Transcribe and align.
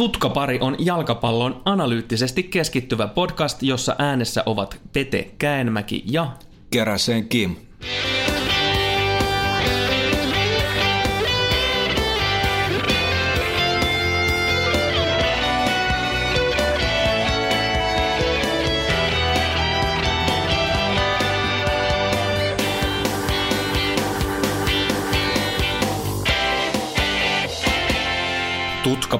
Tutkapari 0.00 0.58
on 0.60 0.76
jalkapallon 0.78 1.62
analyyttisesti 1.64 2.42
keskittyvä 2.42 3.08
podcast, 3.08 3.62
jossa 3.62 3.96
äänessä 3.98 4.42
ovat 4.46 4.80
Pete 4.92 5.30
Käenmäki 5.38 6.02
ja 6.06 6.32
Keräsen 6.70 7.28
Kim. 7.28 7.56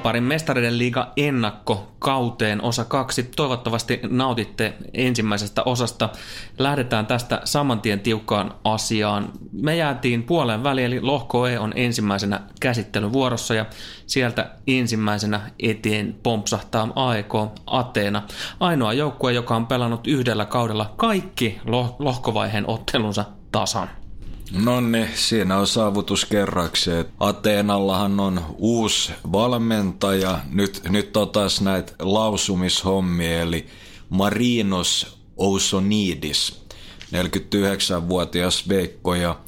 Tutkaparin 0.01 0.23
mestareiden 0.23 0.77
liiga 0.77 1.11
ennakko 1.17 1.91
kauteen 1.99 2.61
osa 2.61 2.85
kaksi. 2.85 3.23
Toivottavasti 3.23 3.99
nautitte 4.09 4.73
ensimmäisestä 4.93 5.63
osasta. 5.63 6.09
Lähdetään 6.57 7.05
tästä 7.05 7.41
saman 7.43 7.81
tien 7.81 7.99
tiukkaan 7.99 8.53
asiaan. 8.63 9.31
Me 9.51 9.75
jäätiin 9.75 10.23
puolen 10.23 10.63
väliin, 10.63 10.85
eli 10.85 11.01
lohko 11.01 11.47
E 11.47 11.59
on 11.59 11.73
ensimmäisenä 11.75 12.39
käsittelyvuorossa 12.61 13.53
ja 13.53 13.65
sieltä 14.05 14.49
ensimmäisenä 14.67 15.41
eteen 15.59 16.15
pompsahtaa 16.23 16.89
AEK 16.95 17.33
Ateena. 17.67 18.23
Ainoa 18.59 18.93
joukkue, 18.93 19.33
joka 19.33 19.55
on 19.55 19.67
pelannut 19.67 20.07
yhdellä 20.07 20.45
kaudella 20.45 20.93
kaikki 20.97 21.59
lohkovaiheen 21.99 22.69
ottelunsa 22.69 23.25
tasan. 23.51 24.00
No 24.51 24.81
niin, 24.81 25.09
siinä 25.13 25.57
on 25.57 25.67
saavutus 25.67 26.25
kerraksi. 26.25 26.91
Ateenallahan 27.19 28.19
on 28.19 28.41
uusi 28.57 29.13
valmentaja. 29.31 30.39
Nyt, 30.51 30.81
nyt 30.89 31.17
on 31.17 31.29
taas 31.29 31.61
näitä 31.61 31.93
lausumishommia, 31.99 33.41
eli 33.41 33.65
Marinos 34.09 35.17
Ousonidis, 35.37 36.65
49-vuotias 37.03 38.69
Veikko, 38.69 39.15
ja 39.15 39.39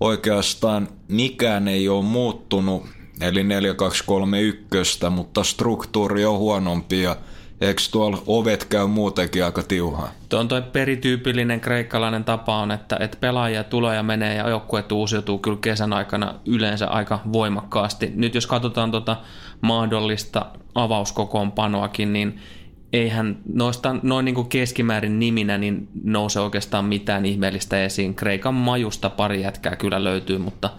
oikeastaan 0.00 0.88
mikään 1.08 1.68
ei 1.68 1.88
ole 1.88 2.04
muuttunut, 2.04 2.86
eli 3.20 3.44
4231, 3.44 4.98
mutta 5.10 5.44
struktuuri 5.44 6.24
on 6.24 6.38
huonompi 6.38 7.02
ja 7.02 7.16
Eikö 7.60 7.82
tuolla 7.92 8.22
ovet 8.26 8.64
käy 8.64 8.86
muutenkin 8.86 9.44
aika 9.44 9.62
tiuhaa? 9.62 10.12
Tuo 10.28 10.40
on 10.40 10.48
toi 10.48 10.62
perityypillinen 10.62 11.60
kreikkalainen 11.60 12.24
tapa 12.24 12.56
on, 12.56 12.70
että, 12.70 12.96
että 13.00 13.16
pelaajia 13.20 13.64
tulee 13.64 13.96
ja 13.96 14.02
menee 14.02 14.34
ja 14.34 14.48
joukkueet 14.48 14.92
uusiutuu 14.92 15.38
kyllä 15.38 15.58
kesän 15.60 15.92
aikana 15.92 16.34
yleensä 16.46 16.86
aika 16.86 17.20
voimakkaasti. 17.32 18.12
Nyt 18.14 18.34
jos 18.34 18.46
katsotaan 18.46 18.90
tuota 18.90 19.16
mahdollista 19.60 20.46
avauskokoonpanoakin, 20.74 22.12
niin 22.12 22.40
eihän 22.92 23.38
noista 23.54 23.96
noin 24.02 24.24
niin 24.24 24.34
kuin 24.34 24.48
keskimäärin 24.48 25.18
niminä 25.18 25.58
niin 25.58 25.88
nouse 26.04 26.40
oikeastaan 26.40 26.84
mitään 26.84 27.26
ihmeellistä 27.26 27.84
esiin. 27.84 28.14
Kreikan 28.14 28.54
majusta 28.54 29.10
pari 29.10 29.42
jätkää 29.42 29.76
kyllä 29.76 30.04
löytyy, 30.04 30.38
mutta 30.38 30.70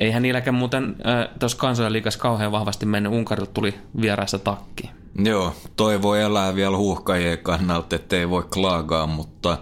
eihän 0.00 0.22
niilläkään 0.22 0.54
muuten 0.54 0.84
äh, 0.84 1.28
tuossa 1.38 1.58
kansainliikassa 1.58 2.18
kauhean 2.18 2.52
vahvasti 2.52 2.86
mennyt. 2.86 3.12
Unkarilta 3.12 3.52
tuli 3.52 3.74
vieraassa 4.00 4.38
takki. 4.38 4.90
Joo, 5.24 5.54
toi 5.76 6.02
voi 6.02 6.20
elää 6.22 6.54
vielä 6.54 6.76
huuhkajien 6.76 7.38
kannalta, 7.38 7.96
ettei 7.96 8.30
voi 8.30 8.42
klaagaa, 8.42 9.06
mutta 9.06 9.58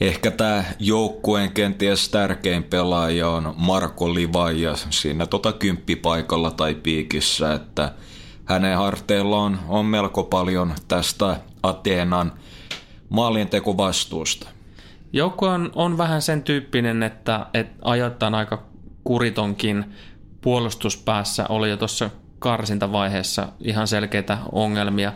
ehkä 0.00 0.30
tämä 0.30 0.64
joukkueen 0.78 1.52
kenties 1.52 2.08
tärkein 2.08 2.64
pelaaja 2.64 3.28
on 3.28 3.54
Marko 3.56 4.14
Livaja 4.14 4.76
siinä 4.76 5.26
tota 5.26 5.52
kymppipaikalla 5.52 6.50
tai 6.50 6.74
piikissä, 6.74 7.52
että 7.52 7.92
hänen 8.44 8.76
harteilla 8.76 9.38
on, 9.38 9.58
on 9.68 9.86
melko 9.86 10.22
paljon 10.22 10.74
tästä 10.88 11.36
Ateenan 11.62 12.32
maalintekovastuusta. 13.08 14.48
Joukkue 15.12 15.48
on, 15.48 15.70
on 15.74 15.98
vähän 15.98 16.22
sen 16.22 16.42
tyyppinen, 16.42 17.02
että, 17.02 17.46
että 17.54 17.74
ajoittain 17.82 18.34
aika 18.34 18.62
kuritonkin 19.04 19.84
puolustuspäässä 20.40 21.46
oli 21.48 21.70
jo 21.70 21.76
tuossa 21.76 22.10
karsintavaiheessa 22.42 23.48
ihan 23.60 23.88
selkeitä 23.88 24.38
ongelmia. 24.52 25.12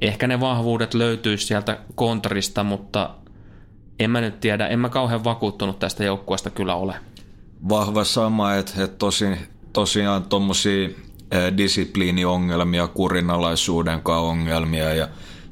Ehkä 0.00 0.26
ne 0.26 0.40
vahvuudet 0.40 0.94
löytyisi 0.94 1.46
sieltä 1.46 1.78
kontrista, 1.94 2.64
mutta 2.64 3.10
en 3.98 4.10
mä 4.10 4.20
nyt 4.20 4.40
tiedä, 4.40 4.66
en 4.66 4.78
mä 4.78 4.88
kauhean 4.88 5.24
vakuuttunut 5.24 5.78
tästä 5.78 6.04
joukkueesta 6.04 6.50
kyllä 6.50 6.74
ole. 6.74 6.94
Vahva 7.68 8.04
sama, 8.04 8.54
että, 8.54 8.84
että 8.84 8.96
tosi, 8.96 9.26
tosiaan 9.72 10.24
tuommoisia 10.24 10.88
disipliiniongelmia, 11.56 12.88
kurinalaisuuden 12.88 14.00
ongelmia 14.06 14.94
ja 14.94 15.08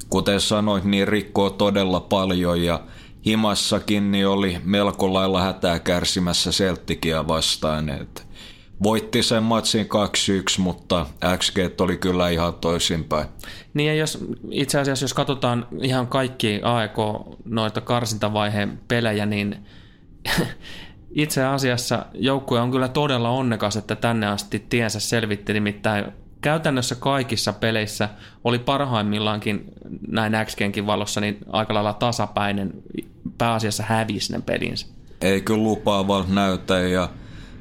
kuten 0.09 0.41
sanoit, 0.41 0.83
niin 0.83 1.07
rikkoo 1.07 1.49
todella 1.49 1.99
paljon 1.99 2.63
ja 2.63 2.79
himassakin 3.25 4.11
niin 4.11 4.27
oli 4.27 4.57
melko 4.63 5.13
lailla 5.13 5.41
hätää 5.41 5.79
kärsimässä 5.79 6.49
Celticia 6.51 7.27
vastaan. 7.27 7.89
Että 7.89 8.21
voitti 8.83 9.23
sen 9.23 9.43
matsin 9.43 9.85
2-1, 10.57 10.61
mutta 10.61 11.05
XG 11.37 11.57
oli 11.81 11.97
kyllä 11.97 12.29
ihan 12.29 12.53
toisinpäin. 12.53 13.27
Niin 13.73 13.87
ja 13.87 13.93
jos, 13.93 14.25
itse 14.51 14.79
asiassa 14.79 15.03
jos 15.03 15.13
katsotaan 15.13 15.67
ihan 15.81 16.07
kaikki 16.07 16.59
AEK 16.63 16.97
noita 17.45 17.81
karsintavaiheen 17.81 18.79
pelejä, 18.87 19.25
niin 19.25 19.65
itse 21.11 21.43
asiassa 21.43 22.05
joukkue 22.13 22.59
on 22.59 22.71
kyllä 22.71 22.87
todella 22.87 23.29
onnekas, 23.29 23.77
että 23.77 23.95
tänne 23.95 24.27
asti 24.27 24.65
tiensä 24.69 24.99
selvitti, 24.99 25.53
nimittäin 25.53 26.05
käytännössä 26.41 26.95
kaikissa 26.95 27.53
peleissä 27.53 28.09
oli 28.43 28.59
parhaimmillaankin 28.59 29.63
näin 30.07 30.33
XGnkin 30.45 30.87
valossa 30.87 31.21
niin 31.21 31.37
aika 31.51 31.73
lailla 31.73 31.93
tasapäinen, 31.93 32.73
pääasiassa 33.37 33.83
hävisi 33.83 34.33
ne 34.33 34.41
pelinsä. 34.45 34.87
Ei 35.21 35.41
kyllä 35.41 35.63
lupaava 35.63 36.25
näytä 36.27 36.79
ja 36.79 37.09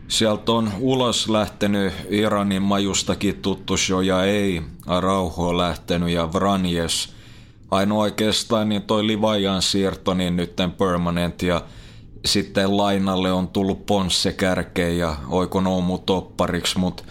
Sieltä 0.08 0.52
on 0.52 0.72
ulos 0.80 1.28
lähtenyt 1.28 1.92
Iranin 2.08 2.62
majustakin 2.62 3.36
tuttu 3.42 3.74
ja 4.06 4.24
ei 4.24 4.62
Rauho 5.00 5.58
lähtenyt 5.58 6.08
ja 6.08 6.32
Vranjes. 6.32 7.08
Ainoa 7.70 8.02
oikeastaan 8.02 8.68
niin 8.68 8.82
toi 8.82 9.06
Livajan 9.06 9.62
siirto 9.62 10.14
niin 10.14 10.36
nytten 10.36 10.72
permanent 10.72 11.42
ja 11.42 11.64
sitten 12.24 12.76
lainalle 12.76 13.32
on 13.32 13.48
tullut 13.48 13.86
Ponsse 13.86 14.32
kärkeen 14.32 14.98
ja 14.98 15.16
Oiko 15.28 15.60
Noumu 15.60 15.98
toppariksi, 15.98 16.78
mutta 16.78 17.02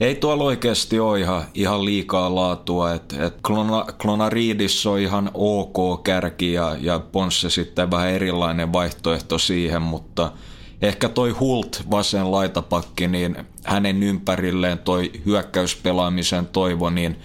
ei 0.00 0.14
tuolla 0.14 0.44
oikeasti 0.44 1.00
ole 1.00 1.20
ihan, 1.20 1.44
ihan 1.54 1.84
liikaa 1.84 2.34
laatua. 2.34 2.92
Et, 2.92 3.12
et 3.12 3.34
Klona, 3.46 3.84
Klonaridis 4.02 4.86
on 4.86 4.98
ihan 4.98 5.30
ok 5.34 6.04
kärki 6.04 6.52
ja, 6.52 6.76
ja 6.80 7.00
Ponsse 7.00 7.50
sitten 7.50 7.90
vähän 7.90 8.10
erilainen 8.10 8.72
vaihtoehto 8.72 9.38
siihen, 9.38 9.82
mutta– 9.82 10.32
ehkä 10.82 11.08
toi 11.08 11.30
Hult 11.30 11.82
vasen 11.90 12.30
laitapakki, 12.30 13.08
niin 13.08 13.36
hänen 13.64 14.02
ympärilleen 14.02 14.78
toi 14.78 15.12
hyökkäyspelaamisen 15.26 16.46
toivo, 16.46 16.90
niin 16.90 17.16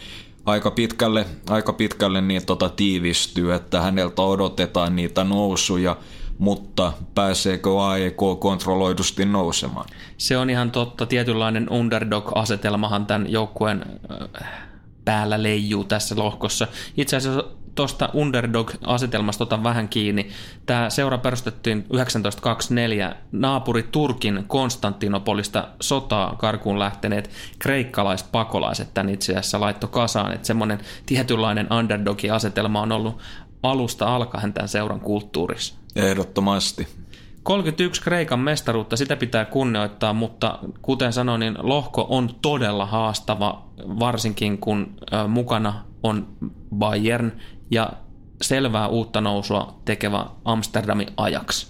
aika 0.46 0.72
pitkälle, 0.72 1.26
aika 1.50 1.74
pitkälle 1.74 2.22
niin 2.22 2.46
tota 2.46 2.70
tiivistyy, 2.70 3.54
että 3.54 3.82
häneltä 3.82 4.22
odotetaan 4.22 4.96
niitä 4.96 5.24
nousuja, 5.24 5.98
mutta 6.38 6.94
pääseekö 7.16 7.82
AEK 7.82 8.18
kontrolloidusti 8.40 9.26
nousemaan? 9.26 9.86
Se 10.18 10.38
on 10.38 10.50
ihan 10.50 10.72
totta. 10.72 11.06
Tietynlainen 11.06 11.68
underdog-asetelmahan 11.70 13.06
tämän 13.06 13.32
joukkueen 13.32 13.86
päällä 15.06 15.44
leijuu 15.44 15.84
tässä 15.84 16.16
lohkossa. 16.18 16.68
Itse 16.98 17.16
asiassa 17.16 17.44
tuosta 17.76 18.10
underdog-asetelmasta 18.14 19.44
otan 19.44 19.64
vähän 19.64 19.90
kiinni. 19.90 20.30
Tämä 20.66 20.90
seura 20.90 21.18
perustettiin 21.18 21.84
1924 21.84 23.16
naapuri 23.32 23.84
Turkin 23.84 24.44
Konstantinopolista 24.48 25.68
sotaa 25.82 26.36
karkuun 26.36 26.80
lähteneet 26.80 27.30
kreikkalaispakolaiset 27.60 28.94
tämän 28.94 29.14
itse 29.14 29.32
asiassa 29.32 29.60
laitto 29.60 29.88
kasaan. 29.88 30.34
Että 30.34 30.48
semmoinen 30.48 30.80
tietynlainen 31.06 31.68
underdog-asetelma 31.74 32.82
on 32.82 32.92
ollut 32.92 33.18
alusta 33.64 34.16
alkaen 34.16 34.54
tämän 34.54 34.70
seuran 34.70 35.00
kulttuurissa. 35.00 35.76
Ehdottomasti. 35.96 36.88
31 37.44 38.02
Kreikan 38.02 38.40
mestaruutta, 38.40 38.98
sitä 38.98 39.16
pitää 39.16 39.46
kunnioittaa, 39.46 40.14
mutta 40.14 40.60
kuten 40.82 41.14
sanoin, 41.14 41.40
niin 41.40 41.56
lohko 41.60 42.08
on 42.10 42.30
todella 42.42 42.86
haastava, 42.86 43.66
varsinkin 44.00 44.58
kun 44.58 44.96
mukana 45.28 45.84
on 46.04 46.28
Bayern 46.76 47.32
ja 47.72 47.94
selvää 48.42 48.88
uutta 48.88 49.22
nousua 49.22 49.76
tekevä 49.86 50.26
Amsterdamin 50.46 51.08
ajaksi. 51.18 51.68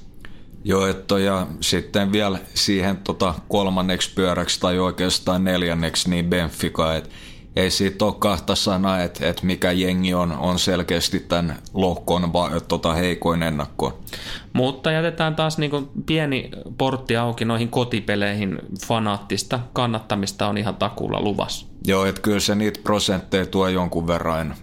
Joo, 0.63 0.87
että 0.87 1.19
ja 1.19 1.47
sitten 1.61 2.11
vielä 2.11 2.39
siihen 2.53 2.97
tota 2.97 3.33
kolmanneksi 3.47 4.11
pyöräksi 4.15 4.59
tai 4.59 4.79
oikeastaan 4.79 5.43
neljänneksi 5.43 6.09
niin 6.09 6.25
Benfica, 6.25 6.95
että 6.95 7.09
ei 7.55 7.71
siitä 7.71 8.05
ole 8.05 8.13
kahta 8.19 8.55
sanaa, 8.55 9.01
että, 9.01 9.29
että 9.29 9.45
mikä 9.45 9.71
jengi 9.71 10.13
on, 10.13 10.31
on 10.31 10.59
selkeästi 10.59 11.19
tämän 11.19 11.55
lohkon 11.73 12.33
va, 12.33 12.49
tota 12.67 12.93
heikoin 12.93 13.43
ennakko. 13.43 13.99
Mutta 14.53 14.91
jätetään 14.91 15.35
taas 15.35 15.57
niin 15.57 15.71
kuin 15.71 15.89
pieni 16.05 16.51
portti 16.77 17.17
auki 17.17 17.45
noihin 17.45 17.69
kotipeleihin. 17.69 18.59
Fanaattista 18.87 19.59
kannattamista 19.73 20.47
on 20.47 20.57
ihan 20.57 20.75
takulla 20.75 21.21
luvassa. 21.21 21.65
Joo, 21.87 22.05
että 22.05 22.21
kyllä 22.21 22.39
se 22.39 22.55
niitä 22.55 22.79
prosentteja 22.83 23.45
tuo 23.45 23.67
jonkun 23.67 24.07
verran 24.07 24.55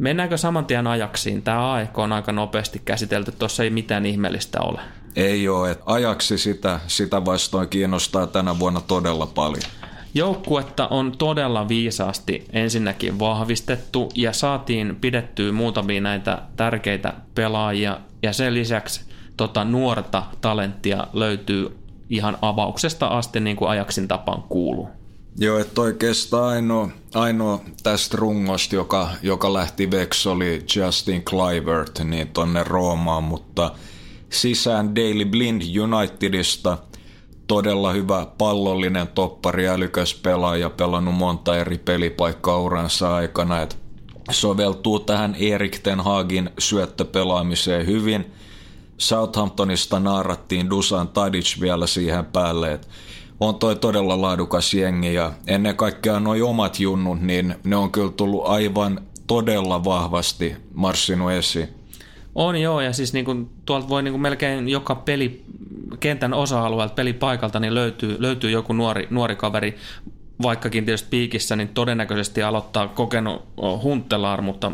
Mennäänkö 0.00 0.36
saman 0.36 0.66
tien 0.66 0.86
ajaksiin? 0.86 1.42
Tämä 1.42 1.72
AEK 1.72 1.98
on 1.98 2.12
aika 2.12 2.32
nopeasti 2.32 2.82
käsitelty, 2.84 3.32
tuossa 3.32 3.64
ei 3.64 3.70
mitään 3.70 4.06
ihmeellistä 4.06 4.60
ole. 4.60 4.80
Ei 5.16 5.48
ole, 5.48 5.70
että 5.70 5.84
ajaksi 5.86 6.38
sitä, 6.38 6.80
sitä 6.86 7.24
vastoin 7.24 7.68
kiinnostaa 7.68 8.26
tänä 8.26 8.58
vuonna 8.58 8.80
todella 8.80 9.26
paljon. 9.26 9.62
Joukkuetta 10.14 10.88
on 10.88 11.12
todella 11.18 11.68
viisaasti 11.68 12.44
ensinnäkin 12.52 13.18
vahvistettu 13.18 14.08
ja 14.14 14.32
saatiin 14.32 14.96
pidettyä 15.00 15.52
muutamia 15.52 16.00
näitä 16.00 16.42
tärkeitä 16.56 17.12
pelaajia 17.34 18.00
ja 18.22 18.32
sen 18.32 18.54
lisäksi 18.54 19.04
tota, 19.36 19.64
nuorta 19.64 20.22
talenttia 20.40 21.06
löytyy 21.12 21.78
ihan 22.10 22.38
avauksesta 22.42 23.06
asti 23.06 23.40
niin 23.40 23.56
kuin 23.56 23.70
ajaksin 23.70 24.08
tapaan 24.08 24.42
kuuluu. 24.42 24.99
Joo, 25.38 25.58
että 25.58 25.80
oikeastaan 25.80 26.44
ainoa, 26.44 26.88
ainoa 27.14 27.60
tästä 27.82 28.16
rungosta, 28.16 28.74
joka, 28.74 29.10
joka 29.22 29.52
lähti 29.52 29.90
veksi, 29.90 30.28
oli 30.28 30.64
Justin 30.76 31.22
Clivert 31.22 31.98
niin 32.04 32.28
tonne 32.28 32.64
Roomaan, 32.64 33.24
mutta 33.24 33.74
sisään 34.30 34.94
Daily 34.96 35.24
Blind 35.24 35.62
Unitedista 35.80 36.78
todella 37.46 37.92
hyvä 37.92 38.26
pallollinen 38.38 39.08
toppari, 39.08 39.68
älykäs 39.68 40.14
pelaaja, 40.14 40.70
pelannut 40.70 41.14
monta 41.14 41.56
eri 41.56 41.78
pelipaikkaa 41.78 42.60
uransa 42.60 43.14
aikana, 43.14 43.62
että 43.62 43.76
soveltuu 44.30 45.00
tähän 45.00 45.34
Erik 45.34 45.78
Ten 45.78 46.00
Hagin 46.00 46.50
syöttöpelaamiseen 46.58 47.86
hyvin. 47.86 48.32
Southamptonista 48.98 50.00
naarattiin 50.00 50.70
Dusan 50.70 51.08
Tadic 51.08 51.60
vielä 51.60 51.86
siihen 51.86 52.24
päälle, 52.24 52.72
että 52.72 52.86
on 53.40 53.54
toi 53.54 53.76
todella 53.76 54.20
laadukas 54.20 54.74
jengi 54.74 55.14
ja 55.14 55.32
ennen 55.46 55.76
kaikkea 55.76 56.20
noi 56.20 56.42
omat 56.42 56.80
junnut, 56.80 57.20
niin 57.20 57.54
ne 57.64 57.76
on 57.76 57.92
kyllä 57.92 58.12
tullut 58.12 58.46
aivan 58.46 59.00
todella 59.26 59.84
vahvasti 59.84 60.56
marssinut 60.74 61.30
esiin. 61.30 61.68
On 62.34 62.60
joo, 62.60 62.80
ja 62.80 62.92
siis 62.92 63.12
niin 63.12 63.24
kuin, 63.24 63.50
tuolta 63.66 63.88
voi 63.88 64.02
niin 64.02 64.12
kuin 64.12 64.22
melkein 64.22 64.68
joka 64.68 64.94
peli, 64.94 65.44
kentän 66.00 66.34
osa-alueelta 66.34 66.94
pelipaikalta 66.94 67.60
niin 67.60 67.74
löytyy, 67.74 68.16
löytyy 68.18 68.50
joku 68.50 68.72
nuori, 68.72 69.06
nuori 69.10 69.36
kaveri, 69.36 69.76
vaikkakin 70.42 70.84
tietysti 70.84 71.08
piikissä, 71.10 71.56
niin 71.56 71.68
todennäköisesti 71.68 72.42
aloittaa 72.42 72.88
kokenut 72.88 73.42
Huntelaar, 73.82 74.42
mutta 74.42 74.72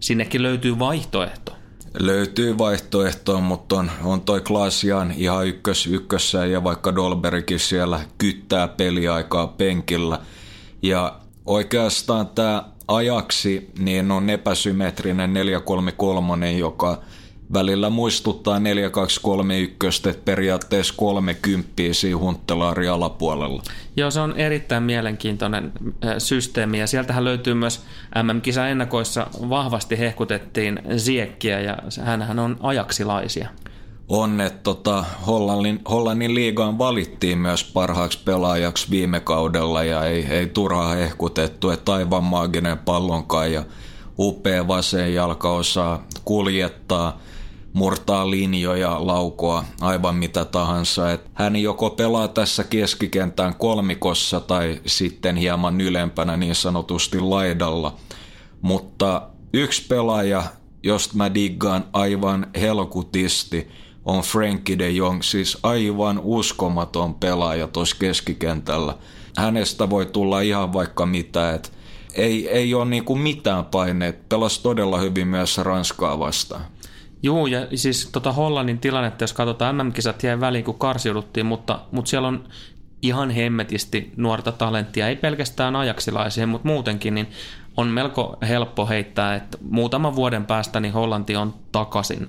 sinnekin 0.00 0.42
löytyy 0.42 0.78
vaihtoehto. 0.78 1.52
Löytyy 1.98 2.58
vaihtoehtoa, 2.58 3.40
mutta 3.40 3.76
on, 3.76 3.90
on 4.04 4.20
toi 4.20 4.40
Klaasian 4.40 5.14
ihan 5.16 5.46
ykkös, 5.46 5.86
ykkössä 5.86 6.46
ja 6.46 6.64
vaikka 6.64 6.94
Dolberikin 6.94 7.60
siellä 7.60 8.00
kyttää 8.18 8.68
peliaikaa 8.68 9.46
penkillä. 9.46 10.18
Ja 10.82 11.20
oikeastaan 11.46 12.28
tämä 12.28 12.64
ajaksi 12.88 13.70
niin 13.78 14.10
on 14.10 14.30
epäsymmetrinen 14.30 15.32
433, 15.32 16.52
joka 16.52 16.98
välillä 17.52 17.90
muistuttaa 17.90 18.60
4231, 18.60 20.08
että 20.08 20.24
periaatteessa 20.24 20.94
30 20.96 21.72
siinä 21.92 22.18
hunttelaari 22.18 22.88
alapuolella. 22.88 23.62
Joo, 23.96 24.10
se 24.10 24.20
on 24.20 24.34
erittäin 24.36 24.82
mielenkiintoinen 24.82 25.72
systeemi 26.18 26.78
ja 26.78 26.86
sieltähän 26.86 27.24
löytyy 27.24 27.54
myös 27.54 27.84
MM-kisa 28.22 28.68
ennakoissa 28.68 29.26
vahvasti 29.48 29.98
hehkutettiin 29.98 30.80
Ziekkiä 30.96 31.60
ja 31.60 31.76
hänhän 32.02 32.38
on 32.38 32.56
ajaksilaisia. 32.60 33.48
On, 34.08 34.40
että 34.40 34.60
tota, 34.62 35.04
Hollannin, 35.26 35.80
Hollannin 35.90 36.34
liigaan 36.34 36.78
valittiin 36.78 37.38
myös 37.38 37.64
parhaaksi 37.64 38.18
pelaajaksi 38.24 38.90
viime 38.90 39.20
kaudella 39.20 39.84
ja 39.84 40.04
ei, 40.04 40.26
ei 40.26 40.46
turhaa 40.46 40.94
hehkutettu, 40.94 41.70
että 41.70 41.92
aivan 41.94 42.24
maaginen 42.24 42.78
pallonkai 42.78 43.52
ja 43.52 43.64
upea 44.18 44.68
vasen 44.68 45.14
jalka 45.14 45.50
osaa 45.50 46.06
kuljettaa– 46.24 47.20
murtaa 47.76 48.30
linjoja, 48.30 49.06
laukoa, 49.06 49.64
aivan 49.80 50.14
mitä 50.14 50.44
tahansa. 50.44 51.12
Et 51.12 51.20
hän 51.34 51.56
joko 51.56 51.90
pelaa 51.90 52.28
tässä 52.28 52.64
keskikentän 52.64 53.54
kolmikossa 53.54 54.40
tai 54.40 54.80
sitten 54.86 55.36
hieman 55.36 55.80
ylempänä 55.80 56.36
niin 56.36 56.54
sanotusti 56.54 57.20
laidalla. 57.20 57.96
Mutta 58.62 59.22
yksi 59.52 59.86
pelaaja, 59.88 60.42
josta 60.82 61.16
mä 61.16 61.34
diggaan 61.34 61.84
aivan 61.92 62.46
helkutisti, 62.60 63.68
on 64.04 64.22
Frankie 64.22 64.78
de 64.78 64.90
Jong, 64.90 65.22
siis 65.22 65.58
aivan 65.62 66.20
uskomaton 66.24 67.14
pelaaja 67.14 67.68
tuossa 67.68 67.96
keskikentällä. 67.98 68.94
Hänestä 69.36 69.90
voi 69.90 70.06
tulla 70.06 70.40
ihan 70.40 70.72
vaikka 70.72 71.06
mitä, 71.06 71.54
että 71.54 71.68
ei, 72.14 72.48
ei 72.48 72.74
ole 72.74 72.84
niinku 72.84 73.16
mitään 73.16 73.64
paineet. 73.64 74.28
Pelasi 74.28 74.62
todella 74.62 74.98
hyvin 74.98 75.28
myös 75.28 75.58
Ranskaa 75.58 76.18
vastaan. 76.18 76.64
Juu, 77.22 77.46
ja 77.46 77.66
siis 77.74 78.08
tota 78.12 78.32
Hollannin 78.32 78.78
tilannetta, 78.78 79.22
jos 79.22 79.32
katsotaan, 79.32 79.76
MM-kisat 79.76 80.22
jäi 80.22 80.40
väliin, 80.40 80.64
kun 80.64 80.78
karsiuduttiin, 80.78 81.46
mutta, 81.46 81.80
mutta 81.92 82.08
siellä 82.08 82.28
on 82.28 82.44
ihan 83.02 83.30
hemmetisti 83.30 84.12
nuorta 84.16 84.52
talenttia, 84.52 85.08
ei 85.08 85.16
pelkästään 85.16 85.76
ajaksilaisia, 85.76 86.46
mutta 86.46 86.68
muutenkin, 86.68 87.14
niin 87.14 87.26
on 87.76 87.88
melko 87.88 88.36
helppo 88.48 88.86
heittää, 88.86 89.34
että 89.34 89.58
muutaman 89.70 90.16
vuoden 90.16 90.46
päästä 90.46 90.80
niin 90.80 90.92
Hollanti 90.92 91.36
on 91.36 91.54
takaisin 91.72 92.28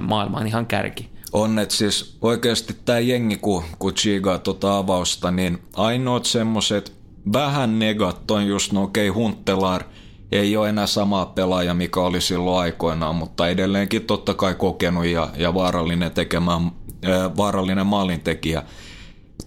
maailmaan 0.00 0.46
ihan 0.46 0.66
kärki. 0.66 1.08
On, 1.32 1.58
että 1.58 1.74
siis 1.74 2.16
oikeasti 2.22 2.76
tämä 2.84 2.98
jengi, 2.98 3.36
kun, 3.36 3.64
kun 3.78 3.94
chigaa 3.94 4.38
tuota 4.38 4.78
avausta, 4.78 5.30
niin 5.30 5.58
ainoat 5.76 6.24
semmoiset 6.24 6.92
vähän 7.32 7.78
negat 7.78 8.30
on 8.30 8.46
just 8.46 8.72
no 8.72 8.82
okei, 8.82 9.10
okay, 9.10 9.22
Huntelaar– 9.22 9.84
ei 10.32 10.56
ole 10.56 10.68
enää 10.68 10.86
samaa 10.86 11.26
pelaaja, 11.26 11.74
mikä 11.74 12.00
oli 12.00 12.20
silloin 12.20 12.60
aikoinaan, 12.62 13.14
mutta 13.14 13.48
edelleenkin 13.48 14.06
totta 14.06 14.34
kai 14.34 14.54
kokenut 14.54 15.06
ja, 15.06 15.28
ja 15.36 15.54
vaarallinen, 15.54 16.10
tekemä, 16.10 16.52
ää, 16.52 17.36
vaarallinen 17.36 17.86
maalintekijä. 17.86 18.62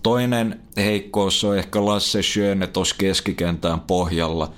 Toinen 0.04 0.62
heikkous 0.78 1.44
on 1.44 1.58
ehkä 1.58 1.86
Lasse 1.86 2.22
Schöne 2.22 2.68
tuossa 2.68 2.96
keskikentään 2.98 3.80
pohjalla. 3.80 4.52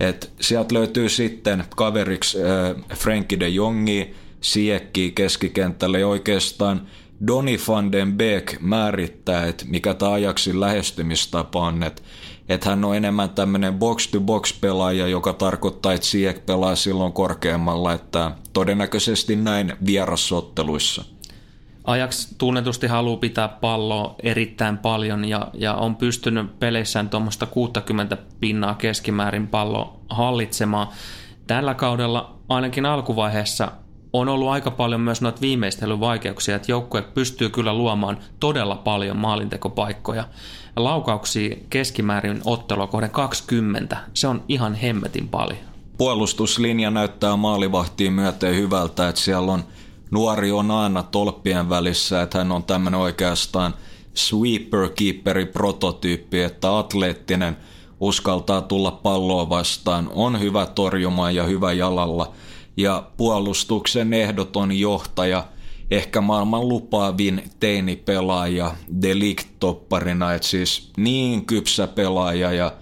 Et 0.00 0.32
sieltä 0.40 0.74
löytyy 0.74 1.08
sitten 1.08 1.64
kaveriksi 1.76 2.38
äh, 2.42 2.98
Frenkie 2.98 3.40
de 3.40 3.48
Jongi, 3.48 4.14
Siekki 4.40 5.12
keskikentälle 5.14 6.00
ja 6.00 6.08
oikeastaan 6.08 6.86
Donny 7.26 7.58
van 7.68 7.92
den 7.92 8.12
Beek 8.16 8.56
määrittää, 8.60 9.46
että 9.46 9.64
mikä 9.68 9.94
tämä 9.94 10.12
ajaksi 10.12 10.60
lähestymistapa 10.60 11.60
on, 11.60 11.82
että 11.82 12.02
että 12.50 12.70
hän 12.70 12.84
on 12.84 12.96
enemmän 12.96 13.30
tämmöinen 13.30 13.74
box-to-box-pelaaja, 13.74 15.08
joka 15.08 15.32
tarkoittaa, 15.32 15.92
että 15.92 16.06
Siek 16.06 16.46
pelaa 16.46 16.76
silloin 16.76 17.12
korkeammalla, 17.12 17.92
että 17.92 18.30
todennäköisesti 18.52 19.36
näin 19.36 19.72
vierasotteluissa. 19.86 21.04
Ajax 21.84 22.28
tunnetusti 22.38 22.86
haluaa 22.86 23.16
pitää 23.16 23.48
palloa 23.48 24.14
erittäin 24.22 24.78
paljon 24.78 25.24
ja, 25.24 25.48
ja 25.54 25.74
on 25.74 25.96
pystynyt 25.96 26.58
peleissään 26.58 27.08
tuommoista 27.08 27.46
60 27.46 28.16
pinnaa 28.40 28.74
keskimäärin 28.74 29.46
pallo 29.46 30.00
hallitsemaan. 30.08 30.86
Tällä 31.46 31.74
kaudella 31.74 32.38
ainakin 32.48 32.86
alkuvaiheessa 32.86 33.72
on 34.12 34.28
ollut 34.28 34.48
aika 34.48 34.70
paljon 34.70 35.00
myös 35.00 35.20
noita 35.20 35.40
viimeistelyvaikeuksia, 35.40 36.56
että 36.56 36.72
joukkue 36.72 37.02
pystyy 37.02 37.48
kyllä 37.48 37.74
luomaan 37.74 38.18
todella 38.40 38.76
paljon 38.76 39.16
maalintekopaikkoja 39.16 40.24
laukauksia 40.76 41.56
keskimäärin 41.70 42.40
ottelua 42.44 42.86
kohden 42.86 43.10
20. 43.10 43.96
Se 44.14 44.28
on 44.28 44.42
ihan 44.48 44.74
hemmetin 44.74 45.28
paljon. 45.28 45.58
Puolustuslinja 45.98 46.90
näyttää 46.90 47.36
maalivahtiin 47.36 48.12
myöten 48.12 48.56
hyvältä, 48.56 49.08
että 49.08 49.20
siellä 49.20 49.52
on 49.52 49.64
nuori 50.10 50.52
on 50.52 50.70
aina 50.70 51.02
tolppien 51.02 51.68
välissä, 51.68 52.22
että 52.22 52.38
hän 52.38 52.52
on 52.52 52.64
tämmöinen 52.64 53.00
oikeastaan 53.00 53.74
sweeper-keeperi 54.14 55.46
prototyyppi, 55.46 56.40
että 56.40 56.78
atleettinen 56.78 57.56
uskaltaa 58.00 58.62
tulla 58.62 58.90
palloa 58.90 59.48
vastaan, 59.48 60.10
on 60.14 60.40
hyvä 60.40 60.66
torjumaan 60.66 61.34
ja 61.34 61.44
hyvä 61.44 61.72
jalalla 61.72 62.32
ja 62.76 63.02
puolustuksen 63.16 64.12
ehdoton 64.12 64.78
johtaja– 64.78 65.44
ehkä 65.90 66.20
maailman 66.20 66.68
lupaavin 66.68 67.42
teinipelaaja 67.60 68.74
Delict-topparina, 69.02 70.34
että 70.34 70.48
siis 70.48 70.90
niin 70.96 71.46
kypsä 71.46 71.86
pelaaja 71.86 72.52
ja 72.52 72.72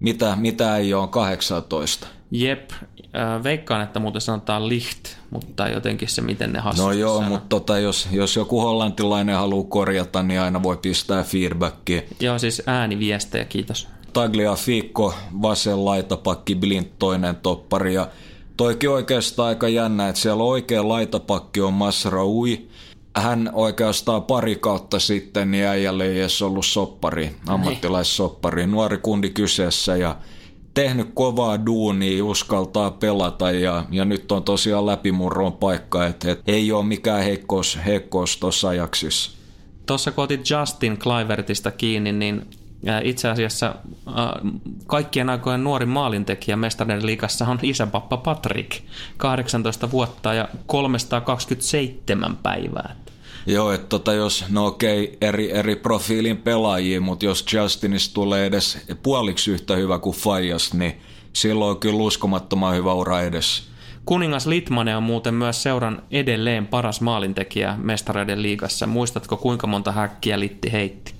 mitä, 0.00 0.36
mitä 0.36 0.76
ei 0.76 0.94
ole 0.94 1.08
18. 1.08 2.06
Jep, 2.30 2.70
äh, 2.72 3.42
veikkaan, 3.42 3.82
että 3.82 4.00
muuten 4.00 4.20
sanotaan 4.20 4.68
licht, 4.68 5.04
mutta 5.30 5.68
jotenkin 5.68 6.08
se, 6.08 6.22
miten 6.22 6.52
ne 6.52 6.58
hassusti 6.58 6.86
No 6.86 6.92
joo, 6.92 7.22
mutta 7.22 7.48
tota, 7.48 7.78
jos, 7.78 8.08
jos 8.12 8.36
joku 8.36 8.60
hollantilainen 8.60 9.36
haluaa 9.36 9.66
korjata, 9.68 10.22
niin 10.22 10.40
aina 10.40 10.62
voi 10.62 10.76
pistää 10.76 11.22
feedbackia. 11.22 12.02
Joo, 12.20 12.38
siis 12.38 12.62
ääniviestejä, 12.66 13.44
kiitos. 13.44 13.88
Tagliafico, 14.12 15.14
vasen 15.42 15.84
laitapakki, 15.84 16.54
Blind 16.54 16.86
toinen 16.98 17.36
toppari 17.36 17.94
ja 17.94 18.08
Toikin 18.60 18.90
oikeastaan 18.90 19.48
aika 19.48 19.68
jännä, 19.68 20.08
että 20.08 20.20
siellä 20.20 20.42
oikea 20.42 20.88
laitapakki 20.88 21.60
on 21.60 21.72
Masraui 21.72 22.68
hän 23.16 23.50
oikeastaan 23.52 24.22
pari 24.22 24.56
kautta 24.56 24.98
sitten 24.98 25.50
niin 25.50 25.66
äijälle 25.66 26.06
ei 26.06 26.20
edes 26.20 26.42
ollut 26.42 26.66
soppari, 26.66 27.36
ammattilaissoppari, 27.46 28.66
nuori 28.66 28.98
kundi 28.98 29.30
kyseessä 29.30 29.96
ja 29.96 30.16
tehnyt 30.74 31.10
kovaa 31.14 31.66
duunia, 31.66 32.24
uskaltaa 32.24 32.90
pelata 32.90 33.50
ja, 33.50 33.84
ja 33.90 34.04
nyt 34.04 34.32
on 34.32 34.42
tosiaan 34.42 34.86
läpimurron 34.86 35.52
paikka, 35.52 36.06
että 36.06 36.30
et 36.30 36.42
ei 36.46 36.72
ole 36.72 36.84
mikään 36.84 37.22
heikkous, 37.22 37.78
heikkous 37.86 38.36
tuossa 38.36 38.68
ajaksissa. 38.68 39.30
Tuossa 39.86 40.10
kun 40.10 40.24
otit 40.24 40.50
Justin 40.50 40.98
Clivertista 40.98 41.70
kiinni, 41.70 42.12
niin 42.12 42.46
itse 43.04 43.28
asiassa 43.28 43.74
kaikkien 44.86 45.30
aikojen 45.30 45.64
nuori 45.64 45.86
maalintekijä 45.86 46.56
Mestarien 46.56 47.06
liigassa 47.06 47.46
on 47.46 47.58
isäpappa 47.62 48.16
Patrick, 48.16 48.72
18 49.16 49.90
vuotta 49.90 50.34
ja 50.34 50.48
327 50.66 52.36
päivää. 52.36 52.96
Joo, 53.46 53.72
että 53.72 53.86
tota, 53.86 54.12
jos, 54.12 54.44
no 54.48 54.66
okei, 54.66 55.18
eri, 55.20 55.52
eri 55.52 55.76
profiilin 55.76 56.36
pelaajia, 56.36 57.00
mutta 57.00 57.24
jos 57.24 57.46
Justinis 57.52 58.08
tulee 58.08 58.46
edes 58.46 58.78
puoliksi 59.02 59.50
yhtä 59.50 59.76
hyvä 59.76 59.98
kuin 59.98 60.16
Fajas, 60.16 60.74
niin 60.74 61.00
silloin 61.32 61.70
on 61.70 61.80
kyllä 61.80 62.02
uskomattoman 62.02 62.74
hyvä 62.74 62.94
ura 62.94 63.20
edessä. 63.20 63.62
Kuningas 64.04 64.46
Litmanen 64.46 64.96
on 64.96 65.02
muuten 65.02 65.34
myös 65.34 65.62
seuran 65.62 66.02
edelleen 66.10 66.66
paras 66.66 67.00
maalintekijä 67.00 67.76
mestareiden 67.78 68.42
liigassa. 68.42 68.86
Muistatko 68.86 69.36
kuinka 69.36 69.66
monta 69.66 69.92
häkkiä 69.92 70.40
Litti 70.40 70.72
heitti? 70.72 71.14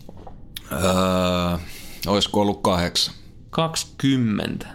Öö, 0.72 1.58
olisiko 2.06 2.40
ollut 2.40 2.62
kahdeksan? 2.62 3.14
20. 3.50 4.66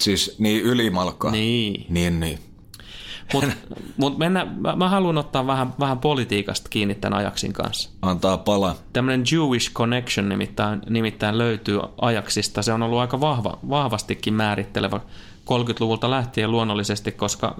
Siis 0.00 0.36
niin 0.38 0.62
ylimalkaa? 0.62 1.30
Niin. 1.30 1.86
Niin, 1.88 2.20
niin. 2.20 2.38
Mutta 3.32 3.52
mut 3.96 4.18
mennä, 4.18 4.46
mä, 4.56 4.76
mä 4.76 4.88
haluan 4.88 5.18
ottaa 5.18 5.46
vähän, 5.46 5.74
vähän 5.80 5.98
politiikasta 5.98 6.68
kiinni 6.70 6.94
tämän 6.94 7.18
Ajaksin 7.18 7.52
kanssa. 7.52 7.90
Antaa 8.02 8.38
pala. 8.38 8.76
Tämmöinen 8.92 9.24
Jewish 9.32 9.72
Connection 9.72 10.28
nimittäin, 10.28 10.82
nimittäin 10.88 11.38
löytyy 11.38 11.80
Ajaksista. 12.00 12.62
Se 12.62 12.72
on 12.72 12.82
ollut 12.82 12.98
aika 12.98 13.20
vahva, 13.20 13.58
vahvastikin 13.68 14.34
määrittelevä 14.34 15.00
30-luvulta 15.44 16.10
lähtien 16.10 16.50
luonnollisesti, 16.50 17.12
koska 17.12 17.56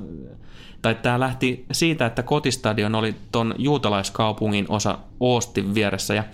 tai 0.83 0.95
tämä 0.95 1.21
lähti 1.21 1.65
siitä, 1.73 2.07
että 2.07 2.23
kotistadion 2.23 2.95
oli 2.95 3.15
ton 3.33 3.55
juutalaiskaupungin 3.59 4.67
osa 4.69 4.99
Oostin 5.21 5.75
vieressä 5.75 6.15
ja 6.15 6.25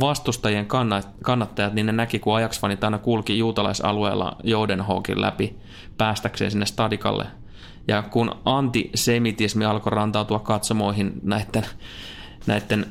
vastustajien 0.00 0.66
kannattajat, 1.22 1.74
niin 1.74 1.86
ne 1.86 1.92
näki, 1.92 2.18
kun 2.18 2.34
Ajax-fanit 2.36 2.84
aina 2.84 2.98
kulki 2.98 3.38
juutalaisalueella 3.38 4.36
Joudenhawkin 4.44 5.20
läpi 5.20 5.56
päästäkseen 5.98 6.50
sinne 6.50 6.66
stadikalle– 6.66 7.26
ja 7.88 8.02
kun 8.02 8.32
antisemitismi 8.44 9.64
alkoi 9.64 9.90
rantautua 9.90 10.38
katsomoihin 10.38 11.12
näiden, 11.22 11.64
näiden 12.46 12.86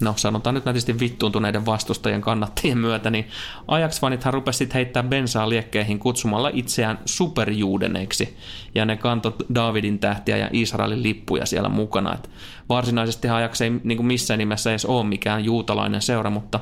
no 0.00 0.14
sanotaan 0.16 0.54
nyt 0.54 0.64
nätisti 0.64 1.00
vittuuntuneiden 1.00 1.66
vastustajien 1.66 2.20
kannattajien 2.20 2.78
myötä, 2.78 3.10
niin 3.10 3.28
Ajax-fanithan 3.68 4.34
rupesivat 4.34 4.74
heittää 4.74 5.02
bensaa 5.02 5.48
liekkeihin 5.48 5.98
kutsumalla 5.98 6.50
itseään 6.52 6.98
superjuudeneiksi, 7.04 8.36
ja 8.74 8.84
ne 8.84 8.96
kantoi 8.96 9.32
Davidin 9.54 9.98
tähtiä 9.98 10.36
ja 10.36 10.50
Israelin 10.52 11.02
lippuja 11.02 11.46
siellä 11.46 11.68
mukana. 11.68 12.14
Et 12.14 12.30
varsinaisesti 12.68 13.28
Ajax 13.28 13.60
ei 13.60 13.70
niin 13.84 14.06
missään 14.06 14.38
nimessä 14.38 14.70
edes 14.70 14.84
ole 14.84 15.04
mikään 15.04 15.44
juutalainen 15.44 16.02
seura, 16.02 16.30
mutta 16.30 16.60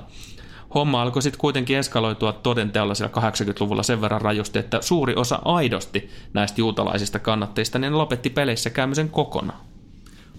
homma 0.75 1.03
alkoi 1.03 1.23
sitten 1.23 1.41
kuitenkin 1.41 1.79
eskaloitua 1.79 2.33
todenteolla 2.33 2.95
siellä 2.95 3.21
80-luvulla 3.21 3.83
sen 3.83 4.01
verran 4.01 4.21
rajusti, 4.21 4.59
että 4.59 4.79
suuri 4.81 5.15
osa 5.15 5.39
aidosti 5.45 6.11
näistä 6.35 6.61
juutalaisista 6.61 7.19
kannatteista 7.19 7.79
niin 7.79 7.99
lopetti 7.99 8.31
peleissä 8.31 8.71
käymisen 8.71 9.09
kokonaan. 9.09 9.76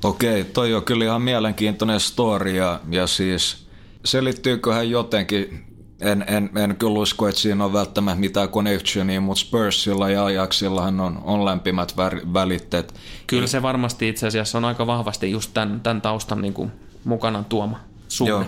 Okei, 0.04 0.44
toi 0.44 0.74
on 0.74 0.84
kyllä 0.84 1.06
ihan 1.06 1.22
mielenkiintoinen 1.22 2.00
story 2.00 2.52
ja, 2.52 2.80
ja 2.90 3.08
siis 3.08 3.68
selittyyköhän 4.06 4.90
jotenkin, 4.90 5.66
en, 6.02 6.26
en, 6.28 6.50
en 6.56 6.76
kyllä 6.76 7.00
usko, 7.00 7.28
että 7.28 7.42
siinä 7.42 7.66
on 7.66 7.74
välttämättä 7.74 8.20
mitään 8.20 8.50
connectionia, 8.50 9.22
mutta 9.22 9.42
Spursilla 9.42 10.10
ja 10.10 10.26
Ajaxillahan 10.26 11.00
on, 11.00 11.22
on 11.24 11.46
lämpimät 11.46 11.98
välitteet. 12.34 12.94
Kyllä 13.28 13.48
se 13.48 13.62
varmasti 13.62 14.10
itse 14.10 14.28
asiassa 14.28 14.58
on 14.58 14.66
aika 14.66 14.88
vahvasti 14.88 15.32
just 15.32 15.52
tämän, 15.54 15.82
tämän 15.82 16.02
taustan 16.02 16.42
niin 16.42 16.54
kuin 16.54 16.72
mukana 17.04 17.44
tuoma 17.50 17.80
suhde. 18.08 18.32
Joo, 18.32 18.46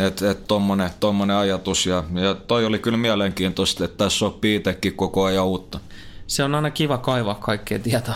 että 0.00 0.30
et 0.30 0.46
tommonen, 0.46 0.90
tommonen 1.00 1.36
ajatus 1.36 1.86
ja, 1.86 2.04
ja 2.14 2.34
toi 2.34 2.64
oli 2.64 2.78
kyllä 2.78 2.98
mielenkiintoista, 2.98 3.84
että 3.84 3.96
tässä 3.96 4.18
sopii 4.18 4.56
itsekin 4.56 4.94
koko 4.94 5.24
ajan 5.24 5.46
uutta. 5.46 5.80
Se 6.26 6.44
on 6.44 6.54
aina 6.54 6.70
kiva 6.70 6.98
kaivaa 6.98 7.34
kaikkea 7.34 7.78
tietoa. 7.78 8.14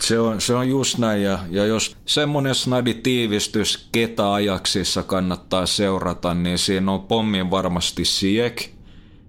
Se 0.00 0.18
on, 0.18 0.40
se 0.40 0.54
on 0.54 0.68
just 0.68 0.98
näin 0.98 1.22
ja, 1.22 1.38
ja 1.50 1.66
jos 1.66 1.96
semmoinen 2.06 2.54
snadi 2.54 2.94
tiivistys, 2.94 3.88
ketä 3.92 4.32
ajaksissa 4.32 5.02
kannattaa 5.02 5.66
seurata, 5.66 6.34
niin 6.34 6.58
siinä 6.58 6.92
on 6.92 7.02
pommin 7.02 7.50
varmasti 7.50 8.04
Siek, 8.04 8.64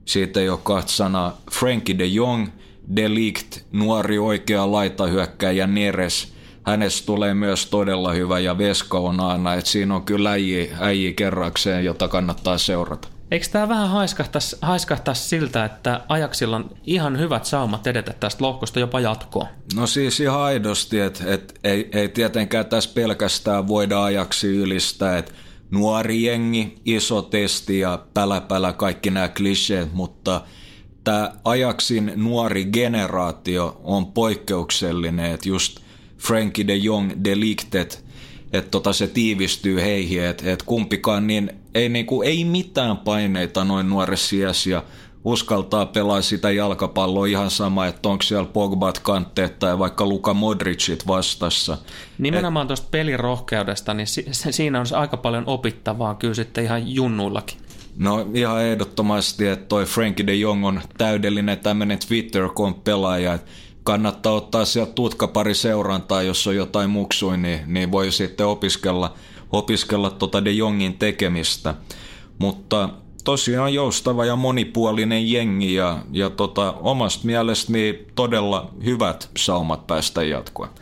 siitä 0.06 0.40
ei 0.40 0.50
ole 0.50 0.60
kahta 0.64 1.34
Frankie 1.52 1.98
de 1.98 2.06
Jong, 2.06 2.48
Delict, 2.96 3.58
nuori 3.72 4.20
oikea 4.20 4.72
laitahyökkäjä 4.72 5.68
Neres– 5.68 6.28
hänestä 6.70 7.06
tulee 7.06 7.34
myös 7.34 7.66
todella 7.66 8.12
hyvä 8.14 8.40
ja 8.40 8.58
Veska 8.58 9.00
on 9.00 9.20
aina, 9.20 9.54
että 9.54 9.72
siinä 9.72 9.96
on 9.96 10.04
kyllä 10.04 10.32
äijä, 10.32 10.78
äijä 10.80 11.14
kerrakseen, 11.14 11.86
jota 11.86 12.08
kannattaa 12.08 12.58
seurata. 12.58 13.08
Eikö 13.32 13.46
tämä 13.52 13.70
vähän 13.70 13.90
haiskahtaisi, 13.90 14.58
haiskahtaisi 14.62 15.30
siltä, 15.30 15.66
että 15.66 16.02
ajaksilla 16.08 16.56
on 16.56 16.70
ihan 16.84 17.20
hyvät 17.20 17.46
saumat 17.46 17.88
edetä 17.88 18.14
tästä 18.20 18.44
lohkosta 18.44 18.80
jopa 18.80 19.00
jatkoon? 19.00 19.48
No 19.76 19.88
siis 19.88 20.20
ihan 20.20 20.40
aidosti, 20.40 21.00
että, 21.00 21.24
että 21.34 21.54
ei, 21.64 21.90
ei 21.92 22.10
tietenkään 22.10 22.66
tässä 22.66 22.90
pelkästään 22.94 23.68
voida 23.68 24.04
ajaksi 24.04 24.48
ylistää, 24.48 25.18
että 25.18 25.34
nuori 25.72 26.24
jengi, 26.24 26.82
iso 26.86 27.22
testi 27.22 27.80
ja 27.80 28.06
pälä 28.14 28.42
pälä 28.42 28.74
kaikki 28.74 29.10
nämä 29.10 29.30
kliseet, 29.30 29.94
mutta 29.94 30.42
tämä 31.04 31.32
ajaksin 31.44 32.12
nuori 32.16 32.66
generaatio 32.66 33.82
on 33.84 34.06
poikkeuksellinen, 34.06 35.32
että 35.32 35.50
just– 35.50 35.80
Frankie 36.20 36.68
de 36.68 36.76
Jong 36.76 37.12
deliktet, 37.24 38.06
että 38.54 38.72
tota 38.72 38.94
se 38.94 39.08
tiivistyy 39.08 39.82
heihin, 39.82 40.24
että 40.24 40.52
et 40.52 40.64
kumpikaan 40.64 41.28
niin 41.28 41.52
ei, 41.74 41.90
niinku, 41.90 42.22
ei 42.22 42.46
mitään 42.46 42.98
paineita 42.98 43.64
noin 43.64 43.90
nuoressa 43.90 44.36
iässä 44.36 44.70
ja 44.70 44.84
uskaltaa 45.24 45.86
pelaa 45.86 46.22
sitä 46.22 46.52
jalkapalloa 46.52 47.26
ihan 47.26 47.50
sama, 47.50 47.88
että 47.88 48.10
onko 48.10 48.22
siellä 48.22 48.50
Pogbat 48.54 49.00
kantteet 49.00 49.60
tai 49.60 49.80
vaikka 49.80 50.06
Luka 50.06 50.34
Modricit 50.34 51.08
vastassa. 51.08 51.78
Nimenomaan 52.18 52.68
tuosta 52.68 52.88
pelirohkeudesta, 52.92 53.94
niin 53.94 54.08
si- 54.08 54.26
siinä 54.32 54.80
on 54.80 54.86
aika 54.94 55.18
paljon 55.18 55.44
opittavaa 55.48 56.16
kyllä 56.16 56.34
sitten 56.34 56.64
ihan 56.64 56.96
junnuillakin. 56.96 57.58
No 57.98 58.28
ihan 58.34 58.64
ehdottomasti, 58.64 59.48
että 59.48 59.66
toi 59.66 59.86
Frankie 59.86 60.28
de 60.28 60.36
Jong 60.36 60.66
on 60.66 60.82
täydellinen 60.98 61.60
tämmöinen 61.60 62.00
Twitter-pelaaja, 62.08 63.34
että 63.34 63.52
kannattaa 63.90 64.34
ottaa 64.34 64.66
sieltä 64.66 64.92
tutkapari 64.92 65.54
seurantaa, 65.54 66.22
jos 66.22 66.48
on 66.48 66.56
jotain 66.56 66.90
muksui, 66.90 67.38
niin, 67.38 67.60
niin 67.66 67.92
voi 67.92 68.12
sitten 68.12 68.46
opiskella, 68.46 69.14
opiskella 69.52 70.10
tota 70.10 70.46
De 70.46 70.52
Jongin 70.52 70.98
tekemistä. 70.98 71.76
Mutta 72.40 72.90
tosiaan 73.24 73.74
joustava 73.74 74.26
ja 74.26 74.36
monipuolinen 74.36 75.32
jengi 75.32 75.74
ja, 75.74 76.00
ja 76.12 76.30
tota, 76.30 76.72
omasta 76.72 77.26
mielestäni 77.26 78.06
todella 78.16 78.74
hyvät 78.86 79.30
saumat 79.38 79.88
päästä 79.88 80.24
jatkoa. 80.24 80.74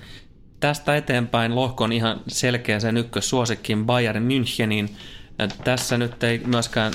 Tästä 0.59 0.95
eteenpäin 0.95 1.55
lohkon 1.55 1.93
ihan 1.93 2.21
selkeä 2.27 2.79
sen 2.79 2.97
ykkössuosikkiin 2.97 3.85
Bayern 3.85 4.27
Münchenin. 4.27 4.89
Tässä 5.63 5.97
nyt 5.97 6.23
ei 6.23 6.41
myöskään 6.45 6.93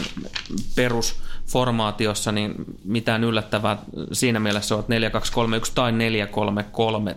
perus 0.77 1.22
formaatiossa, 1.47 2.33
niin 2.33 2.55
mitään 2.85 3.25
yllättävää 3.25 3.79
siinä 4.13 4.41
mielessä 4.41 4.75
on, 4.75 4.81
että 4.81 5.19
4-2-3-1 5.19 5.71
tai 5.75 5.93
4-3-3 5.93 5.95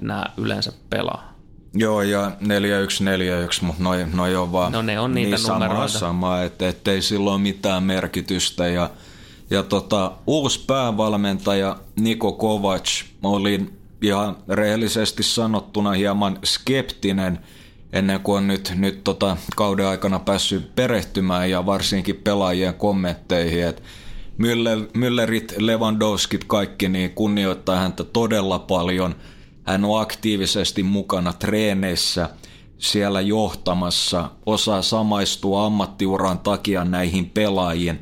nämä 0.01 0.25
yleensä 0.37 0.71
pelaa. 0.89 1.35
Joo, 1.73 2.01
ja 2.01 2.31
4-1-4-1, 2.41 2.45
mutta 3.61 3.83
noi, 3.83 4.05
noi 4.13 4.35
on 4.35 4.51
vaan 4.51 4.71
no 4.71 4.81
ne 4.81 4.99
on 4.99 5.13
niitä 5.13 5.35
niin 5.35 5.47
numeroita. 5.47 5.87
sama, 5.87 5.99
sama 5.99 6.41
että 6.41 6.69
ettei 6.69 7.01
silloin 7.01 7.41
mitään 7.41 7.83
merkitystä. 7.83 8.67
Ja, 8.67 8.89
ja 9.49 9.63
tota, 9.63 10.11
uusi 10.27 10.63
päävalmentaja 10.67 11.77
Niko 11.99 12.33
Kovac 12.33 13.03
oli 13.23 13.73
ihan 14.01 14.37
rehellisesti 14.49 15.23
sanottuna 15.23 15.91
hieman 15.91 16.39
skeptinen 16.43 17.39
ennen 17.93 18.19
kuin 18.19 18.37
on 18.37 18.47
nyt, 18.47 18.73
nyt 18.75 19.03
tota, 19.03 19.37
kauden 19.55 19.87
aikana 19.87 20.19
päässyt 20.19 20.75
perehtymään 20.75 21.49
ja 21.49 21.65
varsinkin 21.65 22.15
pelaajien 22.15 22.73
kommentteihin, 22.73 23.63
että 23.63 23.81
Müller, 24.37 24.79
Müllerit, 24.93 25.53
Lewandowskit, 25.57 26.43
kaikki 26.43 26.89
niin 26.89 27.11
kunnioittaa 27.11 27.75
häntä 27.75 28.03
todella 28.03 28.59
paljon. 28.59 29.15
Hän 29.63 29.85
on 29.85 30.01
aktiivisesti 30.01 30.83
mukana 30.83 31.33
treeneissä, 31.33 32.29
siellä 32.77 33.21
johtamassa, 33.21 34.31
osaa 34.45 34.81
samaistua 34.81 35.65
ammattiuran 35.65 36.39
takia 36.39 36.83
näihin 36.83 37.29
pelaajiin. 37.29 37.99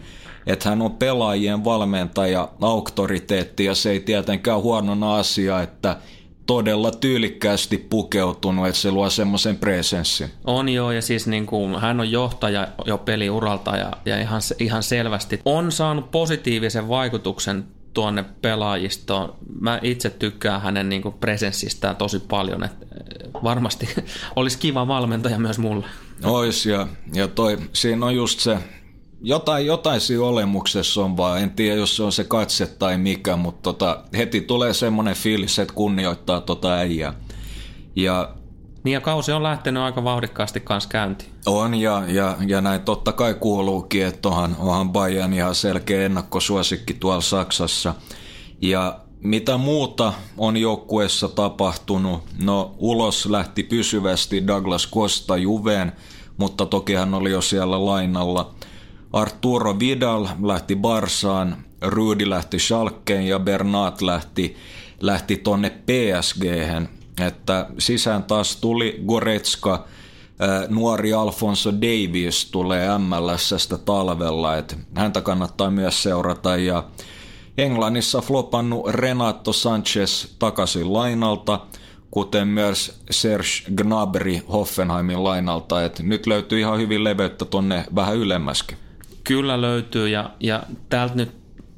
Että 0.48 0.70
hän 0.70 0.82
on 0.82 0.92
pelaajien 0.92 1.64
valmentaja, 1.64 2.50
auktoriteetti 2.62 3.66
ja 3.66 3.76
se 3.76 3.92
ei 3.92 4.00
tietenkään 4.00 4.62
huonona 4.62 5.16
asia, 5.16 5.62
että 5.62 5.98
todella 6.46 6.92
tyylikkäästi 6.92 7.78
pukeutunut, 7.78 8.68
että 8.68 8.80
se 8.80 8.92
luo 8.92 9.10
semmoisen 9.10 9.58
presenssin. 9.58 10.30
On 10.46 10.70
joo, 10.70 10.92
ja 10.92 11.02
siis 11.02 11.28
niin 11.28 11.46
kuin, 11.46 11.82
hän 11.82 12.00
on 12.00 12.12
johtaja 12.12 12.68
jo 12.86 12.98
peliuralta 12.98 13.78
ja, 13.78 13.92
ja 14.06 14.20
ihan, 14.20 14.42
ihan 14.60 14.84
selvästi 14.84 15.40
on 15.46 15.72
saanut 15.72 16.12
positiivisen 16.12 16.88
vaikutuksen 16.88 17.66
tuonne 17.94 18.26
pelaajistoon. 18.42 19.36
Mä 19.60 19.80
itse 19.82 20.10
tykkään 20.10 20.62
hänen 20.62 20.90
niin 20.90 21.02
kuin 21.02 21.16
presenssistään 21.20 21.96
tosi 21.96 22.20
paljon, 22.20 22.64
että 22.64 22.86
varmasti 23.44 23.90
olisi 24.36 24.58
kiva 24.58 24.88
valmentaja 24.88 25.40
myös 25.40 25.60
mulle. 25.60 25.86
Ois 26.24 26.66
ja, 26.66 26.88
ja 27.14 27.28
toi, 27.28 27.58
siinä 27.74 28.06
on 28.06 28.16
just 28.16 28.40
se, 28.40 28.58
jotain, 29.24 29.66
jotain 29.66 30.02
siinä 30.02 30.24
olemuksessa 30.24 31.04
on 31.04 31.18
vaan, 31.18 31.42
en 31.42 31.52
tiedä 31.52 31.76
jos 31.76 31.96
se 31.96 32.04
on 32.04 32.12
se 32.12 32.24
katse 32.24 32.66
tai 32.66 32.98
mikä, 32.98 33.36
mutta 33.36 33.62
tota, 33.62 34.04
heti 34.18 34.42
tulee 34.42 34.74
semmoinen 34.74 35.16
fiilis, 35.16 35.60
että 35.60 35.74
kunnioittaa 35.74 36.42
tota 36.42 36.74
äijää. 36.74 37.14
Ja 37.96 38.30
niin 38.84 38.94
ja 38.94 39.02
kausi 39.02 39.32
on 39.32 39.44
lähtenyt 39.44 39.84
aika 39.84 40.04
vauhdikkaasti 40.04 40.60
kanssa 40.60 40.90
käyntiin. 40.90 41.32
On 41.46 41.76
ja, 41.76 42.04
ja, 42.08 42.38
ja 42.48 42.62
näin 42.62 42.82
totta 42.82 43.12
kai 43.12 43.34
kuuluukin, 43.34 44.06
että 44.06 44.30
onhan, 44.30 44.56
onhan 44.60 44.90
Bayern 44.90 45.34
ihan 45.34 45.56
selkeä 45.56 46.06
ennakkosuosikki 46.06 46.94
tuolla 46.94 47.22
Saksassa. 47.22 47.94
Ja 48.62 49.00
mitä 49.20 49.58
muuta 49.58 50.14
on 50.38 50.58
joukkueessa 50.58 51.28
tapahtunut? 51.28 52.24
No 52.44 52.76
ulos 52.78 53.26
lähti 53.26 53.64
pysyvästi 53.64 54.48
Douglas 54.48 54.90
Costa 54.92 55.38
Juveen, 55.38 55.92
mutta 56.38 56.66
toki 56.66 56.94
hän 56.94 57.14
oli 57.14 57.32
jo 57.32 57.42
siellä 57.42 57.86
lainalla. 57.86 58.54
Arturo 59.14 59.80
Vidal 59.80 60.28
lähti 60.42 60.76
Barsaan, 60.76 61.58
Rudi 61.82 62.30
lähti 62.30 62.60
Schalkeen 62.60 63.28
ja 63.28 63.40
Bernat 63.40 64.02
lähti, 64.02 64.56
lähti 65.02 65.38
tonne 65.38 65.70
PSG. 65.70 66.44
Että 67.28 67.68
sisään 67.80 68.24
taas 68.24 68.56
tuli 68.56 69.04
Goretska, 69.08 69.88
nuori 70.70 71.14
Alfonso 71.14 71.74
Davies 71.74 72.46
tulee 72.52 72.88
MLSstä 72.98 73.78
talvella, 73.78 74.58
että 74.58 74.76
häntä 74.96 75.22
kannattaa 75.22 75.72
myös 75.72 76.04
seurata 76.04 76.58
ja 76.58 76.84
Englannissa 77.58 78.22
flopannut 78.22 78.88
Renato 78.90 79.54
Sanchez 79.54 80.28
takaisin 80.40 80.94
lainalta, 80.94 81.60
kuten 82.12 82.48
myös 82.48 83.02
Serge 83.12 83.72
Gnabry 83.76 84.40
Hoffenheimin 84.52 85.24
lainalta, 85.24 85.86
että 85.86 86.04
nyt 86.04 86.28
löytyy 86.28 86.60
ihan 86.60 86.80
hyvin 86.80 87.04
leveyttä 87.04 87.46
tonne 87.46 87.86
vähän 87.96 88.18
ylemmäskin. 88.18 88.83
Kyllä 89.24 89.62
löytyy 89.62 90.10
ja, 90.10 90.30
ja 90.40 90.64
täältä 90.90 91.16
nyt 91.16 91.32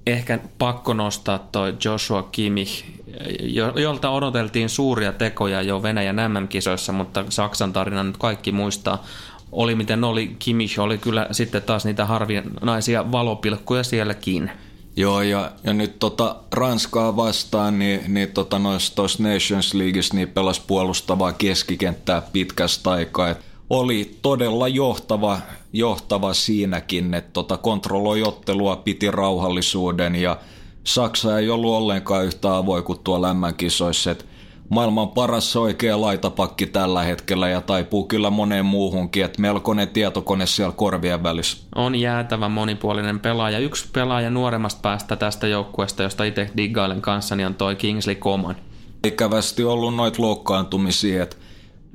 ehkä 0.08 0.40
pakko 0.58 0.94
nostaa 0.94 1.40
toi 1.40 1.74
Joshua 1.86 2.24
Kimmich, 2.32 2.86
jolta 3.76 4.10
odoteltiin 4.10 4.70
suuria 4.70 5.14
tekoja 5.14 5.62
jo 5.62 5.84
Venäjän 5.84 6.16
MM-kisoissa, 6.16 6.94
mutta 6.94 7.26
Saksan 7.30 7.74
tarina 7.74 8.04
nyt 8.04 8.18
kaikki 8.18 8.52
muistaa. 8.52 9.04
Oli 9.52 9.76
miten 9.76 10.04
oli, 10.04 10.36
Kimmich 10.40 10.80
oli 10.80 10.98
kyllä 10.98 11.28
sitten 11.32 11.62
taas 11.62 11.86
niitä 11.86 12.06
harvinaisia 12.06 13.12
valopilkkuja 13.12 13.84
sielläkin. 13.84 14.52
Joo, 14.98 15.22
ja, 15.22 15.52
ja 15.64 15.74
nyt 15.74 16.00
tota 16.00 16.36
Ranskaa 16.52 17.16
vastaan, 17.16 17.80
niin, 17.80 18.02
niin 18.08 18.32
tota 18.32 18.60
noissa 18.60 19.04
Nations 19.20 19.74
Leagueissa 19.74 20.16
niin 20.16 20.30
pelasi 20.30 20.62
puolustavaa 20.68 21.34
keskikenttää 21.34 22.22
pitkästä 22.22 22.92
aikaa. 22.92 23.36
Oli 23.70 24.18
todella 24.22 24.68
johtava, 24.68 25.40
johtava 25.74 26.34
siinäkin, 26.34 27.14
että 27.14 27.30
tota 27.34 27.58
kontrolloi 27.58 28.24
ottelua, 28.24 28.76
piti 28.76 29.12
rauhallisuuden 29.12 30.16
ja 30.16 30.38
Saksa 30.84 31.40
ei 31.40 31.50
ollut 31.50 31.74
ollenkaan 31.74 32.26
yhtä 32.26 32.58
avoin 32.58 32.84
kuin 32.84 33.00
tuo 33.04 33.22
lämmänkisoissa. 33.22 34.12
Et 34.12 34.26
maailman 34.70 35.10
paras 35.10 35.56
oikea 35.56 36.02
laitapakki 36.02 36.66
tällä 36.66 37.04
hetkellä 37.04 37.50
ja 37.50 37.62
taipuu 37.62 38.08
kyllä 38.08 38.30
moneen 38.30 38.66
muuhunkin, 38.66 39.26
että 39.26 39.42
melkoinen 39.42 39.88
tietokone 39.88 40.46
siellä 40.46 40.74
korvien 40.76 41.24
välissä. 41.24 41.58
On 41.76 41.96
jäätävä 41.96 42.50
monipuolinen 42.50 43.20
pelaaja. 43.20 43.60
Yksi 43.60 43.88
pelaaja 43.94 44.30
nuoremmasta 44.30 44.82
päästä 44.82 45.16
tästä 45.16 45.48
joukkueesta, 45.48 46.04
josta 46.04 46.24
itse 46.24 46.50
diggailen 46.58 47.02
kanssa, 47.02 47.36
niin 47.36 47.48
on 47.48 47.56
toi 47.56 47.76
Kingsley 47.76 48.16
Coman. 48.16 48.56
Ikävästi 49.08 49.64
ollut 49.64 49.96
noita 49.96 50.22
loukkaantumisia, 50.22 51.24
että 51.24 51.36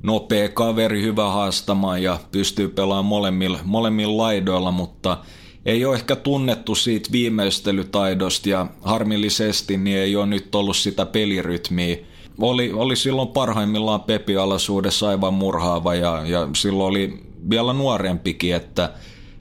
nopea 0.03 0.49
kaveri, 0.49 1.03
hyvä 1.03 1.31
haastamaan 1.31 2.03
ja 2.03 2.19
pystyy 2.33 2.69
pelaamaan 2.69 3.05
molemmilla, 3.05 3.59
molemmilla 3.65 4.23
laidoilla, 4.23 4.71
mutta 4.71 5.19
ei 5.67 5.85
ole 5.85 5.97
ehkä 5.97 6.17
tunnettu 6.17 6.75
siitä 6.75 7.13
viimeistelytaidosta 7.13 8.49
ja 8.49 8.67
harmillisesti 8.83 9.77
niin 9.77 9.99
ei 9.99 10.17
ole 10.17 10.27
nyt 10.27 10.55
ollut 10.55 10.77
sitä 10.77 11.07
pelirytmiä. 11.07 11.97
Oli, 12.41 12.73
oli 12.73 12.97
silloin 12.97 13.29
parhaimmillaan 13.29 14.01
Pepi-alaisuudessa 14.01 15.09
aivan 15.09 15.35
murhaava 15.35 15.95
ja, 15.95 16.23
ja 16.27 16.49
silloin 16.57 16.91
oli 16.91 17.21
vielä 17.51 17.73
nuorempikin, 17.73 18.55
että 18.55 18.93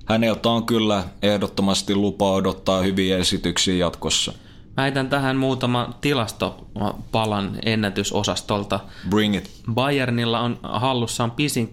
häneltä 0.05 0.49
on 0.49 0.65
kyllä 0.65 1.03
ehdottomasti 1.21 1.95
lupa 1.95 2.31
odottaa 2.31 2.81
hyviä 2.81 3.17
esityksiä 3.17 3.75
jatkossa. 3.75 4.33
Väitän 4.79 5.09
tähän 5.09 5.37
muutama 5.37 5.97
tilastopalan 6.01 7.51
ennätysosastolta. 7.65 8.79
Bring 9.09 9.35
it. 9.35 9.51
Bayernilla 9.73 10.39
on 10.39 10.59
hallussaan 10.63 11.31
pisin 11.31 11.69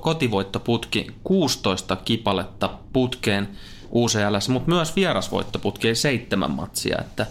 kotivoittoputki 0.00 1.06
16 1.24 1.96
kipaletta 1.96 2.70
putkeen 2.92 3.48
UCLS, 3.92 4.48
mutta 4.48 4.68
myös 4.70 4.96
vierasvoittoputki 4.96 5.94
seitsemän 5.94 6.50
matsia, 6.50 6.98
että 7.00 7.26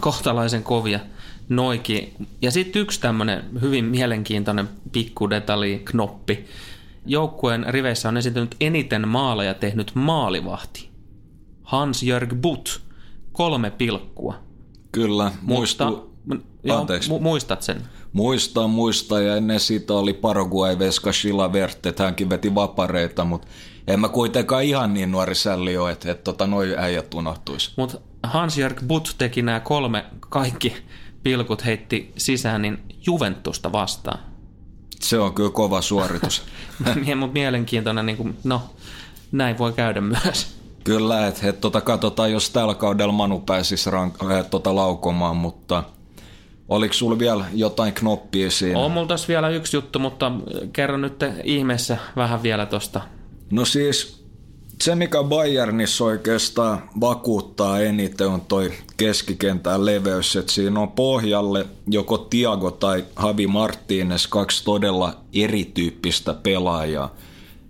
kohtalaisen 0.00 0.62
kovia 0.62 1.00
noikin. 1.48 2.14
Ja 2.42 2.50
sitten 2.50 2.82
yksi 2.82 3.00
tämmöinen 3.00 3.44
hyvin 3.60 3.84
mielenkiintoinen 3.84 4.68
pikku 4.92 5.30
detalji, 5.30 5.78
knoppi. 5.84 6.44
Joukkueen 7.06 7.66
riveissä 7.68 8.08
on 8.08 8.16
esiintynyt 8.16 8.56
eniten 8.60 9.08
maaleja 9.08 9.54
tehnyt 9.54 9.90
maalivahti. 9.94 10.90
Hans-Jörg 11.62 12.34
Butt 12.34 12.84
kolme 13.34 13.70
pilkkua. 13.70 14.34
Kyllä, 14.92 15.32
muistu... 15.42 15.84
Mutta, 16.24 16.46
joo, 16.62 16.84
mu- 16.84 17.20
muistat 17.20 17.62
sen? 17.62 17.82
Muistan, 18.12 18.70
muistan, 18.70 19.26
ja 19.26 19.36
ennen 19.36 19.60
sitä 19.60 19.94
oli 19.94 20.12
Paraguay 20.12 20.78
Veska 20.78 21.12
Shilavert, 21.12 21.86
että 21.86 22.04
hänkin 22.04 22.30
veti 22.30 22.54
vapareita, 22.54 23.24
mutta 23.24 23.46
en 23.86 24.00
mä 24.00 24.08
kuitenkaan 24.08 24.64
ihan 24.64 24.94
niin 24.94 25.10
nuori 25.10 25.34
sälli 25.34 25.76
ole, 25.76 25.90
että, 25.92 26.10
että 26.10 26.24
tota, 26.24 26.46
noi 26.46 26.74
äijät 26.78 27.14
unohtuisi. 27.14 27.72
Mutta 27.76 27.98
Hans-Jörg 28.22 28.82
Butt 28.86 29.08
teki 29.18 29.42
nämä 29.42 29.60
kolme 29.60 30.04
kaikki 30.20 30.76
pilkut 31.22 31.64
heitti 31.64 32.12
sisään 32.16 32.62
niin 32.62 32.78
Juventusta 33.06 33.72
vastaan. 33.72 34.18
Se 35.00 35.18
on 35.18 35.34
kyllä 35.34 35.50
kova 35.50 35.82
suoritus. 35.82 36.42
Mutta 37.18 37.32
mielenkiintoinen, 37.32 38.06
niin 38.06 38.16
kuin, 38.16 38.36
no 38.44 38.62
näin 39.32 39.58
voi 39.58 39.72
käydä 39.72 40.00
myös. 40.00 40.56
Kyllä, 40.84 41.26
että 41.26 41.48
et, 41.48 41.60
tota, 41.60 41.80
katsotaan, 41.80 42.32
jos 42.32 42.50
tällä 42.50 42.74
kaudella 42.74 43.12
Manu 43.12 43.40
pääsisi 43.40 43.90
rank, 43.90 44.14
et, 44.40 44.50
tota, 44.50 44.74
laukomaan, 44.74 45.36
mutta 45.36 45.82
oliko 46.68 46.94
sulla 46.94 47.18
vielä 47.18 47.44
jotain 47.52 47.92
knoppia 47.92 48.50
siinä? 48.50 48.78
On 48.78 48.90
mulla 48.90 49.08
tässä 49.08 49.28
vielä 49.28 49.48
yksi 49.48 49.76
juttu, 49.76 49.98
mutta 49.98 50.32
kerro 50.72 50.96
nyt 50.96 51.24
ihmeessä 51.44 51.96
vähän 52.16 52.42
vielä 52.42 52.66
tosta. 52.66 53.00
No 53.50 53.64
siis 53.64 54.24
se, 54.82 54.94
mikä 54.94 55.22
Bayernissa 55.22 56.04
oikeastaan 56.04 56.82
vakuuttaa 57.00 57.80
eniten, 57.80 58.28
on 58.28 58.40
toi 58.40 58.72
keskikentän 58.96 59.86
leveys, 59.86 60.36
että 60.36 60.52
siinä 60.52 60.80
on 60.80 60.92
pohjalle 60.92 61.66
joko 61.86 62.18
Tiago 62.18 62.70
tai 62.70 63.04
Javi 63.22 63.46
Martínez, 63.46 64.26
kaksi 64.28 64.64
todella 64.64 65.16
erityyppistä 65.34 66.34
pelaajaa. 66.34 67.14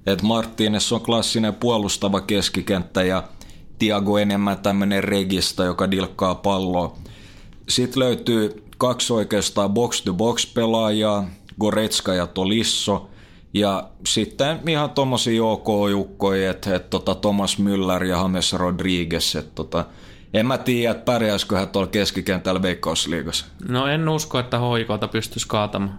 Et 0.06 0.22
Martínez 0.22 0.94
on 0.94 1.00
klassinen 1.00 1.54
puolustava 1.54 2.20
keskikenttä 2.20 3.02
ja 3.02 3.22
Tiago 3.78 4.18
enemmän 4.18 4.58
tämmöinen 4.58 5.04
regista, 5.04 5.64
joka 5.64 5.90
dilkkaa 5.90 6.34
palloa. 6.34 6.96
Sitten 7.68 8.00
löytyy 8.02 8.64
kaksi 8.78 9.12
oikeastaan 9.12 9.70
box-to-box 9.70 10.54
pelaajaa, 10.54 11.28
Goretska 11.60 12.14
ja 12.14 12.26
Tolisso. 12.26 13.10
Ja 13.54 13.88
sitten 14.06 14.60
ihan 14.68 14.90
tommosia 14.90 15.44
OK-jukkoja, 15.44 16.50
että 16.50 16.74
et, 16.74 16.90
tota 16.90 17.14
Thomas 17.14 17.58
Müller 17.58 18.04
ja 18.04 18.16
James 18.16 18.52
Rodriguez. 18.52 19.34
Et, 19.34 19.54
tota, 19.54 19.84
en 20.34 20.46
mä 20.46 20.58
tiedä, 20.58 20.90
että 20.90 21.04
pärjäisikö 21.04 21.56
hän 21.56 21.68
tuolla 21.68 21.88
keskikentällä 21.88 22.62
Veikkausliigassa. 22.62 23.46
No 23.68 23.86
en 23.86 24.08
usko, 24.08 24.38
että 24.38 24.58
hoikota 24.58 25.08
pystyisi 25.08 25.48
kaatamaan. 25.48 25.98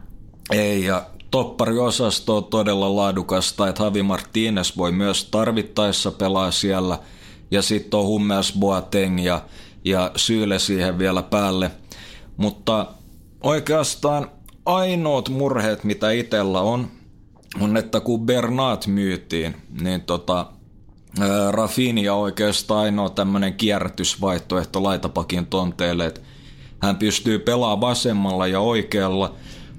Ei, 0.51 0.83
ja 0.83 1.05
toppariosasto 1.31 2.37
on 2.37 2.43
todella 2.43 2.95
laadukasta, 2.95 3.67
että 3.67 3.83
Javi 3.83 4.01
Martínez 4.01 4.77
voi 4.77 4.91
myös 4.91 5.25
tarvittaessa 5.25 6.11
pelaa 6.11 6.51
siellä. 6.51 6.99
Ja 7.51 7.61
sitten 7.61 7.99
on 7.99 8.05
Hummels 8.05 8.53
Boateng 8.59 9.25
ja, 9.25 9.41
ja 9.85 10.11
Syyle 10.15 10.59
siihen 10.59 10.99
vielä 10.99 11.21
päälle. 11.21 11.71
Mutta 12.37 12.87
oikeastaan 13.43 14.31
ainoat 14.65 15.29
murheet, 15.29 15.83
mitä 15.83 16.11
itsellä 16.11 16.61
on, 16.61 16.87
on, 17.61 17.77
että 17.77 17.99
kun 17.99 18.25
Bernat 18.25 18.87
myytiin, 18.87 19.55
niin 19.81 20.01
tota, 20.01 20.45
Rafinha 21.51 22.13
oikeastaan 22.13 22.81
ainoa 22.81 23.09
tämmöinen 23.09 23.53
kierrätysvaihtoehto 23.53 24.83
laitapakin 24.83 25.45
tonteelle, 25.45 26.05
että 26.05 26.21
hän 26.81 26.97
pystyy 26.97 27.39
pelaamaan 27.39 27.81
vasemmalla 27.81 28.47
ja 28.47 28.59
oikealla, 28.59 29.35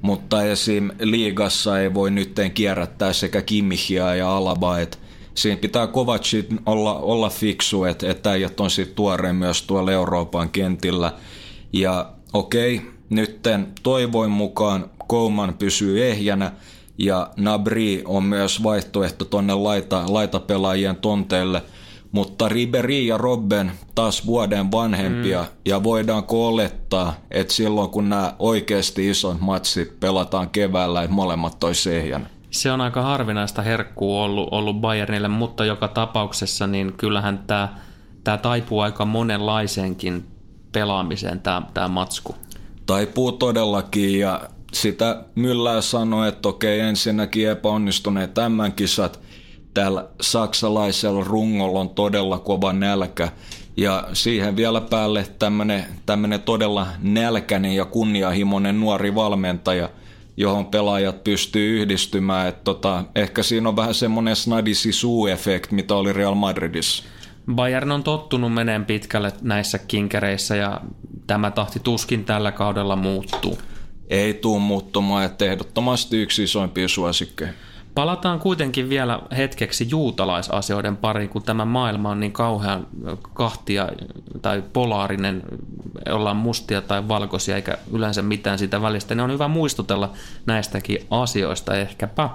mutta 0.07 0.42
esim. 0.42 0.90
liigassa 1.01 1.81
ei 1.81 1.95
voi 1.95 2.11
nytten 2.11 2.51
kierrättää 2.51 3.12
sekä 3.12 3.42
Kimmihiä 3.42 4.14
ja 4.14 4.37
Alaba, 4.37 4.79
että 4.79 4.99
siinä 5.35 5.61
pitää 5.61 5.87
Kovacit 5.87 6.47
olla, 6.66 6.95
olla 6.99 7.31
fiksu, 7.31 7.85
että, 7.85 8.11
että 8.11 8.31
äijät 8.31 8.61
on 8.61 8.71
sitten 8.71 8.97
tuore 8.97 9.33
myös 9.33 9.62
tuolla 9.62 9.92
Euroopan 9.92 10.51
kentillä. 10.51 11.12
Ja 11.73 12.12
okei, 12.33 12.83
nytten 13.11 13.66
toivoin 13.83 14.31
mukaan 14.31 14.90
Kouman 15.07 15.55
pysyy 15.55 16.11
ehjänä 16.11 16.53
ja 16.99 17.31
Nabri 17.37 18.03
on 18.05 18.25
myös 18.25 18.62
vaihtoehto 18.62 19.25
tonne 19.25 19.55
laita, 19.55 20.05
laitapelaajien 20.09 20.97
tonteille– 20.97 21.62
mutta 22.16 22.48
Ribery 22.48 23.00
ja 23.00 23.16
Robben 23.16 23.72
taas 23.94 24.26
vuoden 24.26 24.72
vanhempia, 24.72 25.42
mm. 25.42 25.48
ja 25.64 25.83
voidaanko 25.83 26.48
olettaa, 26.48 27.14
että 27.31 27.55
silloin 27.55 27.90
kun 27.90 28.09
nämä 28.09 28.35
oikeasti 28.38 29.11
isot 29.11 29.40
matsit 29.40 30.00
pelataan 30.00 30.50
keväällä, 30.50 31.02
että 31.02 31.14
molemmat 31.14 31.59
toi 31.61 31.74
sehjän? 31.74 32.29
Se 32.50 32.72
on 32.72 32.81
aika 32.81 33.02
harvinaista 33.02 33.62
herkkuu 33.62 34.20
ollut, 34.20 34.48
ollut 34.50 34.81
Bayernille, 34.81 35.29
mutta 35.29 35.64
joka 35.64 35.88
tapauksessa 35.88 36.66
niin 36.66 36.92
kyllähän 36.92 37.44
tämä, 37.46 37.68
tämä 38.24 38.37
taipuu 38.37 38.81
aika 38.81 39.05
monenlaiseenkin 39.05 40.24
pelaamiseen 40.72 41.40
tämä, 41.40 41.62
tämä 41.74 41.88
matsku. 41.88 42.35
Taipuu 42.87 43.33
todellakin 43.33 44.18
ja 44.18 44.40
sitä 44.72 45.24
Myllää 45.35 45.81
sanoi, 45.81 46.29
että 46.29 46.48
okei 46.48 46.81
ensinnäkin 46.81 47.50
epäonnistuneet 47.50 48.35
tämän 48.35 48.72
kisat, 48.72 49.20
täällä 49.77 50.09
saksalaisella 50.21 51.25
rungolla 51.25 51.81
on 51.81 51.89
todella 51.89 52.39
kova 52.39 52.73
nälkä. 52.73 53.29
Ja 53.77 54.09
siihen 54.12 54.57
vielä 54.57 54.81
päälle 54.81 55.27
tämmöinen 56.07 56.43
todella 56.45 56.87
nälkäinen 57.03 57.73
ja 57.73 57.85
kunnianhimoinen 57.85 58.81
nuori 58.81 59.15
valmentaja, 59.15 59.91
johon 60.37 60.67
pelaajat 60.67 61.25
pystyy 61.25 61.81
yhdistymään. 61.81 62.49
Et 62.49 62.65
tota, 62.65 63.05
ehkä 63.15 63.43
siinä 63.43 63.69
on 63.69 63.77
vähän 63.77 63.95
semmoinen 63.95 64.37
snadisi 64.37 64.93
suu-efekt, 64.93 65.71
mitä 65.71 65.95
oli 65.95 66.12
Real 66.12 66.35
Madridissa. 66.35 67.05
Bayern 67.55 67.93
on 67.93 68.03
tottunut 68.03 68.55
meneen 68.55 68.85
pitkälle 68.85 69.33
näissä 69.43 69.79
kinkereissä 69.79 70.57
ja 70.57 70.81
tämä 71.27 71.51
tahti 71.51 71.81
tuskin 71.81 72.25
tällä 72.25 72.53
kaudella 72.53 72.97
muuttuu. 72.97 73.59
Ei 74.09 74.35
tuu 74.35 74.59
muuttumaan, 74.59 75.25
että 75.25 75.45
ehdottomasti 75.45 76.23
yksi 76.23 76.43
isoimpia 76.43 76.89
suosikkeja. 76.89 77.53
Palataan 77.96 78.40
kuitenkin 78.40 78.88
vielä 78.88 79.20
hetkeksi 79.37 79.87
juutalaisasioiden 79.90 80.96
pariin, 80.96 81.28
kun 81.28 81.42
tämä 81.42 81.64
maailma 81.64 82.11
on 82.11 82.20
niin 82.20 82.32
kauhean 82.32 82.87
kahtia 83.35 83.88
tai 84.42 84.62
polaarinen, 84.72 85.42
ollaan 86.11 86.37
mustia 86.37 86.82
tai 86.82 87.09
valkoisia 87.09 87.56
eikä 87.56 87.78
yleensä 87.92 88.22
mitään 88.22 88.59
sitä 88.59 88.82
välistä, 88.82 89.14
niin 89.14 89.24
on 89.24 89.32
hyvä 89.32 89.48
muistutella 89.48 90.12
näistäkin 90.46 90.98
asioista 91.11 91.76
ehkäpä. 91.76 92.30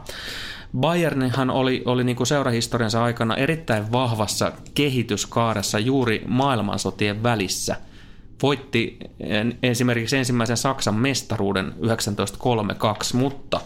Bayernhan 0.80 1.50
oli, 1.50 1.84
oli 1.86 2.04
niin 2.04 2.16
kuin 2.16 2.28
seurahistoriansa 2.28 3.04
aikana 3.04 3.36
erittäin 3.36 3.92
vahvassa 3.92 4.52
kehityskaaressa 4.74 5.80
juuri 5.80 6.24
maailmansotien 6.28 7.24
välissä. 7.24 7.76
Voitti 8.42 9.00
esimerkiksi 9.64 10.18
ensimmäisen 10.18 10.58
Saksan 10.58 10.96
mestaruuden 10.96 11.66
1932, 11.66 13.16
mutta 13.16 13.62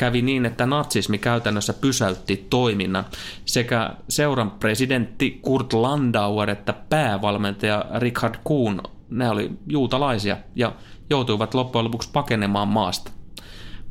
kävi 0.00 0.22
niin, 0.22 0.46
että 0.46 0.66
natsismi 0.66 1.18
käytännössä 1.18 1.72
pysäytti 1.72 2.46
toiminnan. 2.50 3.04
Sekä 3.44 3.90
seuran 4.08 4.50
presidentti 4.50 5.38
Kurt 5.42 5.72
Landauer 5.72 6.50
että 6.50 6.72
päävalmentaja 6.72 7.84
Richard 7.98 8.34
Kuhn, 8.44 8.80
ne 9.10 9.30
oli 9.30 9.50
juutalaisia 9.66 10.36
ja 10.54 10.72
joutuivat 11.10 11.54
loppujen 11.54 11.84
lopuksi 11.84 12.10
pakenemaan 12.12 12.68
maasta. 12.68 13.10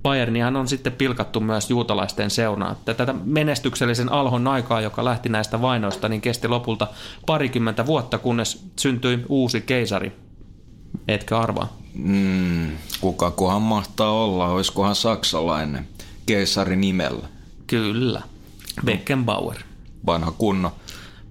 Bayernihan 0.04 0.56
on 0.56 0.68
sitten 0.68 0.94
pilkattu 0.94 1.40
myös 1.40 1.70
juutalaisten 1.70 2.30
seunaan. 2.30 2.76
Tätä 2.86 3.16
menestyksellisen 3.24 4.12
alhon 4.12 4.48
aikaa, 4.48 4.82
joka 4.82 5.06
lähti 5.06 5.30
näistä 5.30 5.62
vainoista, 5.62 6.10
niin 6.10 6.22
kesti 6.22 6.48
lopulta 6.48 6.88
parikymmentä 7.26 7.86
vuotta, 7.86 8.18
kunnes 8.18 8.66
syntyi 8.80 9.26
uusi 9.30 9.62
keisari. 9.62 10.12
Etkö 11.08 11.38
arvaa? 11.40 11.78
Mm, 11.94 12.70
kuka 13.02 13.32
kohan 13.32 13.62
mahtaa 13.62 14.12
olla? 14.12 14.48
Olisikohan 14.48 14.96
saksalainen? 14.96 15.88
Keisari 16.30 16.76
nimellä. 16.76 17.28
Kyllä, 17.68 18.22
Beckenbauer. 18.86 19.58
Vanha 20.06 20.32
kunno. 20.32 20.72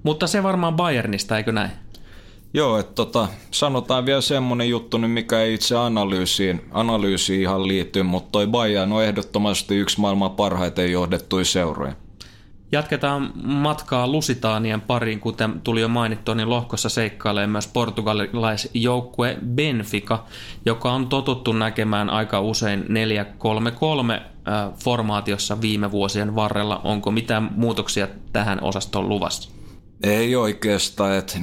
Mutta 0.03 0.27
se 0.27 0.43
varmaan 0.43 0.75
Bayernista, 0.75 1.37
eikö 1.37 1.53
näin? 1.53 1.71
Joo, 2.55 2.79
että 2.79 2.95
tota, 2.95 3.29
sanotaan 3.51 4.07
vielä 4.07 4.21
semmonen 4.21 4.69
juttu, 4.69 4.99
niin 4.99 5.11
mikä 5.11 5.41
ei 5.41 5.55
itse 5.55 5.77
analyysiin, 5.77 6.61
analyysiin 6.71 7.41
ihan 7.41 7.69
liittyy, 7.69 8.03
mutta 8.03 8.29
toi 8.33 8.47
Bayern 8.47 8.93
on 8.93 9.05
ehdottomasti 9.05 9.77
yksi 9.77 10.01
maailman 10.01 10.31
parhaiten 10.31 10.93
johdettuja 10.93 11.45
seuroja. 11.45 11.93
Jatketaan 12.73 13.33
matkaa 13.45 14.07
Lusitaanien 14.07 14.81
pariin, 14.81 15.21
kuten 15.21 15.61
tuli 15.61 15.81
jo 15.81 15.89
mainittua, 15.89 16.35
niin 16.35 16.51
lohkossa 16.51 16.89
seikkailee 16.89 17.47
myös 17.47 17.67
portugalilaisjoukkue 17.67 19.39
Benfica, 19.55 20.25
joka 20.67 20.93
on 20.93 21.07
totuttu 21.07 21.53
näkemään 21.53 22.11
aika 22.11 22.41
usein 22.41 22.85
4-3-3 22.85 24.23
formaatiossa 24.85 25.61
viime 25.61 25.91
vuosien 25.91 26.35
varrella. 26.35 26.81
Onko 26.85 27.11
mitään 27.11 27.51
muutoksia 27.57 28.09
tähän 28.33 28.63
osastoon 28.63 29.09
luvassa? 29.09 29.51
Ei 30.03 30.37
oikeastaan, 30.37 31.15
että 31.15 31.39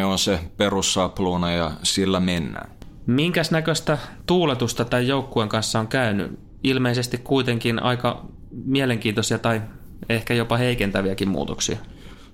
4-3-3 0.00 0.04
on 0.04 0.18
se 0.18 0.40
perussapluuna 0.56 1.50
ja 1.50 1.70
sillä 1.82 2.20
mennään. 2.20 2.70
Minkäs 3.06 3.50
näköistä 3.50 3.98
tuuletusta 4.26 4.84
tämän 4.84 5.06
joukkueen 5.06 5.48
kanssa 5.48 5.80
on 5.80 5.88
käynyt? 5.88 6.38
Ilmeisesti 6.64 7.18
kuitenkin 7.18 7.82
aika 7.82 8.24
mielenkiintoisia 8.64 9.38
tai 9.38 9.62
ehkä 10.08 10.34
jopa 10.34 10.56
heikentäviäkin 10.56 11.28
muutoksia. 11.28 11.76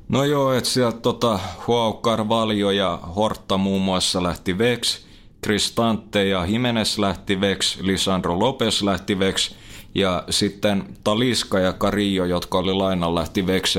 No 0.09 0.25
joo, 0.25 0.53
että 0.53 0.71
sieltä 0.71 0.99
tota, 1.01 1.39
Huau 1.67 2.01
Carvalho 2.01 2.71
ja 2.71 2.99
Hortta 3.17 3.57
muun 3.57 3.83
muassa 3.83 4.23
lähti 4.23 4.59
veksi, 4.59 5.07
Cristante 5.45 6.29
ja 6.29 6.47
Jimenez 6.47 6.99
lähti 6.99 7.41
veksi, 7.41 7.87
Lisandro 7.87 8.39
Lopez 8.39 8.83
lähti 8.83 9.19
veksi 9.19 9.57
ja 9.95 10.25
sitten 10.31 10.85
Taliska 11.05 11.59
ja 11.59 11.73
Carillo, 11.73 12.25
jotka 12.25 12.59
oli 12.59 12.73
lainan 12.73 13.15
lähti 13.15 13.47
veksi. 13.47 13.79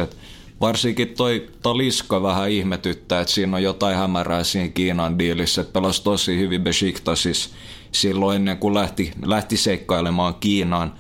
Varsinkin 0.62 1.08
toi 1.08 1.48
Taliska 1.62 2.24
vähän 2.24 2.50
ihmetyttää, 2.50 3.22
että 3.22 3.34
siinä 3.34 3.58
on 3.58 3.64
jotain 3.64 3.98
hämärää 3.98 4.44
siinä 4.44 4.68
Kiinan 4.68 5.20
diilissä, 5.20 5.62
että 5.62 5.74
pelasi 5.74 6.04
tosi 6.04 6.40
hyvin 6.40 6.62
Besiktasissa 6.62 7.50
silloin 7.92 8.36
ennen 8.36 8.58
kuin 8.58 8.74
lähti, 8.74 9.12
lähti 9.26 9.58
seikkailemaan 9.58 10.36
Kiinaan. 10.36 10.94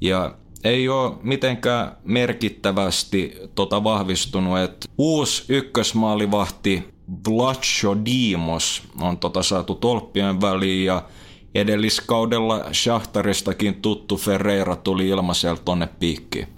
Ja 0.00 0.34
ei 0.64 0.88
ole 0.88 1.12
mitenkään 1.22 1.96
merkittävästi 2.04 3.34
tota 3.54 3.84
vahvistunut, 3.84 4.58
että 4.58 4.88
uusi 4.98 5.44
ykkösmaalivahti 5.48 6.94
Vlacho 7.28 7.96
Dimos 8.04 8.82
on 9.00 9.18
tota 9.18 9.42
saatu 9.42 9.74
tolppien 9.74 10.40
väliin 10.40 10.84
ja 10.84 11.02
edelliskaudella 11.54 12.64
Shahtaristakin 12.72 13.74
tuttu 13.82 14.16
Ferreira 14.16 14.76
tuli 14.76 15.08
ilmaiselta 15.08 15.62
tonne 15.64 15.88
piikkiin. 16.00 16.48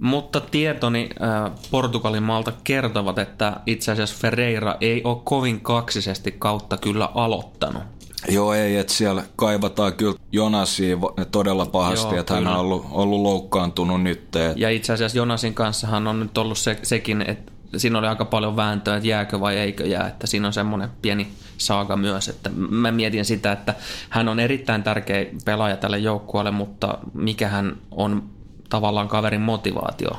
Mutta 0.00 0.40
tietoni 0.40 1.08
äh, 1.22 1.52
Portugalin 1.70 2.22
maalta 2.22 2.52
kertovat, 2.64 3.18
että 3.18 3.60
itse 3.66 3.92
asiassa 3.92 4.16
Ferreira 4.20 4.76
ei 4.80 5.00
ole 5.04 5.20
kovin 5.24 5.60
kaksisesti 5.60 6.34
kautta 6.38 6.76
kyllä 6.76 7.08
aloittanut. 7.14 7.95
Joo, 8.28 8.54
ei, 8.54 8.76
että 8.76 8.92
siellä 8.92 9.22
kaivataan 9.36 9.94
kyllä 9.94 10.14
Jonasia 10.32 10.96
todella 11.30 11.66
pahasti, 11.66 12.14
Joo, 12.14 12.20
että 12.20 12.34
kyllä. 12.34 12.48
hän 12.48 12.58
on 12.58 12.64
ollut, 12.64 12.86
ollut 12.90 13.22
loukkaantunut 13.22 14.02
nyt. 14.02 14.36
Et... 14.36 14.56
Ja 14.56 14.70
itse 14.70 14.92
asiassa 14.92 15.18
Jonasin 15.18 15.54
kanssahan 15.54 16.06
on 16.06 16.20
nyt 16.20 16.38
ollut 16.38 16.58
se, 16.58 16.78
sekin, 16.82 17.22
että 17.22 17.52
siinä 17.76 17.98
oli 17.98 18.06
aika 18.06 18.24
paljon 18.24 18.56
vääntöä, 18.56 18.96
että 18.96 19.08
jääkö 19.08 19.40
vai 19.40 19.56
eikö 19.56 19.86
jää, 19.86 20.06
että 20.06 20.26
siinä 20.26 20.46
on 20.46 20.52
semmoinen 20.52 20.88
pieni 21.02 21.28
saaga 21.58 21.96
myös, 21.96 22.28
että 22.28 22.50
mä 22.54 22.92
mietin 22.92 23.24
sitä, 23.24 23.52
että 23.52 23.74
hän 24.10 24.28
on 24.28 24.40
erittäin 24.40 24.82
tärkeä 24.82 25.26
pelaaja 25.44 25.76
tälle 25.76 25.98
joukkueelle, 25.98 26.50
mutta 26.50 26.98
mikä 27.14 27.48
hän 27.48 27.76
on 27.90 28.22
tavallaan 28.68 29.08
kaverin 29.08 29.40
motivaatio. 29.40 30.10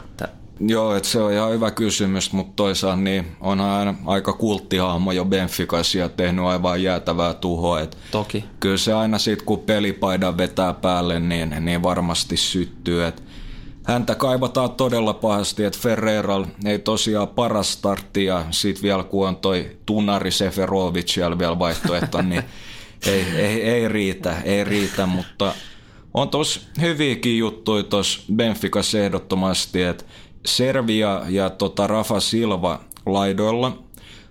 Joo, 0.60 0.96
että 0.96 1.10
se 1.10 1.20
on 1.20 1.34
ihan 1.34 1.52
hyvä 1.52 1.72
kysymys, 1.72 2.34
mutta 2.34 2.54
toisaalta 2.56 3.02
niin 3.02 3.28
onhan 3.42 3.70
aina 3.70 3.96
aika 4.06 4.34
kulttihahmo 4.34 5.12
jo 5.12 5.26
Benficassa 5.26 5.98
ja 5.98 6.10
tehnyt 6.10 6.46
aivan 6.46 6.84
jäätävää 6.84 7.34
tuhoa. 7.34 7.80
Et 7.80 7.98
Toki. 8.12 8.46
Kyllä 8.60 8.78
se 8.78 8.94
aina 8.94 9.18
sitten, 9.18 9.46
kun 9.46 9.60
pelipaidan 9.60 10.38
vetää 10.38 10.74
päälle, 10.74 11.20
niin, 11.20 11.56
niin 11.60 11.84
varmasti 11.84 12.38
syttyy. 12.38 13.06
Et 13.06 13.24
häntä 13.88 14.16
kaivataan 14.16 14.72
todella 14.72 15.14
pahasti, 15.14 15.64
että 15.64 15.80
Ferreral 15.82 16.46
ei 16.66 16.80
tosiaan 16.80 17.28
paras 17.28 17.74
startti 17.74 18.26
ja 18.26 18.46
sitten 18.52 18.84
vielä 18.84 19.04
kun 19.04 19.28
on 19.28 19.36
toi 19.36 19.78
Tunari 19.86 20.32
Seferovic 20.32 21.08
siellä 21.10 21.40
vielä 21.40 21.60
vaihtoehto, 21.60 22.22
niin 22.22 22.44
ei, 23.08 23.26
ei, 23.36 23.62
ei, 23.62 23.88
riitä, 23.88 24.42
ei 24.44 24.64
riitä, 24.64 25.06
mutta 25.06 25.54
on 26.14 26.30
tos 26.30 26.68
hyviäkin 26.82 27.38
juttuja 27.38 27.84
tuossa 27.84 28.20
Benficassa 28.36 29.00
ehdottomasti, 29.00 29.84
että 29.84 30.06
Servia 30.48 31.22
ja 31.30 31.50
tota 31.50 31.88
Rafa 31.88 32.20
Silva 32.20 32.80
laidoilla, 33.06 33.84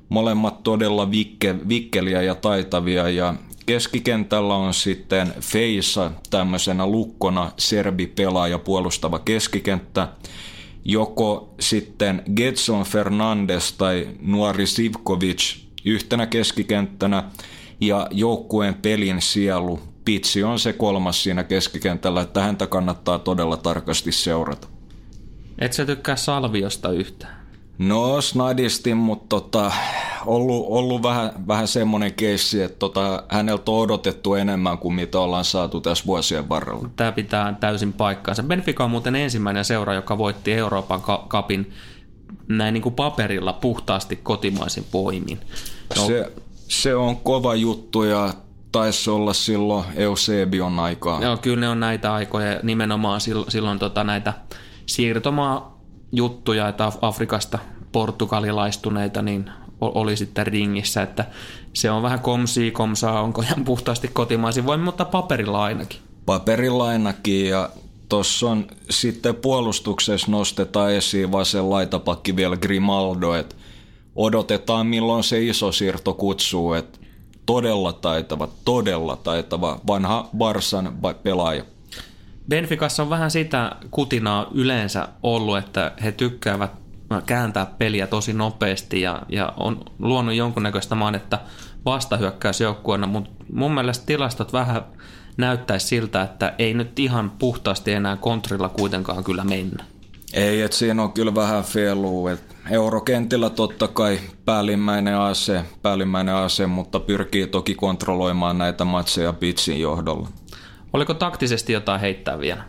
molemmat 0.09 0.63
todella 0.63 1.11
vikke, 1.11 1.55
vikkeliä 1.69 2.23
ja 2.23 2.35
taitavia. 2.35 3.09
Ja 3.09 3.35
keskikentällä 3.67 4.55
on 4.55 4.75
sitten 4.75 5.35
Feisa 5.41 6.11
tämmöisenä 6.31 6.87
lukkona 6.87 7.53
serbi-pelaaja 7.59 8.59
puolustava 8.59 9.19
keskikenttä, 9.19 10.09
joko 10.85 11.55
sitten 11.61 12.23
Getson 12.37 12.85
Fernandes 12.85 13.73
tai 13.73 14.09
nuori 14.21 14.67
Sivkovic 14.67 15.57
yhtenä 15.85 16.27
keskikenttänä. 16.27 17.25
Ja 17.81 18.09
joukkueen 18.11 18.75
pelin 18.75 19.23
sielu 19.23 19.81
Pitsi 20.05 20.43
on 20.43 20.59
se 20.59 20.73
kolmas 20.73 21.23
siinä 21.23 21.45
keskikentällä, 21.45 22.21
että 22.21 22.43
häntä 22.43 22.67
kannattaa 22.67 23.19
todella 23.19 23.57
tarkasti 23.57 24.13
seurata. 24.13 24.76
Et 25.59 25.73
sä 25.73 25.87
tykkää 25.87 26.17
Salviosta 26.17 26.91
yhtään? 26.91 27.47
No 27.79 28.21
snadisti, 28.21 28.95
mutta 28.95 29.27
tota, 29.29 29.73
ollut, 30.27 30.67
ollut 30.69 31.03
vähän, 31.03 31.31
vähän 31.49 31.69
semmoinen 31.69 32.15
keissi, 32.15 32.63
että 32.63 32.79
tota, 32.79 33.23
häneltä 33.29 33.71
on 33.71 33.79
odotettu 33.79 34.35
enemmän 34.35 34.79
kuin 34.79 34.95
mitä 34.95 35.19
ollaan 35.19 35.45
saatu 35.45 35.81
tässä 35.81 36.07
vuosien 36.07 36.49
varrella. 36.49 36.91
Tämä 36.97 37.13
pitää 37.13 37.57
täysin 37.61 37.93
paikkaansa. 37.93 38.43
Benfica 38.43 38.85
on 38.85 38.91
muuten 38.91 39.17
ensimmäinen 39.17 39.65
seura, 39.65 39.95
joka 39.95 40.19
voitti 40.19 40.53
Euroopan 40.53 41.03
kapin 41.29 41.73
näin 42.49 42.75
niin 42.75 42.83
kuin 42.83 42.95
paperilla 42.95 43.53
puhtaasti 43.53 44.17
kotimaisin 44.17 44.87
poimin. 44.91 45.41
No. 45.97 46.07
Se, 46.07 46.33
se 46.69 46.95
on 46.95 47.17
kova 47.17 47.55
juttu 47.55 48.03
ja 48.03 48.35
taisi 48.73 49.11
olla 49.11 49.33
silloin 49.33 49.85
Eusebion 49.95 50.81
aikaa. 50.81 51.23
Joo, 51.23 51.37
kyllä 51.37 51.61
ne 51.61 51.69
on 51.69 51.81
näitä 51.81 52.15
aikoja. 52.15 52.61
Nimenomaan 52.63 53.21
silloin, 53.21 53.51
silloin 53.51 53.79
tota 53.79 54.05
näitä 54.05 54.33
siirtomaa 54.87 55.81
juttuja, 56.13 56.69
että 56.69 56.93
Afrikasta 57.03 57.59
portugalilaistuneita, 57.93 59.23
niin 59.23 59.51
oli 59.81 60.17
sitten 60.17 60.47
ringissä, 60.47 61.03
että 61.03 61.25
se 61.73 61.91
on 61.91 62.03
vähän 62.03 62.21
komsii 62.21 62.71
komsaa, 62.71 63.23
onko 63.23 63.43
ihan 63.43 63.65
puhtaasti 63.65 64.09
kotimaisin 64.09 64.67
voimin, 64.67 64.85
mutta 64.85 65.05
paperilla 65.05 65.65
ainakin. 65.65 66.01
Paperilla 66.27 66.89
ainakin 66.89 67.49
ja 67.49 67.71
tuossa 68.09 68.51
on 68.51 68.67
sitten 68.91 69.35
puolustuksessa 69.35 70.31
nostetaan 70.31 70.93
esiin 70.93 71.33
vasen 71.33 71.71
laitapakki 71.71 72.37
vielä 72.37 72.57
Grimaldo, 72.57 73.35
että 73.35 73.57
odotetaan 74.17 74.87
milloin 74.87 75.25
se 75.25 75.43
iso 75.43 75.73
siirto 75.73 76.15
kutsuu, 76.15 76.73
että 76.73 76.99
todella 77.47 77.93
taitava, 77.93 78.49
todella 78.65 79.17
taitava 79.17 79.81
vanha 79.87 80.29
Barsan 80.37 80.99
pelaaja. 81.23 81.65
Benficassa 82.49 83.03
on 83.03 83.11
vähän 83.11 83.31
sitä 83.31 83.77
kutinaa 83.91 84.51
yleensä 84.55 85.09
ollut, 85.23 85.59
että 85.59 85.93
he 86.05 86.13
tykkäävät 86.13 86.71
kääntää 87.27 87.67
peliä 87.67 88.07
tosi 88.07 88.33
nopeasti 88.33 89.01
ja, 89.01 89.23
ja 89.29 89.53
on 89.57 89.85
luonut 89.99 90.35
jonkunnäköistä 90.35 90.95
mainetta 90.95 91.39
vastahyökkäysjoukkueena, 91.85 93.07
mutta 93.07 93.31
mun 93.53 93.75
mielestä 93.75 94.07
tilastot 94.07 94.53
vähän 94.53 94.83
näyttäisi 95.37 95.87
siltä, 95.87 96.23
että 96.23 96.55
ei 96.59 96.75
nyt 96.75 96.99
ihan 96.99 97.31
puhtaasti 97.31 97.93
enää 97.93 98.17
kontrilla 98.17 98.69
kuitenkaan 98.69 99.25
kyllä 99.25 99.45
mennä. 99.45 99.85
Ei, 100.33 100.63
että 100.63 100.77
siinä 100.77 101.03
on 101.03 101.13
kyllä 101.13 101.35
vähän 101.35 101.65
fieluu. 101.65 102.31
Eurokentillä 102.71 103.51
totta 103.51 103.89
kai 103.89 104.21
päällimmäinen 104.45 105.19
ase, 105.19 105.65
päällimmäinen 105.83 106.35
ase, 106.35 106.67
mutta 106.67 107.01
pyrkii 107.01 107.47
toki 107.47 107.75
kontrolloimaan 107.75 108.59
näitä 108.59 108.85
matseja 108.85 109.33
pitsin 109.33 109.81
johdolla. 109.81 110.29
Oliko 110.93 111.15
taktisesti 111.15 111.73
jotain 111.73 112.01
heittää 112.01 112.39
vielä? 112.39 112.65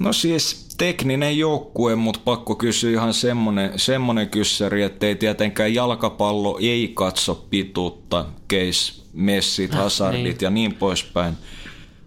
No 0.00 0.12
siis 0.12 0.74
tekninen 0.78 1.38
joukkue, 1.38 1.96
mutta 1.96 2.20
pakko 2.24 2.54
kysyä 2.54 2.90
ihan 2.90 3.14
semmonen, 3.14 3.72
semmonen 3.76 4.30
kyssäri, 4.30 4.82
että 4.82 5.06
ei 5.06 5.14
tietenkään 5.14 5.74
jalkapallo 5.74 6.58
ei 6.60 6.90
katso 6.94 7.46
pituutta, 7.50 8.26
case, 8.50 9.02
messit, 9.12 9.72
ah, 9.74 9.78
hazardit 9.78 10.22
niin. 10.22 10.36
ja 10.40 10.50
niin 10.50 10.74
poispäin. 10.74 11.34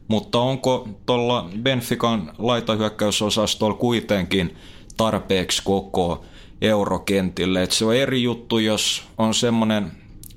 Mutta 0.07 0.39
onko 0.39 0.87
tuolla 1.05 1.49
Benfican 1.61 2.33
laitahyökkäysosastolla 2.37 3.77
kuitenkin 3.77 4.55
tarpeeksi 4.97 5.61
koko 5.63 6.25
eurokentille? 6.61 7.63
Et 7.63 7.71
se 7.71 7.85
on 7.85 7.95
eri 7.95 8.23
juttu, 8.23 8.59
jos 8.59 9.03
on 9.17 9.33
semmoinen 9.33 9.91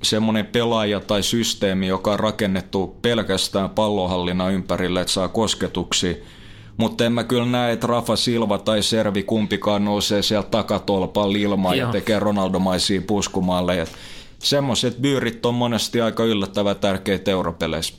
semmoinen 0.06 0.46
pelaaja 0.46 1.00
tai 1.00 1.22
systeemi, 1.22 1.86
joka 1.86 2.12
on 2.12 2.20
rakennettu 2.20 2.96
pelkästään 3.02 3.70
pallohallinnan 3.70 4.52
ympärille, 4.52 5.00
että 5.00 5.12
saa 5.12 5.28
kosketuksia. 5.28 6.14
Mutta 6.76 7.04
en 7.04 7.12
mä 7.12 7.24
kyllä 7.24 7.46
näe, 7.46 7.72
että 7.72 7.86
Rafa 7.86 8.16
Silva 8.16 8.58
tai 8.58 8.82
Servi 8.82 9.22
kumpikaan 9.22 9.84
nousee 9.84 10.22
sieltä 10.22 10.48
takatolpaan 10.48 11.30
ilmaan 11.30 11.78
ja 11.78 11.86
tekee 11.86 12.18
Ronaldomaisia 12.18 13.02
puskumalle. 13.06 13.86
Semmoiset 14.38 14.98
byyrit 14.98 15.46
on 15.46 15.54
monesti 15.54 16.00
aika 16.00 16.24
yllättävän 16.24 16.76
tärkeitä 16.76 17.30
europeleissä. 17.30 17.94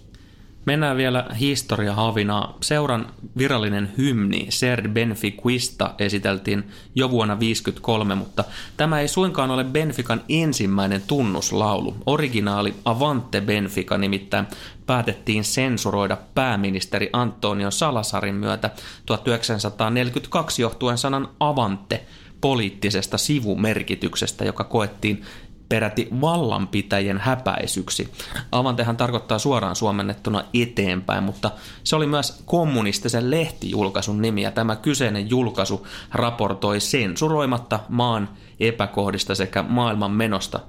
Mennään 0.68 0.98
vielä 0.98 1.26
historia 1.40 1.94
havina. 1.94 2.54
Seuran 2.62 3.14
virallinen 3.38 3.92
hymni 3.98 4.46
Ser 4.50 4.90
Benfiquista 4.90 5.96
esiteltiin 6.00 6.64
jo 6.96 7.10
vuonna 7.10 7.34
1953, 7.34 8.16
mutta 8.16 8.44
tämä 8.78 9.00
ei 9.00 9.08
suinkaan 9.08 9.52
ole 9.52 9.64
Benfican 9.64 10.22
ensimmäinen 10.30 11.02
tunnuslaulu. 11.08 11.96
Originaali 12.06 12.74
Avante 12.86 13.42
Benfica 13.42 13.98
nimittäin 13.98 14.48
päätettiin 14.86 15.44
sensuroida 15.44 16.18
pääministeri 16.36 17.10
Antonio 17.14 17.72
Salasarin 17.72 18.36
myötä 18.36 18.70
1942 19.06 20.62
johtuen 20.62 20.98
sanan 20.98 21.30
Avante 21.40 22.06
poliittisesta 22.42 23.18
sivumerkityksestä, 23.18 24.46
joka 24.46 24.64
koettiin 24.64 25.22
peräti 25.70 26.08
vallanpitäjien 26.22 27.18
häpäisyksi. 27.18 28.14
Avantehan 28.52 28.98
tarkoittaa 28.98 29.40
suoraan 29.40 29.76
suomennettuna 29.76 30.44
eteenpäin, 30.54 31.24
mutta 31.24 31.52
se 31.84 31.96
oli 31.96 32.08
myös 32.08 32.42
kommunistisen 32.46 33.32
lehtijulkaisun 33.32 34.22
nimi 34.22 34.42
ja 34.42 34.52
tämä 34.52 34.76
kyseinen 34.76 35.30
julkaisu 35.30 35.88
raportoi 36.14 36.80
sensuroimatta 36.80 37.80
maan 37.90 38.30
epäkohdista 38.60 39.36
sekä 39.36 39.64
maailman 39.64 40.12
menosta 40.12 40.60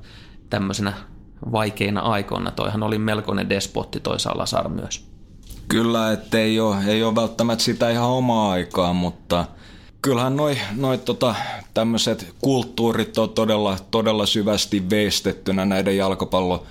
tämmöisenä 0.50 0.92
vaikeina 1.52 2.00
aikoina. 2.00 2.50
Toihan 2.50 2.82
oli 2.82 2.98
melkoinen 2.98 3.48
despotti 3.48 4.00
toi 4.00 4.20
Salasar 4.20 4.68
myös. 4.68 5.08
Kyllä, 5.68 6.12
ettei 6.12 6.61
ole, 6.61 6.76
ei 6.87 7.02
ole 7.02 7.14
välttämättä 7.14 7.64
sitä 7.64 7.90
ihan 7.90 8.08
omaa 8.08 8.50
aikaa, 8.50 8.92
mutta– 8.92 9.44
kyllähän 10.02 10.37
noi, 10.37 10.58
noi 10.76 10.98
tota, 10.98 11.34
tämmöiset 11.74 12.34
kulttuurit 12.40 13.18
on 13.18 13.30
todella, 13.30 13.76
todella 13.90 14.26
syvästi 14.26 14.90
veistettynä 14.90 15.64
näiden 15.64 15.96
jalkapallo, 15.96 16.66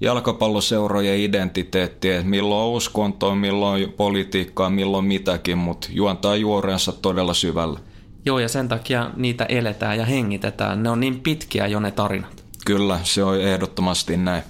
jalkapalloseurojen 0.00 1.18
identiteettiä, 1.18 2.22
milloin 2.22 2.66
on 2.66 2.72
uskontoa, 2.72 3.34
milloin 3.34 3.92
politiikkaa, 3.92 4.70
milloin 4.70 5.04
mitäkin, 5.04 5.58
mutta 5.58 5.88
juontaa 5.90 6.36
juorensa 6.36 6.92
todella 6.92 7.34
syvällä. 7.34 7.80
Joo, 8.24 8.38
ja 8.38 8.48
sen 8.48 8.68
takia 8.68 9.10
niitä 9.16 9.44
eletään 9.44 9.98
ja 9.98 10.04
hengitetään. 10.04 10.82
Ne 10.82 10.90
on 10.90 11.00
niin 11.00 11.20
pitkiä 11.20 11.66
jo 11.66 11.80
ne 11.80 11.90
tarinat. 11.90 12.44
Kyllä, 12.64 13.00
se 13.02 13.24
on 13.24 13.40
ehdottomasti 13.40 14.16
näin. 14.16 14.42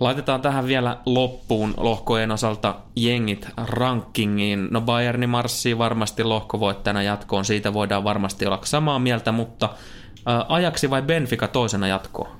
Laitetaan 0.00 0.40
tähän 0.40 0.66
vielä 0.66 0.96
loppuun 1.06 1.74
lohkojen 1.76 2.30
osalta 2.30 2.74
jengit 2.96 3.48
rankingiin. 3.56 4.68
No 4.70 4.80
Bayerni 4.80 5.26
marssii 5.26 5.78
varmasti 5.78 6.24
lohkovoittajana 6.24 7.02
jatkoon, 7.02 7.44
siitä 7.44 7.72
voidaan 7.72 8.04
varmasti 8.04 8.46
olla 8.46 8.58
samaa 8.64 8.98
mieltä, 8.98 9.32
mutta 9.32 9.68
ajaksi 10.48 10.90
vai 10.90 11.02
Benfica 11.02 11.48
toisena 11.48 11.86
jatkoon? 11.86 12.30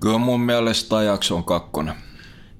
Kyllä 0.00 0.18
mun 0.18 0.40
mielestä 0.40 0.96
ajaksi 0.96 1.34
on 1.34 1.44
kakkonen. 1.44 1.94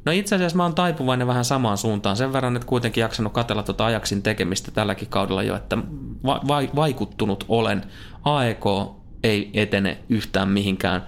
No 0.05 0.13
itse 0.13 0.35
asiassa 0.35 0.57
mä 0.57 0.63
oon 0.63 0.75
taipuvainen 0.75 1.27
vähän 1.27 1.45
samaan 1.45 1.79
suuntaan. 1.79 2.17
Sen 2.17 2.33
verran, 2.33 2.57
että 2.57 2.67
kuitenkin 2.69 3.01
jaksanut 3.01 3.33
katella 3.33 3.63
tuota 3.63 3.85
ajaksin 3.87 4.23
tekemistä 4.23 4.71
tälläkin 4.71 5.09
kaudella 5.09 5.43
jo, 5.43 5.57
että 5.57 5.79
va- 6.27 6.41
va- 6.49 6.75
vaikuttunut 6.77 7.45
olen. 7.49 7.83
AEK 8.25 8.65
ei 9.23 9.51
etene 9.55 9.99
yhtään 10.09 10.49
mihinkään. 10.49 11.07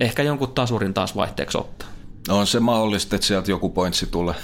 Ehkä 0.00 0.22
jonkun 0.22 0.52
tasurin 0.52 0.94
taas 0.94 1.16
vaihteeksi 1.16 1.58
ottaa. 1.58 1.88
On 2.28 2.46
se 2.46 2.60
mahdollista, 2.60 3.16
että 3.16 3.26
sieltä 3.26 3.50
joku 3.50 3.68
pointsi 3.68 4.06
tulee. 4.06 4.34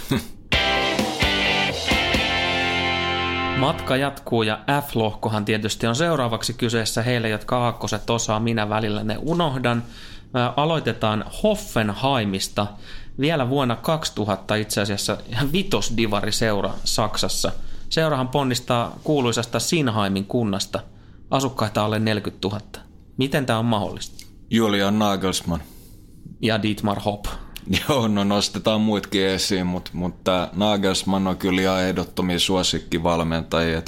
Matka 3.58 3.96
jatkuu 3.96 4.42
ja 4.42 4.60
F-lohkohan 4.80 5.44
tietysti 5.44 5.86
on 5.86 5.96
seuraavaksi 5.96 6.52
kyseessä 6.52 7.02
heille, 7.02 7.28
jotka 7.28 7.58
aakkoset 7.58 8.10
osaa, 8.10 8.40
minä 8.40 8.68
välillä 8.68 9.04
ne 9.04 9.16
unohdan. 9.20 9.82
Aloitetaan 10.56 11.24
Hoffenheimista 11.42 12.66
vielä 13.20 13.48
vuonna 13.48 13.76
2000 13.76 14.54
itse 14.54 14.80
asiassa 14.80 15.18
vitosdivari 15.52 16.32
seura 16.32 16.70
Saksassa. 16.84 17.52
Seurahan 17.88 18.28
ponnistaa 18.28 18.98
kuuluisasta 19.04 19.60
Sinheimin 19.60 20.24
kunnasta. 20.24 20.80
Asukkaita 21.30 21.84
alle 21.84 21.98
40 21.98 22.48
000. 22.48 22.60
Miten 23.16 23.46
tämä 23.46 23.58
on 23.58 23.64
mahdollista? 23.64 24.26
Julian 24.50 24.98
Nagelsmann. 24.98 25.62
Ja 26.42 26.62
Dietmar 26.62 27.00
Hopp. 27.00 27.26
Joo, 27.88 28.08
no 28.08 28.24
nostetaan 28.24 28.80
muutkin 28.80 29.26
esiin, 29.26 29.66
mutta, 29.66 29.90
mutta 29.94 30.48
Nagelsmann 30.52 31.26
on 31.26 31.36
kyllä 31.36 31.60
ihan 31.60 31.82
ehdottomia 31.82 32.38
suosikkivalmentajia. 32.38 33.82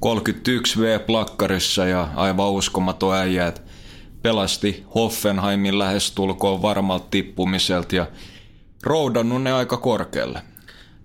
31 0.00 0.80
V 0.80 1.00
plakkarissa 1.00 1.86
ja 1.86 2.08
aivan 2.14 2.50
uskomaton 2.50 3.14
äijä, 3.14 3.46
että 3.46 3.60
pelasti 4.22 4.84
Hoffenheimin 4.94 5.78
lähestulkoon 5.78 6.62
varmalta 6.62 7.06
tippumiselta 7.10 7.96
ja 7.96 8.06
roudannut 8.82 9.42
ne 9.42 9.52
aika 9.52 9.76
korkealle. 9.76 10.42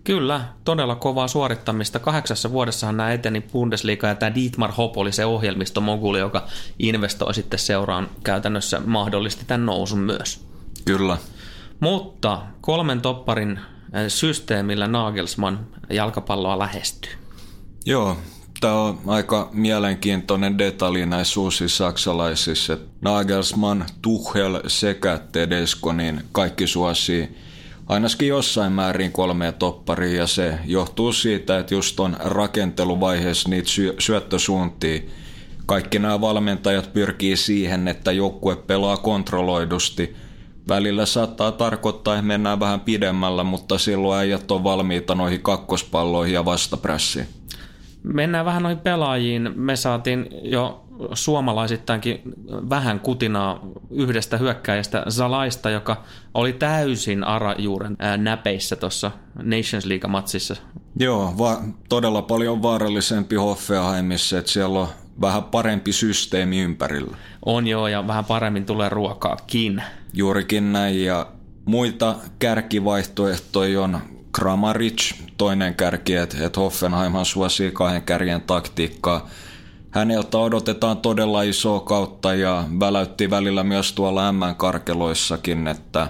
Kyllä, 0.04 0.42
todella 0.64 0.96
kovaa 0.96 1.28
suorittamista. 1.28 2.00
Kahdeksassa 2.00 2.52
vuodessahan 2.52 2.98
nämä 2.98 3.14
eteni 3.14 3.42
Bundesliga 3.42 4.08
ja 4.08 4.16
tämä 4.16 4.36
Dietmar 4.36 4.72
Hopp 4.72 4.98
oli 4.98 5.12
se 5.12 5.26
ohjelmistomoguli, 5.26 6.20
joka 6.20 6.48
investoi 6.80 7.34
sitten 7.34 7.60
seuraan 7.60 8.10
käytännössä 8.24 8.82
mahdollisti 8.86 9.46
tämän 9.46 9.66
nousun 9.66 10.00
myös. 10.00 10.46
Kyllä. 10.86 11.18
Mutta 11.82 12.42
kolmen 12.62 13.02
topparin 13.02 13.58
äh, 13.58 13.66
systeemillä 14.08 14.88
Nagelsmann 14.88 15.60
jalkapalloa 15.90 16.60
lähestyy. 16.60 17.12
Joo, 17.86 18.18
tämä 18.60 18.74
on 18.74 19.00
aika 19.08 19.50
mielenkiintoinen 19.54 20.58
detalji 20.58 21.06
näissä 21.06 21.40
uusissa 21.40 21.86
saksalaisissa. 21.86 22.78
Nagelsmann, 23.02 23.86
Tuchel 24.02 24.60
sekä 24.68 25.20
Tedesco, 25.32 25.94
niin 25.94 26.24
kaikki 26.32 26.68
suosii 26.68 27.36
ainakin 27.88 28.28
jossain 28.28 28.72
määrin 28.72 29.12
kolmea 29.12 29.52
topparia 29.52 30.18
ja 30.18 30.28
se 30.28 30.60
johtuu 30.66 31.14
siitä, 31.14 31.60
että 31.60 31.74
just 31.74 32.00
on 32.00 32.18
rakenteluvaiheessa 32.20 33.50
niitä 33.50 33.70
sy- 33.70 33.96
syöttösuuntia 34.00 35.02
kaikki 35.66 36.00
nämä 36.00 36.22
valmentajat 36.22 36.94
pyrkii 36.94 37.38
siihen, 37.38 37.88
että 37.88 38.12
joukkue 38.12 38.56
pelaa 38.56 38.98
kontrolloidusti. 38.98 40.16
Välillä 40.68 41.06
saattaa 41.06 41.52
tarkoittaa, 41.52 42.14
että 42.14 42.26
mennään 42.26 42.60
vähän 42.60 42.80
pidemmällä, 42.80 43.44
mutta 43.44 43.78
silloin 43.78 44.20
äijät 44.20 44.52
on 44.52 44.64
valmiita 44.64 45.16
noihin 45.16 45.42
kakkospalloihin 45.42 46.34
ja 46.34 46.46
vastaprässiin. 46.46 47.28
Mennään 48.04 48.46
vähän 48.46 48.64
noihin 48.64 48.80
pelaajiin. 48.80 49.52
Me 49.56 49.76
saatiin 49.76 50.28
jo 50.44 50.86
suomalaisittainkin 51.14 52.22
vähän 52.70 53.00
kutinaa 53.00 53.60
yhdestä 53.90 54.38
hyökkäjästä 54.38 55.06
Zalaista, 55.10 55.70
joka 55.70 56.04
oli 56.34 56.54
täysin 56.54 57.24
Arajuuren 57.24 57.98
näpeissä 58.18 58.76
tuossa 58.76 59.12
Nations 59.36 59.86
League-matsissa. 59.86 60.56
Joo, 61.00 61.34
va- 61.38 61.62
todella 61.90 62.22
paljon 62.22 62.62
vaarallisempi 62.62 63.36
Hoffenheimissa, 63.36 64.38
että 64.38 64.52
siellä 64.52 64.80
on 64.80 64.88
vähän 65.22 65.44
parempi 65.44 65.94
systeemi 65.94 66.60
ympärillä. 66.60 67.18
On 67.46 67.68
joo, 67.68 67.88
ja 67.88 68.08
vähän 68.08 68.26
paremmin 68.26 68.66
tulee 68.66 68.90
ruokaakin. 68.90 69.84
Juurikin 70.14 70.74
näin, 70.74 71.06
ja 71.06 71.28
muita 71.66 72.16
kärkivaihtoehtoja 72.40 73.82
on 73.82 74.00
Kramaric, 74.36 75.14
toinen 75.38 75.76
kärki, 75.76 76.16
että 76.16 76.46
et 76.46 76.58
Hoffenheimhan 76.58 77.26
suosii 77.26 77.72
kahden 77.72 78.04
kärjen 78.04 78.42
taktiikkaa. 78.42 79.30
Häneltä 79.92 80.38
odotetaan 80.38 80.98
todella 80.98 81.42
isoa 81.42 81.80
kautta 81.80 82.34
ja 82.34 82.64
väläytti 82.80 83.30
välillä 83.30 83.64
myös 83.64 83.94
tuolla 83.94 84.32
M-karkeloissakin, 84.32 85.68
että 85.68 86.10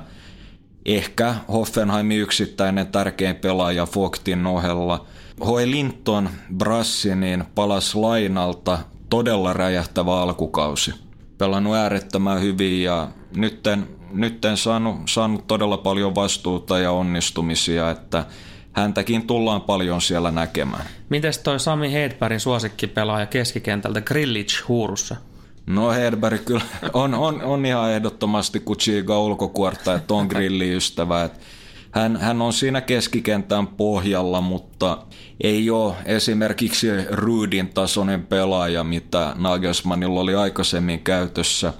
ehkä 0.85 1.35
Hoffenheimin 1.51 2.19
yksittäinen 2.19 2.87
tärkein 2.87 3.35
pelaaja 3.35 3.85
Fogtin 3.85 4.45
ohella. 4.45 5.05
Hoi 5.45 5.71
Linton 5.71 6.29
Brassi 6.57 7.15
niin 7.15 7.43
palas 7.55 7.95
lainalta 7.95 8.79
todella 9.11 9.53
räjähtävä 9.53 10.21
alkukausi. 10.21 10.93
Pelannut 11.37 11.75
äärettömän 11.75 12.41
hyvin 12.41 12.83
ja 12.83 13.07
nytten, 13.35 13.87
nytten 14.11 14.57
saanut, 14.57 14.95
saanut 15.05 15.47
todella 15.47 15.77
paljon 15.77 16.15
vastuuta 16.15 16.79
ja 16.79 16.91
onnistumisia, 16.91 17.89
että 17.89 18.25
häntäkin 18.73 19.27
tullaan 19.27 19.61
paljon 19.61 20.01
siellä 20.01 20.31
näkemään. 20.31 20.85
Mites 21.09 21.37
toi 21.37 21.59
Sami 21.59 21.93
Hedbergin 21.93 22.39
suosikkipelaaja 22.39 23.25
keskikentältä 23.25 24.01
Grillich 24.01 24.67
huurussa? 24.67 25.15
No 25.65 25.91
Hedberg 25.91 26.45
kyllä 26.45 26.61
on, 26.93 27.13
on, 27.13 27.41
on 27.41 27.65
ihan 27.65 27.91
ehdottomasti 27.91 28.59
Kuchiga 28.59 29.19
ulkokuorta, 29.19 29.95
että 29.95 30.13
on 30.13 30.27
grilliystävä. 30.27 31.23
Että 31.23 31.39
hän, 31.91 32.17
hän 32.17 32.41
on 32.41 32.53
siinä 32.53 32.81
keskikentän 32.81 33.67
pohjalla, 33.67 34.41
mutta 34.41 34.97
ei 35.41 35.69
ole 35.69 35.93
esimerkiksi 36.05 36.87
Rydin 37.09 37.69
tasoinen 37.73 38.25
pelaaja, 38.25 38.83
mitä 38.83 39.33
Nagelsmannilla 39.37 40.19
oli 40.19 40.35
aikaisemmin 40.35 40.99
käytössä. 40.99 41.73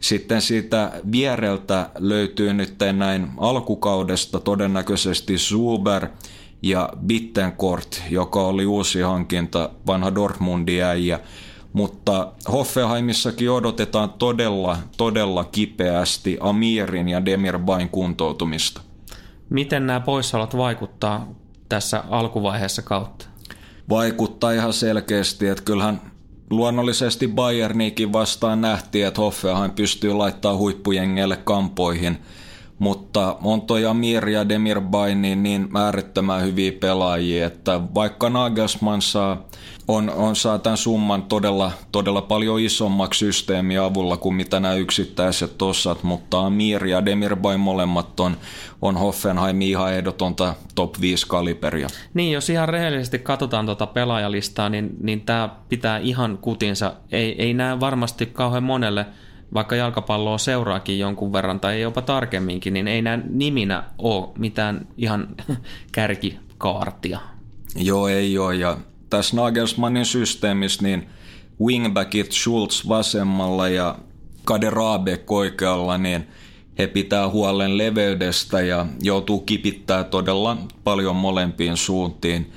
Sitten 0.00 0.42
siitä 0.42 0.92
viereltä 1.12 1.90
löytyy 1.98 2.52
nyt 2.54 2.74
näin 2.92 3.28
alkukaudesta 3.36 4.40
todennäköisesti 4.40 5.38
Zuber 5.38 6.06
ja 6.62 6.88
Bittencourt, 7.06 8.02
joka 8.10 8.42
oli 8.42 8.66
uusi 8.66 9.00
hankinta, 9.00 9.70
vanha 9.86 10.14
Dortmundin 10.14 10.84
äijä. 10.84 11.20
Mutta 11.72 12.32
Hoffenheimissakin 12.52 13.50
odotetaan 13.50 14.10
todella, 14.10 14.78
todella 14.96 15.44
kipeästi 15.44 16.38
Amirin 16.40 17.08
ja 17.08 17.24
Demirbain 17.24 17.88
kuntoutumista. 17.88 18.80
Miten 19.50 19.86
nämä 19.86 20.00
poissaolot 20.00 20.56
vaikuttaa 20.56 21.28
tässä 21.68 22.04
alkuvaiheessa 22.10 22.82
kautta? 22.82 23.26
Vaikuttaa 23.88 24.52
ihan 24.52 24.72
selkeästi, 24.72 25.48
että 25.48 25.64
kyllähän 25.64 26.00
luonnollisesti 26.50 27.28
Bayerniikin 27.28 28.12
vastaan 28.12 28.60
nähtiin, 28.60 29.06
että 29.06 29.20
Hoffenheim 29.20 29.70
pystyy 29.70 30.12
laittamaan 30.12 30.58
huippujengeille 30.58 31.36
kampoihin, 31.36 32.18
mutta 32.84 33.36
on 33.42 33.62
toi 33.62 33.82
ja 34.32 34.48
Demir 34.48 34.80
Baini 34.80 35.36
niin 35.36 35.68
äärettömän 35.76 36.42
hyviä 36.42 36.72
pelaajia, 36.72 37.46
että 37.46 37.80
vaikka 37.94 38.30
Nagelsmann 38.30 39.02
saa 39.02 39.44
on, 39.88 40.10
on 40.10 40.36
saa 40.36 40.58
tämän 40.58 40.76
summan 40.76 41.22
todella, 41.22 41.72
todella 41.92 42.22
paljon 42.22 42.60
isommaksi 42.60 43.18
systeemi 43.18 43.78
avulla 43.78 44.16
kuin 44.16 44.34
mitä 44.34 44.60
nämä 44.60 44.74
yksittäiset 44.74 45.62
osat, 45.62 46.02
mutta 46.02 46.46
Amir 46.46 46.86
ja 46.86 47.04
Demirbay 47.04 47.56
molemmat 47.56 48.20
on, 48.20 48.36
on 48.82 48.96
Hoffenheim 48.96 49.62
ihan 49.62 49.92
ehdotonta 49.92 50.54
top 50.74 51.00
5 51.00 51.26
kaliberia. 51.28 51.88
Niin, 52.14 52.32
jos 52.32 52.50
ihan 52.50 52.68
rehellisesti 52.68 53.18
katsotaan 53.18 53.66
tuota 53.66 53.86
pelaajalistaa, 53.86 54.68
niin, 54.68 54.90
niin 55.02 55.20
tämä 55.20 55.48
pitää 55.68 55.98
ihan 55.98 56.38
kutinsa. 56.38 56.94
Ei, 57.12 57.42
ei 57.42 57.54
näe 57.54 57.80
varmasti 57.80 58.26
kauhean 58.26 58.62
monelle, 58.62 59.06
vaikka 59.54 59.76
jalkapalloa 59.76 60.38
seuraakin 60.38 60.98
jonkun 60.98 61.32
verran 61.32 61.60
tai 61.60 61.80
jopa 61.80 62.02
tarkemminkin, 62.02 62.74
niin 62.74 62.88
ei 62.88 63.02
näe 63.02 63.20
niminä 63.28 63.84
ole 63.98 64.28
mitään 64.38 64.86
ihan 64.96 65.28
kärkikaartia. 65.92 67.20
Joo, 67.76 68.08
ei 68.08 68.38
ole, 68.38 68.54
ja 68.54 68.76
tässä 69.10 69.36
Nagelsmannin 69.36 70.06
systeemissä 70.06 70.82
niin 70.82 71.08
wingbackit 71.60 72.32
Schultz 72.32 72.88
vasemmalla 72.88 73.68
ja 73.68 73.98
Kaderabe 74.44 75.20
oikealla, 75.28 75.98
niin 75.98 76.28
he 76.78 76.86
pitää 76.86 77.28
huolen 77.28 77.78
leveydestä 77.78 78.60
ja 78.60 78.86
joutuu 79.02 79.40
kipittää 79.40 80.04
todella 80.04 80.56
paljon 80.84 81.16
molempiin 81.16 81.76
suuntiin. 81.76 82.52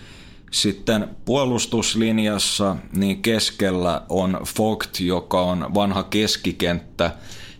Sitten 0.52 1.10
puolustuslinjassa 1.26 2.76
niin 2.96 3.22
keskellä 3.22 4.02
on 4.10 4.40
Vogt, 4.58 5.00
joka 5.00 5.42
on 5.42 5.74
vanha 5.74 6.04
keskikenttä, 6.04 7.12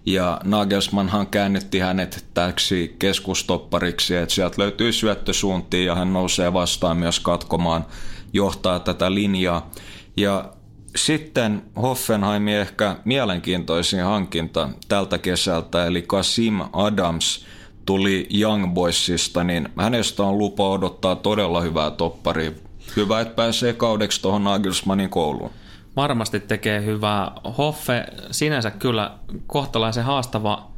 ja 0.08 0.42
Nagelsmannhan 0.44 1.28
käännetti 1.28 1.80
hänet 1.80 2.26
täksi 2.34 2.96
keskustoppariksi, 3.00 4.16
että 4.16 4.36
sieltä 4.36 4.62
löytyy 4.62 4.92
syöttösuuntia 4.92 5.84
ja 5.84 5.96
hän 5.96 6.14
nousee 6.14 6.54
vastaan 6.54 6.98
myös 6.98 7.20
katkomaan 7.20 7.86
johtaa 8.34 8.80
tätä 8.80 9.14
linjaa. 9.14 9.72
Ja 10.18 10.54
sitten 10.96 11.62
Hoffenheimin 11.82 12.54
ehkä 12.54 12.96
mielenkiintoisin 13.06 14.04
hankinta 14.04 14.70
tältä 14.88 15.18
kesältä, 15.18 15.86
eli 15.86 16.02
Kasim 16.02 16.62
Adams 16.74 17.46
tuli 17.86 18.28
Young 18.40 18.74
Boysista, 18.74 19.44
niin 19.44 19.70
hänestä 19.78 20.24
on 20.24 20.38
lupa 20.38 20.70
odottaa 20.70 21.16
todella 21.16 21.62
hyvää 21.62 21.92
topparia. 21.92 22.52
Hyvä, 22.98 23.22
että 23.22 23.36
pääsee 23.36 23.74
kaudeksi 23.74 24.22
tuohon 24.22 24.44
Nagelsmannin 24.44 25.10
kouluun. 25.10 25.52
Varmasti 25.96 26.40
tekee 26.40 26.86
hyvää. 26.86 27.32
Hoffe 27.58 28.06
sinänsä 28.32 28.72
kyllä 28.72 29.12
kohtalaisen 29.48 30.04
haastava 30.04 30.72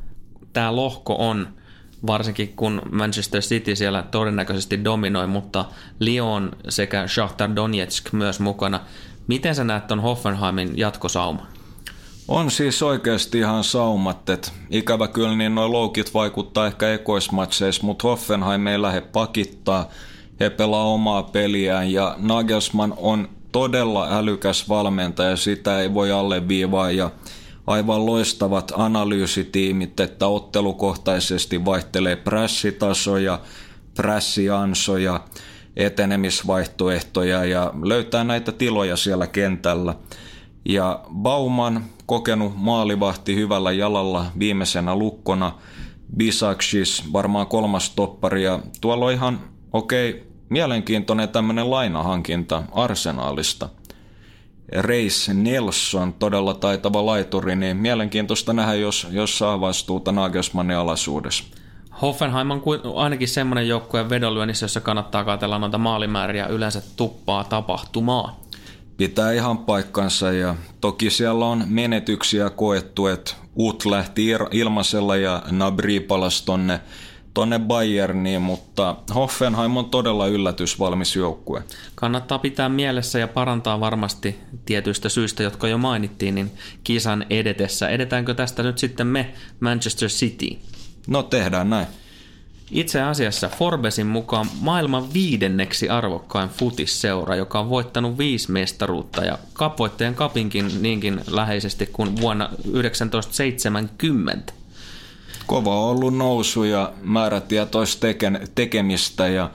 tämä 0.53 0.75
lohko 0.75 1.15
on– 1.19 1.47
varsinkin 2.07 2.53
kun 2.55 2.81
Manchester 2.91 3.41
City 3.41 3.75
siellä 3.75 4.03
todennäköisesti 4.03 4.83
dominoi, 4.83 5.27
mutta 5.27 5.65
Lyon 5.99 6.51
sekä 6.69 7.07
Shakhtar 7.07 7.55
Donetsk 7.55 8.13
myös 8.13 8.39
mukana. 8.39 8.79
Miten 9.27 9.55
sä 9.55 9.63
näet 9.63 9.87
ton 9.87 9.99
Hoffenheimin 9.99 10.77
jatkosauma? 10.77 11.47
On 12.27 12.51
siis 12.51 12.83
oikeasti 12.83 13.39
ihan 13.39 13.63
saumat, 13.63 14.29
että 14.29 14.51
ikävä 14.69 15.07
kyllä 15.07 15.35
niin 15.35 15.55
noin 15.55 15.71
loukit 15.71 16.13
vaikuttaa 16.13 16.67
ehkä 16.67 16.93
ekoismatseissa, 16.93 17.85
mutta 17.85 18.07
Hoffenheim 18.07 18.67
ei 18.67 18.81
lähde 18.81 19.01
pakittaa. 19.01 19.89
He 20.39 20.49
pelaa 20.49 20.83
omaa 20.83 21.23
peliään 21.23 21.91
ja 21.91 22.15
Nagelsmann 22.17 22.93
on 22.97 23.29
todella 23.51 24.07
älykäs 24.17 24.69
valmentaja, 24.69 25.35
sitä 25.35 25.79
ei 25.79 25.93
voi 25.93 26.11
alleviivaa 26.11 26.91
ja 26.91 27.11
aivan 27.67 28.05
loistavat 28.05 28.71
analyysitiimit, 28.75 29.99
että 29.99 30.27
ottelukohtaisesti 30.27 31.65
vaihtelee 31.65 32.15
prässitasoja, 32.15 33.39
prässiansoja, 33.95 35.19
etenemisvaihtoehtoja 35.75 37.45
ja 37.45 37.73
löytää 37.83 38.23
näitä 38.23 38.51
tiloja 38.51 38.97
siellä 38.97 39.27
kentällä. 39.27 39.95
Ja 40.65 40.99
Bauman, 41.13 41.85
kokenut 42.05 42.53
maalivahti 42.55 43.35
hyvällä 43.35 43.71
jalalla 43.71 44.25
viimeisenä 44.39 44.95
lukkona, 44.95 45.51
Bisakshis 46.17 47.13
varmaan 47.13 47.47
kolmas 47.47 47.89
toppari 47.89 48.43
ja 48.43 48.59
tuolla 48.81 49.05
on 49.05 49.11
ihan 49.11 49.39
okei, 49.73 50.09
okay, 50.09 50.28
mielenkiintoinen 50.49 51.29
tämmöinen 51.29 51.71
lainahankinta 51.71 52.63
Arsenaalista. 52.71 53.69
Reis 54.71 55.29
Nelson, 55.33 56.13
todella 56.13 56.53
taitava 56.53 57.05
laituri, 57.05 57.55
niin 57.55 57.77
mielenkiintoista 57.77 58.53
nähdä, 58.53 58.73
jos, 58.73 59.07
jos 59.11 59.37
saa 59.37 59.61
vastuuta 59.61 60.11
Nagelsmannin 60.11 60.77
alaisuudessa. 60.77 61.43
Hoffenheim 62.01 62.51
on 62.51 62.61
ainakin 62.95 63.27
semmoinen 63.27 63.67
joukkue 63.67 64.09
vedonlyönnissä, 64.09 64.63
jossa 64.63 64.81
kannattaa 64.81 65.23
katsella 65.23 65.59
noita 65.59 65.77
maalimääriä 65.77 66.47
yleensä 66.47 66.81
tuppaa 66.95 67.43
tapahtumaa. 67.43 68.39
Pitää 68.97 69.31
ihan 69.31 69.57
paikkansa 69.57 70.31
ja 70.31 70.55
toki 70.81 71.09
siellä 71.09 71.45
on 71.45 71.63
menetyksiä 71.67 72.49
koettu, 72.49 73.07
että 73.07 73.31
Ut 73.57 73.85
lähti 73.85 74.27
ilmaisella 74.51 75.15
ja 75.15 75.43
Nabri 75.51 75.99
palasi 75.99 76.45
tonne, 76.45 76.79
tonne 77.39 77.59
Bayerniin, 77.59 78.41
mutta 78.41 78.95
Hoffenheim 79.15 79.77
on 79.77 79.89
todella 79.89 80.27
yllätysvalmis 80.27 81.15
joukkue. 81.15 81.63
Kannattaa 81.95 82.39
pitää 82.39 82.69
mielessä 82.69 83.19
ja 83.19 83.27
parantaa 83.27 83.79
varmasti 83.79 84.39
tietyistä 84.65 85.09
syistä, 85.09 85.43
jotka 85.43 85.67
jo 85.67 85.77
mainittiin, 85.77 86.35
niin 86.35 86.51
kisan 86.83 87.25
edetessä. 87.29 87.89
Edetäänkö 87.89 88.33
tästä 88.33 88.63
nyt 88.63 88.77
sitten 88.77 89.07
me 89.07 89.33
Manchester 89.59 90.09
City? 90.09 90.47
No 91.07 91.23
tehdään 91.23 91.69
näin. 91.69 91.87
Itse 92.71 93.01
asiassa 93.01 93.49
Forbesin 93.49 94.07
mukaan 94.07 94.47
maailman 94.61 95.13
viidenneksi 95.13 95.89
arvokkain 95.89 96.49
futisseura, 96.49 97.35
joka 97.35 97.59
on 97.59 97.69
voittanut 97.69 98.17
viisi 98.17 98.51
mestaruutta 98.51 99.25
ja 99.25 99.37
kapvoittajan 99.53 100.15
kapinkin 100.15 100.71
niinkin 100.81 101.21
läheisesti 101.27 101.85
kuin 101.85 102.21
vuonna 102.21 102.49
1970. 102.71 104.58
Kova 105.49 105.75
on 105.79 105.89
ollut 105.89 106.17
nousu 106.17 106.63
ja 106.63 106.93
määrätietoista 107.01 108.07
tekemistä 108.55 109.27
ja 109.27 109.51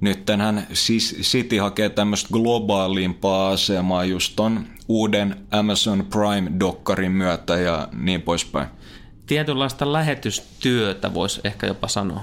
nyt 0.00 0.22
hän 0.38 0.66
siis 0.72 1.16
City 1.20 1.56
hakee 1.56 1.88
tämmöistä 1.88 2.28
globaalimpaa 2.32 3.50
asemaa 3.50 4.04
just 4.04 4.32
ton 4.36 4.66
uuden 4.88 5.36
Amazon 5.50 6.06
Prime-dokkarin 6.10 7.12
myötä 7.12 7.56
ja 7.56 7.88
niin 7.92 8.22
poispäin. 8.22 8.68
Tietynlaista 9.26 9.92
lähetystyötä 9.92 11.14
voisi 11.14 11.40
ehkä 11.44 11.66
jopa 11.66 11.88
sanoa. 11.88 12.20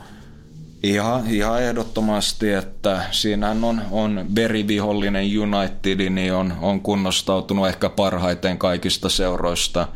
Ihan, 0.84 1.24
ihan 1.30 1.64
ehdottomasti, 1.64 2.52
että 2.52 3.06
siinähän 3.12 3.64
on, 3.64 3.82
on 3.92 4.26
verivihollinen 4.36 5.26
United, 5.40 6.10
niin 6.10 6.34
on, 6.34 6.54
on 6.62 6.82
kunnostautunut 6.82 7.68
ehkä 7.68 7.90
parhaiten 7.90 8.58
kaikista 8.58 9.10
seuroista 9.10 9.88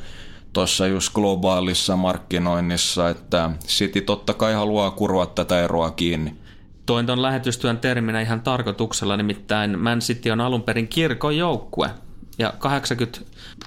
tuossa 0.54 0.88
just 0.88 1.14
globaalissa 1.14 1.96
markkinoinnissa, 1.96 3.10
että 3.10 3.50
City 3.68 4.02
totta 4.02 4.34
kai 4.34 4.54
haluaa 4.54 4.92
kurua 4.92 5.26
tätä 5.26 5.64
eroa 5.64 5.92
kiinni. 5.92 6.36
Toin 6.86 7.06
tuon 7.06 7.22
lähetystyön 7.22 7.78
terminä 7.78 8.22
ihan 8.22 8.42
tarkoituksella, 8.42 9.18
nimittäin 9.18 9.80
Man 9.80 10.00
City 10.00 10.30
on 10.30 10.42
alun 10.42 10.64
perin 10.64 10.88
kirkon 10.88 11.38
joukkue. 11.38 11.90
Ja 12.38 12.54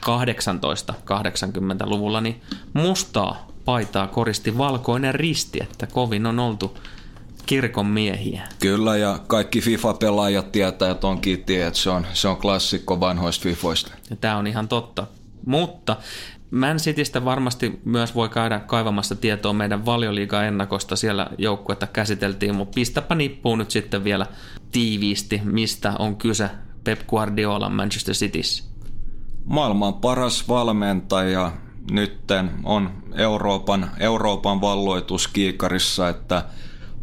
80-18-80-luvulla 0.01 2.21
niin 2.21 2.43
mustaa 2.73 3.47
paitaa 3.65 4.07
koristi 4.07 4.59
valkoinen 4.59 5.15
risti, 5.15 5.59
että 5.63 5.87
kovin 5.87 6.27
on 6.27 6.39
oltu 6.39 6.79
kirkon 7.47 7.87
miehiä. 7.87 8.43
Kyllä, 8.59 8.97
ja 8.97 9.19
kaikki 9.27 9.61
FIFA-pelaajat 9.61 10.53
tietää, 10.53 10.91
että 10.91 11.07
on 11.07 11.21
kiitti, 11.21 11.61
että 11.61 11.79
se 11.79 11.91
on, 11.91 12.07
se 12.13 12.29
on 12.29 12.37
klassikko 12.37 13.01
vanhoista 13.01 13.43
FIFOista. 13.43 13.93
Ja 14.11 14.17
tämä 14.17 14.37
on 14.37 14.47
ihan 14.47 14.69
totta. 14.69 15.07
Mutta 15.47 15.97
Man 16.53 16.77
Citystä 16.77 17.25
varmasti 17.25 17.81
myös 17.85 18.15
voi 18.15 18.29
käydä 18.29 18.59
kaivamassa 18.59 19.15
tietoa 19.15 19.53
meidän 19.53 19.87
valioliiga-ennakosta. 19.87 20.97
Siellä 20.97 21.27
joukkuetta 21.39 21.87
käsiteltiin, 21.87 22.55
mutta 22.55 22.75
pistäpä 22.75 23.15
nippuun 23.15 23.59
nyt 23.59 23.71
sitten 23.71 24.05
vielä 24.05 24.27
tiiviisti, 24.73 25.41
mistä 25.45 25.93
on 25.99 26.17
kyse 26.17 26.51
Pep 26.85 27.01
Guardiola 27.09 27.69
Manchester 27.69 28.15
Cityssä. 28.15 28.65
Maailman 29.45 29.95
paras 29.95 30.49
valmentaja 30.49 31.53
nytten 31.91 32.51
on 32.65 32.91
Euroopan, 33.15 33.91
Euroopan 34.01 34.61
valloitus 34.61 35.29
kiikarissa, 35.29 36.09
että– 36.09 36.45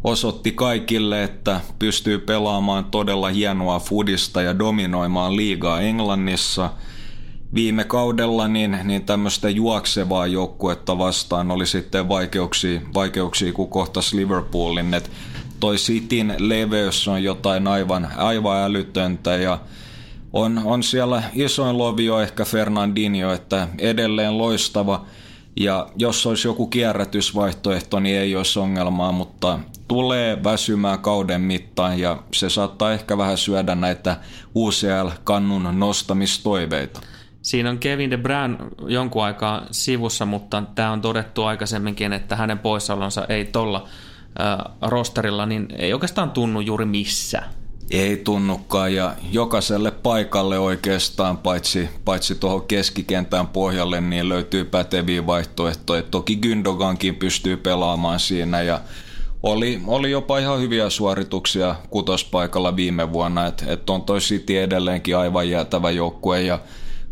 osoitti 0.04 0.52
kaikille, 0.52 1.22
että 1.22 1.60
pystyy 1.78 2.18
pelaamaan 2.18 2.84
todella 2.84 3.28
hienoa 3.28 3.78
fudista 3.78 4.42
ja 4.42 4.58
dominoimaan 4.58 5.36
liigaa 5.36 5.80
Englannissa. 5.80 6.70
Viime 7.54 7.84
kaudella 7.84 8.48
niin, 8.48 8.78
niin 8.84 9.04
tämmöistä 9.04 9.50
juoksevaa 9.50 10.26
joukkuetta 10.26 10.98
vastaan 10.98 11.50
oli 11.50 11.66
sitten 11.66 12.08
vaikeuksia, 12.08 12.80
vaikeuksia 12.94 13.52
kun 13.52 13.70
kohtas 13.70 14.12
Liverpoolin. 14.12 14.94
Et 14.94 15.10
toi 15.60 15.76
Cityn 15.76 16.34
leveys 16.38 17.08
on 17.08 17.22
jotain 17.22 17.66
aivan, 17.66 18.08
aivan 18.16 18.62
älytöntä 18.62 19.36
ja 19.36 19.58
on, 20.32 20.60
on 20.64 20.82
siellä 20.82 21.22
isoin 21.34 21.78
lovio 21.78 22.20
ehkä 22.20 22.44
Fernandinho, 22.44 23.32
että 23.32 23.68
edelleen 23.78 24.38
loistava– 24.38 25.04
ja 25.60 25.88
jos 25.96 26.26
olisi 26.26 26.48
joku 26.48 26.66
kierrätysvaihtoehto, 26.66 28.00
niin 28.00 28.18
ei 28.18 28.36
olisi 28.36 28.58
ongelmaa, 28.58 29.12
mutta 29.12 29.58
tulee 29.88 30.44
väsymään 30.44 30.98
kauden 30.98 31.40
mittaan 31.40 31.98
ja 32.00 32.22
se 32.34 32.50
saattaa 32.50 32.92
ehkä 32.92 33.18
vähän 33.18 33.38
syödä 33.38 33.74
näitä 33.74 34.16
UCL-kannun 34.54 35.68
nostamistoiveita. 35.78 37.00
Siinä 37.42 37.70
on 37.70 37.78
Kevin 37.78 38.10
De 38.10 38.16
Bruyne 38.16 38.56
jonkun 38.86 39.24
aikaa 39.24 39.66
sivussa, 39.70 40.26
mutta 40.26 40.62
tämä 40.74 40.92
on 40.92 41.00
todettu 41.00 41.44
aikaisemminkin, 41.44 42.12
että 42.12 42.36
hänen 42.36 42.58
poissaolonsa 42.58 43.26
ei 43.28 43.44
tuolla 43.44 43.88
rosterilla, 44.82 45.46
niin 45.46 45.68
ei 45.78 45.92
oikeastaan 45.92 46.30
tunnu 46.30 46.60
juuri 46.60 46.84
missään. 46.84 47.50
Ei 47.90 48.16
tunnukaan 48.16 48.94
ja 48.94 49.14
jokaiselle 49.32 49.90
paikalle 49.90 50.58
oikeastaan, 50.58 51.38
paitsi, 51.38 51.88
paitsi 52.04 52.34
tuohon 52.34 52.62
keskikentän 52.62 53.46
pohjalle, 53.46 54.00
niin 54.00 54.28
löytyy 54.28 54.64
päteviä 54.64 55.26
vaihtoehtoja. 55.26 56.02
Toki 56.02 56.40
Gündogankin 56.46 57.14
pystyy 57.18 57.56
pelaamaan 57.56 58.20
siinä 58.20 58.62
ja 58.62 58.80
oli, 59.42 59.80
oli 59.86 60.10
jopa 60.10 60.38
ihan 60.38 60.60
hyviä 60.60 60.90
suorituksia 60.90 61.74
kutospaikalla 61.90 62.76
viime 62.76 63.12
vuonna, 63.12 63.46
että 63.46 63.64
et 63.68 63.90
on 63.90 64.02
toi 64.02 64.18
City 64.18 64.58
edelleenkin 64.58 65.16
aivan 65.16 65.48
jäätävä 65.48 65.90
joukkue 65.90 66.42
ja 66.42 66.58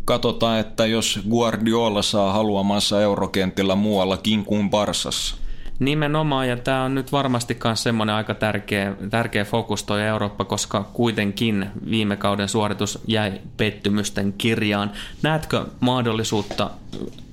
katsotaan, 0.09 0.59
että 0.59 0.85
jos 0.85 1.19
Guardiola 1.29 2.01
saa 2.01 2.33
haluamansa 2.33 3.01
eurokentillä 3.01 3.75
muuallakin 3.75 4.45
kuin 4.45 4.69
Barsassa. 4.69 5.35
Nimenomaan, 5.79 6.47
ja 6.47 6.57
tämä 6.57 6.83
on 6.83 6.95
nyt 6.95 7.11
varmasti 7.11 7.57
myös 7.63 7.83
semmoinen 7.83 8.15
aika 8.15 8.33
tärkeä, 8.33 8.95
tärkeä 9.09 9.45
fokus 9.45 9.83
toi 9.83 10.01
Eurooppa, 10.01 10.45
koska 10.45 10.83
kuitenkin 10.93 11.69
viime 11.89 12.15
kauden 12.15 12.49
suoritus 12.49 12.99
jäi 13.07 13.41
pettymysten 13.57 14.33
kirjaan. 14.33 14.91
Näetkö 15.21 15.65
mahdollisuutta 15.79 16.69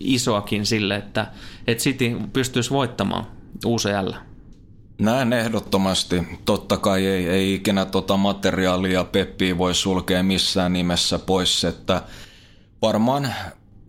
isoakin 0.00 0.66
sille, 0.66 0.96
että, 0.96 1.26
että 1.66 1.84
City 1.84 2.16
pystyisi 2.32 2.70
voittamaan 2.70 3.26
UCL? 3.66 4.12
Näen 4.98 5.32
ehdottomasti. 5.32 6.22
Totta 6.44 6.76
kai 6.76 7.06
ei, 7.06 7.28
ei 7.28 7.54
ikinä 7.54 7.84
tota 7.84 8.16
materiaalia 8.16 9.04
Peppiä 9.04 9.58
voi 9.58 9.74
sulkea 9.74 10.22
missään 10.22 10.72
nimessä 10.72 11.18
pois, 11.18 11.64
että 11.64 12.02
varmaan 12.82 13.34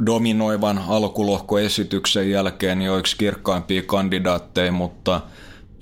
dominoivan 0.06 0.84
alkulohkoesityksen 0.88 2.32
jälkeen 2.32 2.82
joiksi 2.82 3.18
kirkkaimpia 3.18 3.82
kandidaatteja, 3.82 4.72
mutta 4.72 5.22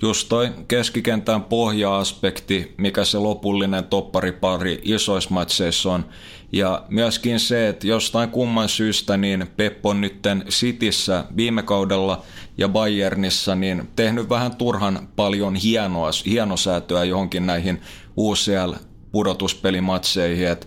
just 0.02 0.28
toi 0.28 0.50
keskikentän 0.68 1.42
pohja-aspekti, 1.42 2.74
mikä 2.76 3.04
se 3.04 3.18
lopullinen 3.18 3.84
topparipari 3.84 4.80
isoissa 4.82 5.30
matseissa 5.30 5.92
on, 5.92 6.04
ja 6.52 6.84
myöskin 6.88 7.40
se, 7.40 7.68
että 7.68 7.86
jostain 7.86 8.30
kumman 8.30 8.68
syystä 8.68 9.16
niin 9.16 9.46
Pep 9.56 9.86
on 9.86 10.00
nytten 10.00 10.44
Cityssä 10.48 11.24
viime 11.36 11.62
kaudella 11.62 12.22
ja 12.58 12.68
Bayernissa 12.68 13.54
niin 13.54 13.88
tehnyt 13.96 14.28
vähän 14.28 14.56
turhan 14.56 15.08
paljon 15.16 15.54
hienoa, 15.54 16.10
hienosäätöä 16.26 17.04
johonkin 17.04 17.46
näihin 17.46 17.80
UCL-pudotuspelimatseihin, 18.16 20.48
että 20.48 20.66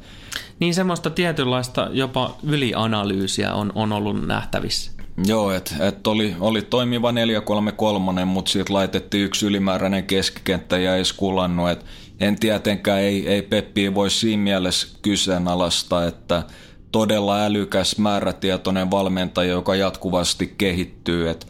niin 0.59 0.73
semmoista 0.73 1.09
tietynlaista 1.09 1.87
jopa 1.91 2.35
ylianalyysiä 2.43 3.53
on, 3.53 3.71
on 3.75 3.91
ollut 3.93 4.27
nähtävissä. 4.27 4.91
Joo, 5.27 5.51
että 5.51 5.87
et 5.87 6.07
oli, 6.07 6.35
oli 6.39 6.61
toimiva 6.61 7.11
4-3-3, 7.11 8.25
mutta 8.25 8.51
siitä 8.51 8.73
laitettiin 8.73 9.25
yksi 9.25 9.45
ylimääräinen 9.45 10.03
keskikenttä 10.03 10.77
ja 10.77 10.95
ei 10.95 11.05
skulannut. 11.05 11.69
Et 11.69 11.85
en 12.19 12.39
tietenkään 12.39 12.99
ei, 12.99 13.27
ei 13.27 13.41
Peppi 13.41 13.95
voi 13.95 14.09
siinä 14.09 14.43
mielessä 14.43 14.87
kyseenalaista, 15.01 16.07
että 16.07 16.43
todella 16.91 17.45
älykäs, 17.45 17.97
määrätietoinen 17.97 18.91
valmentaja, 18.91 19.51
joka 19.51 19.75
jatkuvasti 19.75 20.53
kehittyy. 20.57 21.29
Et 21.29 21.47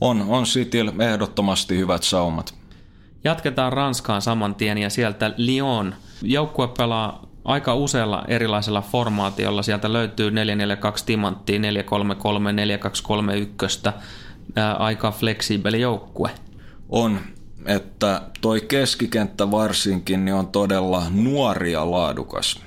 on, 0.00 0.24
on 0.28 0.44
Cityl 0.44 0.92
ehdottomasti 1.00 1.78
hyvät 1.78 2.02
saumat. 2.02 2.54
Jatketaan 3.24 3.72
Ranskaan 3.72 4.22
saman 4.22 4.54
tien 4.54 4.78
ja 4.78 4.90
sieltä 4.90 5.34
Lyon. 5.36 5.94
Joukkue 6.22 6.68
pelaa 6.68 7.31
aika 7.44 7.74
usealla 7.74 8.24
erilaisella 8.28 8.82
formaatiolla. 8.82 9.62
Sieltä 9.62 9.92
löytyy 9.92 10.30
442 10.30 11.04
timanttia, 11.06 11.58
433, 11.58 12.52
4231, 12.52 13.80
ää, 14.56 14.74
aika 14.74 15.10
fleksiibeli 15.10 15.80
joukkue. 15.80 16.30
On, 16.88 17.20
että 17.66 18.22
toi 18.40 18.60
keskikenttä 18.60 19.50
varsinkin 19.50 20.24
niin 20.24 20.34
on 20.34 20.46
todella 20.46 21.02
nuori 21.10 21.72
ja 21.72 21.90
laadukas. 21.90 22.60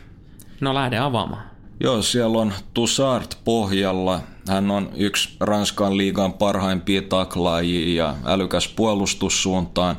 No 0.62 0.74
lähde 0.74 0.98
avaamaan. 0.98 1.44
Joo, 1.80 2.02
siellä 2.02 2.38
on 2.38 2.54
Tussart 2.74 3.38
pohjalla. 3.44 4.20
Hän 4.48 4.72
on 4.72 4.90
yksi 4.96 5.36
Ranskan 5.40 5.98
liigan 5.98 6.34
parhaimpia 6.34 7.02
taklaajia 7.02 8.04
ja 8.04 8.16
älykäs 8.26 8.68
puolustussuuntaan. 8.68 9.98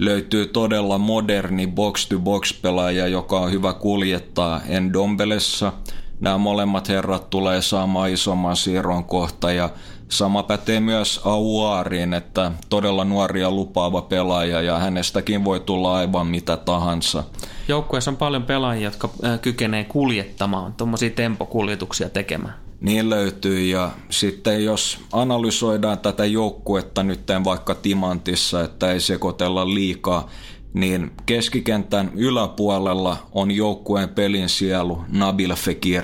Löytyy 0.00 0.46
todella 0.46 0.98
moderni 0.98 1.66
box-to-box-pelaaja, 1.66 3.06
joka 3.06 3.40
on 3.40 3.52
hyvä 3.52 3.72
kuljettaa 3.72 4.60
Endombelessa. 4.68 5.72
Nämä 6.20 6.38
molemmat 6.38 6.88
herrat 6.88 7.30
tulee 7.30 7.62
saamaan 7.62 8.10
isomman 8.10 8.56
siirron 8.56 9.04
kohta 9.04 9.52
ja 9.52 9.70
sama 10.08 10.42
pätee 10.42 10.80
myös 10.80 11.20
Auariin, 11.24 12.14
että 12.14 12.52
todella 12.68 13.04
nuoria 13.04 13.50
lupaava 13.50 14.02
pelaaja 14.02 14.62
ja 14.62 14.78
hänestäkin 14.78 15.44
voi 15.44 15.60
tulla 15.60 15.96
aivan 15.96 16.26
mitä 16.26 16.56
tahansa. 16.56 17.24
Joukkueessa 17.68 18.10
on 18.10 18.16
paljon 18.16 18.42
pelaajia, 18.42 18.84
jotka 18.84 19.08
kykenee 19.42 19.84
kuljettamaan, 19.84 20.72
tuommoisia 20.72 21.10
tempokuljetuksia 21.10 22.08
tekemään. 22.08 22.69
Niin 22.80 23.10
löytyy 23.10 23.60
ja 23.60 23.90
sitten 24.10 24.64
jos 24.64 24.98
analysoidaan 25.12 25.98
tätä 25.98 26.24
joukkuetta 26.24 27.02
nyt 27.02 27.20
vaikka 27.44 27.74
Timantissa, 27.74 28.64
että 28.64 28.92
ei 28.92 29.00
sekoitella 29.00 29.74
liikaa, 29.74 30.30
niin 30.72 31.10
keskikentän 31.26 32.10
yläpuolella 32.14 33.16
on 33.32 33.50
joukkueen 33.50 34.08
pelin 34.08 34.48
sielu 34.48 35.04
Nabil 35.08 35.54
Fekir. 35.54 36.02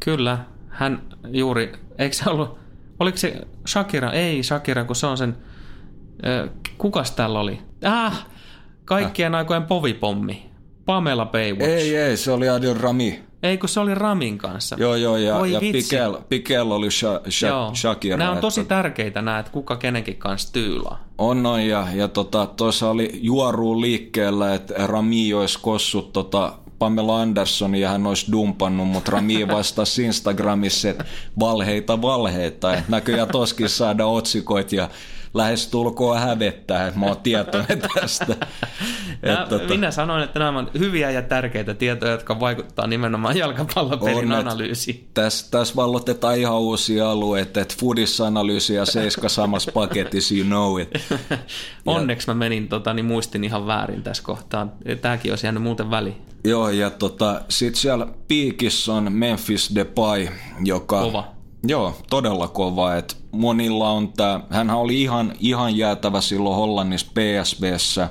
Kyllä, 0.00 0.38
hän 0.68 1.02
juuri, 1.28 1.72
eikö 1.98 2.16
se 2.16 2.30
ollut, 2.30 2.58
oliko 3.00 3.18
se 3.18 3.40
Shakira? 3.66 4.12
Ei 4.12 4.42
Shakira, 4.42 4.84
kun 4.84 4.96
se 4.96 5.06
on 5.06 5.18
sen, 5.18 5.36
äh, 6.26 6.50
kukas 6.78 7.10
täällä 7.10 7.40
oli? 7.40 7.58
Ah, 7.84 8.26
kaikkien 8.84 9.34
äh. 9.34 9.38
aikojen 9.38 9.62
povipommi. 9.62 10.48
Pamela 10.84 11.26
Baywatch. 11.26 11.68
Ei, 11.68 11.96
ei, 11.96 12.16
se 12.16 12.30
oli 12.30 12.48
Adil 12.48 12.74
Rami. 12.74 13.27
Ei, 13.42 13.58
kun 13.58 13.68
se 13.68 13.80
oli 13.80 13.94
Ramin 13.94 14.38
kanssa. 14.38 14.76
Joo, 14.78 14.94
joo, 14.94 15.16
ja, 15.16 15.46
ja 15.46 15.60
Pikel, 15.60 16.18
Pikel 16.28 16.70
oli 16.70 16.90
Sha, 16.90 17.20
Sha, 17.30 17.46
joo. 17.46 17.74
Shakira. 17.74 18.16
Nämä 18.16 18.30
on 18.30 18.38
tosi 18.38 18.60
että... 18.60 18.74
tärkeitä 18.74 19.22
nämä, 19.22 19.38
että 19.38 19.52
kuka 19.52 19.76
kenenkin 19.76 20.16
kanssa 20.16 20.52
tyylaa. 20.52 21.04
On 21.18 21.42
noin, 21.42 21.68
ja, 21.68 21.86
ja 21.94 22.08
tota, 22.08 22.46
tuossa 22.46 22.90
oli 22.90 23.10
juoruun 23.22 23.80
liikkeellä, 23.80 24.54
että 24.54 24.74
Rami 24.86 25.34
olisi 25.34 25.58
kossut 25.62 26.12
tota, 26.12 26.52
Pamela 26.78 27.20
Anderson 27.20 27.74
ja 27.74 27.88
hän 27.88 28.06
olisi 28.06 28.32
dumpannut, 28.32 28.88
mutta 28.88 29.10
Rami 29.10 29.48
vastasi 29.56 30.04
Instagramissa, 30.04 30.90
että 30.90 31.04
valheita 31.40 32.02
valheita. 32.02 32.74
Että 32.74 32.84
näköjään 32.88 33.28
toskin 33.28 33.68
saada 33.68 34.06
otsikoit 34.06 34.72
ja 34.72 34.88
lähestulkoon 35.34 36.20
hävettää, 36.20 36.86
että 36.86 37.00
mä 37.00 37.06
oon 37.06 37.16
tietoinen 37.16 37.82
tästä. 37.94 38.36
että, 39.22 39.46
tota... 39.48 39.68
Minä 39.68 39.90
sanoin, 39.90 40.22
että 40.22 40.38
nämä 40.38 40.58
on 40.58 40.70
hyviä 40.78 41.10
ja 41.10 41.22
tärkeitä 41.22 41.74
tietoja, 41.74 42.12
jotka 42.12 42.40
vaikuttaa 42.40 42.86
nimenomaan 42.86 43.36
jalkapallopelin 43.36 44.32
on, 44.32 44.38
analyysiin. 44.38 45.08
Tässä 45.14 45.50
täs 45.50 45.76
vallotetaan 45.76 46.38
ihan 46.38 46.58
uusia 46.58 47.10
alueita, 47.10 47.60
että 47.60 47.74
foodis-analyysi 47.80 48.74
ja 48.74 48.84
seiska 48.84 49.28
samassa 49.28 49.72
paketissa, 49.72 50.34
you 50.34 50.44
know 50.44 50.80
it. 50.80 50.90
Onneksi 51.86 52.26
mä 52.26 52.34
menin, 52.34 52.68
tota, 52.68 52.94
niin 52.94 53.06
muistin 53.06 53.44
ihan 53.44 53.66
väärin 53.66 54.02
tässä 54.02 54.22
kohtaa. 54.22 54.68
Tämäkin 55.00 55.32
olisi 55.32 55.46
jäänyt 55.46 55.62
muuten 55.62 55.90
väliin. 55.90 56.16
Joo, 56.44 56.68
ja 56.68 56.90
tota, 56.90 57.40
sitten 57.48 57.80
siellä 57.80 58.06
piikissä 58.28 58.92
on 58.92 59.12
Memphis 59.12 59.74
Depay, 59.74 60.28
joka... 60.64 61.00
Kova 61.00 61.37
Joo, 61.66 61.96
todella 62.10 62.48
kova. 62.48 62.96
Et 62.96 63.16
monilla 63.32 63.90
on 63.90 64.12
tämä, 64.12 64.40
hän 64.50 64.70
oli 64.70 65.02
ihan, 65.02 65.32
ihan 65.40 65.76
jäätävä 65.76 66.20
silloin 66.20 66.56
Hollannissa 66.56 67.12
PSVssä. 67.14 68.08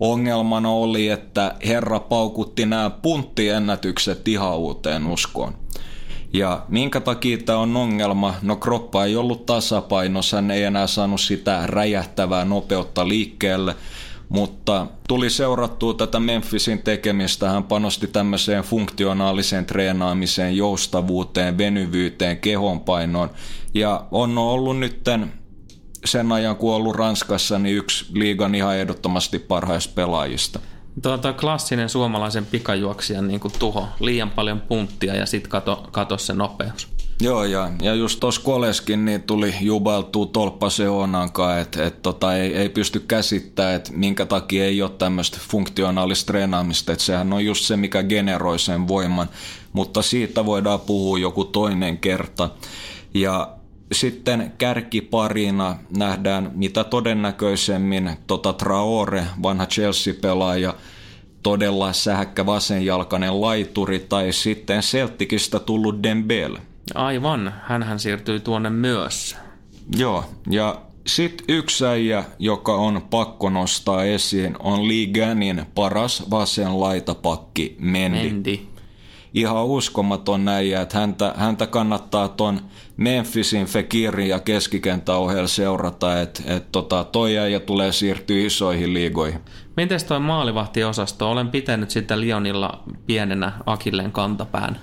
Ongelmana 0.00 0.70
oli, 0.70 1.08
että 1.08 1.54
herra 1.66 2.00
paukutti 2.00 2.66
nämä 2.66 2.90
punttiennätykset 2.90 4.28
ihan 4.28 4.56
uuteen 4.56 5.06
uskoon. 5.06 5.54
Ja 6.32 6.62
minkä 6.68 7.00
takia 7.00 7.38
tämä 7.38 7.58
on 7.58 7.76
ongelma? 7.76 8.34
No 8.42 8.56
kroppa 8.56 9.04
ei 9.04 9.16
ollut 9.16 9.46
tasapainossa, 9.46 10.36
hän 10.36 10.50
ei 10.50 10.62
enää 10.62 10.86
saanut 10.86 11.20
sitä 11.20 11.66
räjähtävää 11.66 12.44
nopeutta 12.44 13.08
liikkeelle– 13.08 13.76
mutta 14.28 14.86
tuli 15.08 15.30
seurattua 15.30 15.94
tätä 15.94 16.20
Memphisin 16.20 16.82
tekemistä. 16.82 17.50
Hän 17.50 17.64
panosti 17.64 18.06
tämmöiseen 18.06 18.64
funktionaaliseen 18.64 19.66
treenaamiseen, 19.66 20.56
joustavuuteen, 20.56 21.58
venyvyyteen, 21.58 22.36
kehonpainoon. 22.38 23.30
Ja 23.74 24.06
on 24.10 24.38
ollut 24.38 24.78
nytten 24.78 25.32
sen 26.04 26.32
ajan, 26.32 26.56
kun 26.56 26.74
ollut 26.74 26.96
Ranskassa, 26.96 27.58
niin 27.58 27.76
yksi 27.76 28.06
liigan 28.12 28.54
ihan 28.54 28.76
ehdottomasti 28.76 29.38
parhaista 29.38 29.92
pelaajista. 29.94 30.60
Tuo, 31.02 31.18
tuo 31.18 31.32
klassinen 31.32 31.88
suomalaisen 31.88 32.46
pikajuoksijan 32.46 33.28
niin 33.28 33.40
kuin 33.40 33.54
tuho, 33.58 33.88
liian 34.00 34.30
paljon 34.30 34.60
punttia 34.60 35.16
ja 35.16 35.26
sitten 35.26 35.50
kato, 35.50 35.88
kato 35.92 36.18
se 36.18 36.32
nopeus. 36.32 36.95
Joo, 37.20 37.44
ja, 37.44 37.70
ja 37.82 37.94
just 37.94 38.20
tuossa 38.20 38.40
Koleskin 38.40 39.04
niin 39.04 39.22
tuli 39.22 39.54
jubailtua 39.60 40.26
tolppa 40.26 40.70
Seonankaan, 40.70 41.58
että 41.58 41.86
et 41.86 42.02
tota, 42.02 42.36
ei, 42.36 42.54
ei 42.54 42.68
pysty 42.68 43.00
käsittämään, 43.00 43.74
että 43.74 43.92
minkä 43.92 44.26
takia 44.26 44.64
ei 44.64 44.82
ole 44.82 44.90
tämmöistä 44.90 45.38
funktionaalista 45.48 46.26
treenaamista, 46.26 46.92
että 46.92 47.04
sehän 47.04 47.32
on 47.32 47.44
just 47.44 47.64
se, 47.64 47.76
mikä 47.76 48.02
generoi 48.02 48.58
sen 48.58 48.88
voiman, 48.88 49.28
mutta 49.72 50.02
siitä 50.02 50.46
voidaan 50.46 50.80
puhua 50.80 51.18
joku 51.18 51.44
toinen 51.44 51.98
kerta. 51.98 52.50
Ja 53.14 53.56
sitten 53.92 54.52
kärkiparina 54.58 55.78
nähdään 55.96 56.50
mitä 56.54 56.84
todennäköisemmin 56.84 58.10
tota 58.26 58.52
Traore, 58.52 59.26
vanha 59.42 59.66
Chelsea-pelaaja, 59.66 60.74
todella 61.42 61.92
sähäkkä 61.92 62.46
vasenjalkainen 62.46 63.40
laituri 63.40 63.98
tai 63.98 64.32
sitten 64.32 64.80
Celticistä 64.80 65.58
tullut 65.60 66.02
Dembele. 66.02 66.60
Aivan, 66.94 67.54
hän 67.62 67.98
siirtyy 67.98 68.40
tuonne 68.40 68.70
myös. 68.70 69.36
Joo, 69.96 70.24
ja 70.50 70.82
sitten 71.06 71.44
yksi 71.48 71.86
äijä, 71.86 72.24
joka 72.38 72.74
on 72.74 73.02
pakko 73.10 73.50
nostaa 73.50 74.04
esiin, 74.04 74.56
on 74.58 74.88
Liganin 74.88 75.66
paras 75.74 76.30
vasen 76.30 76.80
laitapakki 76.80 77.76
Mendi. 77.78 78.30
Mendi. 78.30 78.60
Ihan 79.34 79.64
uskomaton 79.64 80.48
äijä, 80.48 80.80
että 80.80 80.98
häntä, 80.98 81.34
häntä 81.36 81.66
kannattaa 81.66 82.28
ton 82.28 82.60
Memphisin, 82.96 83.66
Fekirin 83.66 84.28
ja 84.28 84.40
keskikenttäohjella 84.40 85.48
seurata, 85.48 86.20
että 86.20 86.42
et 86.46 86.72
tota, 86.72 87.04
toi 87.04 87.38
äijä 87.38 87.60
tulee 87.60 87.92
siirtyä 87.92 88.36
isoihin 88.36 88.94
liigoihin. 88.94 89.40
Miten 89.76 90.00
toi 90.08 90.20
maalivahtiosasto? 90.20 91.30
Olen 91.30 91.48
pitänyt 91.48 91.90
sitä 91.90 92.20
Lionilla 92.20 92.82
pienenä 93.06 93.52
Akilleen 93.66 94.12
kantapään. 94.12 94.80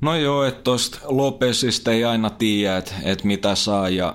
No 0.00 0.16
joo, 0.16 0.44
että 0.44 0.62
tuosta 0.62 0.98
Lopesista 1.04 1.92
ei 1.92 2.04
aina 2.04 2.30
tiedä, 2.30 2.76
että 2.76 2.94
et 3.02 3.24
mitä 3.24 3.54
saa. 3.54 3.88
Ja 3.88 4.14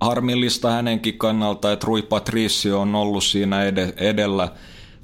harmillista 0.00 0.70
hänenkin 0.70 1.18
kannalta, 1.18 1.72
että 1.72 1.86
Rui 1.86 2.02
Patricio 2.02 2.80
on 2.80 2.94
ollut 2.94 3.24
siinä 3.24 3.64
ed- 3.64 3.92
edellä 3.96 4.48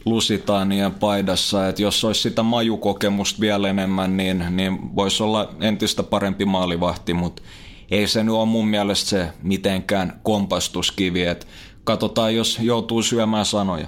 Lusitaanien 0.04 0.94
paidassa, 0.94 1.68
että 1.68 1.82
jos 1.82 2.04
olisi 2.04 2.20
sitä 2.20 2.42
majukokemusta 2.42 3.40
vielä 3.40 3.68
enemmän, 3.68 4.16
niin, 4.16 4.44
niin 4.50 4.96
voisi 4.96 5.22
olla 5.22 5.54
entistä 5.60 6.02
parempi 6.02 6.44
maalivahti, 6.44 7.14
mutta 7.14 7.42
ei 7.90 8.06
se 8.06 8.24
nyt 8.24 8.34
ole 8.34 8.46
mun 8.46 8.68
mielestä 8.68 9.10
se 9.10 9.28
mitenkään 9.42 10.20
kompastuskivi, 10.22 11.22
että 11.22 11.46
katsotaan, 11.84 12.34
jos 12.34 12.58
joutuu 12.60 13.02
syömään 13.02 13.46
sanoja. 13.46 13.86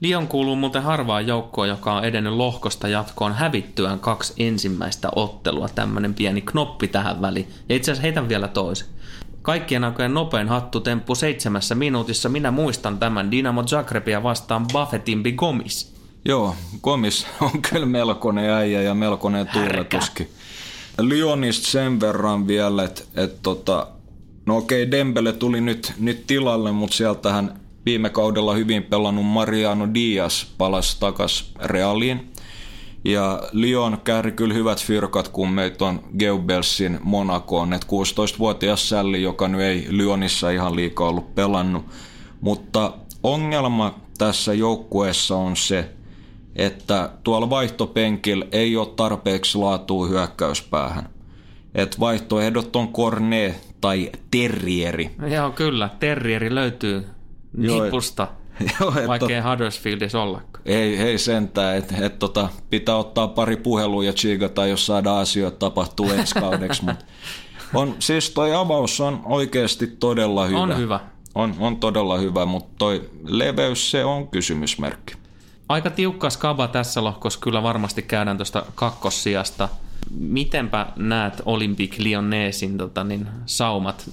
Lion 0.00 0.28
kuuluu 0.28 0.56
muuten 0.56 0.82
harvaan 0.82 1.26
joukkoon, 1.26 1.68
joka 1.68 1.94
on 1.94 2.04
edennyt 2.04 2.32
lohkosta 2.32 2.88
jatkoon 2.88 3.34
hävittyään 3.34 3.98
kaksi 3.98 4.34
ensimmäistä 4.36 5.08
ottelua. 5.16 5.68
Tämmöinen 5.68 6.14
pieni 6.14 6.40
knoppi 6.40 6.88
tähän 6.88 7.22
väliin. 7.22 7.48
Ja 7.68 7.76
itse 7.76 7.90
asiassa 7.90 8.02
heitän 8.02 8.28
vielä 8.28 8.48
toisen. 8.48 8.88
Kaikkien 9.42 9.84
aikojen 9.84 10.14
nopein 10.14 10.48
hattutemppu 10.48 11.14
seitsemässä 11.14 11.74
minuutissa. 11.74 12.28
Minä 12.28 12.50
muistan 12.50 12.98
tämän 12.98 13.30
Dinamo 13.30 13.62
Zagrebia 13.62 14.22
vastaan 14.22 14.66
Buffetin 14.72 15.22
Gomis. 15.36 15.94
Joo, 16.24 16.54
Gomis 16.82 17.26
on 17.40 17.62
kyllä 17.70 17.86
melkoinen 17.86 18.50
äijä 18.50 18.82
ja 18.82 18.94
melkoinen 18.94 19.46
tuuletuskin. 19.52 20.30
Lyonista 21.00 21.70
sen 21.70 22.00
verran 22.00 22.46
vielä, 22.46 22.84
että 22.84 23.02
et 23.14 23.42
tota, 23.42 23.86
no 24.46 24.56
okei, 24.56 24.90
Dembele 24.90 25.32
tuli 25.32 25.60
nyt, 25.60 25.92
nyt 25.98 26.26
tilalle, 26.26 26.72
mutta 26.72 26.96
sieltähän 26.96 27.60
viime 27.88 28.10
kaudella 28.10 28.54
hyvin 28.54 28.82
pelannut 28.82 29.26
Mariano 29.26 29.94
Diaz 29.94 30.44
palasi 30.58 30.96
takas 31.00 31.52
Realiin. 31.64 32.32
Ja 33.04 33.42
Lyon 33.52 33.98
kääri 34.04 34.32
kyllä 34.32 34.54
hyvät 34.54 34.84
fyrkat, 34.84 35.28
kun 35.28 35.48
meitä 35.48 35.84
on 35.84 36.00
Geubelsin 36.18 36.98
Monakoon, 37.02 37.72
että 37.72 37.86
16-vuotias 37.86 38.88
sälli, 38.88 39.22
joka 39.22 39.48
nyt 39.48 39.60
ei 39.60 39.86
Lyonissa 39.90 40.50
ihan 40.50 40.76
liikaa 40.76 41.08
ollut 41.08 41.34
pelannut. 41.34 41.84
Mutta 42.40 42.92
ongelma 43.22 43.94
tässä 44.18 44.54
joukkueessa 44.54 45.36
on 45.36 45.56
se, 45.56 45.90
että 46.56 47.10
tuolla 47.24 47.50
vaihtopenkillä 47.50 48.46
ei 48.52 48.76
ole 48.76 48.88
tarpeeksi 48.96 49.58
laatua 49.58 50.06
hyökkäyspäähän. 50.06 51.08
Et 51.74 52.00
vaihtoehdot 52.00 52.76
on 52.76 52.88
Korne 52.88 53.54
tai 53.80 54.10
Terrieri. 54.30 55.10
Joo, 55.30 55.50
kyllä. 55.50 55.90
Terrieri 56.00 56.54
löytyy 56.54 57.17
nipusta, 57.56 58.28
Joo, 58.80 58.94
vaikka 59.08 59.34
ei 59.34 59.40
Huddersfieldissa 59.40 60.22
ollakaan. 60.22 60.62
Ei, 60.66 60.96
ei 60.96 61.18
sentään, 61.18 61.76
että 61.76 61.94
et, 62.06 62.18
tota, 62.18 62.48
pitää 62.70 62.96
ottaa 62.96 63.28
pari 63.28 63.56
puhelua 63.56 64.04
ja 64.04 64.12
chiigata, 64.12 64.66
jos 64.66 64.86
saadaan 64.86 65.18
asioita 65.18 65.58
tapahtuu 65.58 66.10
ensi 66.10 66.34
kaudeksi. 66.34 66.84
Mut 66.84 66.96
on, 67.74 67.96
siis 67.98 68.30
toi 68.30 68.54
avaus 68.54 69.00
on 69.00 69.20
oikeasti 69.24 69.86
todella 69.86 70.46
hyvä. 70.46 70.58
On 70.58 70.76
hyvä. 70.76 71.00
On, 71.34 71.54
on 71.58 71.76
todella 71.76 72.18
hyvä, 72.18 72.46
mutta 72.46 72.74
toi 72.78 73.10
leveys, 73.24 73.90
se 73.90 74.04
on 74.04 74.28
kysymysmerkki. 74.28 75.14
Aika 75.68 75.90
tiukka 75.90 76.30
skaba 76.30 76.68
tässä 76.68 77.04
lohkossa 77.04 77.40
kyllä 77.40 77.62
varmasti 77.62 78.02
käydään 78.02 78.36
tuosta 78.36 78.62
kakkossijasta. 78.74 79.68
Mitenpä 80.10 80.86
näet 80.96 81.42
Olympic 81.44 81.98
Lyonnesin 81.98 82.78
tota, 82.78 83.04
niin, 83.04 83.28
saumat? 83.46 84.10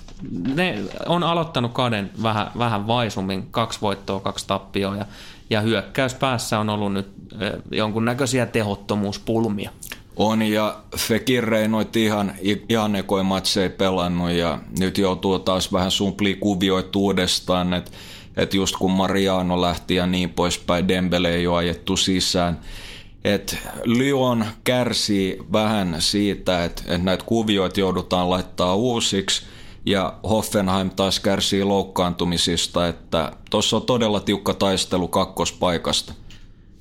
Ne 0.56 0.80
on 1.06 1.24
aloittanut 1.24 1.74
kaden 1.74 2.12
vähän, 2.24 2.52
vähän 2.58 2.88
vaisummin, 2.88 3.48
kaksi 3.52 3.82
voittoa, 3.82 4.20
kaksi 4.20 4.48
tappioa 4.48 4.96
ja, 4.96 5.06
ja 5.50 5.62
hyökkäyspäässä 5.62 6.60
on 6.60 6.70
ollut 6.70 6.94
nyt 6.94 7.08
eh, 7.40 7.52
jonkunnäköisiä 7.72 8.46
tehottomuuspulmia. 8.46 9.72
On 10.16 10.42
ja 10.42 10.78
Fekir 10.98 11.44
Reinoit 11.44 11.96
ihan, 11.96 12.34
ihan 12.70 12.96
ekoi 12.96 13.24
matseja 13.24 13.70
pelannut 13.70 14.32
ja 14.32 14.60
nyt 14.80 14.98
joutuu 14.98 15.40
taas 15.40 15.74
vähän 15.74 15.92
sumplia 15.92 16.36
kuvioit 16.40 16.96
uudestaan, 16.96 17.74
että 17.74 17.92
et 18.38 18.54
just 18.54 18.76
kun 18.76 18.92
Mariano 18.92 19.62
lähti 19.62 19.96
ja 19.96 20.08
niin 20.08 20.30
poispäin, 20.30 20.88
Dembele 20.88 21.36
ei 21.36 21.48
ole 21.48 21.58
ajettu 21.58 21.98
sisään. 21.98 22.60
Et 23.26 23.58
Lyon 23.86 24.46
kärsii 24.64 25.38
vähän 25.54 25.96
siitä, 26.00 26.64
että 26.64 26.84
et 26.88 27.04
näitä 27.04 27.24
kuvioita 27.26 27.80
joudutaan 27.80 28.30
laittaa 28.30 28.76
uusiksi 28.76 29.46
ja 29.86 30.14
Hoffenheim 30.30 30.90
taas 30.90 31.20
kärsii 31.20 31.64
loukkaantumisista, 31.64 32.88
että 32.88 33.32
tuossa 33.50 33.78
on 33.78 33.82
todella 33.86 34.20
tiukka 34.20 34.54
taistelu 34.54 35.08
kakkospaikasta. 35.08 36.14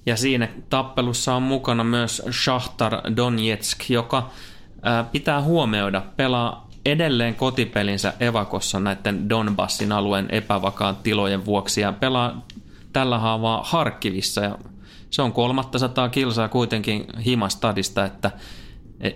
Ja 0.06 0.16
siinä 0.16 0.48
tappelussa 0.70 1.34
on 1.34 1.42
mukana 1.42 1.84
myös 1.84 2.22
Shahtar 2.44 3.16
Donetsk, 3.16 3.90
joka 3.90 4.30
pitää 5.12 5.42
huomioida, 5.42 6.02
pelaa 6.16 6.68
edelleen 6.86 7.34
kotipelinsä 7.34 8.12
Evakossa 8.20 8.80
näiden 8.80 9.28
Donbassin 9.28 9.92
alueen 9.92 10.28
epävakaan 10.30 10.96
tilojen 10.96 11.44
vuoksi 11.44 11.80
ja 11.80 11.92
pelaa 11.92 12.46
tällä 12.92 13.18
haavaa 13.18 13.62
Harkivissa 13.64 14.40
ja 14.40 14.58
se 15.14 15.22
on 15.22 15.32
300 15.32 16.08
kilsaa 16.08 16.48
kuitenkin 16.48 17.04
himastadista, 17.24 18.04
että 18.04 18.30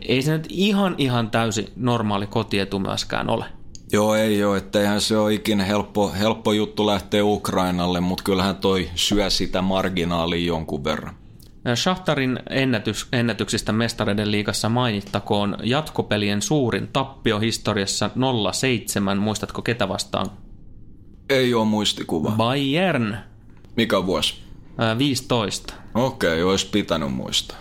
ei 0.09 0.23
se 0.23 0.33
nyt 0.33 0.47
ihan 0.49 0.95
ihan 0.99 1.31
täysi 1.31 1.73
normaali 1.77 2.27
kotietu 2.27 2.79
myöskään 2.79 3.31
ole. 3.31 3.45
Joo, 3.93 4.15
ei 4.15 4.45
ole, 4.45 4.63
eihän 4.75 5.01
se 5.01 5.19
ole 5.19 5.35
ikinä 5.35 5.65
helppo, 5.65 6.13
helppo 6.19 6.53
juttu 6.53 6.87
lähteä 6.87 7.25
Ukrainalle, 7.25 8.01
mutta 8.01 8.25
kyllähän 8.25 8.57
toi 8.57 8.89
syö 8.95 9.31
sitä 9.31 9.63
marginaalia 9.63 10.47
jonkun 10.47 10.85
verran. 10.85 11.15
Shahtarin 11.75 12.39
ennätys, 12.51 13.09
ennätyksistä 13.13 13.73
mestareiden 13.73 14.31
liigassa 14.31 14.69
mainittakoon 14.69 15.57
jatkopelien 15.63 16.43
suurin 16.43 16.89
tappio 16.93 17.39
historiassa 17.39 18.11
0-7. 19.17 19.19
Muistatko 19.19 19.63
ketä 19.63 19.89
vastaan? 19.89 20.27
Ei 21.31 21.55
ole 21.55 21.65
muistikuva. 21.65 22.31
Bayern. 22.31 23.17
Mikä 23.77 24.07
vuosi? 24.07 24.49
15. 24.99 25.75
Okei, 26.07 26.43
okay, 26.43 26.43
olisi 26.43 26.67
pitänyt 26.67 27.13
muistaa. 27.13 27.57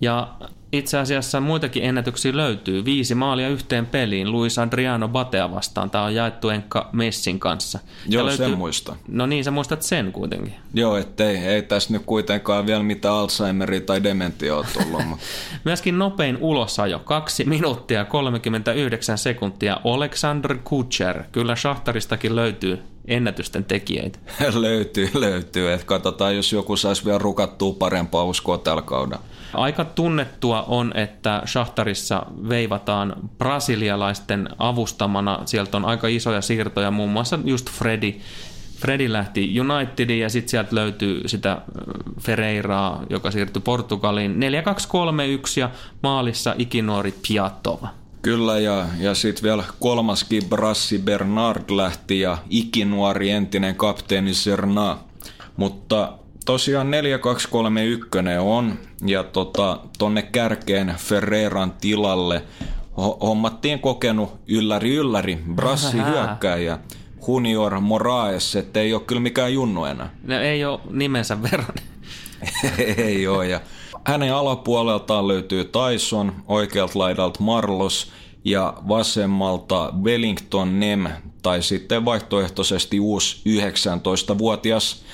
Ja 0.00 0.36
itse 0.78 0.98
asiassa 0.98 1.40
muitakin 1.40 1.84
ennätyksiä 1.84 2.36
löytyy. 2.36 2.84
Viisi 2.84 3.14
maalia 3.14 3.48
yhteen 3.48 3.86
peliin 3.86 4.32
Luis 4.32 4.58
Adriano 4.58 5.08
Batea 5.08 5.50
vastaan. 5.50 5.90
Tämä 5.90 6.04
on 6.04 6.14
jaettu 6.14 6.48
Enkka 6.48 6.88
Messin 6.92 7.40
kanssa. 7.40 7.78
Joo, 8.08 8.26
löytyy... 8.26 8.46
sen 8.46 8.58
muista. 8.58 8.96
No 9.08 9.26
niin, 9.26 9.44
sä 9.44 9.50
muistat 9.50 9.82
sen 9.82 10.12
kuitenkin. 10.12 10.54
Joo, 10.74 10.96
ettei 10.96 11.36
ei 11.36 11.62
tässä 11.62 11.92
nyt 11.92 12.02
kuitenkaan 12.06 12.66
vielä 12.66 12.82
mitään 12.82 13.14
Alzheimeria 13.14 13.80
tai 13.80 14.02
dementia 14.02 14.56
ole 14.56 14.66
tullut. 14.72 15.06
mutta... 15.06 15.24
Myöskin 15.64 15.98
nopein 15.98 16.36
ulosajo, 16.40 16.98
2 16.98 17.44
minuuttia 17.44 18.04
39 18.04 19.18
sekuntia, 19.18 19.80
Alexander 19.84 20.58
Kutcher. 20.64 21.22
Kyllä 21.32 21.56
Shahtaristakin 21.56 22.36
löytyy 22.36 22.82
ennätysten 23.06 23.64
tekijöitä. 23.64 24.18
löytyy, 24.54 25.10
löytyy. 25.14 25.72
Et 25.72 25.84
katsotaan, 25.84 26.36
jos 26.36 26.52
joku 26.52 26.76
saisi 26.76 27.04
vielä 27.04 27.18
rukattua 27.18 27.72
parempaa 27.72 28.24
uskoa 28.24 28.58
tällä 28.58 28.82
kaudella. 28.82 29.22
Aika 29.56 29.84
tunnettua 29.84 30.62
on, 30.62 30.92
että 30.96 31.42
Shahtarissa 31.46 32.26
veivataan 32.48 33.16
brasilialaisten 33.38 34.48
avustamana. 34.58 35.40
Sieltä 35.44 35.76
on 35.76 35.84
aika 35.84 36.08
isoja 36.08 36.40
siirtoja, 36.40 36.90
muun 36.90 37.10
muassa 37.10 37.38
just 37.44 37.70
Freddy. 37.70 38.14
Freddy 38.76 39.12
lähti 39.12 39.60
Unitediin 39.60 40.20
ja 40.20 40.28
sitten 40.28 40.50
sieltä 40.50 40.74
löytyy 40.74 41.28
sitä 41.28 41.62
Ferreiraa, 42.20 43.02
joka 43.10 43.30
siirtyi 43.30 43.62
Portugaliin. 43.62 44.36
4-2-3-1 44.36 44.36
ja 45.56 45.70
maalissa 46.02 46.54
ikinuori 46.58 47.14
Piatova. 47.28 47.88
Kyllä, 48.22 48.58
ja, 48.58 48.86
ja 49.00 49.14
sitten 49.14 49.42
vielä 49.42 49.64
kolmaskin 49.80 50.42
Brassi 50.48 50.98
Bernard 50.98 51.70
lähti 51.70 52.20
ja 52.20 52.38
ikinuori 52.50 53.30
entinen 53.30 53.76
kapteeni 53.76 54.34
Serna. 54.34 54.98
Mutta 55.56 56.12
tosiaan 56.44 56.90
4231 56.90 58.38
on, 58.40 58.78
ja 59.06 59.24
tota, 59.24 59.78
tonne 59.98 60.22
kärkeen 60.22 60.94
Ferreran 60.98 61.72
tilalle 61.72 62.42
hommattiin 62.96 63.78
kokenut 63.78 64.34
ylläri 64.48 64.94
ylläri 64.94 65.38
Brassi 65.54 65.96
hyökkääjä. 65.96 66.78
Junior 67.28 67.80
Moraes, 67.80 68.56
että 68.56 68.80
ei 68.80 68.94
ole 68.94 69.02
kyllä 69.02 69.20
mikään 69.20 69.54
junnu 69.54 69.84
enää. 69.84 70.10
No, 70.22 70.40
ei 70.40 70.64
ole 70.64 70.80
nimensä 70.90 71.42
verran. 71.42 71.74
ei 72.96 73.26
ole, 73.26 73.48
ja 73.48 73.60
hänen 74.06 74.34
alapuoleltaan 74.34 75.28
löytyy 75.28 75.64
Tyson, 75.64 76.32
oikealta 76.48 76.98
laidalta 76.98 77.42
Marlos 77.42 78.12
ja 78.44 78.74
vasemmalta 78.88 79.92
Wellington 80.02 80.80
Nem 80.80 81.06
tai 81.42 81.62
sitten 81.62 82.04
vaihtoehtoisesti 82.04 83.00
uusi 83.00 83.42
19-vuotias 83.48 85.04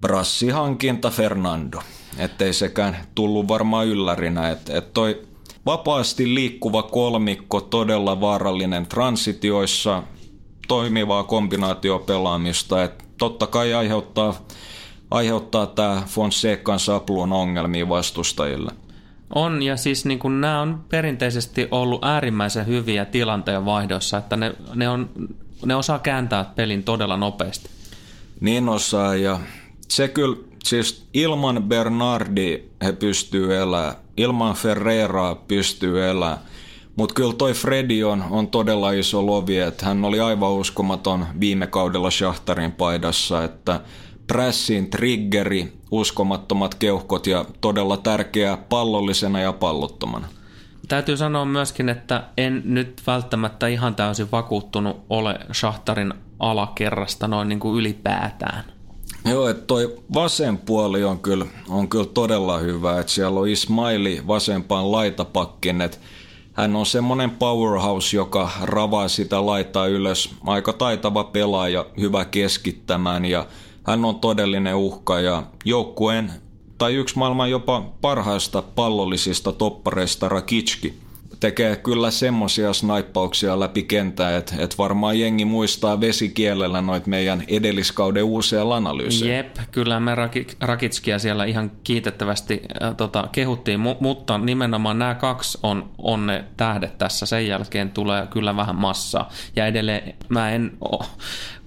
brassihankinta 0.00 1.10
Fernando. 1.10 1.78
Ettei 2.18 2.52
sekään 2.52 2.96
tullut 3.14 3.48
varmaan 3.48 3.86
yllärinä, 3.86 4.50
että 4.50 4.78
et 4.78 4.92
toi 4.92 5.22
vapaasti 5.66 6.34
liikkuva 6.34 6.82
kolmikko, 6.82 7.60
todella 7.60 8.20
vaarallinen 8.20 8.86
transitioissa, 8.86 10.02
toimivaa 10.68 11.24
kombinaatiopelaamista, 11.24 12.84
että 12.84 13.04
totta 13.18 13.46
kai 13.46 13.74
aiheuttaa, 13.74 14.34
aiheuttaa 15.10 15.66
tämä 15.66 16.02
Fonsecan 16.06 16.78
sapluun 16.78 17.32
ongelmia 17.32 17.88
vastustajille. 17.88 18.72
On, 19.34 19.62
ja 19.62 19.76
siis 19.76 20.04
niin 20.04 20.18
kun 20.18 20.40
nämä 20.40 20.60
on 20.60 20.84
perinteisesti 20.88 21.68
ollut 21.70 22.04
äärimmäisen 22.04 22.66
hyviä 22.66 23.04
tilanteen 23.04 23.64
vaihdossa, 23.64 24.18
että 24.18 24.36
ne, 24.36 24.54
ne, 24.74 24.88
on, 24.88 25.10
ne 25.64 25.74
osaa 25.74 25.98
kääntää 25.98 26.44
pelin 26.44 26.82
todella 26.82 27.16
nopeasti. 27.16 27.70
Niin 28.40 28.68
osaa, 28.68 29.16
ja 29.16 29.40
se 29.96 30.08
kyllä, 30.08 30.36
siis 30.64 31.06
ilman 31.14 31.62
Bernardi 31.62 32.62
he 32.84 32.92
pystyy 32.92 33.56
elämään, 33.56 33.94
ilman 34.16 34.54
Ferreraa 34.54 35.34
pystyy 35.34 36.08
elämään, 36.08 36.38
mutta 36.96 37.14
kyllä 37.14 37.32
toi 37.32 37.52
Freddy 37.52 38.02
on, 38.02 38.24
on 38.30 38.48
todella 38.48 38.90
iso 38.90 39.26
lovi, 39.26 39.58
että 39.58 39.86
hän 39.86 40.04
oli 40.04 40.20
aivan 40.20 40.52
uskomaton 40.52 41.26
viime 41.40 41.66
kaudella 41.66 42.10
Shahtarin 42.10 42.72
paidassa, 42.72 43.44
että 43.44 43.80
pressin 44.26 44.90
triggeri, 44.90 45.72
uskomattomat 45.90 46.74
keuhkot 46.74 47.26
ja 47.26 47.44
todella 47.60 47.96
tärkeä 47.96 48.58
pallollisena 48.68 49.40
ja 49.40 49.52
pallottomana. 49.52 50.28
Täytyy 50.88 51.16
sanoa 51.16 51.44
myöskin, 51.44 51.88
että 51.88 52.24
en 52.36 52.62
nyt 52.64 53.02
välttämättä 53.06 53.66
ihan 53.66 53.94
täysin 53.94 54.30
vakuuttunut 54.32 54.96
ole 55.10 55.38
Shahtarin 55.52 56.14
alakerrasta 56.38 57.28
noin 57.28 57.48
niin 57.48 57.60
kuin 57.60 57.78
ylipäätään. 57.78 58.75
Joo, 59.26 59.48
että 59.48 59.66
toi 59.66 59.96
vasen 60.14 60.58
puoli 60.58 61.04
on 61.04 61.18
kyllä, 61.18 61.46
on 61.68 61.88
kyllä 61.88 62.06
todella 62.14 62.58
hyvä, 62.58 63.00
että 63.00 63.12
siellä 63.12 63.40
on 63.40 63.48
Ismaili 63.48 64.22
vasempaan 64.26 64.92
laitapakkin, 64.92 65.80
että 65.80 65.98
hän 66.52 66.76
on 66.76 66.86
semmoinen 66.86 67.30
powerhouse, 67.30 68.16
joka 68.16 68.50
ravaa 68.62 69.08
sitä 69.08 69.46
laittaa 69.46 69.86
ylös. 69.86 70.30
Aika 70.46 70.72
taitava 70.72 71.24
pelaaja, 71.24 71.86
hyvä 72.00 72.24
keskittämään 72.24 73.24
ja 73.24 73.46
hän 73.82 74.04
on 74.04 74.20
todellinen 74.20 74.76
uhka 74.76 75.20
ja 75.20 75.42
joukkueen 75.64 76.32
tai 76.78 76.94
yksi 76.94 77.18
maailman 77.18 77.50
jopa 77.50 77.82
parhaista 78.00 78.62
pallollisista 78.62 79.52
toppareista 79.52 80.28
Rakitski. 80.28 81.05
Tekee 81.40 81.76
kyllä 81.76 82.10
semmosia 82.10 82.72
snaippauksia 82.72 83.60
läpi 83.60 83.82
kentää, 83.82 84.36
että 84.36 84.54
et 84.58 84.78
varmaan 84.78 85.20
jengi 85.20 85.44
muistaa 85.44 86.00
vesikielellä 86.00 86.82
noit 86.82 87.06
meidän 87.06 87.42
edelliskauden 87.48 88.24
uusia 88.24 88.74
analyysejä. 88.74 89.36
Jep, 89.36 89.56
kyllä 89.70 90.00
me 90.00 90.12
Rakitskia 90.60 91.18
siellä 91.18 91.44
ihan 91.44 91.70
kiitettävästi 91.84 92.62
äh, 92.82 92.96
tota, 92.96 93.28
kehuttiin, 93.32 93.80
mu- 93.80 93.96
mutta 94.00 94.38
nimenomaan 94.38 94.98
nämä 94.98 95.14
kaksi 95.14 95.58
on, 95.62 95.90
on 95.98 96.26
ne 96.26 96.44
tähdet 96.56 96.98
tässä. 96.98 97.26
Sen 97.26 97.46
jälkeen 97.46 97.90
tulee 97.90 98.26
kyllä 98.26 98.56
vähän 98.56 98.76
massaa. 98.76 99.30
Ja 99.56 99.66
edelleen 99.66 100.14
mä 100.28 100.50
en 100.50 100.76
ole, 100.80 101.06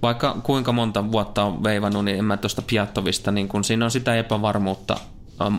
vaikka 0.02 0.38
kuinka 0.44 0.72
monta 0.72 1.12
vuotta 1.12 1.44
on 1.44 1.64
veivannut, 1.64 2.06
niin 2.06 2.18
en 2.18 2.26
mä 2.26 2.38
tuosta 2.38 2.62
Piattovista, 2.62 3.32
niin 3.32 3.48
kun 3.48 3.64
siinä 3.64 3.86
on 3.86 3.92
sitä 3.92 4.16
epävarmuutta 4.16 4.98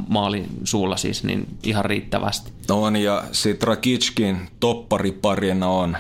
maalin 0.08 0.46
suulla 0.64 0.96
siis 0.96 1.24
niin 1.24 1.48
ihan 1.62 1.84
riittävästi. 1.84 2.52
On 2.70 2.96
ja 2.96 3.24
sitten 3.32 3.68
Rakitskin 3.68 4.48
toppariparina 4.60 5.68
on 5.68 5.96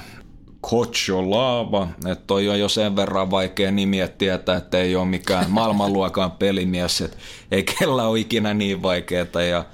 Kocho 0.60 1.30
Laava, 1.30 1.88
että 2.06 2.24
toi 2.26 2.48
on 2.48 2.60
jo 2.60 2.68
sen 2.68 2.96
verran 2.96 3.30
vaikea 3.30 3.70
nimi, 3.70 4.00
että 4.00 4.18
tietää, 4.18 4.56
että 4.56 4.78
ei 4.78 4.96
ole 4.96 5.04
mikään 5.04 5.50
maailmanluokan 5.60 6.30
pelimies, 6.30 7.00
että 7.00 7.16
ei 7.50 7.62
kellä 7.62 8.06
ole 8.06 8.20
ikinä 8.20 8.54
niin 8.54 8.82
vaikeeta 8.82 9.42
ja 9.42 9.64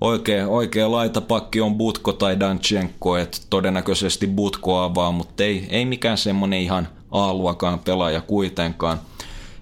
oikea, 0.00 0.48
oikea 0.48 0.90
laitapakki 0.90 1.60
on 1.60 1.74
Butko 1.74 2.12
tai 2.12 2.40
Danchenko, 2.40 3.16
että 3.16 3.38
todennäköisesti 3.50 4.26
Butko 4.26 4.78
avaa, 4.78 5.12
mutta 5.12 5.44
ei, 5.44 5.66
ei 5.70 5.84
mikään 5.84 6.18
semmonen 6.18 6.60
ihan 6.60 6.88
A-luokan 7.10 7.78
pelaaja 7.78 8.20
kuitenkaan. 8.20 9.00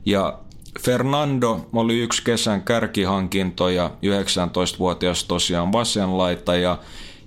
Ja 0.06 0.38
Fernando 0.80 1.66
oli 1.72 2.00
yksi 2.00 2.24
kesän 2.24 2.62
kärkihankintoja, 2.62 3.90
19-vuotias 3.90 5.24
tosiaan 5.24 5.72
vasenlaita 5.72 6.56
ja 6.56 6.78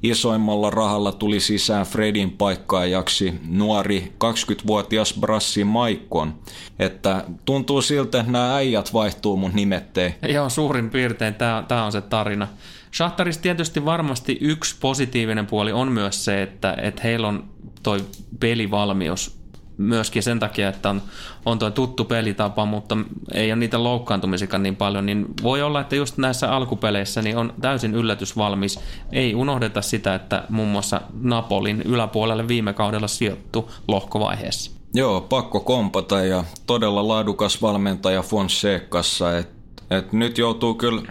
isoimmalla 0.04 0.70
rahalla 0.70 1.12
tuli 1.12 1.40
sisään 1.40 1.86
Fredin 1.86 2.32
paikkaajaksi 2.32 3.34
nuori 3.48 4.14
20-vuotias 4.24 5.14
Brassi 5.20 5.64
Maikon. 5.64 6.34
Että 6.80 7.24
tuntuu 7.46 7.82
siltä, 7.82 8.20
että 8.20 8.32
nämä 8.32 8.56
äijät 8.56 8.94
vaihtuu 8.94 9.38
mun 9.38 9.52
nimettei. 9.54 10.16
Joo, 10.30 10.50
suurin 10.50 10.90
piirtein 10.90 11.36
tämä 11.68 11.86
on 11.86 11.92
se 11.92 12.02
tarina. 12.02 12.48
Shahtarissa 12.96 13.42
tietysti 13.42 13.86
varmasti 13.86 14.38
yksi 14.42 14.76
positiivinen 14.80 15.48
puoli 15.48 15.72
on 15.72 15.92
myös 15.92 16.26
se, 16.26 16.42
että, 16.42 16.78
että 16.82 17.02
heillä 17.04 17.28
on 17.28 17.44
toi 17.84 18.06
pelivalmius 18.40 19.45
myöskin 19.78 20.24
sen 20.24 20.40
takia, 20.40 20.70
että 20.70 20.90
on, 20.90 21.02
on 21.46 21.60
tuo 21.60 21.72
tuttu 21.72 22.06
pelitapa, 22.06 22.66
mutta 22.66 22.98
ei 23.34 23.52
ole 23.52 23.60
niitä 23.60 23.84
loukkaantumisikaan 23.84 24.64
niin 24.64 24.76
paljon, 24.76 25.06
niin 25.06 25.26
voi 25.44 25.62
olla, 25.62 25.82
että 25.82 25.96
just 25.96 26.18
näissä 26.18 26.52
alkupeleissä 26.52 27.22
niin 27.22 27.38
on 27.38 27.54
täysin 27.62 27.96
yllätysvalmis. 27.96 28.80
Ei 29.12 29.36
unohdeta 29.36 29.82
sitä, 29.82 30.16
että 30.16 30.44
muun 30.50 30.70
muassa 30.70 31.02
Napolin 31.22 31.82
yläpuolelle 31.82 32.48
viime 32.48 32.74
kaudella 32.74 33.08
sijoittu 33.08 33.72
lohkovaiheessa. 33.88 34.72
Joo, 34.94 35.22
pakko 35.22 35.60
kompata 35.60 36.24
ja 36.24 36.44
todella 36.68 37.08
laadukas 37.08 37.62
valmentaja 37.62 38.22
Fonsecassa, 38.22 39.38
että 39.38 39.56
et 39.92 40.14
nyt 40.14 40.38
joutuu 40.38 40.74
kyllä 40.74 41.02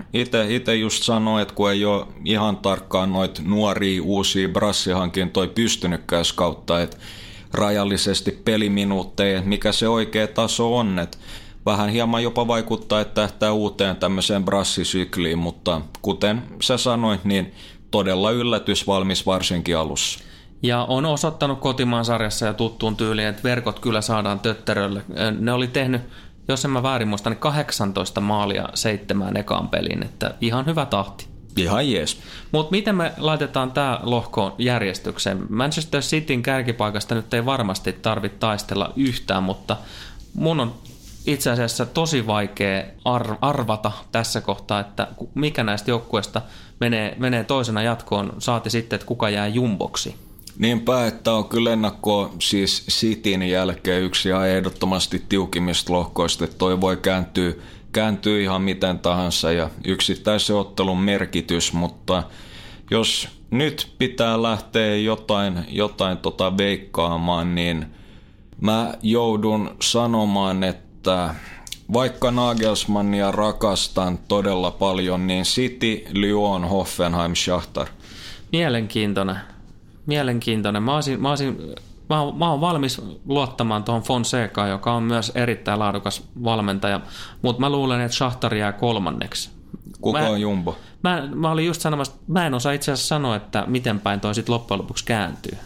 itse 0.48 0.76
just 0.76 1.02
sanoa, 1.02 1.40
että 1.40 1.54
kun 1.54 1.70
ei 1.70 1.84
ole 1.84 2.06
ihan 2.24 2.56
tarkkaan 2.56 3.12
noita 3.12 3.42
nuoria 3.44 4.02
uusia 4.02 4.48
brassihankintoja 4.48 5.48
pystynytkään 5.54 6.24
kautta, 6.34 6.82
että 6.82 6.96
rajallisesti 7.54 8.30
peliminuutteja, 8.44 9.42
mikä 9.42 9.72
se 9.72 9.88
oikea 9.88 10.26
taso 10.26 10.76
on. 10.76 10.98
Et 10.98 11.18
vähän 11.66 11.88
hieman 11.88 12.22
jopa 12.22 12.46
vaikuttaa, 12.46 13.00
että 13.00 13.14
tähtää 13.14 13.52
uuteen 13.52 13.96
tämmöiseen 13.96 14.44
brassisykliin, 14.44 15.38
mutta 15.38 15.80
kuten 16.02 16.42
sä 16.62 16.76
sanoit, 16.76 17.24
niin 17.24 17.54
todella 17.90 18.30
yllätysvalmis 18.30 19.26
varsinkin 19.26 19.76
alussa. 19.76 20.24
Ja 20.62 20.84
on 20.84 21.06
osoittanut 21.06 21.60
kotimaan 21.60 22.04
sarjassa 22.04 22.46
ja 22.46 22.54
tuttuun 22.54 22.96
tyyliin, 22.96 23.28
että 23.28 23.42
verkot 23.42 23.78
kyllä 23.78 24.00
saadaan 24.00 24.40
tötterölle. 24.40 25.02
Ne 25.38 25.52
oli 25.52 25.68
tehnyt, 25.68 26.02
jos 26.48 26.64
en 26.64 26.70
mä 26.70 26.82
väärin 26.82 27.08
muista, 27.08 27.30
niin 27.30 27.38
18 27.38 28.20
maalia 28.20 28.68
seitsemään 28.74 29.36
ekaan 29.36 29.68
peliin, 29.68 30.02
että 30.02 30.34
ihan 30.40 30.66
hyvä 30.66 30.86
tahti. 30.86 31.33
Ihan 31.56 31.90
jees. 31.90 32.18
Mutta 32.52 32.70
miten 32.70 32.94
me 32.94 33.12
laitetaan 33.16 33.72
tämä 33.72 34.00
lohko 34.02 34.54
järjestykseen? 34.58 35.46
Manchester 35.48 36.02
Cityn 36.02 36.42
kärkipaikasta 36.42 37.14
nyt 37.14 37.34
ei 37.34 37.46
varmasti 37.46 37.92
tarvitse 37.92 38.38
taistella 38.38 38.92
yhtään, 38.96 39.42
mutta 39.42 39.76
mun 40.34 40.60
on 40.60 40.74
itse 41.26 41.50
asiassa 41.50 41.86
tosi 41.86 42.26
vaikea 42.26 42.84
arvata 43.40 43.92
tässä 44.12 44.40
kohtaa, 44.40 44.80
että 44.80 45.08
mikä 45.34 45.64
näistä 45.64 45.90
joukkueista 45.90 46.42
menee, 46.80 47.14
menee 47.18 47.44
toisena 47.44 47.82
jatkoon, 47.82 48.32
saati 48.38 48.70
sitten, 48.70 48.96
että 48.96 49.06
kuka 49.06 49.30
jää 49.30 49.46
jumboksi. 49.46 50.14
Niinpä, 50.58 51.06
että 51.06 51.32
on 51.32 51.48
kyllä 51.48 51.72
ennakko 51.72 52.34
siis 52.38 52.86
Cityn 52.90 53.42
jälkeen 53.42 54.02
yksi 54.02 54.28
ihan 54.28 54.48
ehdottomasti 54.48 55.22
tiukimmista 55.28 55.92
lohkoista, 55.92 56.44
että 56.44 56.58
toi 56.58 56.80
voi 56.80 56.96
kääntyä 56.96 57.52
kääntyy 57.94 58.42
ihan 58.42 58.62
miten 58.62 58.98
tahansa 58.98 59.52
ja 59.52 59.70
yksittäisen 59.84 60.56
ottelun 60.56 60.98
merkitys, 61.00 61.72
mutta 61.72 62.22
jos 62.90 63.28
nyt 63.50 63.88
pitää 63.98 64.42
lähteä 64.42 64.96
jotain, 64.96 65.64
jotain 65.68 66.18
tota 66.18 66.56
veikkaamaan, 66.58 67.54
niin 67.54 67.86
mä 68.60 68.94
joudun 69.02 69.76
sanomaan, 69.82 70.64
että 70.64 71.34
vaikka 71.92 72.30
Nagelsmannia 72.30 73.30
rakastan 73.30 74.18
todella 74.28 74.70
paljon, 74.70 75.26
niin 75.26 75.44
City, 75.44 76.04
Lyon, 76.12 76.64
Hoffenheim, 76.64 77.34
Schachtar. 77.34 77.88
Mielenkiintoinen. 78.52 79.36
Mielenkiintoinen. 80.06 80.82
Mä 80.82 80.94
olisin, 80.94 81.22
mä 81.22 81.28
olisin 81.28 81.58
mä 82.08 82.20
oon, 82.20 82.38
mä 82.38 82.50
oon 82.50 82.60
valmis 82.60 83.02
luottamaan 83.26 83.84
tuohon 83.84 84.02
Fonsecaan, 84.02 84.70
joka 84.70 84.92
on 84.92 85.02
myös 85.02 85.32
erittäin 85.34 85.78
laadukas 85.78 86.22
valmentaja, 86.44 87.00
mutta 87.42 87.60
mä 87.60 87.70
luulen, 87.70 88.00
että 88.00 88.16
Shahtar 88.16 88.54
jää 88.54 88.72
kolmanneksi. 88.72 89.50
Kuka 90.00 90.20
mä, 90.20 90.28
on 90.28 90.40
Jumbo? 90.40 90.76
Mä, 91.02 91.28
mä 91.34 91.50
olin 91.50 91.66
just 91.66 91.80
sanomassa, 91.80 92.14
mä 92.26 92.46
en 92.46 92.54
osaa 92.54 92.72
itse 92.72 92.92
asiassa 92.92 93.08
sanoa, 93.08 93.36
että 93.36 93.64
miten 93.66 94.00
päin 94.00 94.20
toi 94.20 94.34
sitten 94.34 94.52
loppujen 94.52 94.78
lopuksi 94.78 95.04
kääntyy. 95.04 95.58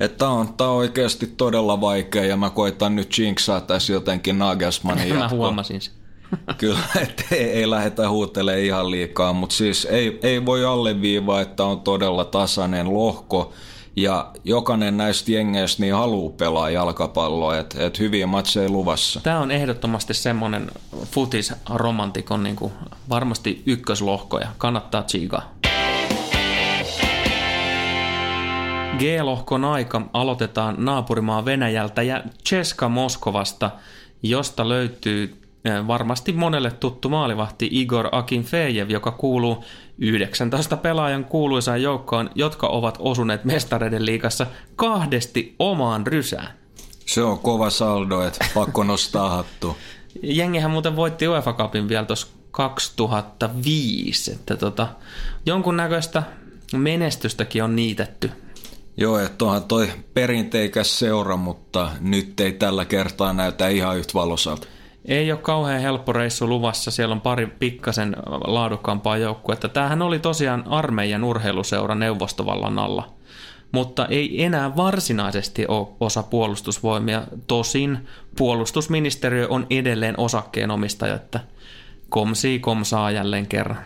Että 0.00 0.28
on, 0.28 0.54
tää 0.54 0.66
on 0.66 0.76
oikeasti 0.76 1.26
todella 1.26 1.80
vaikea 1.80 2.24
ja 2.24 2.36
mä 2.36 2.50
koitan 2.50 2.96
nyt 2.96 3.18
jinksaa 3.18 3.60
tässä 3.60 3.92
jotenkin 3.92 4.38
Nagelsmannin 4.38 5.08
jatkoa. 5.08 5.28
mä 5.28 5.36
huomasin 5.36 5.80
sen. 5.80 5.94
Kyllä, 6.58 6.78
että 7.00 7.24
ei, 7.30 7.44
ei 7.44 7.70
lähdetä 7.70 8.10
huutelemaan 8.10 8.62
ihan 8.62 8.90
liikaa, 8.90 9.32
mutta 9.32 9.54
siis 9.54 9.84
ei, 9.84 10.18
ei 10.22 10.46
voi 10.46 10.64
alleviivaa, 10.64 11.40
että 11.40 11.64
on 11.64 11.80
todella 11.80 12.24
tasainen 12.24 12.94
lohko 12.94 13.52
ja 13.96 14.30
jokainen 14.44 14.96
näistä 14.96 15.32
jengeistä 15.32 15.82
niin 15.82 15.94
haluaa 15.94 16.32
pelaa 16.38 16.70
jalkapalloa, 16.70 17.58
että 17.58 17.86
et 17.86 17.98
hyviä 17.98 18.26
matseja 18.26 18.68
luvassa. 18.68 19.20
Tämä 19.20 19.40
on 19.40 19.50
ehdottomasti 19.50 20.14
semmoinen 20.14 20.70
futis-romantikon 21.04 22.42
niin 22.42 22.56
kuin 22.56 22.72
varmasti 23.08 23.62
ykköslohko 23.66 24.38
ja 24.38 24.48
kannattaa 24.58 25.02
tsiikaa. 25.02 25.54
G-lohkon 28.98 29.64
aika 29.64 30.02
aloitetaan 30.12 30.74
naapurimaa 30.78 31.44
Venäjältä 31.44 32.02
ja 32.02 32.22
Cheska 32.48 32.88
Moskovasta, 32.88 33.70
josta 34.22 34.68
löytyy 34.68 35.42
eh, 35.64 35.86
varmasti 35.86 36.32
monelle 36.32 36.70
tuttu 36.70 37.08
maalivahti 37.08 37.68
Igor 37.70 38.08
Akinfejev, 38.12 38.90
joka 38.90 39.10
kuuluu 39.10 39.64
19 39.98 40.76
pelaajan 40.76 41.24
kuuluisaan 41.24 41.82
joukkoon, 41.82 42.30
jotka 42.34 42.66
ovat 42.66 42.96
osuneet 42.98 43.44
mestareiden 43.44 44.06
liikassa 44.06 44.46
kahdesti 44.76 45.54
omaan 45.58 46.06
rysään. 46.06 46.48
Se 47.06 47.22
on 47.22 47.38
kova 47.38 47.70
saldo, 47.70 48.22
että 48.22 48.46
pakko 48.54 48.84
nostaa 48.84 49.28
hattu. 49.30 49.76
Jengihän 50.22 50.70
muuten 50.70 50.96
voitti 50.96 51.28
UEFA 51.28 51.52
Cupin 51.52 51.88
vielä 51.88 52.04
tuossa 52.06 52.26
2005, 52.50 54.32
että 54.32 54.56
tota, 54.56 54.88
jonkunnäköistä 55.46 56.22
menestystäkin 56.76 57.64
on 57.64 57.76
niitetty. 57.76 58.30
Joo, 58.96 59.18
että 59.18 59.44
onhan 59.44 59.64
toi 59.64 59.88
perinteikäs 60.14 60.98
seura, 60.98 61.36
mutta 61.36 61.90
nyt 62.00 62.40
ei 62.40 62.52
tällä 62.52 62.84
kertaa 62.84 63.32
näytä 63.32 63.68
ihan 63.68 63.98
yhtä 63.98 64.14
valosalta. 64.14 64.66
Ei 65.04 65.32
ole 65.32 65.40
kauhean 65.40 65.80
helppo 65.80 66.12
reissu 66.12 66.48
luvassa, 66.48 66.90
siellä 66.90 67.12
on 67.12 67.20
pari 67.20 67.46
pikkasen 67.46 68.16
laadukkaampaa 68.46 69.16
joukkuetta. 69.16 69.68
Tämähän 69.68 70.02
oli 70.02 70.18
tosiaan 70.18 70.64
armeijan 70.66 71.24
urheiluseura 71.24 71.94
neuvostovallan 71.94 72.78
alla, 72.78 73.12
mutta 73.72 74.06
ei 74.06 74.44
enää 74.44 74.76
varsinaisesti 74.76 75.66
ole 75.66 75.88
osa 76.00 76.22
puolustusvoimia. 76.22 77.22
Tosin 77.46 78.08
puolustusministeriö 78.36 79.46
on 79.50 79.66
edelleen 79.70 80.14
osakkeenomistaja, 80.18 81.14
että 81.14 81.40
komsii 82.08 82.58
komsaa 82.58 83.10
jälleen 83.10 83.46
kerran. 83.46 83.78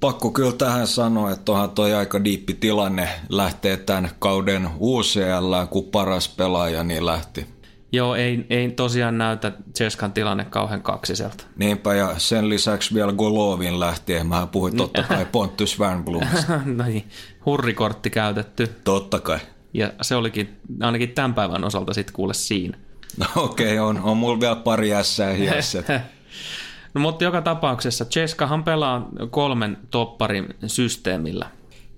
Pakko 0.00 0.30
kyllä 0.30 0.52
tähän 0.52 0.86
sanoa, 0.86 1.30
että 1.30 1.52
onhan 1.52 1.70
toi 1.70 1.94
aika 1.94 2.24
diippi 2.24 2.54
tilanne 2.54 3.08
lähtee 3.28 3.76
tämän 3.76 4.10
kauden 4.18 4.68
UCL, 4.80 5.66
kun 5.70 5.84
paras 5.84 6.28
pelaaja 6.28 6.84
niin 6.84 7.06
lähti 7.06 7.51
Joo, 7.92 8.14
ei, 8.14 8.46
ei 8.50 8.70
tosiaan 8.70 9.18
näytä 9.18 9.52
Cheskan 9.76 10.12
tilanne 10.12 10.44
kauhean 10.44 10.82
kaksiselta. 10.82 11.44
Niinpä, 11.56 11.94
ja 11.94 12.14
sen 12.18 12.48
lisäksi 12.48 12.94
vielä 12.94 13.12
Golovin 13.12 13.80
lähtien. 13.80 14.26
Mä 14.26 14.46
puhuin 14.46 14.76
totta 14.76 15.02
kai 15.02 15.26
Pontus 15.32 15.80
Wernblomista. 15.80 16.60
no 16.76 16.84
niin, 16.84 17.08
hurrikortti 17.46 18.10
käytetty. 18.10 18.66
Totta 18.84 19.20
kai. 19.20 19.38
Ja 19.74 19.92
se 20.02 20.16
olikin 20.16 20.60
ainakin 20.80 21.10
tämän 21.10 21.34
päivän 21.34 21.64
osalta 21.64 21.94
sitten 21.94 22.14
kuule 22.14 22.34
siinä. 22.34 22.78
No 23.18 23.26
okei, 23.36 23.78
okay, 23.78 23.88
on, 23.88 24.00
on 24.02 24.16
mulla 24.16 24.40
vielä 24.40 24.56
pari 24.56 24.94
ässää 24.94 25.32
hiessä. 25.32 25.82
no 26.94 27.00
mutta 27.00 27.24
joka 27.24 27.42
tapauksessa 27.42 28.04
Cheskahan 28.04 28.64
pelaa 28.64 29.08
kolmen 29.30 29.78
topparin 29.90 30.54
systeemillä. 30.66 31.46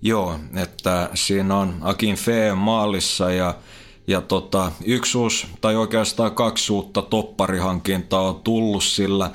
Joo, 0.03 0.41
että 0.57 1.11
siinä 1.15 1.57
on 1.57 1.77
Akin 1.81 2.17
Fee 2.17 2.55
maalissa 2.55 3.31
ja, 3.31 3.55
ja 4.07 4.21
tota, 4.21 4.73
yksi 4.85 5.19
uusi, 5.19 5.47
tai 5.61 5.77
oikeastaan 5.77 6.35
kaksi 6.35 6.73
uutta 6.73 7.03
topparihankintaa 7.03 8.29
on 8.29 8.41
tullut, 8.45 8.85
sillä 8.85 9.31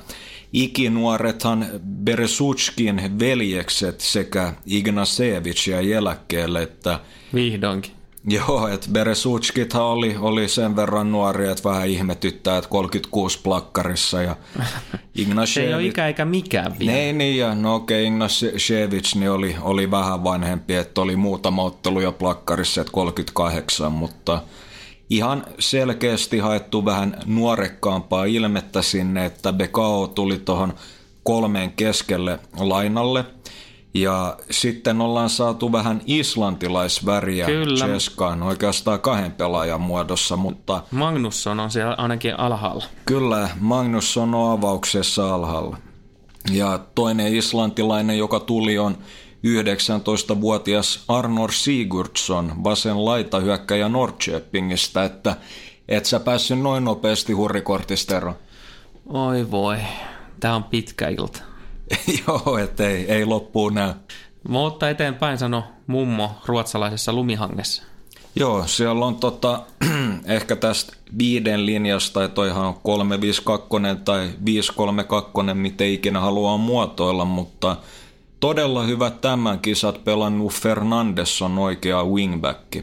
ikinuorethan 0.52 1.66
Beresutskin 2.04 3.18
veljekset 3.18 4.00
sekä 4.00 4.52
Ignasevich 4.66 5.68
ja 5.68 5.80
eläkkeelle, 5.80 6.62
että 6.62 7.00
Vihdoinkin. 7.34 7.99
Joo, 8.28 8.68
että 8.68 8.86
Beresutskithan 8.92 9.82
oli, 9.82 10.16
oli 10.18 10.48
sen 10.48 10.76
verran 10.76 11.12
nuori, 11.12 11.48
että 11.48 11.68
vähän 11.68 11.88
ihmetyttää, 11.88 12.58
että 12.58 12.70
36 12.70 13.40
plakkarissa. 13.42 14.22
Ja 14.22 14.36
Ignashevich... 15.14 15.52
Se 15.52 15.62
ei 15.62 15.74
ole 15.74 15.86
ikä 15.86 16.06
eikä 16.06 16.24
mikään 16.24 16.78
vielä. 16.78 16.92
Niin, 16.92 17.18
niin 17.18 17.38
ja 17.38 17.54
no 17.54 17.74
okei, 17.74 18.04
okay, 18.04 18.14
Ignashevich 18.14 19.16
niin 19.16 19.30
oli, 19.30 19.56
oli 19.60 19.90
vähän 19.90 20.24
vanhempi, 20.24 20.74
että 20.74 21.00
oli 21.00 21.16
muutama 21.16 21.62
ottelu 21.62 22.00
jo 22.00 22.12
plakkarissa, 22.12 22.80
että 22.80 22.92
38, 22.92 23.92
mutta 23.92 24.42
ihan 25.10 25.44
selkeästi 25.58 26.38
haettu 26.38 26.84
vähän 26.84 27.16
nuorekkaampaa 27.26 28.24
ilmettä 28.24 28.82
sinne, 28.82 29.24
että 29.24 29.52
Bekao 29.52 30.06
tuli 30.06 30.38
tuohon 30.38 30.74
kolmeen 31.22 31.72
keskelle 31.72 32.38
lainalle– 32.58 33.24
ja 33.94 34.36
sitten 34.50 35.00
ollaan 35.00 35.30
saatu 35.30 35.72
vähän 35.72 36.00
islantilaisväriä 36.06 37.46
Kyllä. 37.46 37.86
Cheskaan 37.86 38.42
oikeastaan 38.42 39.00
kahden 39.00 39.32
pelaajan 39.32 39.80
muodossa, 39.80 40.36
mutta... 40.36 40.82
Magnusson 40.90 41.60
on 41.60 41.70
siellä 41.70 41.94
ainakin 41.98 42.40
alhaalla. 42.40 42.84
Kyllä, 43.06 43.50
Magnusson 43.60 44.34
on 44.34 44.52
avauksessa 44.52 45.34
alhaalla. 45.34 45.76
Ja 46.52 46.80
toinen 46.94 47.34
islantilainen, 47.34 48.18
joka 48.18 48.40
tuli, 48.40 48.78
on 48.78 48.98
19-vuotias 49.46 51.04
Arnor 51.08 51.52
Sigurdsson, 51.52 52.64
vasen 52.64 53.04
laitahyökkäjä 53.04 53.88
Norrköpingistä, 53.88 55.04
että 55.04 55.36
et 55.88 56.04
sä 56.04 56.20
päässyt 56.20 56.60
noin 56.60 56.84
nopeasti 56.84 57.32
hurrikortista 57.32 58.16
eroon. 58.16 58.36
Oi 59.06 59.50
voi, 59.50 59.76
tää 60.40 60.54
on 60.54 60.64
pitkä 60.64 61.08
ilta. 61.08 61.49
Joo, 62.26 62.58
ettei 62.58 63.12
ei 63.12 63.24
loppuun 63.24 63.74
näy. 63.74 63.92
Mutta 64.48 64.90
eteenpäin 64.90 65.38
sano 65.38 65.64
mummo 65.86 66.30
ruotsalaisessa 66.46 67.12
lumihangessa. 67.12 67.82
Joo, 68.36 68.66
siellä 68.66 69.06
on 69.06 69.16
tota, 69.16 69.62
ehkä 70.24 70.56
tästä 70.56 70.92
viiden 71.18 71.66
linjasta, 71.66 72.24
että 72.24 72.34
toihan 72.34 72.66
on 72.66 72.74
352 72.82 73.76
tai 74.04 74.30
532, 74.44 75.54
miten 75.54 75.88
ikinä 75.88 76.20
haluaa 76.20 76.56
muotoilla, 76.56 77.24
mutta 77.24 77.76
todella 78.40 78.82
hyvä 78.82 79.10
tämän 79.10 79.58
kisat 79.58 80.04
pelannut 80.04 80.52
Fernandes 80.52 81.42
on 81.42 81.58
oikea 81.58 82.04
wingback. 82.04 82.76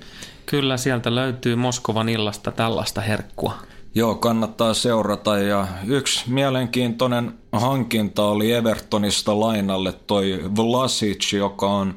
Kyllä 0.46 0.78
sieltä 0.78 1.16
löytyy 1.16 1.56
Moskovan 1.56 2.10
illasta 2.10 2.52
tällaista 2.52 3.02
herkkua. 3.02 3.54
Joo, 3.98 4.16
kannattaa 4.16 4.74
seurata 4.74 5.38
ja 5.38 5.68
yksi 5.88 6.24
mielenkiintoinen 6.28 7.34
hankinta 7.52 8.26
oli 8.26 8.52
Evertonista 8.52 9.40
lainalle 9.40 9.94
toi 10.08 10.42
Vlasic, 10.58 11.34
joka 11.34 11.70
on, 11.70 11.96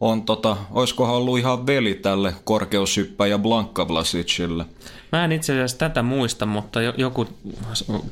on 0.00 0.22
tota, 0.22 0.56
olisikohan 0.70 1.14
ollut 1.14 1.38
ihan 1.38 1.66
veli 1.66 1.94
tälle 1.94 2.34
korkeushyppäjä 2.44 3.38
Blanka 3.38 3.88
Vlasicille. 3.88 4.64
Mä 5.12 5.24
en 5.24 5.32
itse 5.32 5.52
asiassa 5.52 5.78
tätä 5.78 6.02
muista, 6.02 6.46
mutta 6.46 6.82
joku 6.82 7.26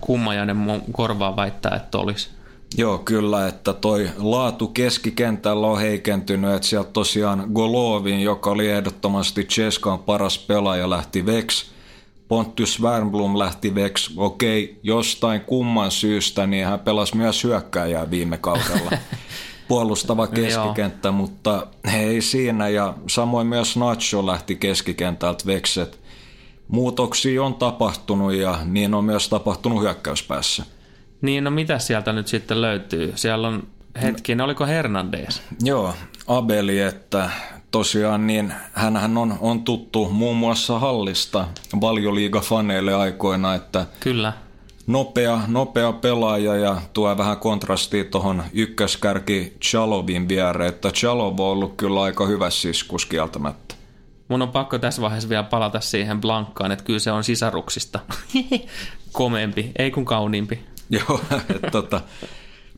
kummajainen 0.00 0.56
mun 0.56 0.82
korvaa 0.92 1.36
väittää, 1.36 1.76
että 1.76 1.98
olisi. 1.98 2.28
Joo, 2.76 2.98
kyllä, 2.98 3.48
että 3.48 3.72
toi 3.72 4.10
laatu 4.18 4.68
keskikentällä 4.68 5.66
on 5.66 5.80
heikentynyt, 5.80 6.54
että 6.54 6.68
sieltä 6.68 6.90
tosiaan 6.92 7.50
Golovin, 7.54 8.22
joka 8.22 8.50
oli 8.50 8.70
ehdottomasti 8.70 9.44
Cheskan 9.44 9.98
paras 9.98 10.38
pelaaja, 10.38 10.90
lähti 10.90 11.26
veksi 11.26 11.73
Pontus 12.28 12.82
Wernblom 12.82 13.38
lähti 13.38 13.74
veksi, 13.74 14.12
okei, 14.16 14.80
jostain 14.82 15.40
kumman 15.40 15.90
syystä, 15.90 16.46
niin 16.46 16.66
hän 16.66 16.80
pelasi 16.80 17.16
myös 17.16 17.44
hyökkääjää 17.44 18.10
viime 18.10 18.36
kaudella. 18.36 18.90
Puolustava 19.68 20.26
keskikenttä, 20.26 21.10
mutta 21.10 21.66
ei 21.94 22.20
siinä. 22.20 22.68
Ja 22.68 22.94
samoin 23.06 23.46
myös 23.46 23.76
Nacho 23.76 24.26
lähti 24.26 24.56
keskikentältä 24.56 25.46
vekset. 25.46 26.00
Muutoksia 26.68 27.42
on 27.42 27.54
tapahtunut 27.54 28.32
ja 28.32 28.58
niin 28.64 28.94
on 28.94 29.04
myös 29.04 29.28
tapahtunut 29.28 29.82
hyökkäyspäässä. 29.82 30.64
Niin, 31.20 31.44
no 31.44 31.50
mitä 31.50 31.78
sieltä 31.78 32.12
nyt 32.12 32.26
sitten 32.26 32.62
löytyy? 32.62 33.12
Siellä 33.14 33.48
on 33.48 33.68
hetki, 34.02 34.34
no, 34.34 34.44
oliko 34.44 34.66
Hernandez? 34.66 35.40
Joo, 35.62 35.94
Abeli, 36.26 36.80
että 36.80 37.30
tosiaan 37.74 38.26
niin 38.26 38.54
hänhän 38.72 39.18
on, 39.18 39.38
on 39.40 39.64
tuttu 39.64 40.08
muun 40.10 40.36
muassa 40.36 40.78
hallista 40.78 41.46
valioliiga-faneille 41.80 42.94
aikoina, 42.94 43.54
että 43.54 43.86
Kyllä. 44.00 44.32
Nopea, 44.86 45.40
nopea 45.46 45.92
pelaaja 45.92 46.56
ja 46.56 46.76
tuo 46.92 47.16
vähän 47.16 47.36
kontrastia 47.36 48.04
tuohon 48.04 48.42
ykköskärki 48.52 49.56
Chalovin 49.62 50.28
viereen, 50.28 50.68
että 50.68 50.90
Chalov 50.90 51.40
on 51.40 51.46
ollut 51.46 51.74
kyllä 51.76 52.02
aika 52.02 52.26
hyvä 52.26 52.50
siskus 52.50 53.06
kieltämättä. 53.06 53.74
Mun 54.28 54.42
on 54.42 54.48
pakko 54.48 54.78
tässä 54.78 55.02
vaiheessa 55.02 55.28
vielä 55.28 55.42
palata 55.42 55.80
siihen 55.80 56.20
Blankkaan, 56.20 56.72
että 56.72 56.84
kyllä 56.84 56.98
se 56.98 57.12
on 57.12 57.24
sisaruksista 57.24 58.00
komeempi, 59.12 59.72
ei 59.78 59.90
kun 59.90 60.04
kauniimpi. 60.04 60.60
Joo, 60.90 61.20
että 61.54 61.70
tota, 61.70 62.00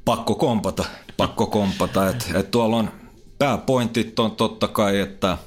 pakko 0.05 0.35
kompata, 0.35 0.85
pakko 1.17 1.47
kompata, 1.47 2.09
että 2.09 2.39
et 2.39 2.51
tuolla 2.51 2.77
on 2.77 2.91
pääpointit 3.39 4.19
on 4.19 4.31
totta 4.31 4.69
kai, 4.69 5.01
että 5.01 5.39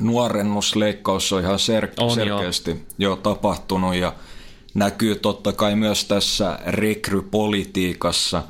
nuorennusleikkaus 0.00 1.32
on 1.32 1.40
ihan 1.40 1.58
ser- 1.58 1.92
on 2.00 2.14
selkeästi 2.14 2.70
jo. 2.70 2.76
jo 3.10 3.16
tapahtunut 3.16 3.94
ja 3.94 4.12
näkyy 4.74 5.14
totta 5.14 5.52
kai 5.52 5.76
myös 5.76 6.04
tässä 6.04 6.58
rekrypolitiikassa. 6.66 8.42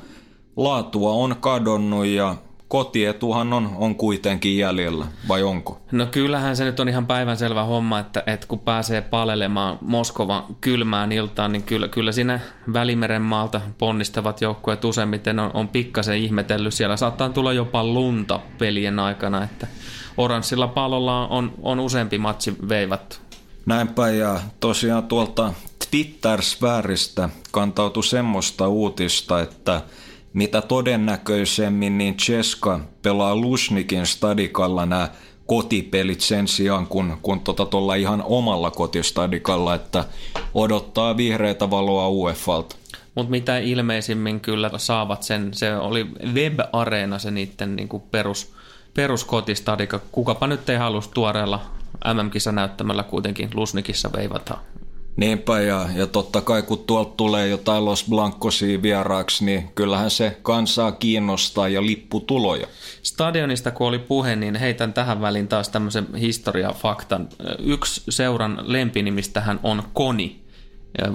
Laatua 0.55 1.11
on 1.11 1.35
kadonnut 1.39 2.05
ja 2.05 2.35
kotietuhan 2.67 3.53
on, 3.53 3.71
on 3.75 3.95
kuitenkin 3.95 4.57
jäljellä, 4.57 5.05
vai 5.27 5.43
onko? 5.43 5.81
No 5.91 6.05
kyllähän 6.05 6.55
se 6.55 6.63
nyt 6.63 6.79
on 6.79 6.89
ihan 6.89 7.07
päivänselvä 7.07 7.63
homma, 7.63 7.99
että, 7.99 8.23
että 8.27 8.47
kun 8.47 8.59
pääsee 8.59 9.01
palelemaan 9.01 9.77
Moskovan 9.81 10.43
kylmään 10.61 11.11
iltaan, 11.11 11.51
niin 11.51 11.63
kyllä, 11.63 11.87
kyllä 11.87 12.11
siinä 12.11 12.39
Välimeren 12.73 13.21
maalta 13.21 13.61
ponnistavat 13.77 14.41
joukkueet 14.41 14.85
useimmiten 14.85 15.39
on, 15.39 15.51
on 15.53 15.67
pikkasen 15.67 16.17
ihmetellyt. 16.17 16.73
Siellä 16.73 16.97
saattaa 16.97 17.29
tulla 17.29 17.53
jopa 17.53 17.83
lunta 17.83 18.39
pelien 18.57 18.99
aikana, 18.99 19.43
että 19.43 19.67
oranssilla 20.17 20.67
pallolla 20.67 21.27
on, 21.27 21.53
on 21.61 21.79
useampi 21.79 22.17
matsi 22.17 22.55
veivattu. 22.69 23.15
Näinpä 23.65 24.09
ja 24.09 24.39
tosiaan 24.59 25.03
tuolta 25.03 25.53
Twitter-sfääristä 25.89 27.29
kantautui 27.51 28.03
semmoista 28.03 28.67
uutista, 28.67 29.41
että– 29.41 29.81
mitä 30.35 30.61
todennäköisemmin 30.61 31.97
niin 31.97 32.17
Cheska 32.17 32.79
pelaa 33.01 33.35
Lusnikin 33.35 34.05
stadikalla 34.05 34.85
nämä 34.85 35.09
kotipelit 35.45 36.21
sen 36.21 36.47
sijaan, 36.47 36.87
kun, 36.87 37.17
kun 37.21 37.39
tota 37.39 37.65
tuolla 37.65 37.95
ihan 37.95 38.23
omalla 38.25 38.71
kotistadikalla, 38.71 39.75
että 39.75 40.05
odottaa 40.53 41.17
vihreitä 41.17 41.69
valoa 41.69 42.09
UEFalta. 42.09 42.75
Mutta 43.15 43.31
mitä 43.31 43.57
ilmeisimmin 43.57 44.39
kyllä 44.39 44.71
saavat 44.77 45.23
sen, 45.23 45.53
se 45.53 45.75
oli 45.75 46.05
web-areena 46.33 47.19
se 47.19 47.31
niiden 47.31 47.75
niinku 47.75 47.99
perus, 47.99 48.53
peruskotistadika. 48.93 49.99
Kukapa 50.11 50.47
nyt 50.47 50.69
ei 50.69 50.77
halus 50.77 51.07
tuoreella 51.07 51.61
MM-kisa 52.13 52.51
näyttämällä 52.51 53.03
kuitenkin 53.03 53.49
Lusnikissa 53.53 54.09
veivata 54.13 54.57
Niinpä, 55.15 55.61
ja, 55.61 55.89
ja 55.95 56.07
totta 56.07 56.41
kai 56.41 56.61
kun 56.61 56.83
tuolta 56.87 57.13
tulee 57.17 57.47
jotain 57.47 57.85
Los 57.85 58.05
Blancosia 58.09 58.81
vieraaksi, 58.81 59.45
niin 59.45 59.69
kyllähän 59.75 60.11
se 60.11 60.37
kansaa 60.41 60.91
kiinnostaa 60.91 61.69
ja 61.69 61.85
lipputuloja. 61.85 62.67
Stadionista 63.03 63.71
kun 63.71 63.87
oli 63.87 63.99
puhe, 63.99 64.35
niin 64.35 64.55
heitän 64.55 64.93
tähän 64.93 65.21
väliin 65.21 65.47
taas 65.47 65.69
tämmöisen 65.69 66.15
historiafaktan. 66.15 67.29
Yksi 67.59 68.01
seuran 68.09 68.59
lempinimistähän 68.63 69.59
on 69.63 69.83
Koni. 69.93 70.39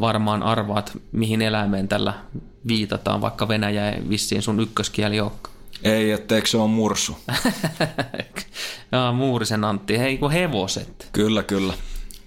Varmaan 0.01 0.42
arvaat, 0.42 0.92
mihin 1.12 1.42
eläimeen 1.42 1.88
tällä 1.88 2.14
viitataan, 2.68 3.20
vaikka 3.20 3.48
Venäjä 3.48 3.90
ei 3.90 4.03
vissiin 4.09 4.42
sun 4.42 4.61
ykköskieli 4.61 5.20
ole. 5.20 5.32
Ei, 5.82 6.11
etteikö 6.11 6.48
se 6.48 6.57
on 6.57 6.70
mursu? 6.70 7.16
Jaa, 8.92 9.12
Muurisen 9.12 9.64
Antti. 9.64 9.98
Hei, 9.98 10.18
kun 10.18 10.30
hevoset. 10.30 11.09
Kyllä, 11.12 11.42
kyllä. 11.42 11.74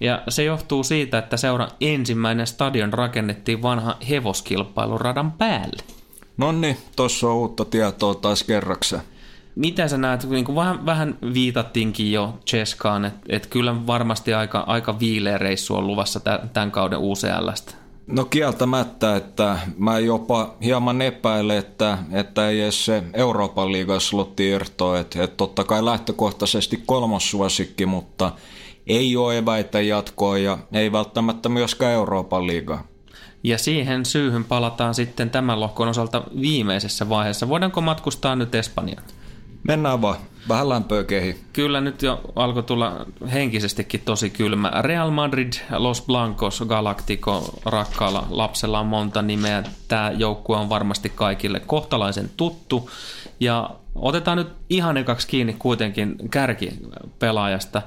Ja 0.00 0.22
se 0.28 0.44
johtuu 0.44 0.84
siitä, 0.84 1.18
että 1.18 1.36
seuran 1.36 1.70
ensimmäinen 1.80 2.46
stadion 2.46 2.92
rakennettiin 2.92 3.62
vanha 3.62 3.96
hevoskilpailuradan 4.08 5.32
päälle. 5.32 5.82
No 6.36 6.52
niin, 6.52 6.76
tuossa 6.96 7.28
on 7.28 7.34
uutta 7.34 7.64
tietoa 7.64 8.14
taas 8.14 8.42
kerrakseen. 8.42 9.02
Mitä 9.56 9.88
sä 9.88 9.98
näet, 9.98 10.30
niin 10.30 10.44
kuin 10.44 10.56
vähän, 10.56 10.86
vähän 10.86 11.18
viitattiinkin 11.34 12.12
jo 12.12 12.38
Cheskaan, 12.46 13.04
että 13.04 13.20
et 13.28 13.46
kyllä 13.46 13.86
varmasti 13.86 14.34
aika, 14.34 14.64
aika 14.66 14.98
viileä 15.00 15.38
reissu 15.38 15.74
on 15.74 15.86
luvassa 15.86 16.20
tämän 16.52 16.70
kauden 16.70 16.98
UCLstä. 16.98 17.74
No 18.06 18.24
kieltämättä, 18.24 19.16
että 19.16 19.58
mä 19.78 19.98
jopa 19.98 20.54
hieman 20.62 21.02
epäilen, 21.02 21.58
että, 21.58 21.98
että 22.12 22.48
ei 22.48 22.60
edes 22.60 22.84
se 22.84 23.02
Euroopan 23.12 23.72
liigan 23.72 24.00
slotti 24.00 24.50
irtoa. 24.50 24.98
Että, 24.98 25.22
että 25.22 25.36
totta 25.36 25.64
kai 25.64 25.84
lähtökohtaisesti 25.84 26.82
kolmossuosikki, 26.86 27.86
mutta 27.86 28.32
ei 28.86 29.16
ole 29.16 29.38
eväitä 29.38 29.80
jatkoa 29.80 30.38
ja 30.38 30.58
ei 30.72 30.92
välttämättä 30.92 31.48
myöskään 31.48 31.92
Euroopan 31.92 32.46
liigaa. 32.46 32.86
Ja 33.42 33.58
siihen 33.58 34.04
syyhyn 34.04 34.44
palataan 34.44 34.94
sitten 34.94 35.30
tämän 35.30 35.60
lohkon 35.60 35.88
osalta 35.88 36.22
viimeisessä 36.40 37.08
vaiheessa. 37.08 37.48
Voidaanko 37.48 37.80
matkustaa 37.80 38.36
nyt 38.36 38.54
Espanjaan? 38.54 39.04
Mennään 39.68 40.02
vaan. 40.02 40.16
Vähän 40.48 40.68
lämpöä 40.68 41.04
kehi. 41.04 41.40
Kyllä 41.52 41.80
nyt 41.80 42.02
jo 42.02 42.20
alkoi 42.36 42.62
tulla 42.62 43.06
henkisestikin 43.32 44.00
tosi 44.04 44.30
kylmä. 44.30 44.70
Real 44.80 45.10
Madrid, 45.10 45.52
Los 45.70 46.02
Blancos, 46.02 46.64
Galactico, 46.68 47.54
rakkaalla 47.64 48.26
lapsella 48.30 48.80
on 48.80 48.86
monta 48.86 49.22
nimeä. 49.22 49.62
Tämä 49.88 50.10
joukkue 50.10 50.56
on 50.56 50.68
varmasti 50.68 51.08
kaikille 51.08 51.60
kohtalaisen 51.60 52.30
tuttu. 52.36 52.90
Ja 53.40 53.70
otetaan 53.94 54.38
nyt 54.38 54.48
ihan 54.70 54.96
ekaksi 54.96 55.28
kiinni 55.28 55.56
kuitenkin 55.58 56.16
kärkipelaajasta. 56.30 57.82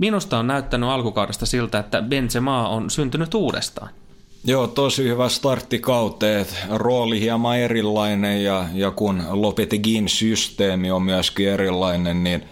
Minusta 0.00 0.38
on 0.38 0.46
näyttänyt 0.46 0.88
alkukaudesta 0.88 1.46
siltä, 1.46 1.78
että 1.78 2.02
Benzema 2.02 2.68
on 2.68 2.90
syntynyt 2.90 3.34
uudestaan. 3.34 3.90
Joo, 4.44 4.66
tosi 4.66 5.04
hyvä 5.04 5.28
startti 5.28 5.78
kauteen. 5.78 6.46
Rooli 6.70 7.20
hieman 7.20 7.58
erilainen 7.58 8.44
ja, 8.44 8.64
ja 8.74 8.90
kun 8.90 9.22
Lopetegin 9.30 10.08
systeemi 10.08 10.90
on 10.90 11.02
myöskin 11.02 11.48
erilainen, 11.48 12.24
niin 12.24 12.44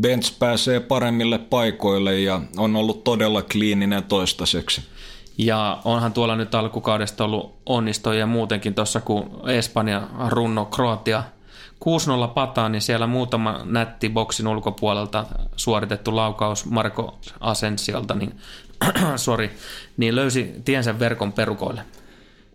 Benz 0.00 0.38
pääsee 0.38 0.80
paremmille 0.80 1.38
paikoille 1.38 2.20
ja 2.20 2.40
on 2.56 2.76
ollut 2.76 3.04
todella 3.04 3.42
kliininen 3.42 4.04
toistaiseksi. 4.04 4.82
Ja 5.38 5.78
onhan 5.84 6.12
tuolla 6.12 6.36
nyt 6.36 6.54
alkukaudesta 6.54 7.24
ollut 7.24 7.54
onnistoja 7.66 8.26
muutenkin 8.26 8.74
tuossa, 8.74 9.00
kun 9.00 9.40
Espanja, 9.50 10.02
Runno, 10.28 10.64
Kroatia 10.64 11.22
6-0 11.84 12.28
pataan, 12.28 12.72
niin 12.72 12.82
siellä 12.82 13.06
muutama 13.06 13.60
nätti 13.64 14.08
boksin 14.08 14.48
ulkopuolelta 14.48 15.24
suoritettu 15.56 16.16
laukaus 16.16 16.64
Marko 16.66 17.18
Asensiolta, 17.40 18.14
niin 18.14 18.34
sorry, 19.16 19.50
niin 19.96 20.16
löysi 20.16 20.52
tiensä 20.64 20.98
verkon 20.98 21.32
perukoille. 21.32 21.84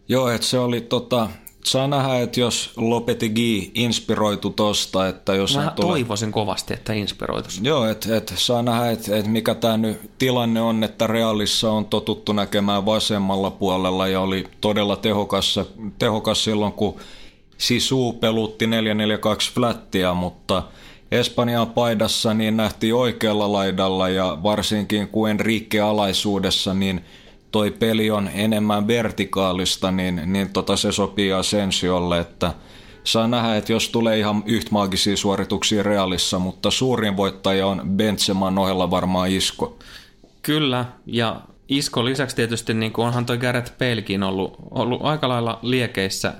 Joo, 0.08 0.30
että 0.30 0.48
se 0.48 0.60
oli 0.60 0.82
tota, 0.82 1.30
saa 1.66 1.88
nähdä, 1.88 2.20
että 2.20 2.40
jos 2.40 2.72
Lopetegi 2.78 3.72
inspiroitu 3.76 4.50
tosta, 4.50 5.08
että 5.08 5.36
jos 5.36 5.56
Mä 5.56 5.74
tulee... 5.76 5.92
toivoisin 5.92 6.32
kovasti, 6.32 6.74
että 6.74 6.94
inspiroitus. 6.94 7.60
Joo, 7.64 7.86
että 7.86 8.18
et, 8.18 8.34
saa 8.36 8.62
nähdä, 8.62 8.92
että 8.92 9.18
et 9.18 9.28
mikä 9.28 9.56
tämä 9.56 9.78
nyt 9.78 10.12
tilanne 10.18 10.62
on, 10.62 10.84
että 10.84 11.08
Realissa 11.08 11.72
on 11.72 11.86
totuttu 11.86 12.34
näkemään 12.34 12.86
vasemmalla 12.86 13.52
puolella 13.52 14.08
ja 14.08 14.22
oli 14.22 14.48
todella 14.62 14.96
tehokas, 14.96 15.60
tehokas 16.00 16.44
silloin, 16.44 16.74
kun 16.74 17.00
Sisu 17.60 18.14
pelutti 18.14 18.68
442 18.68 19.53
flattia, 19.53 20.14
mutta– 20.14 20.64
Espanjan 21.12 21.70
paidassa 21.70 22.34
niin 22.34 22.57
nähtiin 22.57 22.95
oikealla 22.95 23.51
laidalla 23.51 24.10
ja 24.10 24.38
varsinkin 24.43 25.07
kuin 25.07 25.32
Enrique 25.32 25.80
alaisuudessa, 25.80 26.74
niin 26.74 27.01
toi 27.51 27.72
peli 27.72 28.12
on 28.12 28.30
enemmän 28.34 28.88
vertikaalista, 28.88 29.91
niin, 29.91 30.22
niin 30.26 30.49
tota 30.53 30.76
se 30.76 30.91
sopii 30.91 31.34
Asensiolle, 31.34 32.20
että 32.20 32.53
saa 33.03 33.28
nähdä, 33.28 33.55
että 33.55 33.72
jos 33.72 33.89
tulee 33.89 34.20
ihan 34.20 34.43
yhtä 34.45 34.70
maagisia 34.72 35.18
suorituksia 35.18 35.84
Realissa, 35.84 36.39
mutta 36.39 36.72
suurin 36.72 37.18
voittaja 37.18 37.68
on 37.68 37.82
Bentseman 37.95 38.57
ohella 38.57 38.91
varmaan 38.91 39.30
Isko. 39.32 39.78
Kyllä, 40.41 40.86
ja 41.05 41.41
Isko 41.68 42.05
lisäksi 42.05 42.36
tietysti 42.36 42.74
niin 42.74 42.93
onhan 42.97 43.26
toi 43.26 43.38
Gareth 43.38 43.72
Balekin 43.78 44.24
ollut, 44.24 44.55
ollut 44.72 45.01
aika 45.03 45.30
lailla 45.30 45.60
liekeissä. 45.62 46.34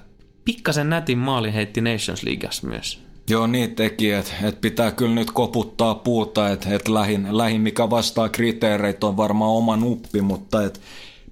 Pikkasen 0.46 0.90
nätin 0.90 1.18
maali 1.18 1.54
heitti 1.54 1.82
Nations 1.82 2.24
Leagueassa 2.24 2.68
myös. 2.68 3.00
Joo, 3.30 3.48
niin 3.48 3.76
teki, 3.76 4.12
että 4.12 4.34
et 4.44 4.62
pitää 4.62 4.92
kyllä 4.92 5.16
nyt 5.16 5.32
koputtaa 5.32 5.96
puuta, 5.96 6.50
että 6.50 6.76
et 6.76 6.88
lähin, 6.88 7.38
lähin, 7.38 7.62
mikä 7.62 7.90
vastaa 7.90 8.30
kriteereitä 8.30 9.08
on 9.08 9.18
varmaan 9.18 9.52
oma 9.52 9.78
nuppi, 9.78 10.22
mutta 10.22 10.64
että 10.64 10.80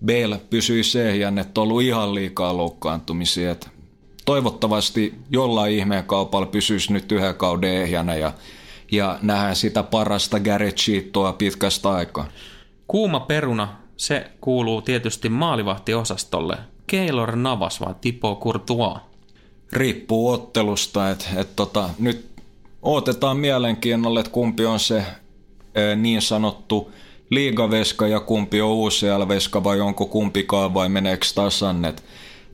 Bale 0.05 0.41
pysyy 0.49 0.83
sehjän, 0.83 1.37
että 1.37 1.61
on 1.61 1.67
ollut 1.67 1.81
ihan 1.81 2.15
liikaa 2.15 2.57
loukkaantumisia. 2.57 3.51
Et 3.51 3.69
toivottavasti 4.25 5.13
jollain 5.29 5.73
ihmeen 5.73 6.03
kaupalla 6.03 6.47
pysyisi 6.47 6.93
nyt 6.93 7.11
yhden 7.11 7.35
kauden 7.35 7.73
ehjänä 7.73 8.15
ja, 8.15 8.33
ja 8.91 9.19
nähdään 9.21 9.55
sitä 9.55 9.83
parasta 9.83 10.39
Garrett 10.39 10.77
Sheettoa 10.77 11.33
pitkästä 11.33 11.89
aikaa. 11.89 12.27
Kuuma 12.87 13.19
peruna, 13.19 13.75
se 13.97 14.31
kuuluu 14.41 14.81
tietysti 14.81 15.29
maalivahtiosastolle. 15.29 16.57
Keylor 16.87 17.35
Navas 17.35 17.81
vai 17.81 17.95
Tipo 18.01 18.35
Courtois? 18.35 18.97
riippuu 19.71 20.29
ottelusta, 20.29 21.09
että 21.09 21.25
et 21.37 21.55
tota, 21.55 21.89
nyt 21.99 22.29
otetaan 22.81 23.37
mielenkiinnolla, 23.37 24.19
että 24.19 24.31
kumpi 24.31 24.65
on 24.65 24.79
se 24.79 25.03
e, 25.75 25.95
niin 25.95 26.21
sanottu 26.21 26.91
liigaveska 27.29 28.07
ja 28.07 28.19
kumpi 28.19 28.61
on 28.61 28.71
UCL-veska 28.71 29.63
vai 29.63 29.79
onko 29.79 30.05
kumpikaan 30.05 30.73
vai 30.73 30.89
meneekö 30.89 31.25
tasan. 31.35 31.85
Et 31.85 32.03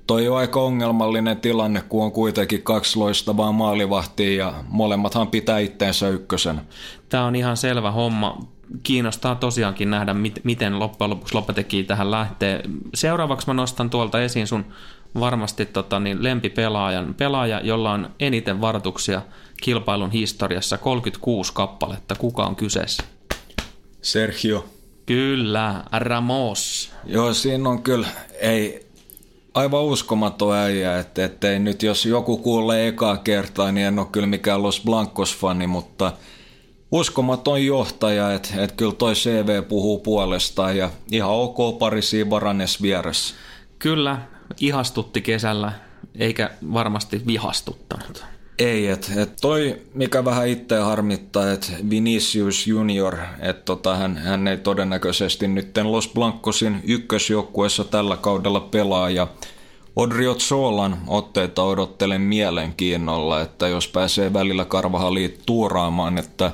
toi 0.07 0.27
on 0.27 0.37
aika 0.37 0.61
ongelmallinen 0.61 1.37
tilanne, 1.37 1.81
kun 1.89 2.03
on 2.03 2.11
kuitenkin 2.11 2.61
kaksi 2.61 2.99
loistavaa 2.99 3.51
maalivahtia 3.51 4.45
ja 4.45 4.53
molemmathan 4.67 5.27
pitää 5.27 5.59
itteensä 5.59 6.09
ykkösen. 6.09 6.61
Tämä 7.09 7.25
on 7.25 7.35
ihan 7.35 7.57
selvä 7.57 7.91
homma. 7.91 8.37
Kiinnostaa 8.83 9.35
tosiaankin 9.35 9.89
nähdä, 9.89 10.15
miten 10.43 10.79
loppujen 10.79 11.09
lopuksi 11.09 11.35
Lopetekki 11.35 11.83
tähän 11.83 12.11
lähtee. 12.11 12.63
Seuraavaksi 12.93 13.47
mä 13.47 13.53
nostan 13.53 13.89
tuolta 13.89 14.21
esiin 14.21 14.47
sun 14.47 14.65
varmasti 15.19 15.65
tota, 15.65 15.99
niin 15.99 16.23
lempipelaajan, 16.23 17.13
pelaaja, 17.13 17.61
jolla 17.63 17.91
on 17.91 18.09
eniten 18.19 18.61
varoituksia 18.61 19.21
kilpailun 19.63 20.11
historiassa, 20.11 20.77
36 20.77 21.53
kappaletta. 21.53 22.15
Kuka 22.15 22.45
on 22.45 22.55
kyseessä? 22.55 23.03
Sergio. 24.01 24.65
Kyllä, 25.05 25.83
Ramos. 25.91 26.91
Joo, 27.05 27.33
siinä 27.33 27.69
on 27.69 27.83
kyllä, 27.83 28.07
ei, 28.39 28.85
aivan 29.53 29.83
uskomaton 29.83 30.55
äijä, 30.55 30.99
että 30.99 31.25
ettei 31.25 31.59
nyt 31.59 31.83
jos 31.83 32.05
joku 32.05 32.37
kuulee 32.37 32.87
ekaa 32.87 33.17
kertaa, 33.17 33.71
niin 33.71 33.87
en 33.87 33.99
ole 33.99 34.07
kyllä 34.11 34.27
mikään 34.27 34.63
Los 34.63 34.81
Blancos-fani, 34.85 35.67
mutta 35.67 36.11
uskomaton 36.93 37.65
johtaja, 37.65 38.33
että 38.33 38.63
että 38.63 38.75
kyllä 38.75 38.93
toi 38.93 39.13
CV 39.13 39.63
puhuu 39.63 39.99
puolestaan 39.99 40.77
ja 40.77 40.89
ihan 41.11 41.31
ok 41.31 41.79
pari 41.79 41.99
Varanes 42.29 42.81
vieressä. 42.81 43.35
Kyllä, 43.79 44.17
ihastutti 44.59 45.21
kesällä, 45.21 45.71
eikä 46.19 46.49
varmasti 46.73 47.21
vihastuttanut. 47.27 48.25
Ei, 48.59 48.87
että 48.87 49.21
et 49.21 49.33
toi, 49.41 49.81
mikä 49.93 50.25
vähän 50.25 50.47
itse 50.47 50.77
harmittaa, 50.77 51.51
että 51.51 51.67
Vinicius 51.89 52.67
Junior, 52.67 53.17
että 53.39 53.65
tota, 53.65 53.95
hän, 53.95 54.17
hän 54.17 54.47
ei 54.47 54.57
todennäköisesti 54.57 55.47
nyt 55.47 55.77
Los 55.83 56.07
Blancosin 56.13 56.81
ykkösjoukkueessa 56.83 57.83
tällä 57.83 58.17
kaudella 58.17 58.59
pelaa 58.59 59.09
ja 59.09 59.27
Odriot 59.95 60.41
Solan 60.41 60.97
otteita 61.07 61.63
odottelen 61.63 62.21
mielenkiinnolla, 62.21 63.41
että 63.41 63.67
jos 63.67 63.87
pääsee 63.87 64.33
välillä 64.33 64.65
Karvahaliin 64.65 65.37
tuuraamaan, 65.45 66.17
että 66.17 66.51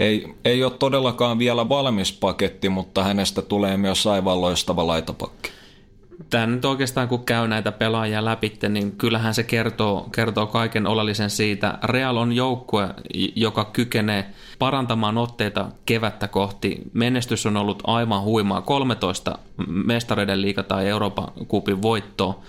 ei, 0.00 0.34
ei 0.44 0.64
ole 0.64 0.72
todellakaan 0.78 1.38
vielä 1.38 1.68
valmis 1.68 2.12
paketti, 2.12 2.68
mutta 2.68 3.02
hänestä 3.02 3.42
tulee 3.42 3.76
myös 3.76 4.06
aivan 4.06 4.40
loistava 4.40 4.86
laitapakki 4.86 5.50
tämä 6.30 6.46
nyt 6.46 6.64
oikeastaan 6.64 7.08
kun 7.08 7.24
käy 7.24 7.48
näitä 7.48 7.72
pelaajia 7.72 8.24
läpi, 8.24 8.52
niin 8.68 8.92
kyllähän 8.92 9.34
se 9.34 9.42
kertoo, 9.42 10.08
kertoo 10.14 10.46
kaiken 10.46 10.86
oleellisen 10.86 11.30
siitä. 11.30 11.78
Real 11.82 12.16
on 12.16 12.32
joukkue, 12.32 12.88
joka 13.36 13.64
kykenee 13.64 14.30
parantamaan 14.58 15.18
otteita 15.18 15.68
kevättä 15.86 16.28
kohti. 16.28 16.82
Menestys 16.92 17.46
on 17.46 17.56
ollut 17.56 17.82
aivan 17.86 18.22
huimaa. 18.22 18.60
13 18.60 19.38
mestareiden 19.66 20.42
liiga 20.42 20.62
tai 20.62 20.88
Euroopan 20.88 21.32
kupin 21.48 21.82
voittoa. 21.82 22.40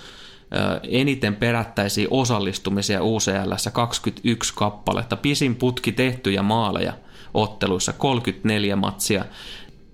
Eniten 0.84 1.36
perättäisiä 1.36 2.08
osallistumisia 2.12 3.04
UCL 3.04 3.54
21 3.74 4.54
kappaletta. 4.56 5.18
Pisin 5.18 5.56
putki 5.56 5.92
tehtyjä 5.92 6.42
maaleja 6.42 6.94
otteluissa 7.34 7.94
34 7.94 8.76
matsia. 8.76 9.26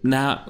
Nämä 0.03 0.45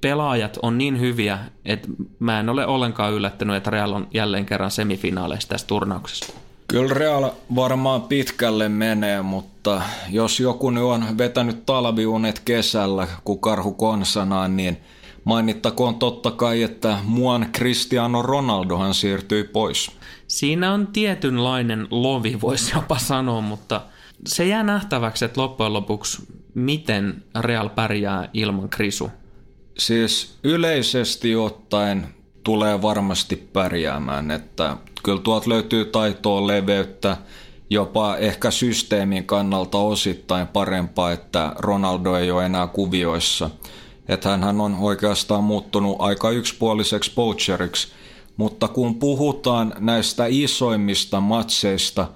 pelaajat 0.00 0.58
on 0.62 0.78
niin 0.78 1.00
hyviä, 1.00 1.38
että 1.64 1.88
mä 2.18 2.40
en 2.40 2.48
ole 2.48 2.66
ollenkaan 2.66 3.12
yllättynyt, 3.12 3.56
että 3.56 3.70
Real 3.70 3.92
on 3.92 4.08
jälleen 4.14 4.46
kerran 4.46 4.70
semifinaaleissa 4.70 5.48
tässä 5.48 5.66
turnauksessa. 5.66 6.32
Kyllä 6.68 6.94
Real 6.94 7.30
varmaan 7.54 8.02
pitkälle 8.02 8.68
menee, 8.68 9.22
mutta 9.22 9.82
jos 10.10 10.40
joku 10.40 10.70
nyt 10.70 10.84
on 10.84 11.18
vetänyt 11.18 11.66
talviunet 11.66 12.38
kesällä, 12.44 13.08
kun 13.24 13.40
karhu 13.40 13.72
konsanaan, 13.72 14.56
niin 14.56 14.76
mainittakoon 15.24 15.94
totta 15.94 16.30
kai, 16.30 16.62
että 16.62 16.98
muan 17.04 17.46
Cristiano 17.56 18.22
Ronaldohan 18.22 18.94
siirtyi 18.94 19.44
pois. 19.44 19.90
Siinä 20.28 20.72
on 20.72 20.86
tietynlainen 20.86 21.86
lovi, 21.90 22.38
voisi 22.40 22.72
jopa 22.74 22.98
sanoa, 22.98 23.40
mutta 23.40 23.80
se 24.26 24.46
jää 24.46 24.62
nähtäväksi, 24.62 25.24
että 25.24 25.40
loppujen 25.40 25.72
lopuksi 25.72 26.22
miten 26.56 27.24
Real 27.40 27.68
pärjää 27.68 28.28
ilman 28.34 28.68
Krisu. 28.68 29.10
Siis 29.78 30.38
yleisesti 30.44 31.36
ottaen 31.36 32.06
tulee 32.42 32.82
varmasti 32.82 33.36
pärjäämään, 33.36 34.30
että 34.30 34.76
kyllä 35.02 35.20
tuolta 35.20 35.50
löytyy 35.50 35.84
taitoa, 35.84 36.46
leveyttä, 36.46 37.16
jopa 37.70 38.16
ehkä 38.16 38.50
systeemin 38.50 39.24
kannalta 39.24 39.78
osittain 39.78 40.46
parempaa, 40.46 41.12
että 41.12 41.52
Ronaldo 41.58 42.16
ei 42.16 42.30
ole 42.30 42.46
enää 42.46 42.66
kuvioissa. 42.66 43.50
Että 44.08 44.36
hän 44.36 44.60
on 44.60 44.76
oikeastaan 44.80 45.44
muuttunut 45.44 45.96
aika 45.98 46.30
yksipuoliseksi 46.30 47.12
poacheriksi, 47.14 47.88
mutta 48.36 48.68
kun 48.68 48.94
puhutaan 48.94 49.74
näistä 49.78 50.24
isoimmista 50.28 51.20
matseista, 51.20 52.08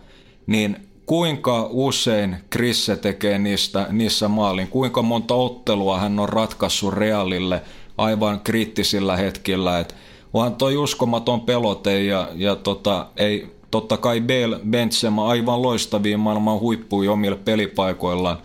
niin 0.46 0.89
kuinka 1.10 1.68
usein 1.70 2.36
Krisse 2.50 2.96
tekee 2.96 3.38
niistä, 3.38 3.86
niissä 3.90 4.28
maalin, 4.28 4.68
kuinka 4.68 5.02
monta 5.02 5.34
ottelua 5.34 5.98
hän 5.98 6.18
on 6.18 6.28
ratkaissut 6.28 6.94
Realille 6.94 7.62
aivan 7.98 8.40
kriittisillä 8.40 9.16
hetkillä, 9.16 9.78
että 9.78 9.94
onhan 10.32 10.54
toi 10.54 10.76
uskomaton 10.76 11.40
pelote 11.40 12.04
ja, 12.04 12.28
ja 12.34 12.56
tota, 12.56 13.06
ei, 13.16 13.46
totta 13.70 13.96
kai 13.96 14.20
Bale, 14.20 14.60
Benzema 14.70 15.28
aivan 15.28 15.62
loistavia 15.62 16.18
maailman 16.18 16.60
huippuja 16.60 17.12
omille 17.12 17.36
pelipaikoillaan, 17.36 18.38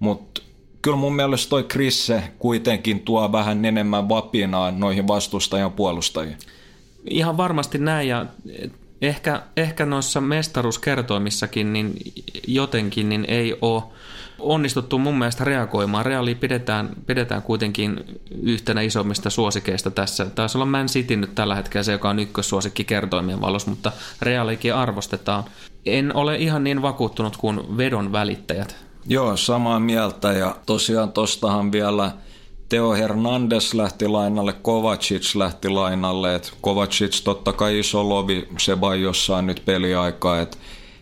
mutta 0.00 0.42
kyllä 0.82 0.96
mun 0.96 1.16
mielestä 1.16 1.50
toi 1.50 1.62
Krisse 1.64 2.22
kuitenkin 2.38 3.00
tuo 3.00 3.32
vähän 3.32 3.64
enemmän 3.64 4.08
vapinaa 4.08 4.70
noihin 4.70 5.08
vastustajan 5.08 5.72
puolustajiin. 5.72 6.36
Ihan 7.10 7.36
varmasti 7.36 7.78
näin 7.78 8.08
ja 8.08 8.26
ehkä, 9.02 9.42
ehkä 9.56 9.86
noissa 9.86 10.20
mestaruuskertoimissakin 10.20 11.72
niin 11.72 11.94
jotenkin 12.46 13.08
niin 13.08 13.24
ei 13.28 13.58
ole 13.60 13.82
onnistuttu 14.38 14.98
mun 14.98 15.18
mielestä 15.18 15.44
reagoimaan. 15.44 16.06
Reali 16.06 16.34
pidetään, 16.34 16.90
pidetään 17.06 17.42
kuitenkin 17.42 18.04
yhtenä 18.42 18.80
isommista 18.80 19.30
suosikeista 19.30 19.90
tässä. 19.90 20.26
Taisi 20.26 20.58
olla 20.58 20.66
Man 20.66 20.86
City 20.86 21.16
nyt 21.16 21.34
tällä 21.34 21.54
hetkellä 21.54 21.82
se, 21.82 21.92
joka 21.92 22.10
on 22.10 22.18
ykkössuosikki 22.18 22.84
kertoimien 22.84 23.40
valossa, 23.40 23.70
mutta 23.70 23.92
Realikin 24.22 24.74
arvostetaan. 24.74 25.44
En 25.86 26.16
ole 26.16 26.36
ihan 26.36 26.64
niin 26.64 26.82
vakuuttunut 26.82 27.36
kuin 27.36 27.76
vedon 27.76 28.12
välittäjät. 28.12 28.76
Joo, 29.06 29.36
samaa 29.36 29.80
mieltä 29.80 30.32
ja 30.32 30.56
tosiaan 30.66 31.12
tostahan 31.12 31.72
vielä 31.72 32.10
Teo 32.70 32.92
Hernandez 32.92 33.74
lähti 33.74 34.08
lainalle, 34.08 34.52
Kovacic 34.52 35.34
lähti 35.34 35.68
lainalle, 35.68 36.34
että 36.34 36.50
Kovacic 36.60 37.22
totta 37.24 37.52
kai 37.52 37.78
iso 37.78 38.08
lovi, 38.08 38.48
se 38.58 38.80
vai 38.80 39.02
jossain 39.02 39.46
nyt 39.46 39.62
peliaikaa, 39.64 40.40
että 40.40 40.56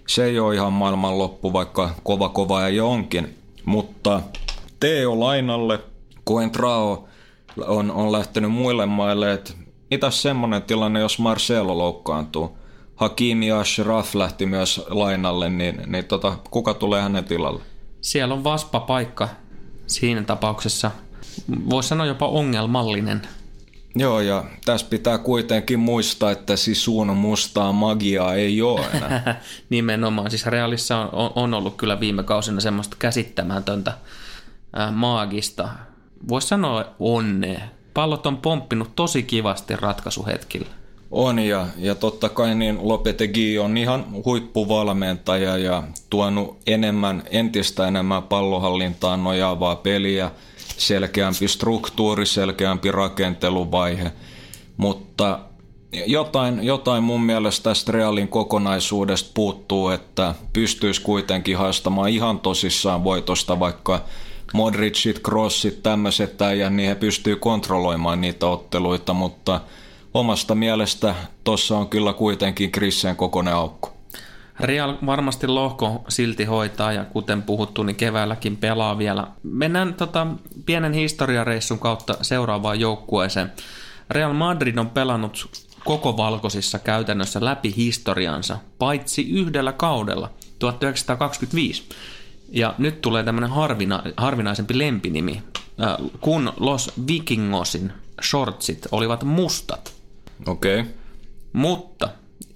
se 0.06 0.24
ei 0.24 0.38
ole 0.38 0.54
ihan 0.54 0.72
maailman 0.72 1.18
loppu, 1.18 1.52
vaikka 1.52 1.90
kova 2.02 2.28
kova 2.28 2.66
ei 2.66 2.80
onkin. 2.80 3.38
Mutta 3.64 4.20
Teo 4.80 5.20
lainalle, 5.20 5.80
Coentrao 6.28 7.08
on, 7.66 7.90
on 7.90 8.12
lähtenyt 8.12 8.50
muille 8.50 8.86
maille, 8.86 9.32
että 9.32 9.52
mitä 9.90 10.10
semmoinen 10.10 10.62
tilanne, 10.62 11.00
jos 11.00 11.18
Marcelo 11.18 11.78
loukkaantuu? 11.78 12.58
Hakimi 12.96 13.52
Ashraf 13.52 14.14
lähti 14.14 14.46
myös 14.46 14.84
lainalle, 14.88 15.48
niin, 15.50 15.82
niin 15.86 16.04
tota, 16.04 16.38
kuka 16.50 16.74
tulee 16.74 17.02
hänen 17.02 17.24
tilalle? 17.24 17.62
Siellä 18.00 18.34
on 18.34 18.44
vaspa 18.44 18.80
paikka 18.80 19.28
siinä 19.86 20.22
tapauksessa. 20.22 20.90
Voisi 21.70 21.88
sanoa 21.88 22.06
jopa 22.06 22.28
ongelmallinen. 22.28 23.22
Joo, 23.94 24.20
ja 24.20 24.44
tässä 24.64 24.86
pitää 24.90 25.18
kuitenkin 25.18 25.78
muistaa, 25.78 26.30
että 26.30 26.56
Sisun 26.56 27.16
mustaa 27.16 27.72
magiaa 27.72 28.34
ei 28.34 28.62
ole 28.62 28.86
enää. 28.94 29.40
Nimenomaan, 29.70 30.30
siis 30.30 30.46
Realissa 30.46 30.98
on, 30.98 31.32
on 31.34 31.54
ollut 31.54 31.76
kyllä 31.76 32.00
viime 32.00 32.22
kausina 32.22 32.60
semmoista 32.60 32.96
käsittämätöntä 32.98 33.92
ää, 34.72 34.90
maagista. 34.90 35.68
Voisi 36.28 36.48
sanoa 36.48 36.84
onnea. 36.98 37.60
Pallot 37.94 38.26
on 38.26 38.36
pomppinut 38.36 38.90
tosi 38.96 39.22
kivasti 39.22 39.76
ratkaisuhetkillä. 39.76 40.68
On 41.10 41.38
ja, 41.38 41.66
ja 41.76 41.94
totta 41.94 42.28
kai 42.28 42.54
niin 42.54 42.78
Lopetegi 42.80 43.58
on 43.58 43.78
ihan 43.78 44.06
huippuvalmentaja 44.24 45.56
ja 45.56 45.82
tuonut 46.10 46.58
enemmän, 46.66 47.22
entistä 47.30 47.88
enemmän 47.88 48.22
pallohallintaan 48.22 49.24
nojaavaa 49.24 49.76
peliä– 49.76 50.30
selkeämpi 50.78 51.48
struktuuri, 51.48 52.26
selkeämpi 52.26 52.90
rakenteluvaihe, 52.90 54.12
mutta 54.76 55.40
jotain, 56.06 56.64
jotain 56.64 57.02
mun 57.02 57.22
mielestä 57.22 57.64
tästä 57.64 57.92
Realin 57.92 58.28
kokonaisuudesta 58.28 59.30
puuttuu, 59.34 59.88
että 59.88 60.34
pystyisi 60.52 61.02
kuitenkin 61.02 61.56
haastamaan 61.56 62.10
ihan 62.10 62.40
tosissaan 62.40 63.04
voitosta, 63.04 63.60
vaikka 63.60 64.00
Modricit, 64.52 65.20
Crossit, 65.22 65.82
tämmöiset 65.82 66.34
ja 66.58 66.70
niin 66.70 66.88
he 66.88 66.94
pystyy 66.94 67.36
kontrolloimaan 67.36 68.20
niitä 68.20 68.46
otteluita, 68.46 69.12
mutta 69.12 69.60
omasta 70.14 70.54
mielestä 70.54 71.14
tuossa 71.44 71.78
on 71.78 71.88
kyllä 71.88 72.12
kuitenkin 72.12 72.70
Krissen 72.72 73.16
kokoinen 73.16 73.54
aukko. 73.54 73.97
Real 74.60 74.94
varmasti 75.06 75.46
lohko 75.46 76.04
silti 76.08 76.44
hoitaa 76.44 76.92
ja 76.92 77.04
kuten 77.04 77.42
puhuttu, 77.42 77.82
niin 77.82 77.96
keväälläkin 77.96 78.56
pelaa 78.56 78.98
vielä. 78.98 79.26
Mennään 79.42 79.94
tota, 79.94 80.26
pienen 80.66 80.92
historiareissun 80.92 81.78
kautta 81.78 82.16
seuraavaan 82.22 82.80
joukkueeseen. 82.80 83.52
Real 84.10 84.32
Madrid 84.32 84.76
on 84.76 84.90
pelannut 84.90 85.64
koko 85.84 86.16
valkoisissa 86.16 86.78
käytännössä 86.78 87.44
läpi 87.44 87.74
historiansa, 87.76 88.58
paitsi 88.78 89.30
yhdellä 89.30 89.72
kaudella, 89.72 90.30
1925. 90.58 91.88
Ja 92.48 92.74
nyt 92.78 93.00
tulee 93.00 93.22
tämmöinen 93.22 93.50
harvina, 93.50 94.02
harvinaisempi 94.16 94.78
lempinimi, 94.78 95.42
äh, 95.82 95.96
kun 96.20 96.52
Los 96.60 96.92
Vikingosin 97.06 97.92
shortsit 98.22 98.86
olivat 98.92 99.24
mustat. 99.24 99.94
Okei. 100.46 100.80
Okay. 100.80 100.92
Mutta 101.52 102.08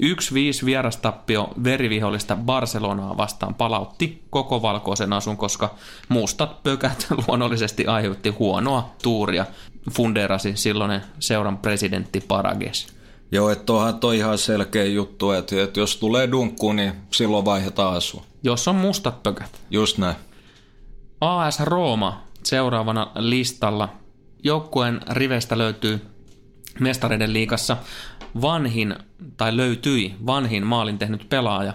1-5 0.02 0.64
vierastappio 0.64 1.48
verivihollista 1.64 2.36
Barcelonaa 2.36 3.16
vastaan 3.16 3.54
palautti 3.54 4.22
koko 4.30 4.62
valkoisen 4.62 5.12
asun, 5.12 5.36
koska 5.36 5.74
mustat 6.08 6.62
pökät 6.62 7.06
luonnollisesti 7.26 7.86
aiheutti 7.86 8.30
huonoa 8.30 8.90
tuuria, 9.02 9.46
funderasi 9.90 10.52
silloinen 10.56 11.02
seuran 11.18 11.58
presidentti 11.58 12.20
Parages. 12.20 12.86
Joo, 13.32 13.50
että 13.50 13.72
onhan 13.72 14.00
toi 14.00 14.18
ihan 14.18 14.38
selkeä 14.38 14.84
juttu, 14.84 15.30
että, 15.30 15.62
että 15.62 15.80
jos 15.80 15.96
tulee 15.96 16.30
dunkku, 16.30 16.72
niin 16.72 16.92
silloin 17.10 17.44
vaihdetaan 17.44 17.96
asu. 17.96 18.22
Jos 18.42 18.68
on 18.68 18.74
mustat 18.74 19.22
pökät. 19.22 19.60
Just 19.70 19.98
näin. 19.98 20.16
AS 21.20 21.60
Rooma 21.60 22.22
seuraavana 22.42 23.10
listalla. 23.14 23.88
Joukkueen 24.44 25.00
riveistä 25.10 25.58
löytyy 25.58 26.11
mestareiden 26.80 27.32
liikassa 27.32 27.76
vanhin, 28.40 28.94
tai 29.36 29.56
löytyi 29.56 30.14
vanhin 30.26 30.66
maalin 30.66 30.98
tehnyt 30.98 31.28
pelaaja, 31.28 31.72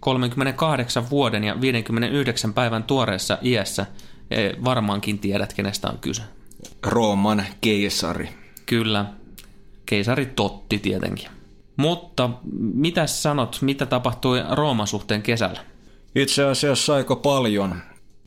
38 0.00 1.10
vuoden 1.10 1.44
ja 1.44 1.60
59 1.60 2.54
päivän 2.54 2.82
tuoreessa 2.82 3.38
iässä, 3.42 3.86
e, 4.30 4.50
varmaankin 4.64 5.18
tiedät, 5.18 5.52
kenestä 5.52 5.88
on 5.88 5.98
kyse. 5.98 6.22
Rooman 6.82 7.44
keisari. 7.60 8.28
Kyllä, 8.66 9.06
keisari 9.86 10.26
Totti 10.26 10.78
tietenkin. 10.78 11.28
Mutta 11.76 12.30
mitä 12.74 13.06
sanot, 13.06 13.58
mitä 13.60 13.86
tapahtui 13.86 14.44
Rooman 14.50 14.86
suhteen 14.86 15.22
kesällä? 15.22 15.60
Itse 16.14 16.44
asiassa 16.44 16.94
aika 16.94 17.16
paljon. 17.16 17.74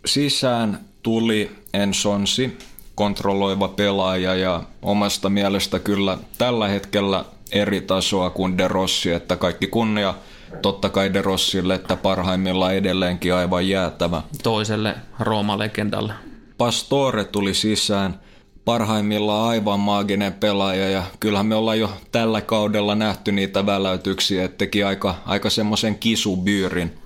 Sisään 0.06 0.80
tuli 1.04 1.52
Ensonsi, 1.74 2.58
kontrolloiva 3.02 3.68
pelaaja 3.68 4.36
ja 4.36 4.64
omasta 4.82 5.30
mielestä 5.30 5.80
kyllä 5.80 6.18
tällä 6.38 6.68
hetkellä 6.68 7.26
eri 7.52 7.82
tasoa 7.82 8.30
kuin 8.30 8.58
De 8.58 8.68
Rossi, 8.68 9.12
että 9.12 9.36
kaikki 9.36 9.68
kunnia 9.68 10.14
totta 10.62 10.90
kai 10.90 11.14
De 11.14 11.22
Rossille, 11.22 11.76
että 11.76 11.96
parhaimmillaan 11.96 12.76
edelleenkin 12.76 13.34
aivan 13.34 13.68
jäätävä. 13.70 14.22
Toiselle 14.44 14.96
Rooma-legendalle. 15.20 16.14
Pastore 16.58 17.24
tuli 17.24 17.54
sisään, 17.54 18.20
parhaimmillaan 18.66 19.50
aivan 19.50 19.80
maaginen 19.80 20.34
pelaaja 20.34 20.90
ja 20.90 21.04
kyllähän 21.20 21.46
me 21.46 21.56
ollaan 21.56 21.80
jo 21.80 21.90
tällä 22.12 22.42
kaudella 22.42 22.96
nähty 22.96 23.32
niitä 23.32 23.66
väläytyksiä, 23.66 24.44
että 24.44 24.58
teki 24.58 24.84
aika, 24.84 25.16
aika 25.26 25.50
semmoisen 25.50 25.96
kisubyyrin. 25.96 26.98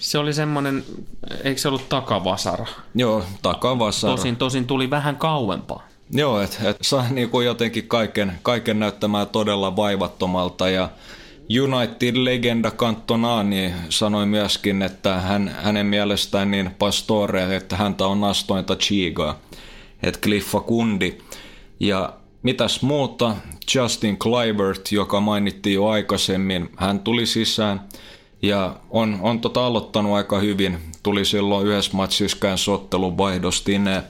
Se 0.00 0.18
oli 0.18 0.32
semmoinen, 0.32 0.84
eikö 1.44 1.60
se 1.60 1.68
ollut 1.68 1.88
takavasara? 1.88 2.66
Joo, 2.94 3.24
takavasara. 3.42 4.16
Tosin, 4.16 4.36
tosin 4.36 4.66
tuli 4.66 4.90
vähän 4.90 5.16
kauempaa. 5.16 5.88
Joo, 6.12 6.40
että 6.40 6.70
et 6.70 6.76
sai 6.82 7.10
niinku 7.10 7.40
jotenkin 7.40 7.88
kaiken, 7.88 8.32
kaiken 8.42 8.80
näyttämään 8.80 9.28
todella 9.28 9.76
vaivattomalta 9.76 10.68
ja 10.68 10.88
United-legenda 11.62 12.70
Cantonani 12.70 13.72
sanoi 13.88 14.26
myöskin, 14.26 14.82
että 14.82 15.20
hän, 15.20 15.54
hänen 15.62 15.86
mielestään 15.86 16.50
niin 16.50 16.70
Pastore, 16.78 17.56
että 17.56 17.76
häntä 17.76 18.06
on 18.06 18.20
nastointa 18.20 18.76
Chigaa, 18.76 19.38
että 20.02 20.20
Cliffa 20.20 20.60
Kundi. 20.60 21.18
Ja 21.80 22.12
mitäs 22.42 22.82
muuta, 22.82 23.36
Justin 23.74 24.18
Clivert, 24.18 24.92
joka 24.92 25.20
mainittiin 25.20 25.74
jo 25.74 25.88
aikaisemmin, 25.88 26.70
hän 26.76 27.00
tuli 27.00 27.26
sisään 27.26 27.88
ja 28.42 28.76
on, 28.90 29.18
on 29.22 29.40
tota 29.40 29.66
aloittanut 29.66 30.12
aika 30.12 30.38
hyvin. 30.38 30.78
Tuli 31.02 31.24
silloin 31.24 31.66
yhdessä 31.66 31.90
matsissa 31.96 32.56
sottelun 32.56 33.18
vaihdostineen. 33.18 34.02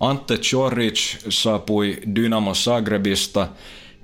Ante 0.00 0.38
Choric 0.38 1.16
saapui 1.28 1.98
Dynamo 2.14 2.54
Zagrebista, 2.54 3.48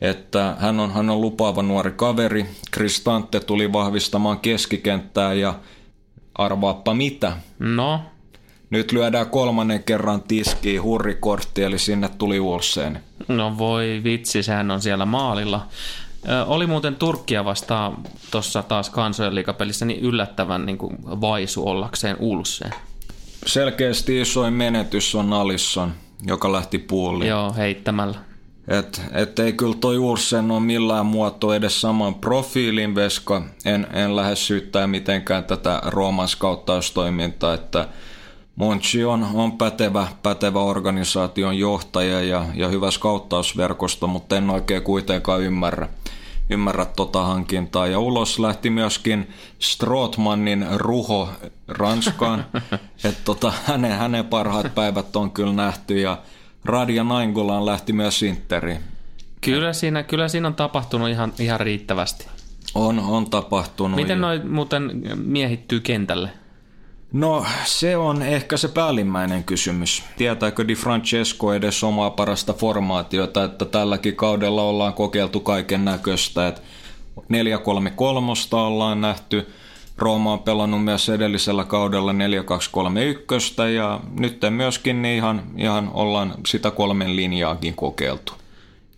että 0.00 0.56
hän 0.58 0.80
on, 0.80 0.92
hän 0.92 1.10
on 1.10 1.20
lupaava 1.20 1.62
nuori 1.62 1.92
kaveri. 1.96 2.46
Kristante 2.70 3.40
tuli 3.40 3.72
vahvistamaan 3.72 4.40
keskikenttää 4.40 5.34
ja 5.34 5.54
arvaappa 6.34 6.94
mitä. 6.94 7.36
No? 7.58 8.00
Nyt 8.70 8.92
lyödään 8.92 9.30
kolmannen 9.30 9.84
kerran 9.84 10.22
tiskiin 10.22 10.82
hurrikortti, 10.82 11.62
eli 11.62 11.78
sinne 11.78 12.08
tuli 12.18 12.40
Ulseen. 12.40 13.00
No 13.28 13.58
voi 13.58 14.00
vitsi, 14.04 14.42
sehän 14.42 14.70
on 14.70 14.80
siellä 14.80 15.06
maalilla. 15.06 15.66
Oli 16.46 16.66
muuten 16.66 16.96
Turkkia 16.96 17.44
vastaan 17.44 17.96
tuossa 18.30 18.62
taas 18.62 18.90
kansojen 18.90 19.34
liikapelissä 19.34 19.84
niin 19.84 20.00
yllättävän 20.00 20.66
niin 20.66 20.78
kuin 20.78 20.96
vaisu 21.02 21.68
ollakseen 21.68 22.16
Ulseen. 22.20 22.74
Selkeästi 23.46 24.20
isoin 24.20 24.54
menetys 24.54 25.14
on 25.14 25.32
Alisson, 25.32 25.92
joka 26.26 26.52
lähti 26.52 26.78
puoliin. 26.78 27.28
Joo, 27.28 27.54
heittämällä. 27.56 28.18
Et, 28.68 29.02
et 29.12 29.38
ei 29.38 29.52
kyllä 29.52 29.74
toi 29.80 29.98
Ursen 29.98 30.50
ole 30.50 30.60
millään 30.60 31.06
muotoa 31.06 31.56
edes 31.56 31.80
saman 31.80 32.14
profiilin 32.14 32.94
veska. 32.94 33.42
En, 33.64 33.86
en 33.92 34.16
lähde 34.16 34.36
syyttää 34.36 34.86
mitenkään 34.86 35.44
tätä 35.44 35.82
Rooman 35.84 36.28
skauttaustoimintaa, 36.28 37.54
että 37.54 37.88
Monchi 38.56 39.04
on, 39.04 39.26
on 39.34 39.52
pätevä, 39.52 40.08
pätevä 40.22 40.60
organisaation 40.60 41.58
johtaja 41.58 42.22
ja, 42.22 42.46
ja 42.54 42.68
hyvä 42.68 42.90
skauttausverkosto, 42.90 44.06
mutta 44.06 44.36
en 44.36 44.50
oikein 44.50 44.82
kuitenkaan 44.82 45.40
ymmärrä, 45.40 45.88
ymmärrä 46.50 46.84
tota 46.84 47.22
hankintaa. 47.24 47.86
Ja 47.86 47.98
ulos 47.98 48.38
lähti 48.38 48.70
myöskin 48.70 49.28
Strootmannin 49.58 50.66
ruho 50.74 51.28
Ranskaan, 51.68 52.46
että 53.04 53.20
tota, 53.24 53.52
hänen, 53.66 53.92
hänen 53.98 54.24
parhaat 54.24 54.74
päivät 54.74 55.16
on 55.16 55.30
kyllä 55.30 55.52
nähty 55.52 56.00
ja 56.00 56.18
Radia 56.64 57.04
Nainggolan 57.04 57.66
lähti 57.66 57.92
myös 57.92 58.22
Interiin. 58.22 58.80
Kyllä 59.40 59.72
siinä, 59.72 60.02
kyllä 60.02 60.28
siinä 60.28 60.48
on 60.48 60.54
tapahtunut 60.54 61.08
ihan, 61.08 61.32
ihan 61.38 61.60
riittävästi. 61.60 62.26
On, 62.74 62.98
on 62.98 63.30
tapahtunut. 63.30 63.96
Miten 63.96 64.20
noin 64.20 64.50
muuten 64.50 65.02
miehittyy 65.14 65.80
kentälle? 65.80 66.30
No 67.12 67.46
se 67.64 67.96
on 67.96 68.22
ehkä 68.22 68.56
se 68.56 68.68
päällimmäinen 68.68 69.44
kysymys. 69.44 70.04
Tietääkö 70.16 70.68
Di 70.68 70.74
Francesco 70.74 71.52
edes 71.52 71.84
omaa 71.84 72.10
parasta 72.10 72.52
formaatiota, 72.52 73.44
että 73.44 73.64
tälläkin 73.64 74.16
kaudella 74.16 74.62
ollaan 74.62 74.94
kokeiltu 74.94 75.40
kaiken 75.40 75.84
näköistä. 75.84 76.52
4-3-3 77.20 77.22
ollaan 78.52 79.00
nähty, 79.00 79.48
Rooma 79.98 80.32
on 80.32 80.38
pelannut 80.38 80.84
myös 80.84 81.08
edellisellä 81.08 81.64
kaudella 81.64 82.12
4-2-3-1 82.12 82.16
ja 83.62 84.00
nyt 84.18 84.40
myöskin 84.50 85.02
niin 85.02 85.16
ihan, 85.16 85.42
ihan 85.56 85.90
ollaan 85.94 86.34
sitä 86.46 86.70
kolmen 86.70 87.16
linjaakin 87.16 87.74
kokeiltu. 87.74 88.32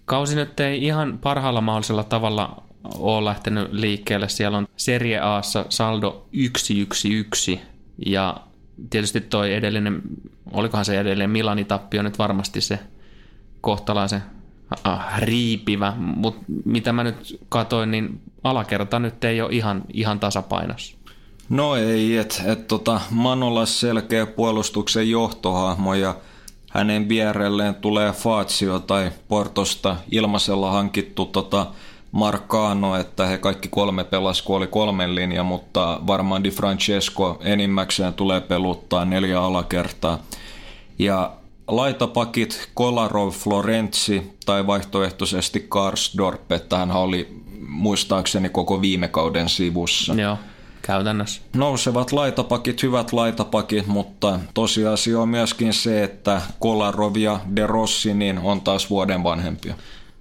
Kausi 0.05 0.35
nyt 0.35 0.61
ei 0.61 0.85
ihan 0.85 1.19
parhaalla 1.19 1.61
mahdollisella 1.61 2.05
tavalla 2.05 2.63
ole 2.99 3.25
lähtenyt 3.25 3.73
liikkeelle. 3.73 4.29
Siellä 4.29 4.59
on 4.59 4.69
Serie 4.77 5.19
Aassa 5.19 5.67
saldo 5.69 6.27
1-1-1 7.55 7.59
ja 8.07 8.37
tietysti 8.91 9.21
toi 9.21 9.55
edellinen, 9.55 10.03
olikohan 10.53 10.85
se 10.85 11.01
edellinen 11.01 11.31
Milani 11.31 11.65
tappio 11.65 12.03
nyt 12.03 12.19
varmasti 12.19 12.61
se 12.61 12.79
kohtalaisen 13.61 14.23
ah, 14.85 15.21
riipivä, 15.21 15.93
mutta 15.97 16.45
mitä 16.65 16.93
mä 16.93 17.05
nyt 17.05 17.41
katoin, 17.49 17.91
niin 17.91 18.21
alakerta 18.45 18.99
nyt 18.99 19.25
ei 19.25 19.41
ole 19.41 19.53
ihan, 19.53 19.83
ihan 19.93 20.21
tasapainossa. 20.21 20.97
No 21.49 21.77
ei, 21.77 22.17
että 22.17 22.43
et 22.47 22.67
tota, 22.69 23.01
Manolla 23.11 23.67
selkeä 23.67 24.27
puolustuksen 24.27 25.11
johtohahmo 25.11 25.95
ja 25.95 26.15
hänen 26.71 27.09
vierelleen 27.09 27.75
tulee 27.75 28.13
Fazio 28.13 28.79
tai 28.79 29.13
Portosta 29.29 29.97
ilmaisella 30.11 30.71
hankittu 30.71 31.25
tota 31.25 31.67
Marcano, 32.13 32.97
että 32.97 33.27
he 33.27 33.39
kaikki 33.39 33.69
kolme 33.69 34.05
pelas, 34.05 34.43
kun 34.43 34.57
oli 34.57 34.67
kolmen 34.67 35.15
linja, 35.15 35.43
mutta 35.43 36.01
varmaan 36.07 36.45
Di 36.45 36.51
Francesco 36.51 37.39
enimmäkseen 37.41 38.15
tulee 38.15 38.41
peluttaa 38.41 39.05
neljä 39.05 39.41
alakertaa. 39.41 40.19
Ja 40.99 41.33
laitapakit 41.69 42.71
Kolarov, 42.75 43.31
Florenzi 43.31 44.37
tai 44.47 44.67
vaihtoehtoisesti 44.67 45.67
Karsdorp, 45.69 46.53
että 46.53 46.77
hän 46.77 46.91
oli 46.91 47.43
muistaakseni 47.69 48.49
koko 48.49 48.81
viime 48.81 49.09
kauden 49.09 49.49
sivussa. 49.49 50.15
Joo, 50.15 50.37
käytännössä. 50.83 51.41
Nousevat 51.57 52.13
laitapakit, 52.13 52.83
hyvät 52.83 53.13
laitapakit, 53.13 53.87
mutta 53.87 54.41
tosiasia 54.55 55.21
on 55.21 55.29
myöskin 55.29 55.73
se, 55.73 56.05
että 56.05 56.43
Kolarov 56.59 57.17
ja 57.17 57.41
De 57.57 57.67
Rossi 57.67 58.15
niin 58.15 58.39
on 58.39 58.61
taas 58.61 58.91
vuoden 58.91 59.25
vanhempia. 59.25 59.75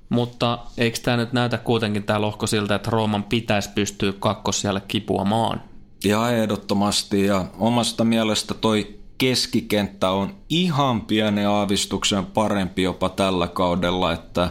Mutta 0.09 0.59
eikö 0.77 0.99
tämä 1.03 1.17
nyt 1.17 1.33
näytä 1.33 1.57
kuitenkin 1.57 2.03
tämä 2.03 2.21
lohko 2.21 2.47
siltä, 2.47 2.75
että 2.75 2.89
Rooman 2.89 3.23
pitäisi 3.23 3.69
pystyä 3.75 4.13
kakkosjalle 4.19 4.81
kipuamaan? 4.87 5.61
Ja 6.05 6.29
ehdottomasti, 6.29 7.25
ja 7.25 7.45
omasta 7.59 8.03
mielestä 8.03 8.53
toi 8.53 8.99
keskikenttä 9.17 10.09
on 10.09 10.35
ihan 10.49 11.01
pienen 11.01 11.49
aavistuksen 11.49 12.25
parempi 12.25 12.83
jopa 12.83 13.09
tällä 13.09 13.47
kaudella, 13.47 14.13
että 14.13 14.49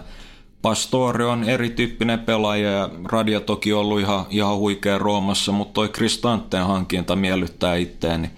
Pastori 0.62 1.24
on 1.24 1.44
erityyppinen 1.44 2.18
pelaaja 2.18 2.70
ja 2.70 2.90
Radia 3.04 3.40
toki 3.40 3.72
ollut 3.72 4.00
ihan, 4.00 4.26
ihan 4.30 4.56
huikea 4.56 4.98
Roomassa, 4.98 5.52
mutta 5.52 5.72
toi 5.72 5.88
Kristanteen 5.88 6.66
hankinta 6.66 7.16
miellyttää 7.16 7.74
itteeni. 7.74 8.30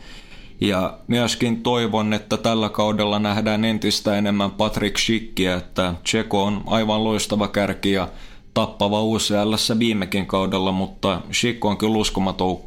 Ja 0.60 0.98
myöskin 1.06 1.62
toivon, 1.62 2.12
että 2.12 2.36
tällä 2.36 2.68
kaudella 2.68 3.18
nähdään 3.18 3.64
entistä 3.64 4.18
enemmän 4.18 4.50
Patrick 4.50 4.98
Schickia, 4.98 5.56
että 5.56 5.94
Tseko 6.04 6.44
on 6.44 6.62
aivan 6.66 7.04
loistava 7.04 7.48
kärki 7.48 7.92
ja 7.92 8.08
tappava 8.54 9.02
UCL 9.02 9.78
viimekin 9.78 10.26
kaudella, 10.26 10.72
mutta 10.72 11.20
Schick 11.32 11.64
on 11.64 11.78
kyllä 11.78 11.98
uskomaton 11.98 12.58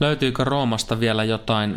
Löytyykö 0.00 0.44
Roomasta 0.44 1.00
vielä 1.00 1.24
jotain 1.24 1.76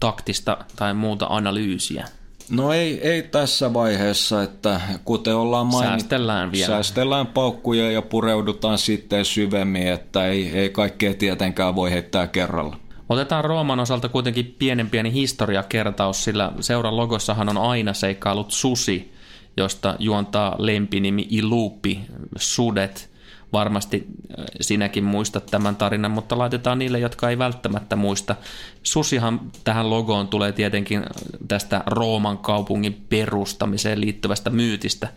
taktista 0.00 0.56
tai 0.76 0.94
muuta 0.94 1.26
analyysiä? 1.30 2.08
No 2.50 2.72
ei, 2.72 3.08
ei 3.08 3.22
tässä 3.22 3.74
vaiheessa, 3.74 4.42
että 4.42 4.80
kuten 5.04 5.36
ollaan 5.36 5.66
mainittu, 5.66 5.90
säästellään, 5.90 6.52
vielä. 6.52 6.66
säästellään 6.66 7.26
paukkuja 7.26 7.90
ja 7.90 8.02
pureudutaan 8.02 8.78
sitten 8.78 9.24
syvemmin, 9.24 9.88
että 9.88 10.26
ei, 10.26 10.58
ei 10.58 10.70
kaikkea 10.70 11.14
tietenkään 11.14 11.76
voi 11.76 11.90
heittää 11.90 12.26
kerralla. 12.26 12.76
Otetaan 13.12 13.44
Rooman 13.44 13.80
osalta 13.80 14.08
kuitenkin 14.08 14.54
pienen 14.58 14.90
pieni 14.90 15.12
historiakertaus, 15.12 16.24
sillä 16.24 16.52
seuran 16.60 16.96
logossahan 16.96 17.48
on 17.48 17.58
aina 17.58 17.92
seikkailut 17.92 18.50
susi, 18.50 19.12
josta 19.56 19.96
juontaa 19.98 20.56
lempinimi 20.58 21.26
Ilupi, 21.30 22.00
sudet– 22.36 23.12
varmasti 23.52 24.06
äh, 24.38 24.44
sinäkin 24.60 25.04
muistat 25.04 25.46
tämän 25.46 25.76
tarinan, 25.76 26.10
mutta 26.10 26.38
laitetaan 26.38 26.78
niille, 26.78 26.98
jotka 26.98 27.30
ei 27.30 27.38
välttämättä 27.38 27.96
muista. 27.96 28.36
Susihan 28.82 29.40
tähän 29.64 29.90
logoon 29.90 30.28
tulee 30.28 30.52
tietenkin 30.52 31.02
tästä 31.48 31.82
Rooman 31.86 32.38
kaupungin 32.38 33.04
perustamiseen 33.08 34.00
liittyvästä 34.00 34.50
myytistä, 34.50 35.08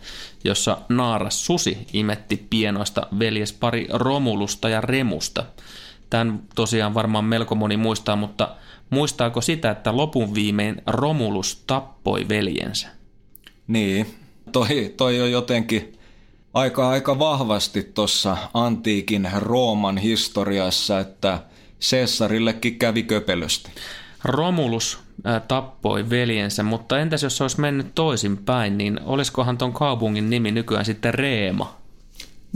jossa 0.44 0.78
naaras 0.88 1.46
susi 1.46 1.78
imetti 1.92 2.46
pienoista 2.50 3.06
veljespari 3.18 3.86
Romulusta 3.92 4.68
ja 4.68 4.80
Remusta. 4.80 5.44
Tämän 6.10 6.42
tosiaan 6.54 6.94
varmaan 6.94 7.24
melko 7.24 7.54
moni 7.54 7.76
muistaa, 7.76 8.16
mutta 8.16 8.48
muistaako 8.90 9.40
sitä, 9.40 9.70
että 9.70 9.96
lopun 9.96 10.34
viimein 10.34 10.82
Romulus 10.86 11.62
tappoi 11.66 12.28
veljensä? 12.28 12.88
Niin, 13.66 14.14
toi, 14.52 14.94
toi 14.96 15.20
on 15.20 15.30
jotenkin 15.30 15.98
aika, 16.54 16.88
aika 16.88 17.18
vahvasti 17.18 17.82
tuossa 17.82 18.36
antiikin 18.54 19.28
Rooman 19.38 19.98
historiassa, 19.98 21.00
että 21.00 21.38
Cesarillekin 21.80 22.78
kävi 22.78 23.02
köpelösti. 23.02 23.70
Romulus 24.24 24.98
tappoi 25.48 26.10
veljensä, 26.10 26.62
mutta 26.62 26.98
entäs 26.98 27.22
jos 27.22 27.36
se 27.36 27.44
olisi 27.44 27.60
mennyt 27.60 27.94
toisinpäin, 27.94 28.78
niin 28.78 29.00
olisikohan 29.04 29.58
tuon 29.58 29.72
kaupungin 29.72 30.30
nimi 30.30 30.50
nykyään 30.50 30.84
sitten 30.84 31.14
Reema? 31.14 31.76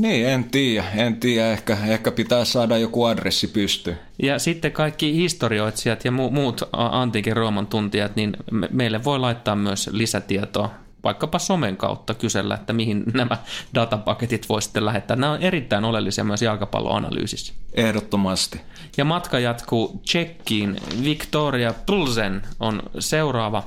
Niin, 0.01 0.29
en 0.29 0.45
tiedä. 0.45 0.85
En 0.95 1.17
tiedä. 1.17 1.53
Ehkä, 1.53 1.79
ehkä 1.87 2.11
pitää 2.11 2.45
saada 2.45 2.79
joku 2.79 3.05
adressi 3.05 3.47
pysty. 3.47 3.97
Ja 4.23 4.39
sitten 4.39 4.73
kaikki 4.73 5.15
historioitsijat 5.15 6.05
ja 6.05 6.11
muut 6.11 6.63
antiikin 6.73 7.37
Rooman 7.37 7.67
tuntijat, 7.67 8.17
niin 8.17 8.37
meille 8.71 9.05
voi 9.05 9.19
laittaa 9.19 9.57
myös 9.57 9.91
lisätietoa 9.93 10.71
vaikkapa 11.05 11.39
somen 11.39 11.77
kautta 11.77 12.15
kysellä, 12.15 12.55
että 12.55 12.73
mihin 12.73 13.05
nämä 13.15 13.37
datapaketit 13.75 14.49
voi 14.49 14.63
sitten 14.63 14.85
lähettää. 14.85 15.17
Nämä 15.17 15.33
on 15.33 15.43
erittäin 15.43 15.85
oleellisia 15.85 16.25
myös 16.25 16.43
jalkapalloanalyysissä. 16.43 17.53
Ehdottomasti. 17.75 18.61
Ja 18.97 19.05
matka 19.05 19.39
jatkuu 19.39 20.01
Tsekkiin. 20.05 20.77
Victoria 21.05 21.75
Plzen 21.87 22.43
on 22.61 22.83
seuraava 22.99 23.63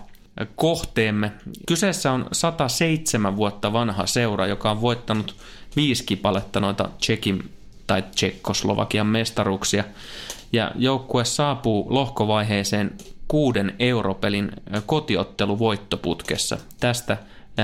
kohteemme. 0.56 1.32
Kyseessä 1.68 2.12
on 2.12 2.26
107 2.32 3.36
vuotta 3.36 3.74
vanha 3.74 4.06
seura, 4.06 4.48
joka 4.48 4.72
on 4.72 4.82
voittanut 4.82 5.36
viisi 5.76 6.04
kipaletta 6.04 6.60
noita 6.60 6.90
Tsekin 7.00 7.50
tai 7.88 8.02
Tsekkoslovakian 8.02 9.08
mestaruuksia. 9.08 9.84
Ja 10.54 10.72
joukkue 10.76 11.26
saapuu 11.26 11.88
lohkovaiheeseen 11.90 12.98
kuuden 13.28 13.76
europelin 13.80 14.52
kotiottelu 14.86 15.60
voittoputkessa. 15.60 16.58
Tästä 16.80 17.18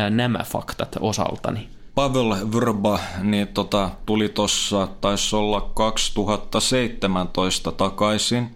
nämä 0.10 0.40
faktat 0.44 0.98
osaltani. 1.00 1.70
Pavel 1.96 2.52
Vrba 2.52 3.00
niin 3.24 3.48
tota, 3.48 3.90
tuli 4.06 4.30
tuossa, 4.30 4.88
taisi 5.02 5.36
olla 5.36 5.62
2017 5.62 7.72
takaisin. 7.72 8.56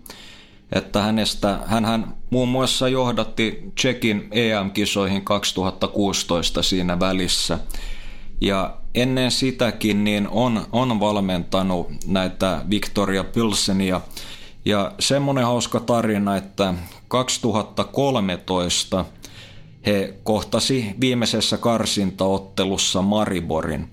Että 0.72 1.02
hänestä, 1.02 1.60
hän 1.66 2.14
muun 2.30 2.50
muassa 2.50 2.88
johdatti 2.88 3.72
Tsekin 3.76 4.28
EM-kisoihin 4.32 5.22
2016 5.22 6.64
siinä 6.64 7.00
välissä. 7.00 7.60
Ja 8.42 8.78
ennen 8.95 9.32
sitäkin 9.32 10.03
niin 10.03 10.28
on, 10.32 10.65
on 10.72 10.99
valmentanut 10.99 11.88
näitä 12.07 12.65
Victoria 12.70 13.24
Pilsenia. 13.24 14.02
Ja 14.65 14.91
semmoinen 14.99 15.45
hauska 15.45 15.80
tarina, 15.80 16.36
että 16.36 16.74
2013 17.07 19.06
he 19.86 20.14
kohtasi 20.24 20.95
viimeisessä 20.99 21.57
karsintaottelussa 21.57 23.02
Mariborin. 23.02 23.90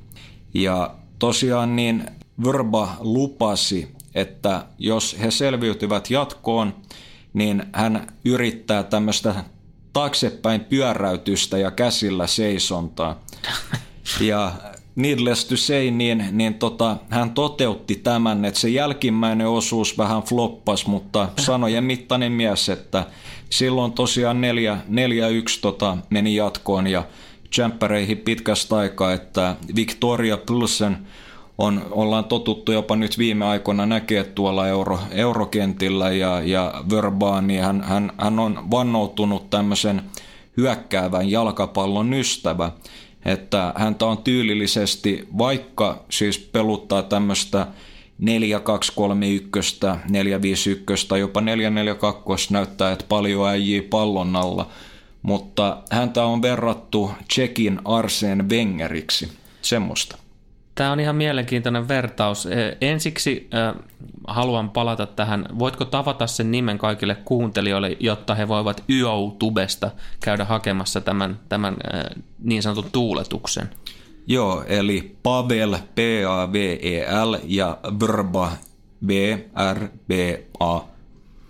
Ja 0.55 0.95
tosiaan 1.19 1.77
niin 1.77 2.07
Verba 2.45 2.97
lupasi, 3.01 3.95
että 4.15 4.67
jos 4.79 5.17
he 5.21 5.31
selviytyvät 5.31 6.11
jatkoon, 6.11 6.75
niin 7.33 7.63
hän 7.73 8.07
yrittää 8.25 8.83
tämmöistä 8.83 9.35
taaksepäin 9.93 10.61
pyöräytystä 10.61 11.59
ja 11.59 11.71
käsillä 11.71 12.27
seisontaa. 12.27 13.21
Ja 14.21 14.53
needless 15.03 15.45
to 15.45 15.57
say, 15.57 15.91
niin, 15.91 16.25
niin 16.31 16.55
tota, 16.55 16.97
hän 17.11 17.31
toteutti 17.31 17.95
tämän, 17.95 18.45
että 18.45 18.61
se 18.61 18.69
jälkimmäinen 18.69 19.49
osuus 19.49 19.99
vähän 19.99 20.23
floppas, 20.23 20.87
mutta 20.87 21.29
sanojen 21.39 21.85
mittainen 21.85 22.33
mies, 22.33 22.69
että 22.69 23.07
silloin 23.51 23.93
tosiaan 23.93 24.41
4-1 24.41 24.41
tota, 25.61 25.97
meni 26.11 26.37
jatkoon 26.37 26.87
ja 26.87 27.05
tsemppäreihin 27.51 28.19
pitkästä 28.19 28.77
aikaa, 28.77 29.13
että 29.13 29.57
Victoria 29.77 30.37
Pilsen 30.37 30.99
on, 31.59 31.87
ollaan 31.91 32.25
totuttu 32.25 32.73
jopa 32.73 32.97
nyt 32.97 33.19
viime 33.19 33.45
aikoina 33.45 33.87
näkee 33.87 34.25
tuolla 34.25 34.69
euro, 34.69 34.99
eurokentillä 35.11 36.11
ja, 36.11 36.41
ja 36.41 36.75
Verbaan, 36.91 37.47
niin 37.47 37.63
hän, 37.63 37.83
hän, 37.83 38.13
hän 38.19 38.39
on 38.39 38.71
vannoutunut 38.71 39.51
tämmöisen 39.51 40.03
hyökkäävän 40.57 41.31
jalkapallon 41.31 42.15
ystävä 42.15 42.73
että 43.25 43.73
häntä 43.77 44.07
on 44.07 44.19
tyylillisesti, 44.19 45.29
vaikka 45.39 46.05
siis 46.11 46.39
peluttaa 46.39 47.03
tämmöistä 47.03 47.67
4-2-3-1, 48.23 48.25
4-5-1, 51.15 51.17
jopa 51.19 51.41
4-4-2 51.41 51.45
näyttää, 52.51 52.93
että 52.93 53.05
paljon 53.09 53.49
äijii 53.49 53.83
pallon 53.83 54.37
alla, 54.37 54.71
mutta 55.23 55.83
häntä 55.91 56.25
on 56.25 56.43
verrattu 56.43 57.11
Tsekin 57.29 57.81
Arseen 57.85 58.49
Wengeriksi, 58.51 59.29
semmoista. 59.63 60.20
Tämä 60.75 60.93
on 60.93 61.01
ihan 61.01 61.17
mielenkiintoinen 61.17 61.89
vertaus. 61.89 62.49
Ensiksi 62.81 63.49
äh, 63.55 63.75
haluan 64.27 64.71
palata 64.71 65.07
tähän. 65.07 65.47
Voitko 65.59 65.85
tavata 65.85 66.27
sen 66.27 66.51
nimen 66.51 66.79
kaikille 66.79 67.15
kuuntelijoille, 67.15 67.97
jotta 68.01 68.35
he 68.35 68.49
voivat 68.49 68.85
YouTubesta 68.89 69.91
käydä 70.25 70.45
hakemassa 70.45 71.01
tämän, 71.01 71.41
tämän 71.49 71.77
äh, 71.95 72.23
niin 72.39 72.63
sanotun 72.63 72.91
tuuletuksen? 72.93 73.71
Joo, 74.27 74.65
eli 74.67 75.17
Pavel, 75.23 75.77
P-A-V-E-L 75.95 77.37
ja 77.45 77.79
Brba, 77.99 78.53
B-R-B-A. 79.07 80.81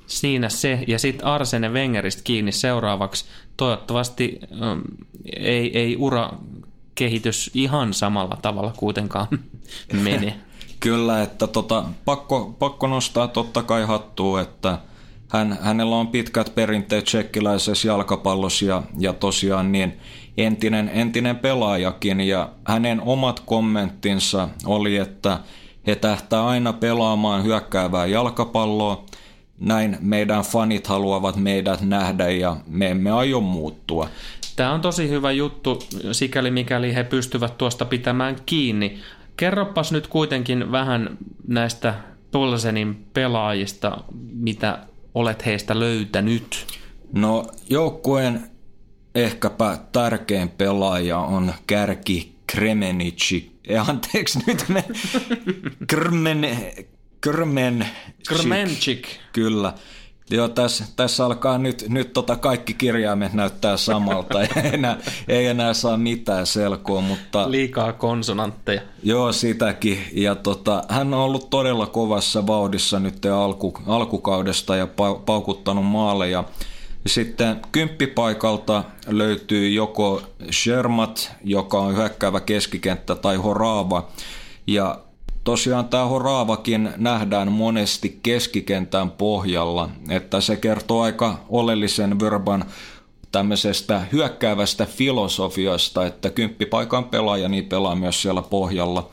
Siinä 0.07 0.49
se, 0.49 0.85
ja 0.87 0.99
sitten 0.99 1.27
Arsene 1.27 1.69
Wengeristä 1.69 2.23
kiinni 2.25 2.53
seuraavaksi. 2.53 3.25
Toivottavasti 3.57 4.41
ähm, 4.63 4.81
ei, 5.37 5.79
ei 5.79 5.97
ura 5.97 6.31
kehitys 7.01 7.51
ihan 7.55 7.95
samalla 7.95 8.39
tavalla 8.43 8.73
kuitenkaan 8.77 9.27
mene. 10.05 10.41
Kyllä, 10.81 11.23
että 11.23 11.47
tota, 11.47 11.85
pakko, 12.05 12.57
pakko 12.59 12.87
nostaa 12.87 13.29
totta 13.29 13.63
kai 13.63 13.85
hattua, 13.87 14.41
että 14.41 14.79
hän, 15.29 15.59
hänellä 15.61 15.97
on 15.97 16.09
pitkät 16.09 16.55
perinteet 16.55 17.05
tsekkiläisessä 17.05 17.89
jalkapallossa 17.89 18.65
ja, 18.65 18.83
ja 18.99 19.13
tosiaan 19.13 19.73
niin 19.73 20.01
entinen, 20.37 20.91
entinen 20.95 21.37
pelaajakin 21.37 22.21
ja 22.21 22.49
hänen 22.65 23.01
omat 23.01 23.41
kommenttinsa 23.41 24.49
oli, 24.65 24.97
että 24.97 25.39
he 25.87 25.95
tähtää 25.95 26.47
aina 26.47 26.73
pelaamaan 26.73 27.45
hyökkäävää 27.45 28.07
jalkapalloa, 28.07 29.05
näin 29.61 29.97
meidän 30.01 30.43
fanit 30.43 30.87
haluavat 30.87 31.37
meidät 31.37 31.81
nähdä 31.81 32.31
ja 32.31 32.57
me 32.67 32.91
emme 32.91 33.11
aio 33.11 33.41
muuttua. 33.41 34.09
Tämä 34.61 34.73
on 34.73 34.81
tosi 34.81 35.09
hyvä 35.09 35.33
juttu, 35.33 35.83
sikäli 36.13 36.51
mikäli 36.51 36.95
he 36.95 37.05
pystyvät 37.05 37.59
tuosta 37.59 37.85
pitämään 37.85 38.37
kiinni. 38.47 38.99
Kerropas 39.37 39.93
nyt 39.93 40.07
kuitenkin 40.07 40.73
vähän 40.73 41.19
näistä 41.47 41.95
Tolsenin 42.31 43.07
pelaajista, 43.13 43.99
mitä 44.33 44.79
olet 45.15 45.47
heistä 45.47 45.79
löytänyt. 45.79 46.67
No 47.13 47.47
joukkueen 47.71 48.51
ehkäpä 49.15 49.79
tärkein 49.93 50.49
pelaaja 50.49 51.19
on 51.19 51.55
kärki 51.67 52.35
Kremenici. 52.47 53.61
Ja 53.69 53.83
anteeksi 53.83 54.39
nyt 54.47 54.65
me... 54.69 54.85
Krmen... 55.87 56.47
Krmen... 57.21 57.87
Krmenchik. 58.29 59.09
Kyllä. 59.33 59.75
Joo, 60.33 60.49
tässä, 60.49 60.85
tässä 60.97 61.27
alkaa 61.27 61.59
nyt, 61.59 61.85
nyt 61.89 62.13
tota 62.13 62.37
kaikki 62.37 62.75
kirjaimet 62.75 63.33
näyttää 63.33 63.77
samalta. 63.77 64.43
ei, 64.43 64.49
enää, 64.73 64.97
ei 65.29 65.47
enää 65.47 65.75
saa 65.75 65.97
mitään 65.97 66.47
selkoa, 66.47 67.01
mutta... 67.01 67.51
Liikaa 67.51 67.93
konsonantteja. 67.93 68.81
Joo, 69.03 69.33
sitäkin. 69.33 69.99
Ja 70.13 70.35
tota, 70.35 70.85
hän 70.89 71.15
on 71.15 71.21
ollut 71.21 71.51
todella 71.51 71.87
kovassa 71.87 72.47
vauhdissa 72.47 73.01
nyt 73.01 73.27
alku, 73.27 73.75
alkukaudesta 73.87 74.77
ja 74.77 74.89
paukuttanut 75.27 75.87
maaleja. 75.87 76.45
Sitten 77.07 77.61
kymppipaikalta 77.73 78.85
löytyy 79.07 79.71
joko 79.71 80.23
Shermat, 80.53 81.33
joka 81.45 81.79
on 81.79 81.97
hyökkäävä 81.97 82.41
keskikenttä, 82.41 83.15
tai 83.15 83.37
Horava. 83.37 84.09
Ja 84.67 84.99
tosiaan 85.51 85.89
tämä 85.89 86.05
Horaavakin 86.05 86.91
nähdään 86.97 87.53
monesti 87.53 88.21
keskikentän 88.23 89.11
pohjalla, 89.11 89.91
että 90.11 90.41
se 90.41 90.57
kertoo 90.57 91.03
aika 91.03 91.41
oleellisen 91.49 92.21
verban 92.21 92.65
tämmöisestä 93.33 94.03
hyökkäävästä 94.13 94.87
filosofiasta, 94.87 96.07
että 96.07 96.31
kymppipaikan 96.31 97.05
pelaaja 97.05 97.49
niin 97.49 97.65
pelaa 97.65 97.95
myös 97.95 98.23
siellä 98.23 98.43
pohjalla. 98.43 99.11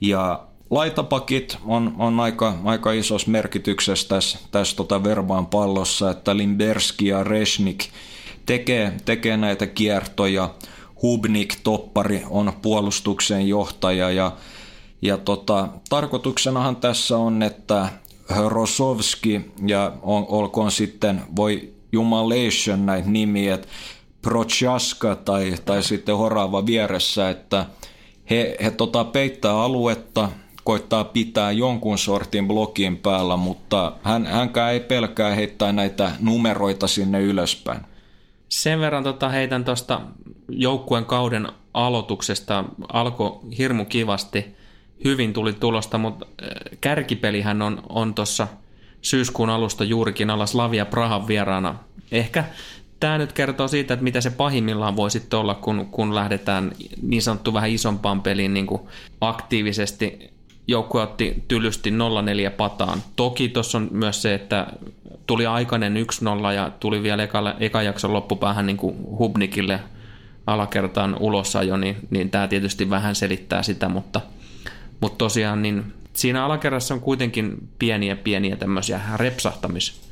Ja 0.00 0.40
laitapakit 0.70 1.58
on, 1.64 1.94
on 1.98 2.20
aika, 2.20 2.54
aika 2.64 2.92
isossa 2.92 3.30
merkityksessä 3.30 4.08
tässä, 4.08 4.38
tässä 4.50 4.76
tota 4.76 5.04
verbaan 5.04 5.46
pallossa, 5.46 6.10
että 6.10 6.36
Limberski 6.36 7.06
ja 7.06 7.24
Resnik 7.24 7.84
tekee, 8.46 8.92
tekee 9.04 9.36
näitä 9.36 9.66
kiertoja. 9.66 10.54
Hubnik, 11.02 11.54
toppari, 11.64 12.22
on 12.30 12.52
puolustuksen 12.62 13.48
johtaja 13.48 14.10
ja 14.10 14.32
ja 15.02 15.16
tota, 15.16 15.68
tarkoituksenahan 15.88 16.76
tässä 16.76 17.16
on, 17.16 17.42
että 17.42 17.88
Rosovski 18.46 19.40
ja 19.66 19.92
on, 20.02 20.26
olkoon 20.28 20.70
sitten, 20.70 21.22
voi 21.36 21.72
jumalation 21.92 22.86
näitä 22.86 23.08
nimiä, 23.08 23.54
että 23.54 23.68
Prochaska 24.22 25.16
tai, 25.16 25.54
tai 25.64 25.82
sitten 25.82 26.16
Horava 26.16 26.66
vieressä, 26.66 27.30
että 27.30 27.66
he, 28.30 28.56
he 28.62 28.70
tota 28.70 29.04
peittää 29.04 29.62
aluetta, 29.62 30.28
koittaa 30.64 31.04
pitää 31.04 31.52
jonkun 31.52 31.98
sortin 31.98 32.48
blokin 32.48 32.96
päällä, 32.96 33.36
mutta 33.36 33.92
hän, 34.02 34.26
hänkään 34.26 34.72
ei 34.72 34.80
pelkää 34.80 35.34
heittää 35.34 35.72
näitä 35.72 36.10
numeroita 36.20 36.86
sinne 36.86 37.20
ylöspäin. 37.20 37.80
Sen 38.48 38.80
verran 38.80 39.04
tota 39.04 39.28
heitän 39.28 39.64
tuosta 39.64 40.00
joukkueen 40.48 41.04
kauden 41.04 41.48
aloituksesta. 41.74 42.64
Alkoi 42.92 43.40
hirmu 43.58 43.84
kivasti– 43.84 44.44
hyvin 45.04 45.32
tuli 45.32 45.52
tulosta, 45.52 45.98
mutta 45.98 46.26
äh, 46.42 46.48
kärkipelihän 46.80 47.62
on, 47.62 47.82
on 47.88 48.14
tuossa 48.14 48.48
syyskuun 49.02 49.50
alusta 49.50 49.84
juurikin 49.84 50.30
alla 50.30 50.46
Slavia 50.46 50.86
Prahan 50.86 51.28
vieraana. 51.28 51.74
Ehkä 52.12 52.44
tämä 53.00 53.18
nyt 53.18 53.32
kertoo 53.32 53.68
siitä, 53.68 53.94
että 53.94 54.04
mitä 54.04 54.20
se 54.20 54.30
pahimmillaan 54.30 54.96
voi 54.96 55.10
sitten 55.10 55.38
olla, 55.38 55.54
kun, 55.54 55.86
kun 55.90 56.14
lähdetään 56.14 56.72
niin 57.02 57.22
sanottu 57.22 57.54
vähän 57.54 57.70
isompaan 57.70 58.22
peliin 58.22 58.54
niin 58.54 58.66
kuin 58.66 58.82
aktiivisesti. 59.20 60.30
Joukkue 60.66 61.02
otti 61.02 61.44
tylysti 61.48 61.90
0-4 61.90 61.94
pataan. 62.56 63.02
Toki 63.16 63.48
tuossa 63.48 63.78
on 63.78 63.88
myös 63.90 64.22
se, 64.22 64.34
että 64.34 64.66
tuli 65.26 65.46
aikainen 65.46 65.94
1-0 66.50 66.52
ja 66.54 66.70
tuli 66.80 67.02
vielä 67.02 67.22
eka, 67.22 67.54
eka 67.60 67.82
jakson 67.82 68.12
loppupäähän 68.12 68.66
niin 68.66 68.76
kuin 68.76 68.96
Hubnikille 69.18 69.80
alakertaan 70.46 71.16
ulosajo, 71.20 71.76
niin, 71.76 71.96
niin 72.10 72.30
tämä 72.30 72.48
tietysti 72.48 72.90
vähän 72.90 73.14
selittää 73.14 73.62
sitä, 73.62 73.88
mutta, 73.88 74.20
mutta 75.00 75.18
tosiaan 75.18 75.62
niin 75.62 75.92
siinä 76.12 76.44
alakerrassa 76.44 76.94
on 76.94 77.00
kuitenkin 77.00 77.68
pieniä 77.78 78.16
pieniä 78.16 78.56
tämmöisiä 78.56 79.00
repsahtamis 79.16 80.10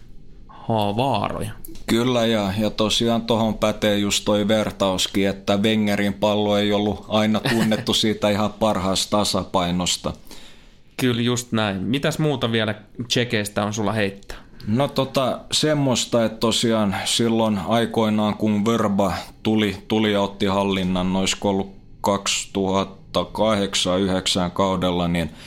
vaaroja. 0.97 1.53
Kyllä, 1.87 2.27
ja, 2.27 2.53
ja 2.59 2.71
tosiaan 2.71 3.23
tuohon 3.23 3.55
pätee 3.55 3.99
just 3.99 4.25
toi 4.25 4.49
vertauskin, 4.49 5.29
että 5.29 5.57
Wengerin 5.57 6.15
pallo 6.15 6.59
ei 6.59 6.73
ollut 6.73 7.05
aina 7.09 7.41
tunnettu 7.41 7.95
siitä 8.05 8.31
ihan 8.31 8.53
parhaasta 8.53 9.19
tasapainosta. 9.19 10.13
Kyllä, 10.97 11.23
just 11.23 11.53
näin. 11.53 11.83
Mitäs 11.83 12.19
muuta 12.19 12.53
vielä 12.53 12.75
tsekeistä 13.09 13.65
on 13.65 13.75
sulla 13.75 13.93
heittää? 13.93 14.37
No 14.67 14.89
tota, 14.89 15.41
semmoista, 15.53 16.25
että 16.25 16.39
tosiaan 16.39 16.97
silloin 17.05 17.59
aikoinaan 17.69 18.35
kun 18.35 18.65
Verba 18.65 19.13
tuli, 19.43 19.77
tuli 19.89 20.13
ja 20.13 20.21
otti 20.21 20.47
hallinnan, 20.47 21.13
noisiko 21.13 21.51
ollut 21.51 21.77
2008-2009 23.17 24.51
kaudella, 24.51 25.09
niin– 25.09 25.31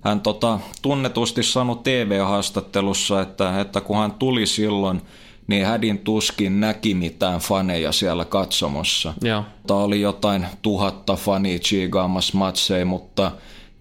hän 0.00 0.20
tota, 0.20 0.58
tunnetusti 0.82 1.42
sanoi 1.42 1.78
TV-haastattelussa, 1.82 3.20
että, 3.20 3.60
että 3.60 3.80
kun 3.80 3.96
hän 3.96 4.12
tuli 4.12 4.46
silloin, 4.46 5.02
niin 5.46 5.66
hädin 5.66 5.98
tuskin 5.98 6.60
näki 6.60 6.94
mitään 6.94 7.40
faneja 7.40 7.92
siellä 7.92 8.24
katsomossa. 8.24 9.14
Joo. 9.22 9.44
Tämä 9.66 9.80
oli 9.80 10.00
jotain 10.00 10.46
tuhatta 10.62 11.16
fania 11.16 11.58
chiigaamassa 11.58 12.38
matseja, 12.38 12.86
mutta 12.86 13.32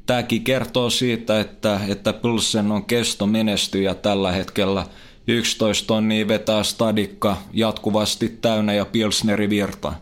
tämäkin 0.05 0.43
kertoo 0.43 0.89
siitä, 0.89 1.39
että, 1.39 1.79
että 1.87 2.13
Pilsen 2.13 2.71
on 2.71 2.85
kesto 2.85 3.27
menestyjä 3.27 3.95
tällä 3.95 4.31
hetkellä. 4.31 4.85
11 5.27 5.87
tonnia 5.87 6.27
vetää 6.27 6.63
stadikka 6.63 7.37
jatkuvasti 7.53 8.37
täynnä 8.41 8.73
ja 8.73 8.85
Pilsneri 8.85 9.49
virta. 9.49 9.93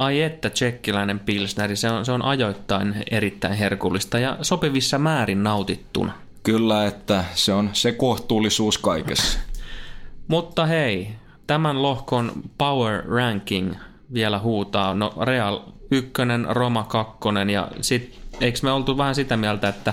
Ai 0.00 0.22
että 0.22 0.50
tsekkiläinen 0.50 1.18
pilsneri, 1.18 1.76
se 1.76 1.90
on, 1.90 2.04
se 2.04 2.12
on 2.12 2.24
ajoittain 2.24 3.04
erittäin 3.10 3.54
herkullista 3.54 4.18
ja 4.18 4.36
sopivissa 4.42 4.98
määrin 4.98 5.42
nautittuna. 5.42 6.12
Kyllä, 6.42 6.86
että 6.86 7.24
se 7.34 7.52
on 7.52 7.70
se 7.72 7.92
kohtuullisuus 7.92 8.78
kaikessa. 8.78 9.38
Mutta 10.28 10.66
hei, 10.66 11.08
tämän 11.46 11.82
lohkon 11.82 12.32
power 12.58 13.04
ranking 13.06 13.74
vielä 14.12 14.38
huutaa. 14.38 14.94
No 14.94 15.12
Real 15.22 15.60
1, 15.90 16.12
Roma 16.48 16.84
2 16.84 17.18
ja 17.52 17.68
sit, 17.80 18.18
eikö 18.40 18.58
me 18.62 18.72
oltu 18.72 18.98
vähän 18.98 19.14
sitä 19.14 19.36
mieltä, 19.36 19.68
että 19.68 19.92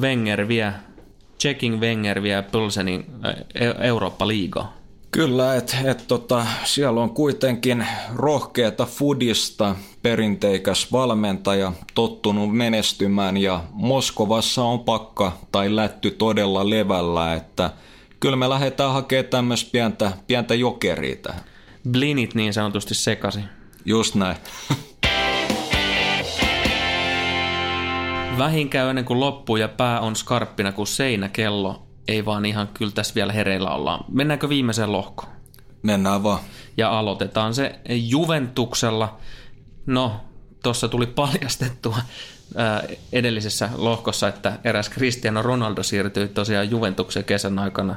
Wenger 0.00 0.48
vie, 0.48 0.72
checking 1.40 1.80
Wenger 1.80 2.22
vie 2.22 2.42
Pulsenin 2.42 3.06
Eurooppa-liigaa? 3.80 4.83
Kyllä, 5.14 5.56
että 5.56 5.76
et, 5.84 6.04
tota, 6.08 6.46
siellä 6.64 7.00
on 7.00 7.10
kuitenkin 7.10 7.86
rohkeata 8.14 8.86
fudista, 8.86 9.76
perinteikäs 10.02 10.92
valmentaja, 10.92 11.72
tottunut 11.94 12.56
menestymään 12.56 13.36
ja 13.36 13.64
Moskovassa 13.72 14.62
on 14.62 14.80
pakka 14.80 15.32
tai 15.52 15.76
lätty 15.76 16.10
todella 16.10 16.70
levällä, 16.70 17.34
että 17.34 17.70
kyllä 18.20 18.36
me 18.36 18.48
lähdetään 18.48 18.92
hakemaan 18.92 19.30
tämmöistä 19.30 19.70
pientä, 19.72 20.12
pientä 20.26 20.54
jokeria 20.54 21.16
tähän. 21.16 21.40
Blinit 21.90 22.34
niin 22.34 22.52
sanotusti 22.52 22.94
sekasi. 22.94 23.40
Just 23.84 24.14
näin. 24.14 24.36
Vähin 28.38 28.68
käy 28.68 28.88
ennen 28.88 29.04
kuin 29.04 29.20
loppuu 29.20 29.56
ja 29.56 29.68
pää 29.68 30.00
on 30.00 30.16
skarppina 30.16 30.72
kuin 30.72 30.86
seinäkello 30.86 31.93
ei 32.08 32.24
vaan 32.24 32.46
ihan 32.46 32.68
kyllä 32.74 32.92
tässä 32.92 33.14
vielä 33.14 33.32
hereillä 33.32 33.70
ollaan. 33.70 34.04
Mennäänkö 34.08 34.48
viimeiseen 34.48 34.92
lohkoon? 34.92 35.32
Mennään 35.82 36.22
vaan. 36.22 36.40
Ja 36.76 36.98
aloitetaan 36.98 37.54
se 37.54 37.78
Juventuksella. 37.88 39.16
No, 39.86 40.20
tuossa 40.62 40.88
tuli 40.88 41.06
paljastettua 41.06 41.96
ää, 42.56 42.82
edellisessä 43.12 43.70
lohkossa, 43.76 44.28
että 44.28 44.58
eräs 44.64 44.90
Cristiano 44.90 45.42
Ronaldo 45.42 45.82
siirtyi 45.82 46.28
tosiaan 46.28 46.70
Juventuksen 46.70 47.24
kesän 47.24 47.58
aikana 47.58 47.96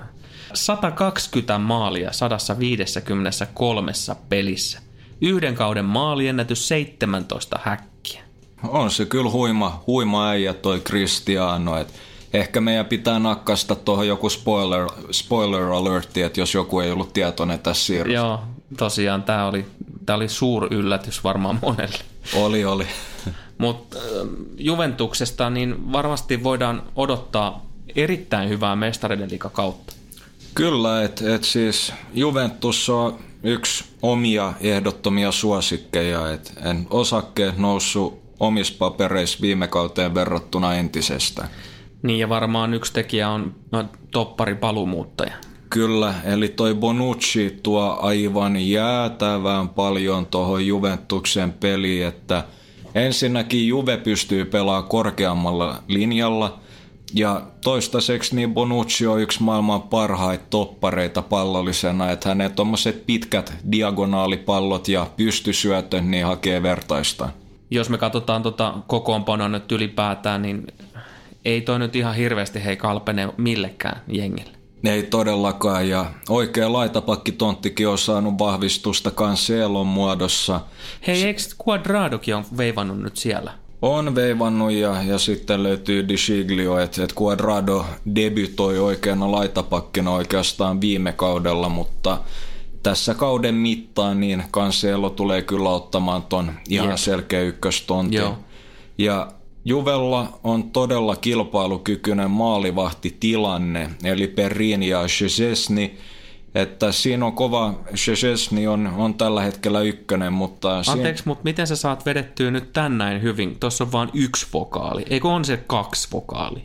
120 0.54 1.58
maalia 1.58 2.12
153 2.14 3.92
pelissä. 4.30 4.80
Yhden 5.22 5.56
kauden 5.56 5.86
maaliennätys 5.86 6.68
17 6.68 7.60
häkkiä. 7.64 8.24
On 8.68 8.92
se 8.92 9.06
kyllä 9.06 9.32
huima, 9.32 9.84
huima 9.88 10.30
äijä 10.30 10.54
toi 10.54 10.80
Cristiano, 10.80 11.78
että 11.78 11.94
ehkä 12.34 12.62
meidän 12.62 12.86
pitää 12.86 13.20
nakkasta 13.20 13.76
tuohon 13.76 14.08
joku 14.08 14.30
spoiler, 14.30 14.88
spoiler 15.12 15.64
alertti, 15.64 16.22
että 16.22 16.40
jos 16.40 16.54
joku 16.54 16.80
ei 16.80 16.92
ollut 16.92 17.14
tietoinen 17.14 17.60
tässä 17.60 17.86
siirryssä. 17.86 18.20
Joo, 18.20 18.40
tosiaan 18.78 19.24
tämä 19.24 19.48
oli, 19.48 19.66
tää 20.06 20.16
oli 20.16 20.30
suur 20.30 20.74
yllätys 20.74 21.24
varmaan 21.24 21.60
monelle. 21.62 22.00
Oli, 22.36 22.66
oli. 22.66 22.88
Mutta 23.58 23.98
Juventuksesta 24.58 25.50
niin 25.50 25.92
varmasti 25.92 26.44
voidaan 26.44 26.84
odottaa 26.96 27.66
erittäin 27.96 28.50
hyvää 28.50 28.76
mestareiden 28.76 29.40
kautta. 29.40 29.94
Kyllä, 30.54 31.04
että 31.04 31.36
et 31.36 31.44
siis 31.44 31.94
Juventus 32.14 32.90
on 32.90 33.20
yksi 33.44 33.84
omia 34.02 34.54
ehdottomia 34.62 35.32
suosikkeja, 35.32 36.32
että 36.32 36.70
en 36.70 36.88
osakkeet 36.90 37.58
noussut 37.58 38.20
omissa 38.40 38.74
papereissa 38.80 39.38
viime 39.42 39.68
kauteen 39.68 40.14
verrattuna 40.14 40.76
entisestä. 40.76 41.48
Niin 42.04 42.20
ja 42.20 42.30
varmaan 42.30 42.74
yksi 42.74 42.94
tekijä 42.94 43.30
on 43.30 43.56
no, 43.72 43.86
toppari 44.12 44.56
palumuuttaja. 44.56 45.34
Kyllä, 45.70 46.14
eli 46.24 46.48
toi 46.48 46.76
Bonucci 46.76 47.60
tuo 47.64 47.98
aivan 48.02 48.70
jäätävän 48.70 49.70
paljon 49.70 50.26
tuohon 50.26 50.68
Juventuksen 50.68 51.54
peliin, 51.54 52.08
että 52.08 52.44
ensinnäkin 52.96 53.68
Juve 53.68 53.98
pystyy 53.98 54.46
pelaamaan 54.46 54.90
korkeammalla 54.90 55.84
linjalla, 55.88 56.60
ja 57.14 57.42
toistaiseksi 57.64 58.36
niin 58.36 58.54
Bonucci 58.54 59.08
on 59.08 59.22
yksi 59.22 59.44
maailman 59.44 59.82
parhaita 59.82 60.44
toppareita 60.50 61.22
pallollisena, 61.22 62.12
että 62.12 62.30
hänen 62.30 62.52
tuommoiset 62.52 63.06
pitkät 63.06 63.54
diagonaalipallot 63.72 64.88
ja 64.88 65.08
pystysyötön 65.18 66.12
niin 66.12 66.26
hakee 66.26 66.64
vertaista. 66.64 67.30
Jos 67.72 67.90
me 67.90 67.98
katsotaan 67.98 68.44
tota 68.44 68.74
kokoonpanoa 68.88 69.50
nyt 69.50 69.72
ylipäätään, 69.72 70.42
niin 70.42 70.68
ei 71.46 71.62
toi 71.62 71.80
nyt 71.80 71.96
ihan 71.96 72.16
hirveästi 72.16 72.66
hei 72.66 72.78
kalpene 72.78 73.30
millekään 73.38 74.02
jengille. 74.08 74.52
Ei 74.84 75.04
todellakaan, 75.04 75.90
ja 75.90 76.06
oikea 76.30 76.74
laitapakkitonttikin 76.74 77.88
on 77.88 77.98
saanut 77.98 78.34
vahvistusta 78.40 79.12
Cancelon 79.12 79.88
muodossa. 79.88 80.62
Hei, 81.08 81.24
eikö 81.24 81.42
Quadradokin 81.68 82.36
on 82.36 82.46
veivannut 82.58 83.00
nyt 83.00 83.18
siellä? 83.18 83.54
On 83.82 84.16
veivannut 84.16 84.72
ja, 84.72 85.04
ja 85.04 85.18
sitten 85.20 85.64
löytyy 85.64 86.08
Di 86.08 86.18
Siglio, 86.18 86.78
että 86.80 87.04
et 87.04 87.14
Quadrado 87.22 87.86
debytoi 88.16 88.80
oikeana 88.80 89.32
laitapakkina 89.32 90.12
oikeastaan 90.12 90.82
viime 90.82 91.12
kaudella, 91.12 91.70
mutta 91.70 92.18
tässä 92.84 93.14
kauden 93.14 93.56
mittaan 93.56 94.20
niin 94.20 94.44
Cancelo 94.52 95.10
tulee 95.10 95.42
kyllä 95.42 95.70
ottamaan 95.70 96.24
ton 96.24 96.52
ihan 96.70 96.90
Jep. 96.90 96.98
selkeä 96.98 97.42
ykköstontin. 97.42 98.20
Joo. 98.20 98.38
Ja 98.98 99.28
Juvella 99.68 100.40
on 100.44 100.72
todella 100.72 101.16
kilpailukykyinen 101.16 102.32
maalivahtitilanne, 102.32 103.90
eli 104.04 104.28
Perin 104.28 104.84
ja 104.84 105.08
Szczesny, 105.08 105.92
että 106.56 106.92
siinä 106.92 107.26
on 107.26 107.34
kova, 107.34 107.74
Szczesny 107.96 108.68
on, 108.68 108.88
on 108.88 109.14
tällä 109.14 109.42
hetkellä 109.42 109.82
ykkönen, 109.82 110.34
mutta... 110.34 110.78
Anteeksi, 110.78 110.94
siinä... 111.02 111.16
mutta 111.26 111.44
miten 111.44 111.68
sä 111.68 111.76
saat 111.76 112.06
vedettyä 112.06 112.52
nyt 112.52 112.74
tän 112.74 112.98
näin 112.98 113.22
hyvin? 113.22 113.60
Tuossa 113.60 113.84
on 113.84 113.92
vain 113.92 114.10
yksi 114.14 114.48
vokaali, 114.54 115.06
eikö 115.10 115.28
on 115.28 115.46
se 115.46 115.58
kaksi 115.58 116.08
vokaali? 116.14 116.62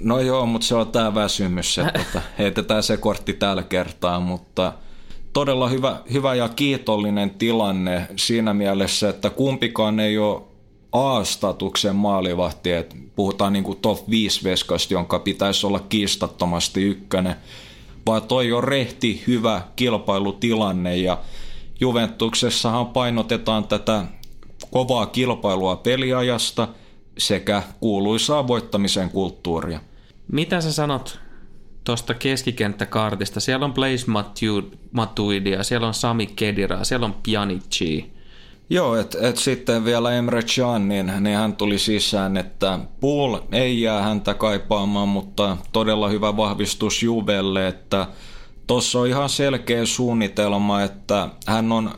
No 0.00 0.20
joo, 0.20 0.46
mutta 0.46 0.66
se 0.66 0.74
on 0.74 0.88
tämä 0.88 1.14
väsymys, 1.14 1.78
että 1.78 1.98
tota, 1.98 2.22
heitetään 2.38 2.82
se 2.82 2.96
kortti 2.96 3.32
tällä 3.32 3.62
kertaa, 3.62 4.20
mutta 4.20 4.72
todella 5.32 5.68
hyvä, 5.68 6.00
hyvä 6.12 6.34
ja 6.34 6.48
kiitollinen 6.48 7.30
tilanne 7.30 8.06
siinä 8.16 8.54
mielessä, 8.54 9.08
että 9.08 9.30
kumpikaan 9.30 10.00
ei 10.00 10.18
ole 10.18 10.53
A-statuksen 10.94 11.96
maalivahti, 11.96 12.72
että 12.72 12.96
puhutaan 13.16 13.52
niin 13.52 13.64
kuin 13.64 13.78
top 13.78 14.10
5 14.10 14.44
veskasta, 14.44 14.94
jonka 14.94 15.18
pitäisi 15.18 15.66
olla 15.66 15.80
kiistattomasti 15.80 16.82
ykkönen, 16.82 17.36
vaan 18.06 18.22
toi 18.22 18.52
on 18.52 18.64
rehti 18.64 19.22
hyvä 19.26 19.62
kilpailutilanne 19.76 20.96
ja 20.96 21.18
Juventuksessahan 21.80 22.86
painotetaan 22.86 23.68
tätä 23.68 24.04
kovaa 24.70 25.06
kilpailua 25.06 25.76
peliajasta 25.76 26.68
sekä 27.18 27.62
kuuluisaa 27.80 28.46
voittamisen 28.46 29.10
kulttuuria. 29.10 29.80
Mitä 30.32 30.60
sä 30.60 30.72
sanot 30.72 31.20
tuosta 31.84 32.14
keskikenttäkaartista. 32.14 33.40
Siellä 33.40 33.64
on 33.64 33.74
Blaise 33.74 34.06
Matuidia, 34.92 35.62
siellä 35.62 35.86
on 35.86 35.94
Sami 35.94 36.26
Kedira, 36.26 36.84
siellä 36.84 37.06
on 37.06 37.14
Pjanici. 37.22 38.13
Joo, 38.70 38.96
että 38.96 39.18
et 39.20 39.36
sitten 39.36 39.84
vielä 39.84 40.12
Emre 40.12 40.42
Can, 40.42 40.88
niin, 40.88 41.12
niin 41.20 41.36
hän 41.36 41.56
tuli 41.56 41.78
sisään, 41.78 42.36
että 42.36 42.78
Pool 43.00 43.38
ei 43.52 43.82
jää 43.82 44.02
häntä 44.02 44.34
kaipaamaan, 44.34 45.08
mutta 45.08 45.56
todella 45.72 46.08
hyvä 46.08 46.36
vahvistus 46.36 47.02
Juvelle, 47.02 47.68
että 47.68 48.06
tuossa 48.66 49.00
on 49.00 49.06
ihan 49.06 49.28
selkeä 49.28 49.86
suunnitelma, 49.86 50.82
että 50.82 51.28
hän 51.46 51.72
on 51.72 51.90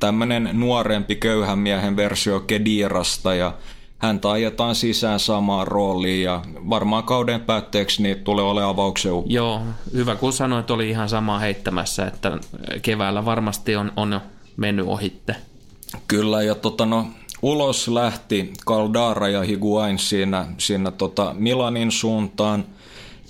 tämmöinen 0.00 0.50
nuorempi 0.52 1.16
köyhän 1.16 1.58
miehen 1.58 1.96
versio 1.96 2.40
Kedirasta 2.40 3.34
ja 3.34 3.52
hän 3.98 4.20
ajetaan 4.30 4.74
sisään 4.74 5.20
samaan 5.20 5.66
rooliin 5.66 6.22
ja 6.22 6.42
varmaan 6.48 7.04
kauden 7.04 7.40
päätteeksi 7.40 8.02
niin 8.02 8.18
tulee 8.18 8.44
olemaan 8.44 8.70
avauksen. 8.70 9.12
Joo, 9.26 9.60
hyvä 9.92 10.16
kun 10.16 10.32
sanoit, 10.32 10.70
oli 10.70 10.90
ihan 10.90 11.08
sama 11.08 11.38
heittämässä, 11.38 12.06
että 12.06 12.38
keväällä 12.82 13.24
varmasti 13.24 13.76
on, 13.76 13.92
on 13.96 14.20
mennyt 14.56 14.86
ohitte. 14.86 15.36
Kyllä, 16.08 16.42
ja 16.42 16.54
tota 16.54 16.86
no, 16.86 17.06
ulos 17.42 17.88
lähti 17.88 18.52
Caldara 18.66 19.28
ja 19.28 19.42
Higuain 19.42 19.98
siinä, 19.98 20.46
siinä 20.58 20.90
tota 20.90 21.34
Milanin 21.38 21.90
suuntaan, 21.90 22.64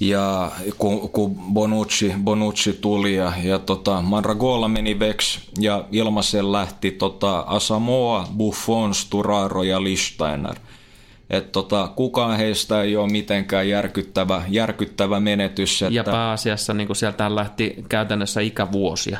ja 0.01 0.51
kun, 0.78 1.09
kun 1.09 1.34
Bonucci, 1.52 2.14
Bonucci 2.24 2.72
tuli 2.72 3.14
ja, 3.14 3.32
ja 3.43 3.59
tota, 3.59 4.02
Mandragola 4.02 4.68
meni 4.68 4.98
Vex 4.98 5.39
ja 5.60 5.84
ilmaisen 5.93 6.52
lähti 6.52 6.90
tota, 6.90 7.39
Asamoa, 7.39 8.28
Buffon, 8.36 8.94
Sturaro 8.94 9.62
ja 9.62 9.82
Listeiner. 9.82 10.56
Et 11.30 11.52
tota, 11.52 11.89
kukaan 11.97 12.36
heistä 12.36 12.82
ei 12.82 12.97
ole 12.97 13.12
mitenkään 13.12 13.68
järkyttävä, 13.68 14.43
järkyttävä 14.48 15.20
menetys. 15.20 15.82
Että... 15.82 15.94
Ja 15.94 16.05
pääasiassa 16.05 16.74
niin 16.74 16.97
sieltä 16.97 17.36
lähti 17.36 17.76
käytännössä 17.89 18.40
ikävuosia. 18.40 19.18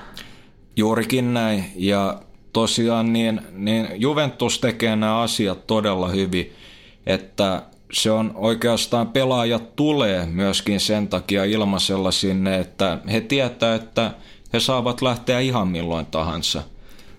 Juurikin 0.77 1.35
näin. 1.35 1.65
Ja 1.77 2.21
tosiaan 2.53 3.13
niin, 3.13 3.41
niin 3.53 3.89
Juventus 3.95 4.59
tekee 4.59 4.97
nämä 4.97 5.21
asiat 5.21 5.67
todella 5.67 6.09
hyvin, 6.09 6.53
että 7.07 7.63
se 7.93 8.11
on 8.11 8.33
oikeastaan 8.35 9.09
pelaajat 9.09 9.77
tulee 9.77 10.27
myöskin 10.27 10.81
sen 10.81 11.09
takia 11.09 11.45
ilmaisella 11.45 12.11
sinne, 12.11 12.59
että 12.59 12.99
he 13.13 13.21
tietää, 13.21 13.75
että 13.75 14.11
he 14.53 14.61
saavat 14.61 15.03
lähteä 15.03 15.41
ihan 15.41 15.69
milloin 15.69 16.07
tahansa. 16.07 16.63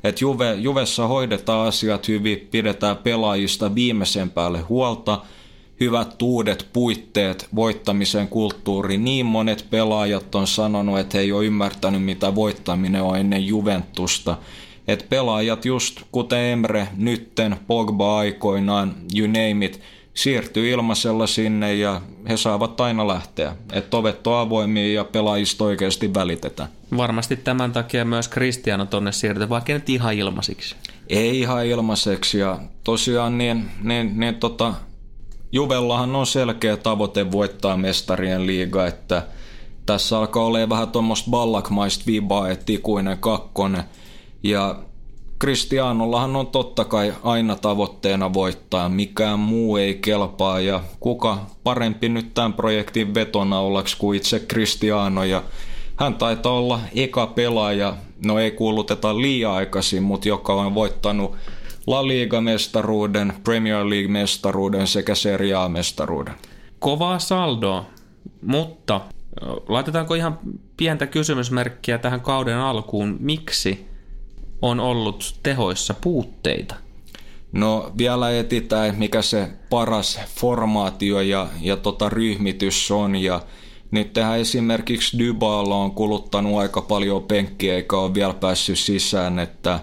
Et 0.03 0.21
Juve, 0.21 0.53
Juvessa 0.53 1.07
hoidetaan 1.07 1.67
asiat 1.67 2.07
hyvin, 2.07 2.47
pidetään 2.51 2.97
pelaajista 2.97 3.75
viimeisen 3.75 4.29
päälle 4.29 4.59
huolta, 4.59 5.21
hyvät 5.79 6.21
uudet 6.21 6.67
puitteet, 6.73 7.47
voittamisen 7.55 8.27
kulttuuri. 8.27 8.97
Niin 8.97 9.25
monet 9.25 9.65
pelaajat 9.69 10.35
on 10.35 10.47
sanonut, 10.47 10.99
että 10.99 11.17
he 11.17 11.23
ei 11.23 11.31
ole 11.31 11.45
ymmärtänyt, 11.45 12.03
mitä 12.03 12.35
voittaminen 12.35 13.01
on 13.01 13.17
ennen 13.17 13.47
Juventusta– 13.47 14.37
että 14.87 15.05
pelaajat 15.09 15.65
just 15.65 16.01
kuten 16.11 16.39
Emre, 16.39 16.87
nytten, 16.97 17.55
Pogba 17.67 18.17
aikoinaan, 18.17 18.95
you 19.17 19.27
name 19.27 19.65
it, 19.65 19.81
siirtyy 20.13 20.69
ilmaisella 20.69 21.27
sinne 21.27 21.75
ja 21.75 22.01
he 22.29 22.37
saavat 22.37 22.81
aina 22.81 23.07
lähteä. 23.07 23.55
Että 23.71 23.97
ovet 23.97 24.27
on 24.27 24.39
avoimia 24.39 24.93
ja 24.93 25.03
pelaajista 25.03 25.63
oikeasti 25.63 26.13
välitetään. 26.13 26.69
Varmasti 26.97 27.35
tämän 27.35 27.71
takia 27.71 28.05
myös 28.05 28.29
Cristiano 28.29 28.85
tonne 28.85 29.11
siirtyy, 29.11 29.49
vaikka 29.49 29.73
nyt 29.73 29.89
ihan 29.89 30.13
ilmaisiksi. 30.13 30.75
Ei 31.09 31.39
ihan 31.39 31.65
ilmaiseksi 31.65 32.39
ja 32.39 32.59
tosiaan 32.83 33.37
niin, 33.37 33.71
niin, 33.81 34.19
niin 34.19 34.35
tota, 34.35 34.73
Juvellahan 35.51 36.15
on 36.15 36.27
selkeä 36.27 36.77
tavoite 36.77 37.31
voittaa 37.31 37.77
mestarien 37.77 38.47
liiga, 38.47 38.87
että 38.87 39.27
tässä 39.85 40.17
alkaa 40.17 40.45
olla 40.45 40.69
vähän 40.69 40.89
tuommoista 40.89 41.31
ballakmaista 41.31 42.03
vibaa, 42.07 42.49
että 42.49 42.73
ikuinen 42.73 43.17
kakkonen– 43.17 43.83
ja 44.43 44.75
Kristianollahan 45.39 46.35
on 46.35 46.47
totta 46.47 46.85
kai 46.85 47.13
aina 47.23 47.55
tavoitteena 47.55 48.33
voittaa, 48.33 48.89
mikään 48.89 49.39
muu 49.39 49.77
ei 49.77 49.95
kelpaa. 49.95 50.59
Ja 50.59 50.81
kuka 50.99 51.37
parempi 51.63 52.09
nyt 52.09 52.33
tämän 52.33 52.53
projektin 52.53 53.13
vetonaulaksi 53.13 53.97
kuin 53.97 54.17
itse 54.17 54.39
Kristiano 54.39 55.23
ja 55.23 55.43
hän 55.95 56.15
taitaa 56.15 56.51
olla 56.51 56.79
eka 56.95 57.27
pelaaja, 57.27 57.95
no 58.25 58.39
ei 58.39 58.51
kuuluteta 58.51 59.17
liian 59.17 59.51
aikaisin, 59.51 60.03
mutta 60.03 60.27
joka 60.27 60.53
on 60.53 60.75
voittanut 60.75 61.35
La 61.87 62.07
Liga-mestaruuden, 62.07 63.33
Premier 63.43 63.85
League-mestaruuden 63.85 64.87
sekä 64.87 65.15
Serie 65.15 65.53
A-mestaruuden. 65.53 66.33
Kovaa 66.79 67.19
saldoa, 67.19 67.85
mutta 68.41 69.01
laitetaanko 69.69 70.13
ihan 70.13 70.39
pientä 70.77 71.07
kysymysmerkkiä 71.07 71.97
tähän 71.97 72.21
kauden 72.21 72.57
alkuun, 72.57 73.17
miksi 73.19 73.92
on 74.63 74.79
ollut 74.79 75.35
tehoissa 75.43 75.93
puutteita? 75.93 76.75
No 77.51 77.91
vielä 77.97 78.39
etitään, 78.39 78.95
mikä 78.97 79.21
se 79.21 79.49
paras 79.69 80.19
formaatio 80.35 81.21
ja, 81.21 81.47
ja 81.61 81.77
tota 81.77 82.09
ryhmitys 82.09 82.91
on. 82.91 83.15
Ja 83.15 83.41
nyt 83.91 84.13
tähän 84.13 84.39
esimerkiksi 84.39 85.19
Dybala 85.19 85.75
on 85.75 85.91
kuluttanut 85.91 86.59
aika 86.59 86.81
paljon 86.81 87.23
penkkiä 87.23 87.75
eikä 87.75 87.97
ole 87.97 88.13
vielä 88.13 88.33
päässyt 88.33 88.79
sisään, 88.79 89.39
että 89.39 89.79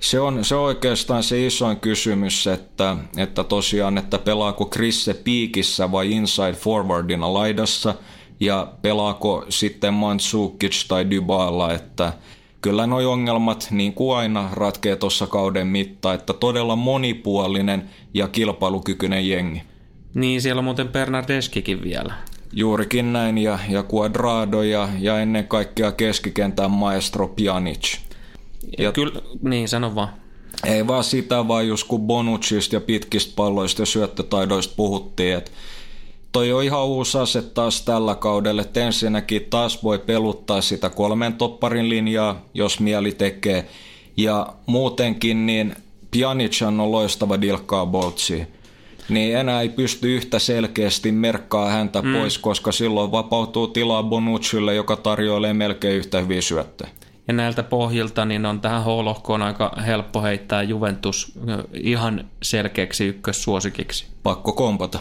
se 0.00 0.20
on, 0.20 0.44
se 0.44 0.54
on 0.54 0.62
oikeastaan 0.64 1.22
se 1.22 1.46
isoin 1.46 1.80
kysymys, 1.80 2.46
että, 2.46 2.96
että 3.16 3.44
tosiaan, 3.44 3.98
että 3.98 4.18
pelaako 4.18 4.64
Krisse 4.64 5.14
piikissä 5.14 5.92
vai 5.92 6.12
inside 6.12 6.52
forwardina 6.52 7.34
laidassa 7.34 7.94
ja 8.40 8.72
pelaako 8.82 9.44
sitten 9.48 9.94
Mandzukic 9.94 10.88
tai 10.88 11.10
Dybala, 11.10 11.72
että 11.72 12.12
kyllä 12.62 12.86
nuo 12.86 13.12
ongelmat 13.12 13.68
niin 13.70 13.94
kuin 13.94 14.16
aina 14.16 14.48
ratkee 14.52 14.96
tuossa 14.96 15.26
kauden 15.26 15.66
mitta, 15.66 16.14
että 16.14 16.32
todella 16.32 16.76
monipuolinen 16.76 17.90
ja 18.14 18.28
kilpailukykyinen 18.28 19.28
jengi. 19.28 19.62
Niin, 20.14 20.42
siellä 20.42 20.60
on 20.60 20.64
muuten 20.64 20.88
Bernardeskikin 20.88 21.82
vielä. 21.82 22.14
Juurikin 22.52 23.12
näin, 23.12 23.38
ja, 23.38 23.58
ja 23.68 23.84
Quadrado 23.94 24.62
ja, 24.62 24.88
ja 24.98 25.20
ennen 25.20 25.48
kaikkea 25.48 25.92
keskikentän 25.92 26.70
maestro 26.70 27.28
Pjanic. 27.28 27.98
Ja, 28.78 28.92
kyllä, 28.92 29.20
niin, 29.42 29.68
sano 29.68 29.94
vaan. 29.94 30.08
Ei 30.64 30.86
vaan 30.86 31.04
sitä, 31.04 31.48
vaan 31.48 31.68
just 31.68 31.88
kun 31.88 32.00
Bonucciista 32.00 32.76
ja 32.76 32.80
pitkistä 32.80 33.32
palloista 33.36 33.82
ja 33.82 33.86
syöttötaidoista 33.86 34.74
puhuttiin, 34.76 35.36
että 35.36 35.50
toi 36.32 36.52
on 36.52 36.64
ihan 36.64 36.84
uusi 36.84 37.18
ase 37.18 37.42
taas 37.42 37.82
tällä 37.82 38.14
kaudella, 38.14 38.62
että 38.62 38.80
ensinnäkin 38.80 39.46
taas 39.50 39.84
voi 39.84 39.98
peluttaa 39.98 40.60
sitä 40.60 40.90
kolmen 40.90 41.32
topparin 41.32 41.88
linjaa, 41.88 42.42
jos 42.54 42.80
mieli 42.80 43.12
tekee. 43.12 43.68
Ja 44.16 44.46
muutenkin 44.66 45.46
niin 45.46 45.76
Pjanic 46.10 46.62
on 46.62 46.92
loistava 46.92 47.40
dilkkaa 47.40 47.86
boltsi. 47.86 48.46
Niin 49.08 49.36
enää 49.36 49.60
ei 49.60 49.68
pysty 49.68 50.16
yhtä 50.16 50.38
selkeästi 50.38 51.12
merkkaa 51.12 51.68
häntä 51.68 52.02
mm. 52.02 52.12
pois, 52.12 52.38
koska 52.38 52.72
silloin 52.72 53.12
vapautuu 53.12 53.66
tilaa 53.66 54.02
Bonuccille, 54.02 54.74
joka 54.74 54.96
tarjoilee 54.96 55.54
melkein 55.54 55.96
yhtä 55.96 56.20
hyviä 56.20 56.40
syöttöjä. 56.40 56.90
Ja 57.28 57.34
näiltä 57.34 57.62
pohjilta 57.62 58.24
niin 58.24 58.46
on 58.46 58.60
tähän 58.60 58.82
H-lohkoon 58.82 59.42
aika 59.42 59.72
helppo 59.86 60.22
heittää 60.22 60.62
Juventus 60.62 61.32
ihan 61.72 62.24
selkeäksi 62.42 63.04
ykkössuosikiksi. 63.04 64.06
Pakko 64.22 64.52
kompata. 64.52 64.98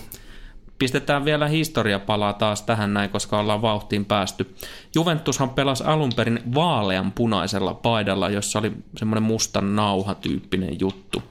Pistetään 0.82 1.26
vielä 1.26 1.48
historiapalaa 1.48 2.34
taas 2.34 2.62
tähän 2.62 2.94
näin, 2.94 3.10
koska 3.10 3.40
ollaan 3.40 3.62
vauhtiin 3.62 4.06
päästy. 4.06 4.56
Juventushan 4.96 5.50
pelasi 5.50 5.84
alun 5.84 6.12
perin 6.16 6.40
vaalean 6.56 7.12
punaisella 7.12 7.74
paidalla, 7.74 8.30
jossa 8.30 8.60
oli 8.60 8.72
semmoinen 8.98 9.24
mustan 9.24 9.76
nauha-tyyppinen 9.76 10.80
juttu. 10.80 11.24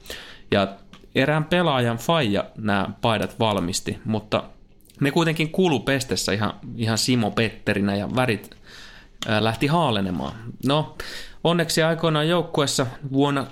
Ja 0.51 0.67
erään 1.15 1.45
pelaajan 1.45 1.97
faija 1.97 2.45
nämä 2.57 2.89
paidat 3.01 3.39
valmisti, 3.39 3.97
mutta 4.05 4.43
ne 4.99 5.11
kuitenkin 5.11 5.51
kuulu 5.51 5.79
pestessä 5.79 6.31
ihan, 6.31 6.53
ihan 6.75 6.97
Simo 6.97 7.31
Petterinä 7.31 7.95
ja 7.95 8.15
värit 8.15 8.57
lähti 9.39 9.67
haalenemaan. 9.67 10.33
No, 10.65 10.95
Onneksi 11.43 11.83
aikoinaan 11.83 12.29
joukkuessa 12.29 12.87
vuonna 13.11 13.45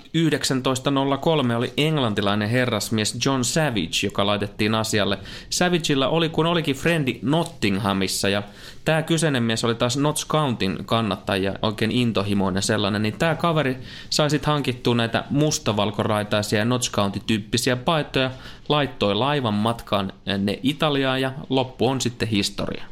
1903 0.62 1.56
oli 1.56 1.72
englantilainen 1.76 2.48
herrasmies 2.48 3.18
John 3.24 3.44
Savage, 3.44 4.00
joka 4.04 4.26
laitettiin 4.26 4.74
asialle. 4.74 5.18
Savagella 5.50 6.08
oli 6.08 6.28
kun 6.28 6.46
olikin 6.46 6.76
frendi 6.76 7.18
Nottinghamissa 7.22 8.28
ja 8.28 8.42
tämä 8.84 9.02
kyseinen 9.02 9.42
mies 9.42 9.64
oli 9.64 9.74
taas 9.74 9.96
Notts 9.96 10.26
Countyn 10.26 10.78
kannattaja, 10.84 11.54
oikein 11.62 11.90
intohimoinen 11.90 12.62
sellainen, 12.62 13.02
niin 13.02 13.18
tämä 13.18 13.34
kaveri 13.34 13.76
sai 14.10 14.30
sitten 14.30 14.52
hankittua 14.52 14.94
näitä 14.94 15.24
mustavalkoraitaisia 15.30 16.58
ja 16.58 16.64
Notts 16.64 16.90
County-tyyppisiä 16.90 17.76
paitoja, 17.76 18.30
laittoi 18.68 19.14
laivan 19.14 19.54
matkaan 19.54 20.12
ne 20.38 20.58
Italiaan 20.62 21.20
ja 21.20 21.32
loppu 21.48 21.88
on 21.88 22.00
sitten 22.00 22.28
historia. 22.28 22.84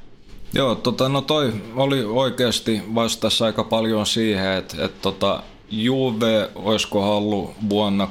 Joo, 0.55 0.75
tota, 0.75 1.09
no 1.09 1.21
toi 1.21 1.53
oli 1.75 2.05
oikeasti 2.05 2.83
vastassa 2.95 3.45
aika 3.45 3.65
paljon 3.65 4.07
siihen, 4.07 4.53
että, 4.53 4.85
että 4.85 4.99
tota, 5.03 5.43
Juve 5.71 6.51
olisiko 6.55 7.03
hallu 7.03 7.55
vuonna 7.69 8.09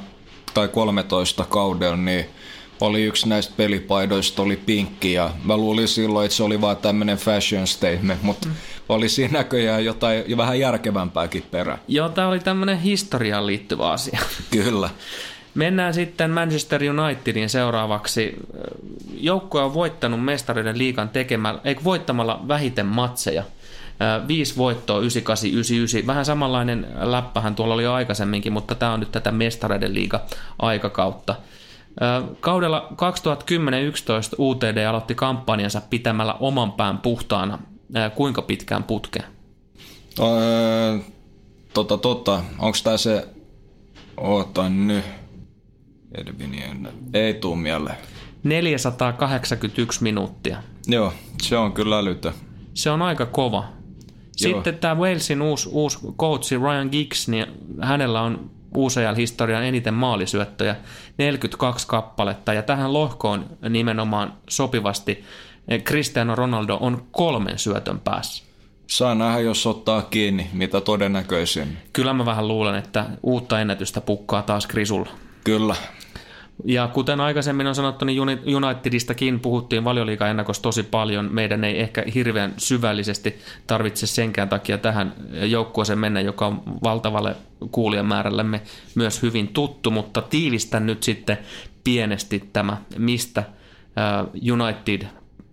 tai 0.54 0.68
13 0.68 1.44
kaudella, 1.44 1.96
niin 1.96 2.26
oli 2.80 3.04
yksi 3.04 3.28
näistä 3.28 3.54
pelipaidoista, 3.56 4.42
oli 4.42 4.56
pinkki 4.56 5.12
ja 5.12 5.30
mä 5.44 5.56
luulin 5.56 5.88
silloin, 5.88 6.24
että 6.24 6.36
se 6.36 6.42
oli 6.42 6.60
vaan 6.60 6.76
tämmöinen 6.76 7.18
fashion 7.18 7.66
statement, 7.66 8.22
mutta 8.22 8.48
mm. 8.48 8.54
oli 8.88 9.08
siinä 9.08 9.32
näköjään 9.32 9.84
jotain 9.84 10.36
vähän 10.36 10.60
järkevämpääkin 10.60 11.42
perä. 11.50 11.78
Joo, 11.88 12.08
tämä 12.08 12.28
oli 12.28 12.40
tämmöinen 12.40 12.78
historiaan 12.80 13.46
liittyvä 13.46 13.90
asia. 13.90 14.18
Kyllä. 14.50 14.90
Mennään 15.58 15.94
sitten 15.94 16.30
Manchester 16.30 16.80
Unitedin 16.82 17.48
seuraavaksi. 17.48 18.36
Joukkue 19.14 19.62
on 19.62 19.74
voittanut 19.74 20.24
mestareiden 20.24 20.78
liikan 20.78 21.08
tekemällä, 21.08 21.60
eikö 21.64 21.84
voittamalla 21.84 22.44
vähiten 22.48 22.86
matseja. 22.86 23.42
Viisi 24.28 24.56
voittoa 24.56 25.00
98-99. 25.00 26.06
Vähän 26.06 26.24
samanlainen 26.24 26.86
läppähän 27.00 27.54
tuolla 27.54 27.74
oli 27.74 27.82
jo 27.82 27.92
aikaisemminkin, 27.92 28.52
mutta 28.52 28.74
tämä 28.74 28.92
on 28.92 29.00
nyt 29.00 29.12
tätä 29.12 29.32
mestareiden 29.32 29.94
liiga 29.94 30.20
aikakautta. 30.58 31.34
Kaudella 32.40 32.88
2010-2011 32.92 32.94
UTD 34.38 34.86
aloitti 34.86 35.14
kampanjansa 35.14 35.82
pitämällä 35.90 36.34
oman 36.34 36.72
pään 36.72 36.98
puhtaana. 36.98 37.58
Kuinka 38.14 38.42
pitkään 38.42 38.84
putkeen? 38.84 39.24
Öö, 40.20 40.98
tota, 41.74 41.96
tota. 41.96 42.42
Onko 42.58 42.78
tämä 42.84 42.96
se... 42.96 43.28
Oota 44.16 44.68
nyt. 44.68 45.17
Tuu 47.40 47.56
mieleen. 47.56 47.96
481 48.44 50.02
minuuttia. 50.02 50.62
Joo, 50.86 51.12
se 51.42 51.56
on 51.56 51.72
kyllä 51.72 51.98
älytö. 51.98 52.32
Se 52.74 52.90
on 52.90 53.02
aika 53.02 53.26
kova. 53.26 53.64
Sitten 54.36 54.72
Joo. 54.72 54.80
tämä 54.80 54.94
Walesin 54.94 55.42
uusi, 55.42 55.68
uusi 55.72 55.98
coachi 56.18 56.56
Ryan 56.56 56.88
Giggs, 56.92 57.28
niin 57.28 57.46
hänellä 57.80 58.22
on 58.22 58.50
UCL-historian 58.76 59.64
eniten 59.64 59.94
maalisyöttöjä, 59.94 60.76
42 61.18 61.86
kappaletta, 61.86 62.52
ja 62.52 62.62
tähän 62.62 62.92
lohkoon 62.92 63.46
nimenomaan 63.68 64.32
sopivasti 64.48 65.24
Cristiano 65.84 66.34
Ronaldo 66.34 66.78
on 66.80 67.06
kolmen 67.10 67.58
syötön 67.58 68.00
päässä. 68.00 68.44
Saa 68.86 69.14
nähdä, 69.14 69.40
jos 69.40 69.66
ottaa 69.66 70.02
kiinni, 70.02 70.50
mitä 70.52 70.80
todennäköisin. 70.80 71.78
Kyllä 71.92 72.12
mä 72.12 72.26
vähän 72.26 72.48
luulen, 72.48 72.74
että 72.74 73.06
uutta 73.22 73.60
ennätystä 73.60 74.00
pukkaa 74.00 74.42
taas 74.42 74.66
Krisulla. 74.66 75.10
Kyllä, 75.48 75.76
ja 76.64 76.88
kuten 76.88 77.20
aikaisemmin 77.20 77.66
on 77.66 77.74
sanottu, 77.74 78.04
niin 78.04 78.20
Unitedistakin 78.56 79.40
puhuttiin 79.40 79.84
valioliiga-ennakossa 79.84 80.62
tosi 80.62 80.82
paljon. 80.82 81.28
Meidän 81.32 81.64
ei 81.64 81.80
ehkä 81.80 82.04
hirveän 82.14 82.54
syvällisesti 82.56 83.38
tarvitse 83.66 84.06
senkään 84.06 84.48
takia 84.48 84.78
tähän 84.78 85.14
joukkueeseen 85.32 85.98
mennä, 85.98 86.20
joka 86.20 86.46
on 86.46 86.62
valtavalle 86.82 87.36
kuulijamäärällemme 87.70 88.62
myös 88.94 89.22
hyvin 89.22 89.48
tuttu, 89.48 89.90
mutta 89.90 90.22
tiivistän 90.22 90.86
nyt 90.86 91.02
sitten 91.02 91.38
pienesti 91.84 92.48
tämä, 92.52 92.76
mistä 92.98 93.44
United 94.52 95.06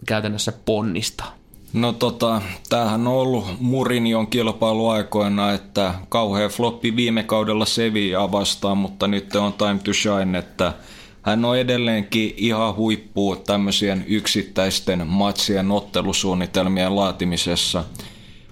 käytännössä 0.08 0.54
ponnistaa. 0.66 1.38
No 1.76 1.94
tota, 1.94 2.42
tämähän 2.70 3.08
on 3.08 3.14
ollut 3.14 3.46
Murinion 3.60 4.28
kilpailuaikoina, 4.28 5.52
että 5.52 5.94
kauhean 6.10 6.50
floppi 6.50 6.96
viime 6.96 7.24
kaudella 7.24 7.66
Sevilla 7.66 8.32
vastaan, 8.32 8.78
mutta 8.78 9.08
nyt 9.08 9.36
on 9.36 9.54
time 9.54 9.80
to 9.84 9.94
shine, 9.94 10.38
että 10.38 10.74
hän 11.22 11.46
on 11.46 11.58
edelleenkin 11.58 12.34
ihan 12.38 12.76
huippu 12.76 13.36
tämmöisien 13.36 14.06
yksittäisten 14.08 15.08
matsien 15.08 15.72
ottelusuunnitelmien 15.72 16.96
laatimisessa. 16.96 17.84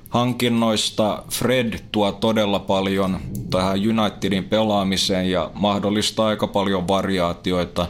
Hankinnoista 0.10 1.24
Fred 1.32 1.80
tuo 1.92 2.12
todella 2.12 2.60
paljon 2.60 3.20
tähän 3.50 3.80
Unitedin 3.90 4.44
pelaamiseen 4.44 5.32
ja 5.32 5.52
mahdollistaa 5.54 6.28
aika 6.28 6.48
paljon 6.48 6.88
variaatioita. 6.88 7.88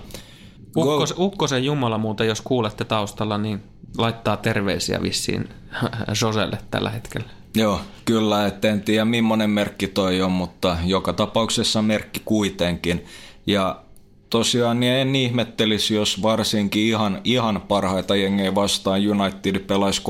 Ukkos, 0.78 1.14
Ukkosen 1.18 1.64
Jumala 1.64 1.98
muuten, 1.98 2.28
jos 2.28 2.42
kuulette 2.42 2.86
taustalla, 2.86 3.38
niin 3.38 3.73
laittaa 3.98 4.38
terveisiä 4.38 5.02
vissiin 5.02 5.49
Joselle 6.22 6.57
tällä 6.72 6.90
hetkellä. 6.90 7.28
Joo, 7.56 7.82
kyllä, 8.06 8.48
et 8.48 8.65
en 8.65 8.82
tiedä 8.82 9.06
millainen 9.06 9.49
merkki 9.49 9.88
toi 9.88 10.22
on, 10.22 10.32
mutta 10.32 10.78
joka 10.86 11.14
tapauksessa 11.14 11.82
merkki 11.82 12.22
kuitenkin. 12.26 13.06
Ja 13.48 13.82
tosiaan 14.30 14.80
niin 14.80 14.94
en 14.94 15.15
ihmettelisi, 15.15 15.95
jos 15.95 16.22
varsinkin 16.22 16.84
ihan, 16.84 17.22
ihan 17.24 17.61
parhaita 17.68 18.15
jengejä 18.15 18.56
vastaan 18.56 19.02
United 19.07 19.60
pelaisi 19.60 20.02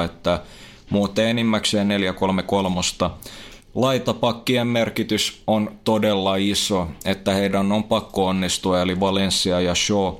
3-5-2, 0.00 0.04
että 0.04 0.40
muuten 0.90 1.28
enimmäkseen 1.28 1.88
4-3-3. 1.88 3.10
Laitapakkien 3.74 4.66
merkitys 4.66 5.42
on 5.46 5.78
todella 5.84 6.36
iso, 6.36 6.88
että 7.04 7.34
heidän 7.34 7.72
on 7.72 7.84
pakko 7.84 8.26
onnistua, 8.26 8.80
eli 8.80 9.00
Valencia 9.00 9.60
ja 9.60 9.74
Shaw. 9.74 10.14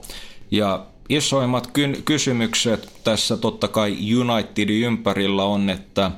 Ja 0.51 0.86
isoimmat 1.09 1.66
ky- 1.66 2.03
kysymykset 2.05 2.93
tässä 3.05 3.37
totta 3.37 3.69
kai 3.69 3.97
Unitedin 4.16 4.83
ympärillä 4.83 5.45
on, 5.45 5.70
että 5.70 6.11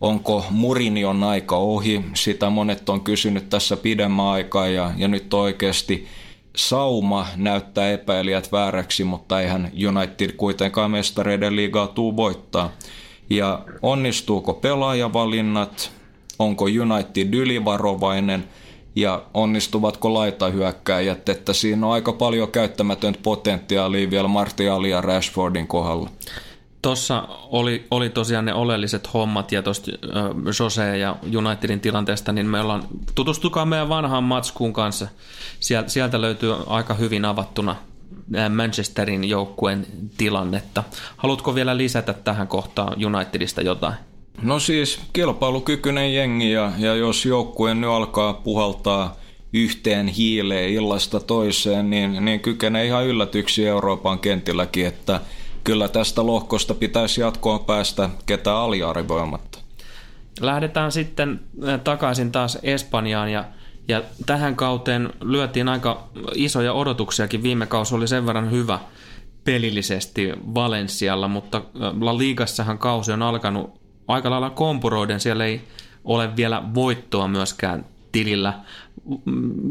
onko 0.00 0.44
Murinion 0.50 1.22
aika 1.22 1.56
ohi. 1.56 2.04
Sitä 2.14 2.50
monet 2.50 2.88
on 2.88 3.00
kysynyt 3.00 3.48
tässä 3.48 3.76
pidemmän 3.76 4.26
aikaa 4.26 4.68
ja, 4.68 4.90
ja 4.96 5.08
nyt 5.08 5.34
oikeasti 5.34 6.06
sauma 6.56 7.26
näyttää 7.36 7.90
epäilijät 7.90 8.52
vääräksi, 8.52 9.04
mutta 9.04 9.40
eihän 9.40 9.72
United 9.88 10.32
kuitenkaan 10.32 10.90
mestareiden 10.90 11.56
liigaa 11.56 11.86
tuu 11.86 12.16
voittaa. 12.16 12.72
Ja 13.30 13.64
onnistuuko 13.82 14.54
pelaajavalinnat, 14.54 15.92
onko 16.38 16.64
United 16.64 17.34
ylivarovainen– 17.34 18.44
ja 18.96 19.22
onnistuvatko 19.34 20.14
laitahyökkäjät, 20.14 21.28
että 21.28 21.52
siinä 21.52 21.86
on 21.86 21.92
aika 21.92 22.12
paljon 22.12 22.52
käyttämätöntä 22.52 23.20
potentiaalia 23.22 24.10
vielä 24.10 24.28
Martial 24.28 24.84
ja 24.84 25.00
Rashfordin 25.00 25.66
kohdalla. 25.66 26.10
Tuossa 26.82 27.28
oli, 27.50 27.86
oli 27.90 28.10
tosiaan 28.10 28.44
ne 28.44 28.54
oleelliset 28.54 29.14
hommat 29.14 29.52
ja 29.52 29.62
tuosta 29.62 29.90
Jose 30.60 30.98
ja 30.98 31.16
Unitedin 31.36 31.80
tilanteesta, 31.80 32.32
niin 32.32 32.46
me 32.46 32.60
ollaan, 32.60 32.82
tutustukaa 33.14 33.64
meidän 33.66 33.88
vanhaan 33.88 34.24
matskuun 34.24 34.72
kanssa. 34.72 35.08
Sieltä, 35.60 35.88
sieltä 35.88 36.20
löytyy 36.20 36.54
aika 36.66 36.94
hyvin 36.94 37.24
avattuna 37.24 37.76
Manchesterin 38.56 39.24
joukkueen 39.24 39.86
tilannetta. 40.16 40.84
Haluatko 41.16 41.54
vielä 41.54 41.76
lisätä 41.76 42.12
tähän 42.12 42.48
kohtaan 42.48 42.96
Unitedista 43.06 43.62
jotain? 43.62 43.94
No 44.42 44.60
siis 44.60 45.00
kilpailukykyinen 45.12 46.14
jengi 46.14 46.52
ja, 46.52 46.72
ja 46.78 46.94
jos 46.94 47.26
joukkue 47.26 47.74
nyt 47.74 47.90
alkaa 47.90 48.34
puhaltaa 48.34 49.16
yhteen 49.52 50.08
hiileen 50.08 50.70
illasta 50.70 51.20
toiseen, 51.20 51.90
niin, 51.90 52.24
niin 52.24 52.40
kykenee 52.40 52.86
ihan 52.86 53.06
yllätyksiä 53.06 53.68
Euroopan 53.70 54.18
kentilläkin, 54.18 54.86
että 54.86 55.20
kyllä 55.64 55.88
tästä 55.88 56.26
lohkosta 56.26 56.74
pitäisi 56.74 57.20
jatkoon 57.20 57.64
päästä 57.64 58.10
ketään 58.26 58.56
aliarvoimatta. 58.56 59.58
Lähdetään 60.40 60.92
sitten 60.92 61.40
äh, 61.68 61.80
takaisin 61.80 62.32
taas 62.32 62.58
Espanjaan 62.62 63.32
ja, 63.32 63.44
ja 63.88 64.02
tähän 64.26 64.56
kauteen 64.56 65.10
lyötiin 65.20 65.68
aika 65.68 66.08
isoja 66.34 66.72
odotuksiakin. 66.72 67.42
Viime 67.42 67.66
kausi 67.66 67.94
oli 67.94 68.08
sen 68.08 68.26
verran 68.26 68.50
hyvä 68.50 68.78
pelillisesti 69.44 70.32
Valensialla, 70.54 71.28
mutta 71.28 71.58
äh, 71.58 71.62
La 72.00 72.18
Ligassahan 72.18 72.78
kausi 72.78 73.12
on 73.12 73.22
alkanut 73.22 73.79
aika 74.10 74.30
lailla 74.30 74.50
kompuroiden. 74.50 75.20
Siellä 75.20 75.44
ei 75.44 75.60
ole 76.04 76.36
vielä 76.36 76.62
voittoa 76.74 77.28
myöskään 77.28 77.84
tilillä. 78.12 78.54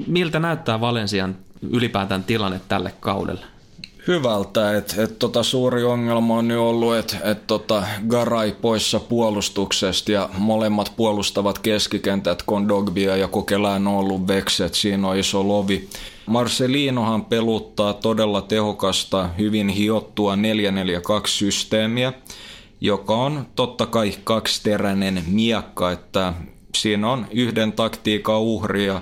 Miltä 0.08 0.40
näyttää 0.40 0.82
Valensian 0.82 1.36
ylipäätään 1.62 2.24
tilanne 2.24 2.62
tälle 2.68 2.94
kaudelle? 3.00 3.46
Hyvältä, 4.08 4.78
että 4.78 5.04
et 5.04 5.20
tota 5.20 5.44
suuri 5.44 5.84
ongelma 5.84 6.38
on 6.38 6.48
nyt 6.48 6.58
ollut, 6.58 6.96
että 6.96 7.18
et 7.24 7.48
tota 7.48 7.84
Garay 8.08 8.52
poissa 8.52 9.00
puolustuksesta 9.00 10.12
ja 10.12 10.30
molemmat 10.38 10.94
puolustavat 10.98 11.60
keskikentät, 11.60 12.44
Kondogbia 12.44 13.18
ja 13.18 13.28
Kokelään 13.28 13.88
on 13.88 13.96
ollut 13.96 14.28
vekset, 14.28 14.74
siinä 14.74 15.08
on 15.08 15.18
iso 15.18 15.48
lovi. 15.48 15.90
Marcelinohan 16.26 17.26
peluttaa 17.26 17.94
todella 17.94 18.42
tehokasta, 18.42 19.30
hyvin 19.38 19.70
hiottua 19.70 20.36
442-systeemiä, 20.36 22.14
joka 22.82 23.16
on 23.16 23.48
totta 23.56 23.86
kai 23.86 24.14
kaksiteräinen 24.24 25.24
miekka, 25.28 25.92
että 25.92 26.34
siinä 26.78 27.12
on 27.12 27.28
yhden 27.32 27.72
taktiikan 27.72 28.40
uhri 28.40 28.86
ja 28.86 29.02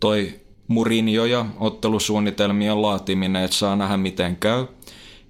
toi 0.00 0.40
Murinjo 0.68 1.24
ja 1.24 1.46
ottelusuunnitelmien 1.60 2.82
laatiminen, 2.82 3.44
että 3.44 3.56
saa 3.56 3.76
nähdä 3.76 3.96
miten 3.96 4.36
käy. 4.36 4.66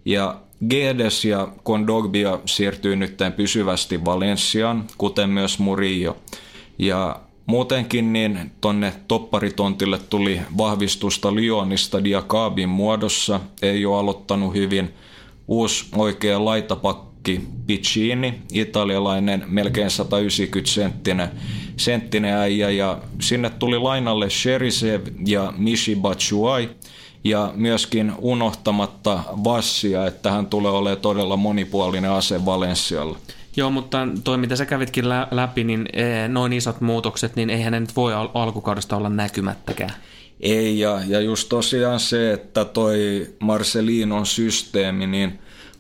Ja 0.05 0.41
Gedes 0.71 1.25
ja 1.25 1.49
Kondogbia 1.63 2.39
siirtyy 2.45 2.97
nyt 2.97 3.19
pysyvästi 3.37 4.05
Valensiaan, 4.05 4.85
kuten 4.99 5.31
myös 5.31 5.59
Murillo. 5.59 6.17
Ja 6.79 7.21
muutenkin 7.47 8.13
niin 8.13 8.53
tonne 8.61 8.93
topparitontille 9.09 9.99
tuli 9.99 10.41
vahvistusta 10.59 11.35
Lyonista 11.35 12.05
Diakabin 12.05 12.69
muodossa, 12.69 13.41
ei 13.63 13.87
ole 13.87 13.99
aloittanut 13.99 14.55
hyvin. 14.55 14.95
Uusi 15.49 15.87
oikea 15.97 16.45
laitapakki 16.45 17.16
Markki 17.27 17.49
Piccini, 17.67 18.35
italialainen 18.53 19.45
melkein 19.47 19.91
190 19.91 20.73
senttinen, 20.73 21.29
senttinen 21.77 22.35
äijä 22.35 22.71
ja 22.71 22.99
sinne 23.21 23.51
tuli 23.51 23.79
lainalle 23.79 24.31
Sherisev 24.31 25.01
ja 25.27 25.53
Mishi 25.57 25.97
Batshuai 25.97 26.71
ja 27.25 27.53
myöskin 27.55 28.13
unohtamatta 28.19 29.21
Vassia, 29.45 30.07
että 30.07 30.31
hän 30.31 30.47
tulee 30.47 30.73
olemaan 30.73 31.01
todella 31.01 31.37
monipuolinen 31.37 32.11
ase 32.11 32.45
Valenssialla. 32.45 33.19
Joo, 33.57 33.71
mutta 33.71 34.09
toi 34.25 34.39
mitä 34.39 34.57
sä 34.57 34.67
kävitkin 34.67 35.09
läpi, 35.31 35.65
niin 35.65 35.89
e, 35.93 36.29
noin 36.29 36.53
isot 36.53 36.81
muutokset, 36.81 37.37
niin 37.37 37.51
eihän 37.51 37.73
ne 37.73 37.81
nyt 37.81 37.97
voi 37.97 38.15
al- 38.15 38.29
alkukaudesta 38.35 38.97
olla 38.97 39.09
näkymättäkään. 39.09 39.93
Ei, 40.41 40.79
ja, 40.79 41.01
ja 41.07 41.21
just 41.21 41.49
tosiaan 41.49 42.01
se, 42.01 42.33
että 42.33 42.65
toi 42.65 43.27
Marcelinon 43.41 44.27
systeemi, 44.27 45.07
niin 45.07 45.39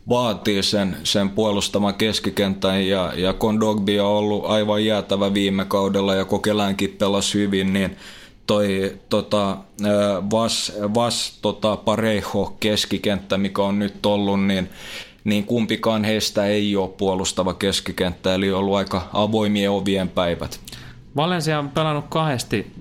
vaatii 0.08 0.62
sen, 0.62 0.96
sen 1.04 1.30
puolustaman 1.30 1.94
keskikentän 1.94 2.86
ja, 2.88 3.12
ja 3.16 3.32
Kondogbi 3.32 4.00
on 4.00 4.06
ollut 4.06 4.44
aivan 4.46 4.84
jäätävä 4.84 5.34
viime 5.34 5.64
kaudella 5.64 6.14
ja 6.14 6.24
Kokeläänkin 6.24 6.96
pelasi 6.98 7.38
hyvin, 7.38 7.72
niin 7.72 7.96
toi 8.46 8.96
tota, 9.08 9.56
Vas, 10.30 10.72
Vas 10.94 11.38
tota, 11.42 11.76
Parejo 11.76 12.56
keskikenttä, 12.60 13.38
mikä 13.38 13.62
on 13.62 13.78
nyt 13.78 14.06
ollut, 14.06 14.46
niin 14.46 14.70
niin 15.26 15.44
kumpikaan 15.44 16.04
heistä 16.04 16.46
ei 16.46 16.76
ole 16.76 16.88
puolustava 16.88 17.54
keskikenttä, 17.54 18.34
eli 18.34 18.52
on 18.52 18.58
ollut 18.58 18.76
aika 18.76 19.08
avoimien 19.12 19.70
ovien 19.70 20.08
päivät. 20.08 20.60
Valencia 21.16 21.58
on 21.58 21.70
pelannut 21.70 22.04
kahdesti 22.08 22.72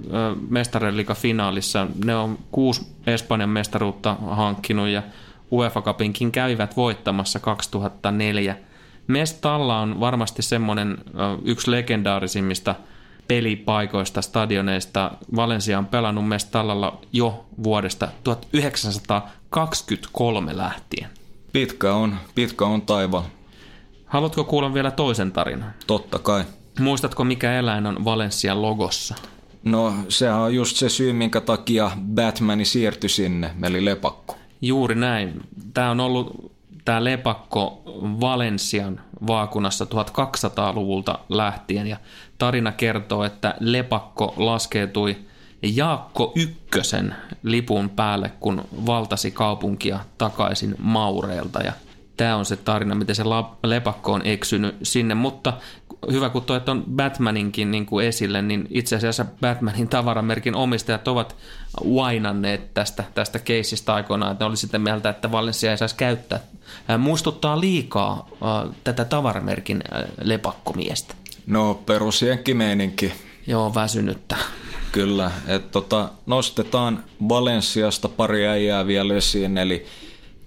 mestarien 0.49 1.06
finaalissa. 1.15 1.88
Ne 2.06 2.15
on 2.15 2.38
kuusi 2.52 2.81
Espanjan 3.07 3.49
mestaruutta 3.49 4.18
hankkinut 4.22 4.88
ja 4.88 5.03
UEFA 5.51 5.81
Cupinkin 5.81 6.31
kävivät 6.31 6.77
voittamassa 6.77 7.39
2004. 7.39 8.57
Mestalla 9.07 9.80
on 9.80 9.99
varmasti 9.99 10.41
semmoinen 10.41 10.97
yksi 11.43 11.72
legendaarisimmista 11.72 12.76
pelipaikoista, 13.27 14.22
stadioneista. 14.22 15.11
Valencia 15.35 15.77
on 15.77 15.85
pelannut 15.85 16.27
Mestallalla 16.27 17.01
jo 17.13 17.45
vuodesta 17.63 18.07
1923 18.23 20.57
lähtien. 20.57 21.09
Pitkä 21.53 21.93
on, 21.93 22.15
pitkä 22.35 22.65
on 22.65 22.81
taiva. 22.81 23.26
Haluatko 24.05 24.43
kuulla 24.43 24.73
vielä 24.73 24.91
toisen 24.91 25.31
tarinan? 25.31 25.73
Totta 25.88 26.19
kai. 26.19 26.43
Muistatko, 26.80 27.23
mikä 27.23 27.59
eläin 27.59 27.85
on 27.85 28.05
Valencian 28.05 28.61
logossa? 28.61 29.15
No, 29.63 29.93
sehän 30.09 30.39
on 30.39 30.55
just 30.55 30.77
se 30.77 30.89
syy, 30.89 31.13
minkä 31.13 31.41
takia 31.41 31.91
Batmani 32.15 32.65
siirtyi 32.65 33.09
sinne, 33.09 33.51
eli 33.63 33.85
lepakko. 33.85 34.35
Juuri 34.61 34.95
näin. 34.95 35.41
Tämä 35.73 35.91
on 35.91 35.99
ollut 35.99 36.52
tämä 36.86 37.03
lepakko 37.03 37.82
Valensian 38.22 39.02
vaakunassa 39.27 39.86
1200-luvulta 39.86 41.19
lähtien 41.30 41.88
ja 41.88 41.98
tarina 42.38 42.72
kertoo, 42.72 43.23
että 43.23 43.56
lepakko 43.60 44.34
laskeutui 44.38 45.18
Jaakko 45.61 46.32
Ykkösen 46.36 47.15
lipun 47.44 47.90
päälle, 47.90 48.32
kun 48.40 48.61
valtasi 48.86 49.32
kaupunkia 49.32 49.99
takaisin 50.18 50.76
Maureelta 50.80 51.60
ja 51.60 51.73
tämä 52.18 52.36
on 52.36 52.45
se 52.45 52.56
tarina, 52.56 52.95
miten 52.95 53.15
se 53.15 53.23
lepakko 53.64 54.14
on 54.14 54.22
eksynyt 54.26 54.76
sinne, 54.84 55.15
mutta 55.15 55.53
hyvä 56.11 56.30
kun 56.30 56.44
toit 56.44 56.69
on 56.69 56.84
Batmaninkin 56.95 57.72
niin 57.72 57.86
kuin 57.86 58.07
esille, 58.07 58.41
niin 58.41 58.68
itse 58.69 58.95
asiassa 58.95 59.26
Batmanin 59.41 59.88
tavaramerkin 59.88 60.56
omistajat 60.56 61.07
ovat 61.07 61.36
wainanneet 61.86 62.73
tästä, 62.73 63.03
tästä 63.14 63.40
keisistä 63.40 63.94
aikoinaan, 63.94 64.32
että 64.32 64.45
ne 64.45 64.49
oli 64.49 64.57
sitten 64.57 64.82
mieltä, 64.82 65.10
että 65.10 65.32
Valencia 65.32 65.72
ei 65.72 65.77
saisi 65.77 65.95
käyttää. 65.95 66.40
Muistuttaa 66.98 67.61
liikaa 67.61 68.27
äh, 68.32 68.76
tätä 68.84 69.06
tavaramerkin 69.06 69.84
äh, 69.94 70.03
lepakkomiestä. 70.23 71.15
No 71.48 71.73
perusjenkkimeininki. 71.73 73.14
Joo, 73.48 73.76
väsynyttä. 73.76 74.36
Kyllä, 74.91 75.32
että 75.48 75.72
tota, 75.72 76.10
nostetaan 76.26 77.03
Valensiasta 77.30 78.10
pari 78.10 78.48
äijää 78.48 78.88
vielä 78.88 79.14
esiin, 79.14 79.57
eli 79.57 79.86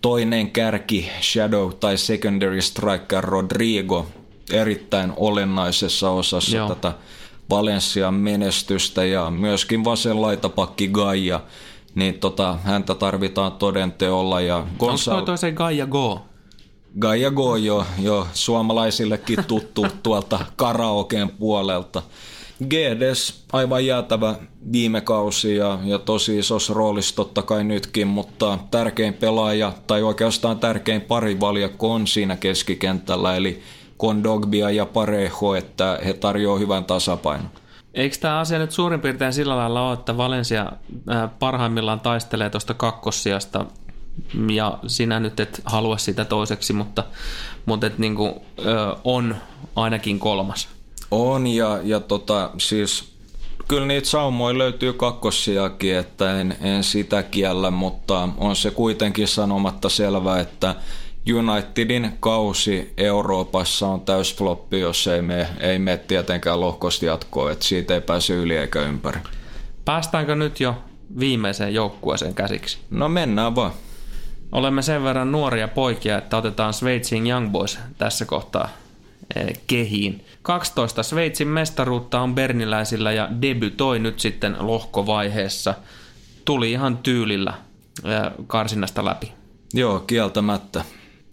toinen 0.01 0.51
kärki 0.51 1.11
Shadow 1.23 1.73
tai 1.81 1.99
Secondary 1.99 2.61
Striker 2.61 3.25
Rodrigo 3.25 4.07
erittäin 4.53 5.13
olennaisessa 5.17 6.11
osassa 6.11 6.57
Joo. 6.57 6.69
tätä 6.69 6.93
Valensian 7.51 8.15
menestystä 8.15 9.05
ja 9.05 9.31
myöskin 9.31 9.85
vasen 9.85 10.23
laitapakki 10.23 10.89
Gaia, 10.89 11.41
niin 11.95 12.15
tota, 12.15 12.59
häntä 12.65 12.95
tarvitaan 12.95 13.53
todenteolla. 13.53 14.41
Ja 14.41 14.67
Gonçal... 14.79 15.13
Onko 15.13 15.27
toi 15.27 15.39
se 15.39 15.53
Gaia 15.53 15.87
Go? 15.87 16.21
Gaia 16.99 17.31
Go 17.31 17.57
jo, 17.57 17.87
jo 17.99 18.27
suomalaisillekin 18.33 19.45
tuttu 19.45 19.87
tuolta 20.03 20.41
karaokeen 20.57 21.29
puolelta. 21.29 22.03
GDS 22.65 23.45
aivan 23.53 23.87
jäätävä 23.87 24.35
viime 24.73 25.01
kausi 25.01 25.57
ja, 25.57 25.79
ja 25.85 25.99
tosi 25.99 26.39
isossa 26.39 26.75
roolissa 26.75 27.17
totta 27.17 27.43
kai 27.43 27.65
nytkin, 27.65 28.07
mutta 28.07 28.59
tärkein 28.71 29.15
pelaaja 29.15 29.73
tai 29.87 30.03
oikeastaan 30.03 30.59
tärkein 30.59 31.01
parivaljakko 31.01 31.93
on 31.93 32.07
siinä 32.07 32.37
keskikentällä, 32.37 33.37
eli 33.37 33.63
Kondogbia 33.99 34.71
ja 34.71 34.87
Parejo, 34.87 35.55
että 35.59 35.99
he 36.05 36.13
tarjoavat 36.13 36.61
hyvän 36.61 36.85
tasapainon. 36.85 37.51
Eikö 37.95 38.17
tämä 38.21 38.39
asia 38.39 38.59
nyt 38.59 38.73
suurin 38.73 39.01
piirtein 39.01 39.33
sillä 39.33 39.57
lailla 39.57 39.89
ole, 39.89 39.95
että 39.95 40.17
Valencia 40.17 40.73
parhaimmillaan 41.39 42.01
taistelee 42.01 42.51
tuosta 42.51 42.75
kakkossiasta 42.75 43.65
ja 44.53 44.79
sinä 44.87 45.21
nyt 45.21 45.41
et 45.41 45.63
halua 45.65 45.99
sitä 45.99 46.25
toiseksi, 46.25 46.73
mutta, 46.73 47.05
mutta 47.67 47.87
et 47.87 47.99
niin 47.99 48.15
kuin, 48.15 48.35
on 49.05 49.37
ainakin 49.77 50.19
kolmas. 50.19 50.69
On 51.11 51.47
ja, 51.47 51.79
ja 51.83 52.01
tota, 52.01 52.51
siis 52.59 53.13
kyllä 53.69 53.87
niitä 53.87 54.09
saumoja 54.09 54.59
löytyy 54.59 54.93
kakkossiakin, 54.93 55.97
että 55.97 56.41
en, 56.41 56.57
en 56.61 56.85
sitä 56.85 57.23
kiellä, 57.23 57.71
mutta 57.71 58.29
on 58.39 58.57
se 58.57 58.71
kuitenkin 58.71 59.29
sanomatta 59.29 59.89
selvä, 59.89 60.41
että 60.41 60.75
Unitedin 61.35 62.13
kausi 62.21 62.93
Euroopassa 62.97 63.87
on 63.87 64.01
täysfloppi, 64.01 64.81
jos 64.81 65.07
ei 65.07 65.23
me, 65.23 65.49
ei 65.61 65.79
me 65.79 65.97
tietenkään 65.97 66.61
lohkosti 66.61 67.07
jatkoa, 67.07 67.53
että 67.53 67.65
siitä 67.65 67.95
ei 67.95 68.01
pääse 68.01 68.35
yli 68.35 68.57
eikä 68.57 68.81
ympäri. 68.81 69.21
Päästäänkö 69.85 70.35
nyt 70.35 70.61
jo 70.61 70.75
viimeiseen 71.19 71.75
joukkueeseen 71.75 72.35
käsiksi? 72.35 72.79
No 72.91 73.09
mennään 73.09 73.55
vaan. 73.55 73.73
Olemme 74.53 74.83
sen 74.83 75.05
verran 75.05 75.33
nuoria 75.33 75.69
poikia, 75.69 76.19
että 76.19 76.37
otetaan 76.37 76.73
Sveitsin 76.73 77.27
Young 77.27 77.51
Boys 77.51 77.79
tässä 77.99 78.25
kohtaa 78.25 78.69
eh, 79.37 79.61
kehiin. 79.67 80.25
12 80.43 81.03
Sveitsin 81.03 81.49
mestaruutta 81.49 82.21
on 82.21 82.35
berniläisillä 82.35 83.13
ja 83.13 83.29
debytoi 83.43 83.99
nyt 83.99 84.21
sitten 84.21 84.57
lohkovaiheessa. 84.59 85.75
Tuli 86.45 86.73
ihan 86.73 86.97
tyylillä 86.97 87.55
eh, 88.05 88.33
karsinnasta 88.47 89.05
läpi. 89.05 89.33
Joo, 89.75 90.01
kieltämättä. 90.01 90.85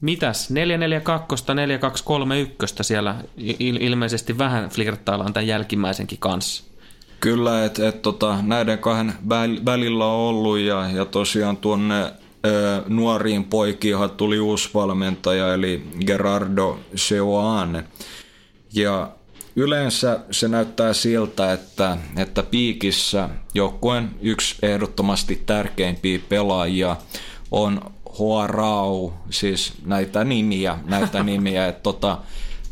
Mitäs? 0.06 0.50
442, 0.50 1.46
4231 1.56 2.76
siellä 2.82 3.16
il- 3.38 3.82
ilmeisesti 3.82 4.38
vähän 4.38 4.70
flirttaillaan 4.70 5.34
tämän 5.34 5.48
jälkimmäisenkin 5.48 6.18
kanssa. 6.20 6.64
Kyllä, 7.20 7.66
että 7.66 7.88
et, 7.88 8.02
tota, 8.02 8.38
näiden 8.42 8.80
kahden 8.80 9.14
välillä 9.66 10.06
on 10.06 10.12
ollut 10.12 10.58
ja, 10.58 10.90
ja 10.90 11.06
tosiaan 11.06 11.58
tuonne 11.58 12.02
ö, 12.04 12.12
nuoriin 12.88 13.44
poikiin 13.44 13.98
tuli 14.18 14.40
uusi 14.40 14.70
valmentaja 14.74 15.54
eli 15.54 15.84
Gerardo 16.06 16.80
Seoane. 16.96 17.84
Ja 18.74 19.10
yleensä 19.56 20.20
se 20.32 20.48
näyttää 20.48 20.94
siltä, 20.94 21.54
että, 21.54 21.98
että 22.18 22.44
piikissä 22.44 23.30
joukkueen 23.54 24.10
yksi 24.22 24.56
ehdottomasti 24.62 25.44
tärkeimpiä 25.46 26.20
pelaajia 26.30 26.96
on 27.52 27.95
Huarau, 28.18 29.12
siis 29.30 29.74
näitä 29.86 30.24
nimiä, 30.24 30.78
näitä 30.86 31.24
nimiä, 31.34 31.68
että 31.68 31.84
tota, 31.84 32.18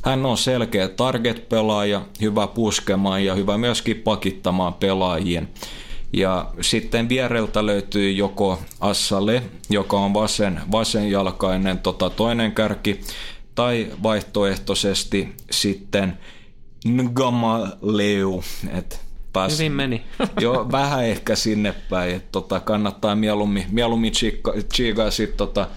hän 0.02 0.26
on 0.26 0.38
selkeä 0.38 0.88
target-pelaaja, 0.88 2.02
hyvä 2.22 2.48
puskemaan 2.48 3.26
ja 3.26 3.36
hyvä 3.36 3.58
myöskin 3.58 3.98
pakittamaan 3.98 4.74
pelaajien. 4.74 5.50
Ja 6.14 6.52
sitten 6.62 7.10
viereltä 7.10 7.66
löytyy 7.66 8.12
joko 8.12 8.60
Assale, 8.80 9.44
joka 9.70 10.00
on 10.00 10.14
vasen, 10.14 10.62
vasenjalkainen 10.72 11.80
tota, 11.80 12.10
toinen 12.10 12.52
kärki, 12.52 13.00
tai 13.56 13.88
vaihtoehtoisesti 14.04 15.36
sitten 15.52 16.18
Ngamaleu, 16.88 18.44
että 18.78 18.96
pääs. 19.34 19.54
Hyvin 19.54 19.72
meni. 19.72 20.04
jo 20.42 20.68
vähän 20.72 21.06
ehkä 21.06 21.36
sinne 21.36 21.74
päin, 21.90 22.16
että 22.16 22.30
tota, 22.32 22.60
kannattaa 22.60 23.16
mieluummin, 23.16 23.66
mieluummin 23.72 24.14
chiigaa 24.74 25.12
sitten 25.12 25.38
tota, 25.38 25.68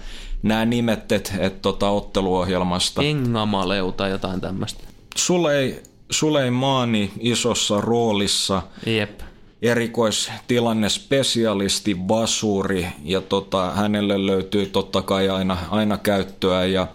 nämä 0.43 0.65
nimet, 0.65 1.11
että 1.11 1.33
et, 1.39 1.61
tota, 1.61 1.89
otteluohjelmasta. 1.89 3.01
Engamaleu 3.01 3.91
tai 3.91 4.09
jotain 4.09 4.41
tämmöistä. 4.41 4.83
Sulei, 5.15 5.83
Suleimaani 6.09 7.11
isossa 7.19 7.81
roolissa. 7.81 8.61
Jep 8.85 9.21
erikoistilanne 9.61 10.89
spesialisti 10.89 12.07
Vasuri 12.07 12.87
ja 13.03 13.21
tota, 13.21 13.71
hänelle 13.71 14.25
löytyy 14.25 14.65
totta 14.65 15.01
kai 15.01 15.29
aina, 15.29 15.57
aina 15.69 15.97
käyttöä 15.97 16.65
ja 16.65 16.87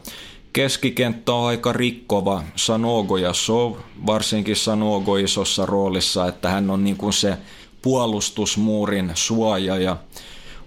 Keskikenttä 0.53 1.33
on 1.33 1.47
aika 1.47 1.73
rikkova. 1.73 2.43
Sanogo 2.57 3.17
ja 3.17 3.33
Sov, 3.33 3.75
varsinkin 4.07 4.57
Sanogo 4.57 5.17
isossa 5.17 5.67
roolissa, 5.67 6.29
että 6.29 6.49
hän 6.49 6.71
on 6.71 6.85
niin 6.85 6.97
kuin 6.97 7.13
se 7.13 7.37
puolustusmuurin 7.83 9.11
suoja 9.15 9.79
ja 9.79 9.97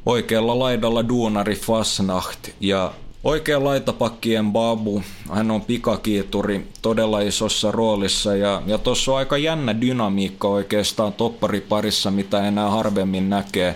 oikealla 0.05 0.59
laidalla 0.59 1.09
duunari 1.09 1.55
Fasnacht 1.55 2.49
ja 2.59 2.93
Oikea 3.25 3.63
laitapakkien 3.63 4.51
Babu, 4.51 5.01
hän 5.33 5.51
on 5.51 5.61
pikakiituri 5.61 6.67
todella 6.81 7.19
isossa 7.19 7.71
roolissa 7.71 8.35
ja, 8.35 8.61
ja 8.67 8.77
tuossa 8.77 9.11
on 9.11 9.17
aika 9.17 9.37
jännä 9.37 9.81
dynamiikka 9.81 10.47
oikeastaan 10.47 11.13
toppariparissa, 11.13 12.11
mitä 12.11 12.47
enää 12.47 12.69
harvemmin 12.69 13.29
näkee. 13.29 13.75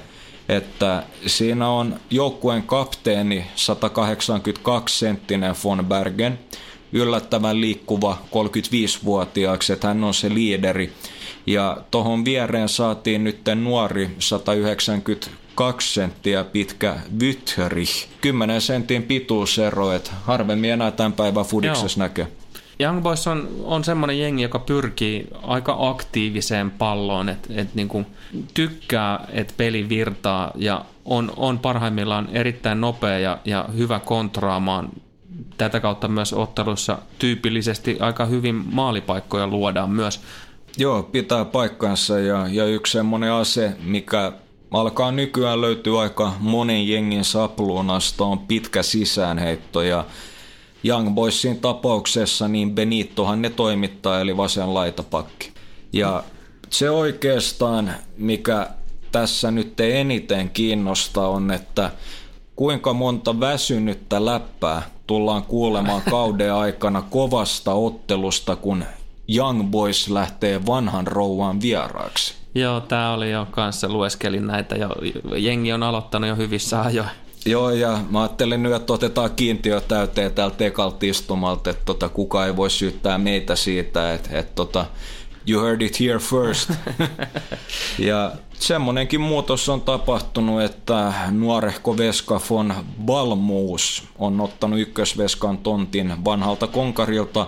Että 0.49 1.03
siinä 1.25 1.69
on 1.69 1.99
joukkueen 2.09 2.63
kapteeni 2.63 3.45
182-senttinen 3.55 5.55
von 5.63 5.85
Bergen, 5.85 6.39
yllättävän 6.93 7.61
liikkuva 7.61 8.17
35-vuotiaaksi, 8.25 9.73
että 9.73 9.87
hän 9.87 10.03
on 10.03 10.13
se 10.13 10.33
liideri. 10.33 10.93
Ja 11.45 11.77
tuohon 11.91 12.25
viereen 12.25 12.69
saatiin 12.69 13.23
nyt 13.23 13.39
nuori 13.55 14.15
192 14.19 15.93
senttiä 15.93 16.43
pitkä 16.43 16.95
Wytterich. 17.21 18.07
10 18.21 18.61
sentin 18.61 19.03
pituusero, 19.03 19.91
että 19.91 20.11
harvemmin 20.23 20.71
enää 20.71 20.91
tämän 20.91 21.13
päivän 21.13 21.45
fudiksessa 21.45 21.99
näkee. 21.99 22.27
Young 22.81 23.01
Boys 23.01 23.27
on, 23.27 23.47
on 23.63 23.83
semmoinen 23.83 24.19
jengi, 24.19 24.43
joka 24.43 24.59
pyrkii 24.59 25.27
aika 25.43 25.75
aktiiviseen 25.79 26.71
palloon, 26.71 27.29
että 27.29 27.49
et 27.55 27.75
niinku 27.75 28.05
tykkää, 28.53 29.27
että 29.31 29.53
peli 29.57 29.89
virtaa 29.89 30.51
ja 30.55 30.85
on, 31.05 31.33
on 31.37 31.59
parhaimmillaan 31.59 32.29
erittäin 32.31 32.81
nopea 32.81 33.19
ja, 33.19 33.37
ja 33.45 33.65
hyvä 33.77 33.99
kontraamaan. 33.99 34.89
Tätä 35.57 35.79
kautta 35.79 36.07
myös 36.07 36.33
otteluissa 36.33 36.97
tyypillisesti 37.19 37.97
aika 37.99 38.25
hyvin 38.25 38.55
maalipaikkoja 38.71 39.47
luodaan 39.47 39.89
myös. 39.89 40.21
Joo, 40.77 41.03
pitää 41.03 41.45
paikkansa 41.45 42.19
ja, 42.19 42.47
ja 42.51 42.65
yksi 42.65 42.91
semmoinen 42.91 43.31
ase, 43.31 43.71
mikä 43.83 44.31
alkaa 44.71 45.11
nykyään 45.11 45.61
löytyä 45.61 45.99
aika 45.99 46.33
monen 46.39 46.87
jengin 46.87 47.23
sapluunasta, 47.23 48.23
on 48.23 48.39
pitkä 48.39 48.83
sisäänheitto 48.83 49.81
ja 49.81 50.05
Young 50.85 51.13
Boysin 51.15 51.59
tapauksessa 51.59 52.47
niin 52.47 52.75
Benittohan 52.75 53.41
ne 53.41 53.49
toimittaa, 53.49 54.19
eli 54.19 54.37
vasen 54.37 54.73
laitapakki. 54.73 55.51
Ja 55.93 56.23
se 56.69 56.89
oikeastaan, 56.89 57.93
mikä 58.17 58.67
tässä 59.11 59.51
nyt 59.51 59.79
eniten 59.79 60.49
kiinnostaa 60.49 61.27
on, 61.27 61.51
että 61.51 61.91
kuinka 62.55 62.93
monta 62.93 63.39
väsynyttä 63.39 64.25
läppää 64.25 64.81
tullaan 65.07 65.43
kuulemaan 65.43 66.01
kauden 66.11 66.53
aikana 66.53 67.01
kovasta 67.01 67.73
ottelusta, 67.73 68.55
kun 68.55 68.83
Young 69.35 69.71
Boys 69.71 70.09
lähtee 70.09 70.65
vanhan 70.65 71.07
rouvan 71.07 71.61
vieraaksi. 71.61 72.33
Joo, 72.55 72.79
tämä 72.79 73.13
oli 73.13 73.31
jo 73.31 73.47
kanssa, 73.51 73.89
lueskelin 73.89 74.47
näitä 74.47 74.75
jo. 74.75 74.89
Jengi 75.37 75.73
on 75.73 75.83
aloittanut 75.83 76.29
jo 76.29 76.35
hyvissä 76.35 76.81
ajoin. 76.81 77.09
Joo, 77.45 77.69
ja 77.69 77.99
mä 78.09 78.21
ajattelin 78.21 78.63
nyt, 78.63 78.73
että 78.73 78.93
otetaan 78.93 79.31
kiintiö 79.35 79.81
täyteen 79.81 80.31
täältä 80.31 80.65
ekalta 80.65 81.05
istumalta, 81.05 81.69
että 81.69 81.85
tota, 81.85 82.09
kuka 82.09 82.45
ei 82.45 82.55
voi 82.55 82.69
syyttää 82.69 83.17
meitä 83.17 83.55
siitä, 83.55 84.13
että, 84.13 84.39
että 84.39 84.55
tota, 84.55 84.85
you 85.49 85.63
heard 85.63 85.81
it 85.81 85.99
here 85.99 86.19
first. 86.19 86.71
ja 87.99 88.31
semmonenkin 88.53 89.21
muutos 89.21 89.69
on 89.69 89.81
tapahtunut, 89.81 90.61
että 90.61 91.13
nuorehko 91.31 91.97
Veska 91.97 92.41
von 92.49 92.73
Balmuus 93.05 94.03
on 94.17 94.41
ottanut 94.41 94.79
ykkösveskan 94.79 95.57
tontin 95.57 96.25
vanhalta 96.25 96.67
konkarilta 96.67 97.47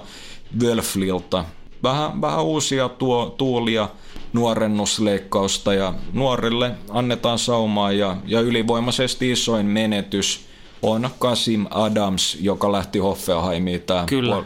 Wölflilta. 0.62 1.46
Vähän, 1.84 2.22
vähän 2.22 2.44
uusia 2.44 2.90
tuo, 2.90 3.36
tuulia 3.38 3.90
nuorennusleikkausta 4.34 5.74
ja 5.74 5.94
nuorille 6.14 6.72
annetaan 6.90 7.40
saumaa 7.40 7.92
ja, 7.92 8.18
ja 8.26 8.42
ylivoimaisesti 8.42 9.32
isoin 9.32 9.66
menetys 9.66 10.46
on 10.82 11.10
Kasim 11.20 11.66
Adams, 11.70 12.38
joka 12.42 12.72
lähti 12.72 13.00
Hoffenheimiin 13.00 13.82
tämä 13.82 14.04
Kyllä. 14.06 14.44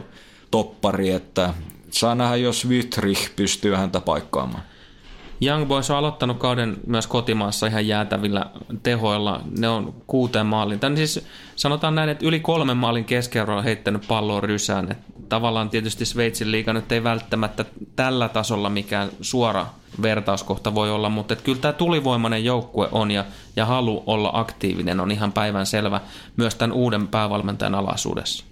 toppari, 0.52 1.10
että 1.10 1.54
saa 1.92 2.16
nähdä, 2.16 2.36
jos 2.36 2.68
Wytrich 2.70 3.36
pystyy 3.36 3.76
häntä 3.76 4.02
paikkaamaan. 4.02 4.64
Young 5.42 5.68
Boys 5.68 5.92
on 5.92 5.98
aloittanut 5.98 6.38
kauden 6.38 6.78
myös 6.88 7.08
kotimaassa 7.08 7.68
ihan 7.68 7.88
jäätävillä 7.88 8.46
tehoilla. 8.84 9.42
Ne 9.60 9.70
on 9.70 9.94
kuuteen 10.08 10.46
maalin. 10.46 10.80
Tän 10.80 10.98
siis 10.98 11.26
sanotaan 11.56 11.96
näin, 11.96 12.10
että 12.10 12.26
yli 12.26 12.40
kolmen 12.40 12.78
maalin 12.78 13.06
on 13.58 13.64
heittänyt 13.64 14.08
palloa 14.08 14.42
rysään. 14.42 14.92
Et 14.92 14.98
tavallaan 15.30 15.70
tietysti 15.70 16.06
Sveitsin 16.06 16.52
liiga 16.52 16.74
nyt 16.74 16.92
ei 16.92 17.04
välttämättä 17.04 17.66
tällä 17.96 18.30
tasolla 18.30 18.70
mikään 18.70 19.10
suora 19.22 19.66
vertauskohta 20.02 20.76
voi 20.76 20.92
olla, 20.92 21.10
mutta 21.10 21.34
et 21.34 21.42
kyllä 21.42 21.60
tämä 21.60 21.74
tulivoimainen 21.74 22.46
joukkue 22.46 22.90
on 22.92 23.12
ja, 23.12 23.26
ja 23.56 23.66
halu 23.66 24.04
olla 24.06 24.32
aktiivinen 24.34 25.00
on 25.00 25.12
ihan 25.12 25.32
päivän 25.32 25.66
selvä 25.66 26.02
myös 26.38 26.56
tämän 26.56 26.76
uuden 26.76 27.08
päävalmentajan 27.08 27.76
alaisuudessa. 27.76 28.46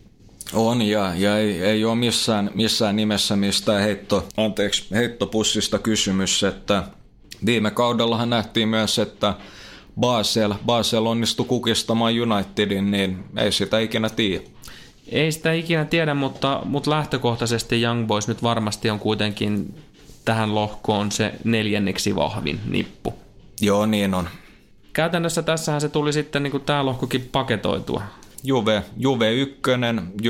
On 0.54 0.82
ja, 0.82 1.14
ja 1.16 1.38
ei, 1.38 1.64
ei 1.64 1.86
ole 1.86 1.96
missään, 1.96 2.52
missään 2.54 2.96
nimessä 2.96 3.36
mistään 3.36 3.82
heitto, 3.82 4.28
anteeksi, 4.38 4.86
heittopussista 4.92 5.80
kysymys, 5.80 6.44
että 6.44 6.84
viime 7.46 7.72
kaudellahan 7.72 8.30
nähtiin 8.30 8.68
myös, 8.68 9.00
että 9.00 9.34
Basel, 10.00 10.54
Basel 10.66 11.06
onnistui 11.06 11.46
kukistamaan 11.46 12.14
Unitedin, 12.22 12.92
niin 12.92 13.24
ei 13.38 13.52
sitä 13.52 13.80
ikinä 13.80 14.10
tiedä. 14.10 14.44
Ei 15.10 15.32
sitä 15.32 15.54
ikinä 15.54 15.86
tiedä, 15.86 16.14
mutta, 16.14 16.62
mutta 16.66 16.92
lähtökohtaisesti 16.92 17.82
Young 17.82 18.08
Boys 18.08 18.28
nyt 18.28 18.44
varmasti 18.44 18.90
on 18.90 19.00
kuitenkin 19.00 19.76
tähän 20.26 20.56
lohkoon 20.56 21.12
se 21.12 21.34
neljänneksi 21.44 22.16
vahvin 22.16 22.60
nippu. 22.66 23.14
Joo, 23.62 23.86
niin 23.86 24.14
on. 24.14 24.30
Käytännössä 24.94 25.42
tässähän 25.42 25.82
se 25.82 25.90
tuli 25.90 26.14
sitten 26.14 26.44
niin 26.44 26.52
kuin 26.52 26.64
tämä 26.64 26.86
lohkokin 26.86 27.30
paketoitua. 27.32 28.02
Juve, 28.46 28.84
Juve 28.98 29.32
1, 29.32 29.62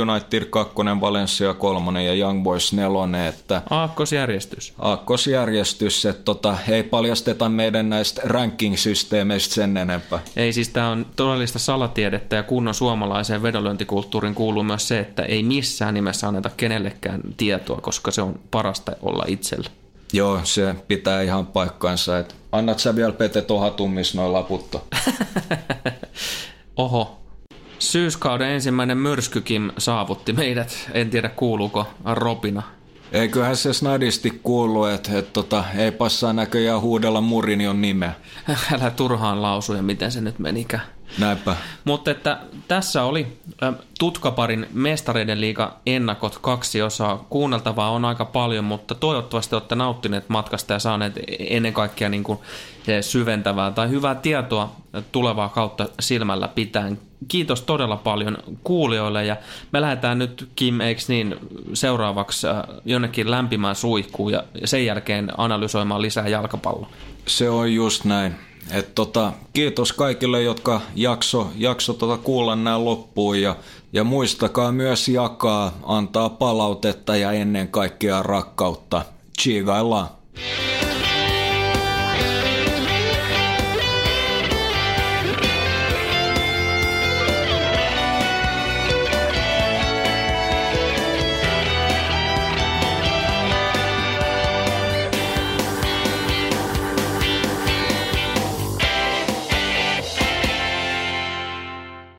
United 0.02 0.46
2, 0.46 0.76
Valencia 1.02 1.54
3 1.54 2.04
ja 2.04 2.14
Young 2.14 2.44
Boys 2.44 2.74
4. 2.74 3.28
Että 3.28 3.62
Aakkosjärjestys. 3.70 4.74
Aakkosjärjestys, 4.80 6.06
että 6.06 6.24
tota, 6.24 6.58
ei 6.70 6.84
paljasteta 6.84 7.50
meidän 7.50 7.90
näistä 7.90 8.22
ranking-systeemeistä 8.26 9.54
sen 9.54 9.78
enempää. 9.78 10.20
Ei 10.36 10.54
siis 10.54 10.70
tämä 10.70 10.90
on 10.90 11.06
todellista 11.16 11.60
salatiedettä 11.60 12.36
ja 12.36 12.44
kunnon 12.44 12.74
suomalaiseen 12.74 13.44
vedonlyöntikulttuuriin 13.44 14.36
kuuluu 14.36 14.64
myös 14.64 14.88
se, 14.88 15.00
että 15.00 15.24
ei 15.24 15.44
missään 15.44 15.94
nimessä 15.94 16.28
anneta 16.28 16.50
kenellekään 16.58 17.22
tietoa, 17.38 17.82
koska 17.82 18.12
se 18.12 18.22
on 18.22 18.40
parasta 18.52 18.92
olla 19.02 19.24
itselle. 19.28 19.70
Joo, 20.14 20.40
se 20.44 20.76
pitää 20.88 21.22
ihan 21.22 21.48
paikkansa. 21.48 22.20
Että 22.20 22.36
annat 22.52 22.80
sä 22.80 22.96
vielä 22.96 23.12
Pete 23.12 23.42
tohatun, 23.42 23.92
missä 23.92 24.18
noin 24.18 24.34
laputto. 24.34 24.88
Oho, 26.76 27.23
Syyskauden 27.84 28.50
ensimmäinen 28.50 28.98
myrskykin 28.98 29.72
saavutti 29.78 30.34
meidät. 30.34 30.90
En 30.94 31.10
tiedä 31.10 31.30
kuuluuko 31.30 31.88
Robina. 32.06 32.64
Eiköhän 33.12 33.58
se 33.58 33.74
snadisti 33.74 34.40
kuulu, 34.44 34.86
että, 34.86 35.18
että 35.18 35.34
tota, 35.34 35.64
ei 35.78 35.92
passaa 35.92 36.34
näköjään 36.34 36.82
huudella 36.82 37.22
Murinion 37.22 37.82
nimeä. 37.82 38.14
Älä 38.74 38.92
turhaan 38.92 39.42
lausuja, 39.42 39.82
miten 39.82 40.12
se 40.12 40.22
nyt 40.22 40.40
menikään. 40.40 40.82
Näinpä. 41.18 41.56
Mutta 41.84 42.12
että 42.12 42.40
tässä 42.68 43.04
oli 43.04 43.38
Tutkaparin 44.00 44.68
mestareiden 44.74 45.42
liiga 45.42 45.78
ennakot 45.86 46.38
kaksi 46.42 46.82
osaa. 46.82 47.26
Kuunneltavaa 47.30 47.90
on 47.90 48.06
aika 48.06 48.26
paljon, 48.26 48.66
mutta 48.66 48.96
toivottavasti 48.96 49.56
olette 49.56 49.76
nauttineet 49.76 50.30
matkasta 50.30 50.74
ja 50.74 50.80
saaneet 50.80 51.20
ennen 51.40 51.74
kaikkea 51.74 52.10
niin 52.10 52.24
kuin 52.24 52.40
syventävää 53.02 53.72
tai 53.72 53.90
hyvää 53.90 54.16
tietoa 54.16 54.76
tulevaa 55.12 55.50
kautta 55.50 55.90
silmällä 56.00 56.48
pitäen. 56.48 57.00
Kiitos 57.28 57.62
todella 57.62 57.98
paljon 57.98 58.38
kuulijoille 58.64 59.26
ja 59.26 59.38
me 59.72 59.82
lähdetään 59.82 60.20
nyt 60.20 60.50
Kim, 60.56 60.82
eikö 60.82 61.02
niin, 61.08 61.36
seuraavaksi 61.74 62.48
jonnekin 62.86 63.32
lämpimään 63.32 63.76
suihkuun 63.76 64.32
ja 64.32 64.44
sen 64.66 64.86
jälkeen 64.86 65.32
analysoimaan 65.38 66.02
lisää 66.02 66.28
jalkapalloa. 66.28 66.90
Se 67.28 67.50
on 67.50 67.74
just 67.74 68.06
näin. 68.06 68.36
Et 68.72 68.96
tota, 68.96 69.34
kiitos 69.54 69.94
kaikille, 69.94 70.42
jotka 70.42 70.82
jakso, 70.96 71.52
jakso 71.56 71.94
tota 71.94 72.18
kuulla 72.18 72.56
nämä 72.56 72.86
loppuun 72.86 73.42
ja, 73.42 73.56
ja 73.94 74.04
muistakaa 74.04 74.72
myös 74.72 75.08
jakaa, 75.08 75.78
antaa 75.84 76.30
palautetta 76.30 77.16
ja 77.16 77.32
ennen 77.32 77.68
kaikkea 77.68 78.24
rakkautta. 78.24 79.06
Chigaillaan! 79.42 80.08